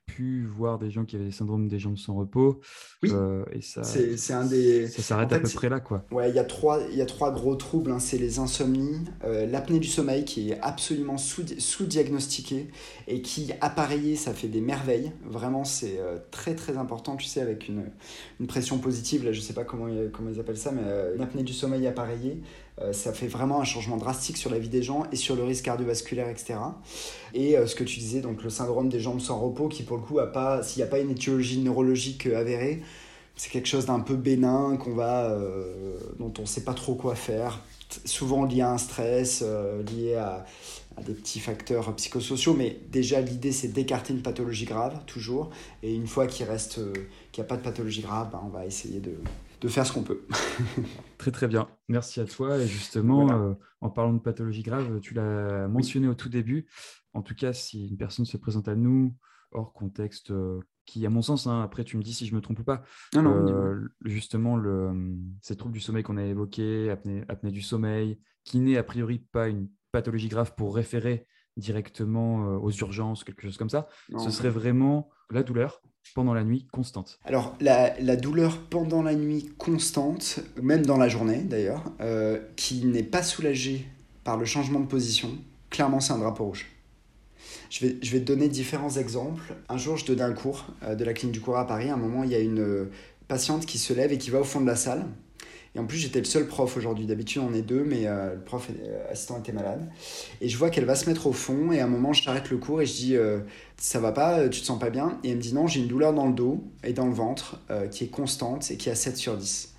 pu 0.09 0.47
voir 0.47 0.79
des 0.79 0.91
gens 0.91 1.05
qui 1.05 1.17
avaient 1.17 1.27
des 1.27 1.31
syndromes 1.31 1.69
des 1.69 1.79
jambes 1.79 1.99
sans 1.99 2.15
repos. 2.15 2.61
Oui. 3.03 3.11
Euh, 3.13 3.45
et 3.53 3.61
ça, 3.61 3.85
c'est 3.85 4.33
un 4.33 4.47
des. 4.47 4.89
Ça 4.89 5.03
s'arrête 5.03 5.33
à 5.33 5.39
peu 5.39 5.49
près 5.49 5.69
là, 5.69 5.81
quoi. 5.81 6.07
Ouais, 6.11 6.31
il 6.31 6.35
y 6.35 6.39
a 6.39 6.45
trois, 6.45 6.81
il 6.91 6.97
y 6.97 7.03
a 7.03 7.07
trois 7.07 7.31
gros 7.31 7.55
troubles. 7.57 7.93
Hein. 7.93 7.99
C'est 8.01 8.19
les 8.19 8.39
insomnies, 8.39 9.05
euh, 9.25 9.47
l'apnée 9.47 9.79
du 9.79 9.87
sommeil 9.87 10.25
qui 10.25 10.51
est 10.51 10.61
absolument 10.61 11.19
sous-diagnostiquée 11.19 12.69
et 13.07 13.23
qui 13.23 13.53
appareillée, 13.61 14.17
ça 14.17 14.33
fait 14.33 14.49
des 14.49 14.63
merveilles. 14.63 15.13
Vraiment, 15.27 15.65
c'est 15.65 15.99
euh, 15.99 16.19
très 16.31 16.55
très 16.55 16.79
important. 16.79 17.17
Tu 17.17 17.27
sais, 17.27 17.43
avec 17.43 17.69
une, 17.69 17.85
une 18.41 18.47
pression 18.47 18.79
positive, 18.79 19.25
là, 19.25 19.33
je 19.33 19.41
sais 19.41 19.53
pas 19.53 19.65
comment 19.65 19.89
comment 20.13 20.31
ils 20.31 20.41
appellent 20.41 20.57
ça, 20.57 20.73
mais 20.73 20.83
une 21.15 21.21
apnée 21.21 21.43
du 21.43 21.53
sommeil 21.53 21.87
appareillée. 21.87 22.41
Euh, 22.83 22.93
ça 22.93 23.13
fait 23.13 23.27
vraiment 23.27 23.61
un 23.61 23.65
changement 23.65 23.97
drastique 23.97 24.37
sur 24.37 24.51
la 24.51 24.59
vie 24.59 24.69
des 24.69 24.83
gens 24.83 25.05
et 25.11 25.17
sur 25.17 25.35
le 25.35 25.43
risque 25.43 25.65
cardiovasculaire, 25.65 26.29
etc. 26.29 26.55
Et 27.35 27.57
euh, 27.57 27.67
ce 27.67 27.75
que 27.75 27.85
tu 27.85 27.99
disais, 27.99 28.21
donc 28.21 28.43
le 28.43 28.51
syndrome 28.51 28.89
des 28.89 29.01
jambes 29.01 29.21
sans 29.21 29.39
repos, 29.39 29.69
qui 29.69 29.83
pour 29.83 29.97
le 29.97 30.03
coup, 30.03 30.19
pas, 30.33 30.63
s'il 30.63 30.83
n'y 30.83 30.89
a 30.89 30.91
pas 30.91 30.99
une 30.99 31.11
étiologie 31.11 31.59
neurologique 31.59 32.27
euh, 32.27 32.39
avérée, 32.39 32.83
c'est 33.37 33.51
quelque 33.51 33.69
chose 33.69 33.87
d'un 33.87 34.01
peu 34.01 34.15
bénin 34.15 34.77
qu'on 34.77 34.95
va, 34.95 35.33
dont 36.19 36.33
on 36.39 36.43
ne 36.43 36.47
sait 36.47 36.65
pas 36.65 36.75
trop 36.75 36.97
quoi 36.97 37.15
faire, 37.15 37.61
souvent 38.05 38.45
lié 38.45 38.63
à 38.63 38.73
un 38.73 38.79
stress, 38.79 39.45
lié 39.93 40.17
à, 40.17 40.45
des 41.07 41.13
petits 41.13 41.39
facteurs 41.39 41.95
psychosociaux, 41.95 42.55
mais 42.55 42.81
déjà 42.91 43.21
l'idée 43.21 43.53
c'est 43.53 43.69
d'écarter 43.69 44.13
une 44.13 44.23
pathologie 44.23 44.65
grave, 44.65 45.05
toujours, 45.07 45.51
et 45.85 45.95
une 45.95 46.09
fois 46.09 46.27
qu'il 46.27 46.47
reste, 46.47 46.81
qu'il 47.31 47.41
n'y 47.41 47.47
a 47.47 47.49
pas 47.49 47.57
de 47.57 47.63
pathologie 47.63 48.01
grave, 48.01 48.31
ben, 48.33 48.41
on 48.45 48.49
va 48.49 48.67
essayer 48.67 48.99
de, 48.99 49.13
de 49.61 49.69
faire 49.69 49.87
ce 49.87 49.93
qu'on 49.93 50.03
peut. 50.03 50.27
très 51.19 51.31
très 51.31 51.49
bien, 51.49 51.69
merci 51.89 52.21
à 52.21 52.25
toi. 52.25 52.59
Et 52.59 52.67
justement, 52.67 53.31
euh, 53.31 53.55
en 53.81 53.91
parlant 53.91 54.13
de 54.13 54.21
pathologie 54.21 54.63
grave, 54.63 55.01
tu 55.01 55.15
l'as 55.15 55.69
mentionné 55.69 56.09
au 56.09 56.15
tout 56.15 56.29
début. 56.29 56.67
En 57.15 57.23
tout 57.23 57.35
cas, 57.35 57.53
si 57.53 57.89
une 57.89 57.97
personne 57.97 58.25
se 58.25 58.37
présente 58.37 58.69
à 58.69 58.77
nous 58.77 59.15
hors 59.53 59.73
contexte, 59.73 60.31
euh, 60.31 60.61
qui, 60.85 61.05
à 61.07 61.11
mon 61.11 61.23
sens, 61.23 61.47
hein, 61.47 61.63
après 61.63 61.85
tu 61.85 61.97
me 61.97 62.03
dis 62.03 62.15
si 62.15 62.27
je 62.27 62.35
me 62.35 62.41
trompe 62.41 62.61
ou 62.61 62.65
pas, 62.65 62.83
euh, 63.17 63.89
justement, 64.05 64.57
le, 64.57 65.17
ces 65.43 65.57
troubles 65.57 65.75
du 65.75 65.81
sommeil 65.81 66.03
qu'on 66.03 66.19
a 66.19 66.25
évoqués, 66.25 66.91
apnée, 66.91 67.25
apnée, 67.29 67.51
du 67.51 67.63
sommeil, 67.63 68.21
qui 68.45 68.61
n'est 68.61 68.77
a 68.77 68.85
priori 68.85 69.19
pas 69.19 69.49
une 69.49 69.69
pathologie 69.91 70.29
grave 70.29 70.55
pour 70.55 70.75
référer 70.75 71.27
directement 71.57 72.55
aux 72.59 72.71
urgences, 72.71 73.25
quelque 73.25 73.43
chose 73.43 73.57
comme 73.57 73.69
ça, 73.69 73.89
ce 74.17 74.31
serait 74.31 74.51
vraiment 74.51 75.11
la 75.31 75.43
douleur 75.43 75.83
pendant 76.15 76.35
la 76.35 76.45
nuit 76.45 76.67
constante 76.73 77.19
Alors, 77.25 77.57
la, 77.61 78.17
douleur 78.17 78.59
pendant 78.69 79.03
la 79.03 79.15
nuit 79.15 79.51
constante, 79.59 80.41
même 80.61 80.85
dans 80.85 80.97
la 80.97 81.09
journée 81.09 81.39
d'ailleurs, 81.39 81.85
euh, 82.01 82.39
qui 82.57 82.85
n'est 82.85 83.03
pas 83.03 83.23
soulagée 83.23 83.87
par 84.25 84.37
le 84.37 84.45
changement 84.45 84.81
de 84.81 84.87
position, 84.87 85.31
clairement 85.71 86.01
c'est 86.01 86.13
un 86.13 86.19
drapeau 86.19 86.45
rouge. 86.45 86.67
Je 87.71 87.87
vais, 87.87 87.97
je 88.03 88.13
vais 88.13 88.21
te 88.21 88.25
donner 88.25 88.49
différents 88.49 88.97
exemples. 88.97 89.55
Un 89.69 89.77
jour, 89.77 89.97
je 89.97 90.07
donnais 90.07 90.23
un 90.23 90.33
cours 90.33 90.67
euh, 90.83 90.95
de 90.95 91.05
la 91.05 91.13
clinique 91.13 91.35
du 91.35 91.41
cours 91.41 91.59
à 91.59 91.67
Paris. 91.67 91.91
À 91.91 91.95
un 91.95 91.99
moment, 91.99 92.25
il 92.25 92.31
y 92.31 92.35
a 92.35 92.41
une 92.41 92.61
euh, 92.61 92.91
patiente 93.27 93.67
qui 93.67 93.79
se 93.79 93.93
lève 93.93 94.13
et 94.13 94.19
qui 94.19 94.31
va 94.31 94.41
au 94.41 94.45
fond 94.45 94.61
de 94.61 94.67
la 94.67 94.77
salle. 94.77 95.07
Et 95.75 95.79
en 95.79 95.87
plus, 95.87 95.99
j'étais 95.99 96.19
le 96.19 96.25
seul 96.25 96.47
prof 96.47 96.77
aujourd'hui. 96.77 97.07
D'habitude, 97.07 97.43
on 97.45 97.53
est 97.53 97.63
deux, 97.63 97.85
mais 97.85 98.07
euh, 98.07 98.35
le 98.35 98.41
prof 98.41 98.69
euh, 98.71 99.11
assistant 99.11 99.39
était 99.39 99.53
malade. 99.53 99.89
Et 100.41 100.49
je 100.49 100.57
vois 100.57 100.71
qu'elle 100.71 100.85
va 100.85 100.95
se 100.95 101.09
mettre 101.09 101.27
au 101.27 101.33
fond. 101.33 101.73
Et 101.73 101.81
à 101.81 101.85
un 101.85 101.89
moment, 101.89 102.13
je 102.13 102.25
t'arrête 102.25 102.51
le 102.51 102.57
cours 102.57 102.81
et 102.81 102.87
je 102.87 102.95
dis 102.95 103.17
euh, 103.17 103.41
Ça 103.77 104.01
va 104.01 104.13
pas 104.13 104.49
Tu 104.49 104.61
te 104.61 104.67
sens 104.67 104.79
pas 104.79 104.91
bien? 104.91 105.19
Et 105.25 105.31
elle 105.31 105.37
me 105.37 105.43
dit 105.43 105.55
Non, 105.55 105.67
j'ai 105.67 105.81
une 105.81 105.89
douleur 105.89 106.13
dans 106.13 106.27
le 106.27 106.33
dos 106.33 106.65
et 106.85 106.93
dans 106.93 107.07
le 107.07 107.13
ventre 107.13 107.61
qui 107.91 108.05
est 108.05 108.09
constante 108.09 108.71
et 108.71 108.77
qui 108.77 108.89
est 108.89 108.93
à 108.93 108.97
7 108.97 109.17
sur 109.17 109.37
10. 109.37 109.75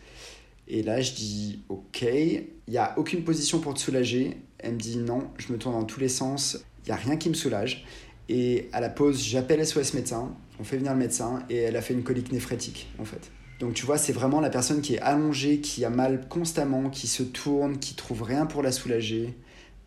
Et 0.68 0.84
là, 0.84 1.02
je 1.02 1.14
dis 1.14 1.64
Ok, 1.70 2.04
il 2.04 2.48
n'y 2.68 2.78
a 2.78 2.94
aucune 2.98 3.24
position 3.24 3.60
pour 3.60 3.74
te 3.74 3.80
soulager. 3.80 4.38
Elle 4.60 4.74
me 4.74 4.80
dit 4.80 4.98
Non, 4.98 5.30
je 5.38 5.52
me 5.52 5.58
tourne 5.58 5.76
dans 5.76 5.86
tous 5.86 6.00
les 6.00 6.10
sens. 6.10 6.64
Il 6.86 6.90
n'y 6.90 6.94
a 6.94 6.98
rien 6.98 7.18
qui 7.18 7.30
me 7.30 7.34
soulage. 7.34 7.86
Et 8.30 8.70
à 8.72 8.80
la 8.80 8.90
pause, 8.90 9.22
j'appelle 9.24 9.66
SOS 9.66 9.96
médecin. 9.96 10.32
On 10.60 10.64
fait 10.64 10.78
venir 10.78 10.94
le 10.94 11.00
médecin 11.00 11.44
et 11.50 11.58
elle 11.58 11.76
a 11.76 11.82
fait 11.82 11.96
une 11.96 12.04
colique 12.04 12.32
néphrétique, 12.32 12.88
en 13.00 13.06
fait. 13.06 13.32
Donc 13.60 13.74
tu 13.74 13.86
vois, 13.86 13.98
c'est 13.98 14.14
vraiment 14.14 14.40
la 14.40 14.50
personne 14.50 14.82
qui 14.82 14.96
est 14.96 15.02
allongée, 15.02 15.60
qui 15.60 15.84
a 15.84 15.90
mal 15.90 16.28
constamment, 16.30 16.90
qui 16.90 17.08
se 17.08 17.24
tourne, 17.24 17.78
qui 17.78 17.94
trouve 17.94 18.24
rien 18.24 18.46
pour 18.46 18.64
la 18.64 18.72
soulager. 18.72 19.36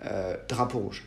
Euh, 0.05 0.37
drapeau 0.49 0.79
rouge. 0.79 1.05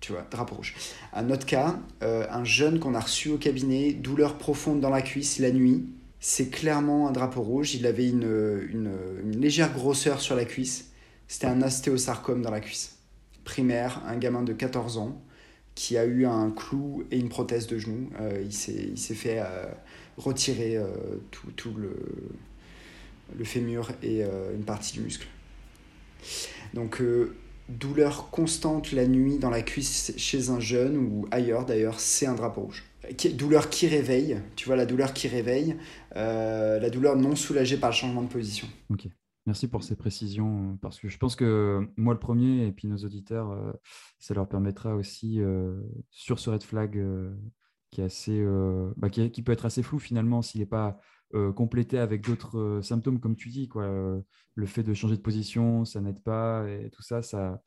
Tu 0.00 0.12
vois, 0.12 0.26
drapeau 0.30 0.56
rouge. 0.56 0.74
Un 1.12 1.30
autre 1.30 1.46
cas, 1.46 1.78
euh, 2.02 2.26
un 2.30 2.44
jeune 2.44 2.80
qu'on 2.80 2.94
a 2.94 3.00
reçu 3.00 3.30
au 3.30 3.38
cabinet, 3.38 3.92
douleur 3.92 4.38
profonde 4.38 4.80
dans 4.80 4.90
la 4.90 5.02
cuisse 5.02 5.38
la 5.38 5.50
nuit. 5.50 5.86
C'est 6.20 6.48
clairement 6.48 7.08
un 7.08 7.12
drapeau 7.12 7.42
rouge. 7.42 7.74
Il 7.74 7.86
avait 7.86 8.08
une, 8.08 8.68
une, 8.70 9.40
légère 9.40 9.72
grosseur 9.72 10.20
sur 10.20 10.34
la 10.34 10.44
cuisse. 10.44 10.90
C'était 11.28 11.46
un 11.46 11.62
ostéosarcome 11.62 12.42
dans 12.42 12.50
la 12.50 12.60
cuisse. 12.60 12.96
Primaire, 13.44 14.02
un 14.06 14.16
gamin 14.16 14.42
de 14.42 14.52
14 14.52 14.98
ans 14.98 15.22
qui 15.74 15.96
a 15.96 16.04
eu 16.04 16.26
un 16.26 16.50
clou 16.50 17.04
et 17.12 17.18
une 17.18 17.28
prothèse 17.28 17.68
de 17.68 17.78
genou. 17.78 18.10
Euh, 18.20 18.42
il 18.44 18.52
s'est 18.52 19.14
fait 19.14 19.40
retirer 20.18 20.76
euh, 20.76 20.86
tout, 21.30 21.50
tout, 21.52 21.72
le, 21.74 21.94
le 23.36 23.44
fémur 23.44 23.90
et 24.02 24.24
euh, 24.24 24.54
une 24.54 24.64
partie 24.64 24.94
du 24.94 25.00
muscle. 25.00 25.26
Donc 26.74 27.00
euh, 27.00 27.36
douleur 27.68 28.30
constante 28.30 28.92
la 28.92 29.06
nuit 29.06 29.38
dans 29.38 29.50
la 29.50 29.62
cuisse 29.62 30.12
chez 30.16 30.50
un 30.50 30.60
jeune 30.60 30.96
ou 30.96 31.26
ailleurs 31.30 31.64
d'ailleurs, 31.64 32.00
c'est 32.00 32.26
un 32.26 32.34
drapeau 32.34 32.62
rouge. 32.62 32.84
Douleur 33.34 33.70
qui 33.70 33.86
réveille, 33.86 34.38
tu 34.56 34.66
vois 34.66 34.76
la 34.76 34.84
douleur 34.84 35.14
qui 35.14 35.28
réveille, 35.28 35.76
la 36.14 36.90
douleur 36.90 37.16
non 37.16 37.36
soulagée 37.36 37.78
par 37.78 37.90
le 37.90 37.94
changement 37.94 38.22
de 38.22 38.28
position. 38.28 38.66
Ok, 38.90 39.06
merci 39.46 39.66
pour 39.66 39.82
ces 39.82 39.96
précisions, 39.96 40.76
parce 40.82 41.00
que 41.00 41.08
je 41.08 41.16
pense 41.16 41.34
que 41.34 41.88
moi 41.96 42.12
le 42.12 42.20
premier 42.20 42.66
et 42.66 42.72
puis 42.72 42.86
nos 42.86 42.98
auditeurs, 42.98 43.56
ça 44.18 44.34
leur 44.34 44.46
permettra 44.46 44.94
aussi 44.94 45.40
sur 46.10 46.38
ce 46.38 46.50
red 46.50 46.62
flag 46.62 47.00
qui, 47.90 48.00
est 48.00 48.04
assez, 48.04 48.40
euh, 48.40 48.92
bah, 48.96 49.10
qui, 49.10 49.30
qui, 49.30 49.42
peut 49.42 49.52
être 49.52 49.66
assez 49.66 49.82
flou 49.82 49.98
finalement 49.98 50.42
s'il 50.42 50.60
n'est 50.60 50.66
pas 50.66 50.98
euh, 51.34 51.52
complété 51.52 51.98
avec 51.98 52.22
d'autres 52.22 52.58
euh, 52.58 52.82
symptômes, 52.82 53.20
comme 53.20 53.36
tu 53.36 53.48
dis. 53.48 53.68
Quoi. 53.68 53.86
le 54.54 54.66
fait 54.66 54.82
de 54.82 54.94
changer 54.94 55.16
de 55.16 55.22
position, 55.22 55.84
ça 55.84 56.00
n'aide 56.00 56.22
pas, 56.22 56.68
et 56.68 56.90
tout 56.90 57.02
ça, 57.02 57.22
ça, 57.22 57.60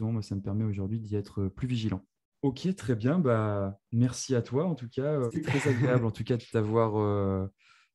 moi, 0.00 0.22
ça 0.22 0.34
me 0.34 0.42
permet 0.42 0.64
aujourd'hui 0.64 1.00
d'y 1.00 1.16
être 1.16 1.48
plus 1.48 1.68
vigilant. 1.68 2.02
Ok, 2.42 2.68
très 2.76 2.94
bien. 2.94 3.18
Bah, 3.18 3.78
merci 3.92 4.34
à 4.34 4.42
toi 4.42 4.66
en 4.66 4.74
tout 4.74 4.88
cas. 4.88 5.18
C'est 5.32 5.40
très 5.40 5.68
agréable 5.68 6.04
en 6.04 6.10
tout 6.10 6.22
cas 6.22 6.36
de 6.36 6.44
t'avoir 6.52 7.48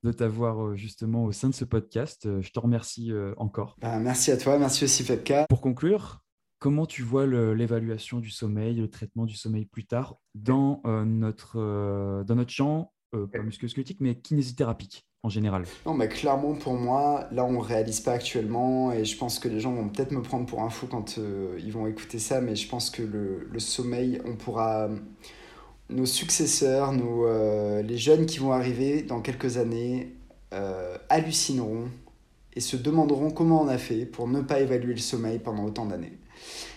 de 0.03 0.11
t'avoir 0.11 0.75
justement 0.75 1.25
au 1.25 1.31
sein 1.31 1.47
de 1.47 1.53
ce 1.53 1.63
podcast. 1.63 2.27
Je 2.41 2.51
te 2.51 2.59
remercie 2.59 3.13
encore. 3.37 3.77
Bah, 3.79 3.99
merci 3.99 4.31
à 4.31 4.37
toi, 4.37 4.57
merci 4.57 4.83
aussi 4.83 5.03
Febka. 5.03 5.45
Pour 5.47 5.61
conclure, 5.61 6.21
Comment 6.61 6.85
tu 6.85 7.01
vois 7.01 7.25
l'évaluation 7.25 8.19
du 8.19 8.29
sommeil, 8.29 8.75
le 8.75 8.87
traitement 8.87 9.25
du 9.25 9.35
sommeil 9.35 9.65
plus 9.65 9.87
tard 9.87 10.17
dans, 10.35 10.79
euh, 10.85 11.03
notre, 11.05 11.59
euh, 11.59 12.23
dans 12.23 12.35
notre 12.35 12.51
champ, 12.51 12.93
euh, 13.15 13.25
pas 13.25 13.39
musculosquelettique, 13.39 13.97
mais 13.99 14.13
kinésithérapique 14.13 15.07
en 15.23 15.29
général? 15.29 15.65
Non, 15.87 15.95
mais 15.95 16.07
clairement 16.07 16.53
pour 16.53 16.75
moi, 16.75 17.27
là 17.31 17.45
on 17.45 17.53
ne 17.53 17.57
réalise 17.57 17.99
pas 17.99 18.11
actuellement 18.11 18.91
et 18.91 19.05
je 19.05 19.17
pense 19.17 19.39
que 19.39 19.47
les 19.47 19.59
gens 19.59 19.73
vont 19.73 19.89
peut-être 19.89 20.11
me 20.11 20.21
prendre 20.21 20.45
pour 20.45 20.61
un 20.61 20.69
fou 20.69 20.85
quand 20.85 21.17
ils 21.17 21.71
vont 21.71 21.87
écouter 21.87 22.19
ça, 22.19 22.41
mais 22.41 22.55
je 22.55 22.69
pense 22.69 22.91
que 22.91 23.01
le, 23.01 23.47
le 23.51 23.59
sommeil, 23.59 24.21
on 24.25 24.35
pourra... 24.35 24.87
Nos 25.89 26.05
successeurs, 26.05 26.93
nos, 26.93 27.25
les 27.81 27.97
jeunes 27.97 28.27
qui 28.27 28.37
vont 28.37 28.51
arriver 28.51 29.01
dans 29.01 29.19
quelques 29.19 29.57
années 29.57 30.15
hallucineront 31.09 31.89
et 32.53 32.59
se 32.59 32.77
demanderont 32.77 33.31
comment 33.31 33.63
on 33.63 33.67
a 33.67 33.79
fait 33.79 34.05
pour 34.05 34.27
ne 34.27 34.41
pas 34.41 34.59
évaluer 34.59 34.93
le 34.93 34.99
sommeil 34.99 35.39
pendant 35.39 35.65
autant 35.65 35.87
d'années. 35.87 36.20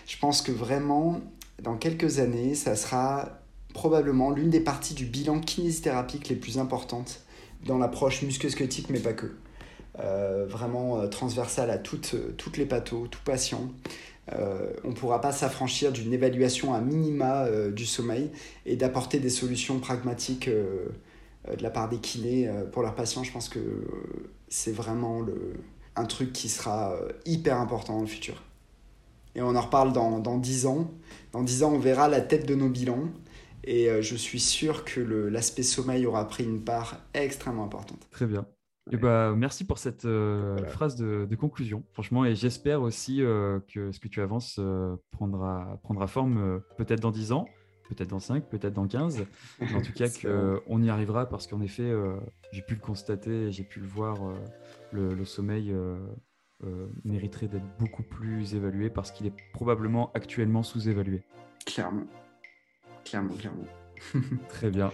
Je 0.07 0.17
pense 0.17 0.41
que 0.41 0.51
vraiment, 0.51 1.21
dans 1.61 1.77
quelques 1.77 2.19
années, 2.19 2.55
ça 2.55 2.75
sera 2.75 3.41
probablement 3.73 4.31
l'une 4.31 4.49
des 4.49 4.61
parties 4.61 4.93
du 4.93 5.05
bilan 5.05 5.39
kinésithérapique 5.39 6.29
les 6.29 6.35
plus 6.35 6.57
importantes 6.57 7.21
dans 7.65 7.77
l'approche 7.77 8.21
musculosquelettique, 8.21 8.89
mais 8.89 8.99
pas 8.99 9.13
que. 9.13 9.27
vraiment 10.47 11.07
transversale 11.09 11.69
à 11.69 11.77
toutes, 11.77 12.15
toutes 12.37 12.57
les 12.57 12.65
pathos, 12.65 13.07
tout 13.09 13.19
patient. 13.25 13.69
on 14.31 14.89
ne 14.89 14.93
pourra 14.93 15.19
pas 15.19 15.31
s'affranchir 15.31 15.91
d'une 15.91 16.13
évaluation 16.13 16.73
à 16.73 16.79
minima 16.79 17.49
du 17.71 17.85
sommeil 17.85 18.29
et 18.65 18.75
d'apporter 18.75 19.19
des 19.19 19.29
solutions 19.29 19.79
pragmatiques 19.79 20.49
de 20.49 21.61
la 21.61 21.69
part 21.69 21.89
des 21.89 21.97
kinés 21.97 22.49
pour 22.71 22.81
leurs 22.81 22.95
patients. 22.95 23.23
Je 23.23 23.31
pense 23.31 23.49
que 23.49 23.59
c'est 24.47 24.73
vraiment 24.73 25.21
le, 25.21 25.55
un 25.95 26.05
truc 26.05 26.33
qui 26.33 26.49
sera 26.49 26.95
hyper 27.25 27.59
important 27.59 27.95
dans 27.95 28.01
le 28.01 28.07
futur. 28.07 28.41
Et 29.35 29.41
on 29.41 29.55
en 29.55 29.61
reparle 29.61 29.93
dans, 29.93 30.19
dans 30.19 30.37
10 30.37 30.65
ans. 30.65 30.91
Dans 31.33 31.43
10 31.43 31.63
ans, 31.63 31.73
on 31.73 31.79
verra 31.79 32.07
la 32.07 32.21
tête 32.21 32.47
de 32.47 32.55
nos 32.55 32.69
bilans. 32.69 33.09
Et 33.65 33.89
euh, 33.89 34.01
je 34.01 34.15
suis 34.15 34.39
sûr 34.39 34.85
que 34.85 35.01
l'aspect 35.01 35.63
sommeil 35.63 36.05
aura 36.05 36.27
pris 36.27 36.43
une 36.43 36.63
part 36.63 36.97
extrêmement 37.13 37.65
importante. 37.65 38.07
Très 38.11 38.27
bien. 38.27 38.45
Et 38.91 38.97
bah, 38.97 39.33
merci 39.35 39.65
pour 39.65 39.79
cette 39.79 40.05
euh, 40.05 40.63
phrase 40.67 40.95
de, 40.95 41.35
conclusion, 41.35 41.83
franchement, 41.91 42.23
et 42.23 42.35
j'espère 42.35 42.83
aussi 42.83 43.23
euh, 43.23 43.59
que 43.73 43.91
ce 43.91 43.99
que 43.99 44.07
tu 44.07 44.21
avances 44.21 44.59
prendra, 45.09 45.79
prendra 45.81 46.05
forme 46.05 46.61
peut-être 46.77 46.99
dans 46.99 47.09
10 47.09 47.31
ans, 47.31 47.47
peut-être 47.89 48.11
dans 48.11 48.19
5, 48.19 48.47
peut-être 48.47 48.73
dans 48.73 48.87
15, 48.87 49.25
mais 49.59 49.73
en 49.73 49.81
tout 49.81 49.91
cas 49.91 50.05
qu'on 50.67 50.83
y 50.83 50.89
arrivera 50.91 51.27
parce 51.27 51.47
qu'en 51.47 51.61
effet, 51.61 51.91
j'ai 52.51 52.61
pu 52.61 52.75
le 52.75 52.79
constater, 52.79 53.51
j'ai 53.51 53.63
pu 53.63 53.79
le 53.79 53.87
voir, 53.87 54.19
le, 54.91 55.15
le, 55.15 55.25
sommeil 55.25 55.73
mériterait 57.03 57.47
d'être 57.47 57.77
beaucoup 57.77 58.03
plus 58.03 58.55
évalué 58.55 58.89
parce 58.89 59.11
qu'il 59.11 59.27
est 59.27 59.33
probablement 59.53 60.11
actuellement 60.13 60.63
sous-évalué. 60.63 61.23
Clairement. 61.65 62.05
Clairement, 63.03 63.35
clairement. 63.35 63.65
Très 64.49 64.69
bien. 64.69 64.91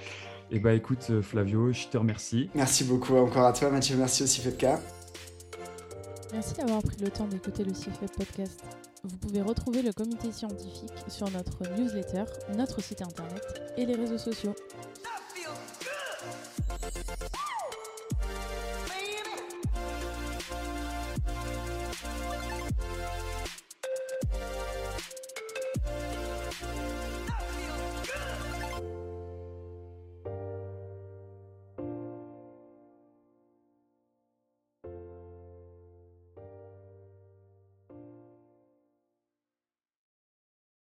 Et 0.51 0.57
eh 0.57 0.59
bah 0.59 0.73
écoute 0.73 1.07
euh, 1.09 1.21
Flavio, 1.21 1.71
je 1.71 1.87
te 1.87 1.97
remercie. 1.97 2.49
Merci 2.55 2.83
beaucoup 2.83 3.15
encore 3.15 3.45
à 3.45 3.53
toi 3.53 3.69
Mathieu, 3.69 3.95
merci 3.95 4.23
aussi 4.23 4.41
Fetka. 4.41 4.81
Merci 6.33 6.55
d'avoir 6.55 6.81
pris 6.83 6.97
le 7.01 7.09
temps 7.09 7.25
d'écouter 7.25 7.63
le 7.63 7.73
CIFEP 7.73 8.11
podcast. 8.17 8.61
Vous 9.03 9.15
pouvez 9.17 9.41
retrouver 9.41 9.81
le 9.81 9.93
comité 9.93 10.29
scientifique 10.31 10.91
sur 11.07 11.29
notre 11.31 11.63
newsletter, 11.77 12.25
notre 12.57 12.81
site 12.81 13.01
internet 13.01 13.61
et 13.77 13.85
les 13.85 13.95
réseaux 13.95 14.17
sociaux. 14.17 14.53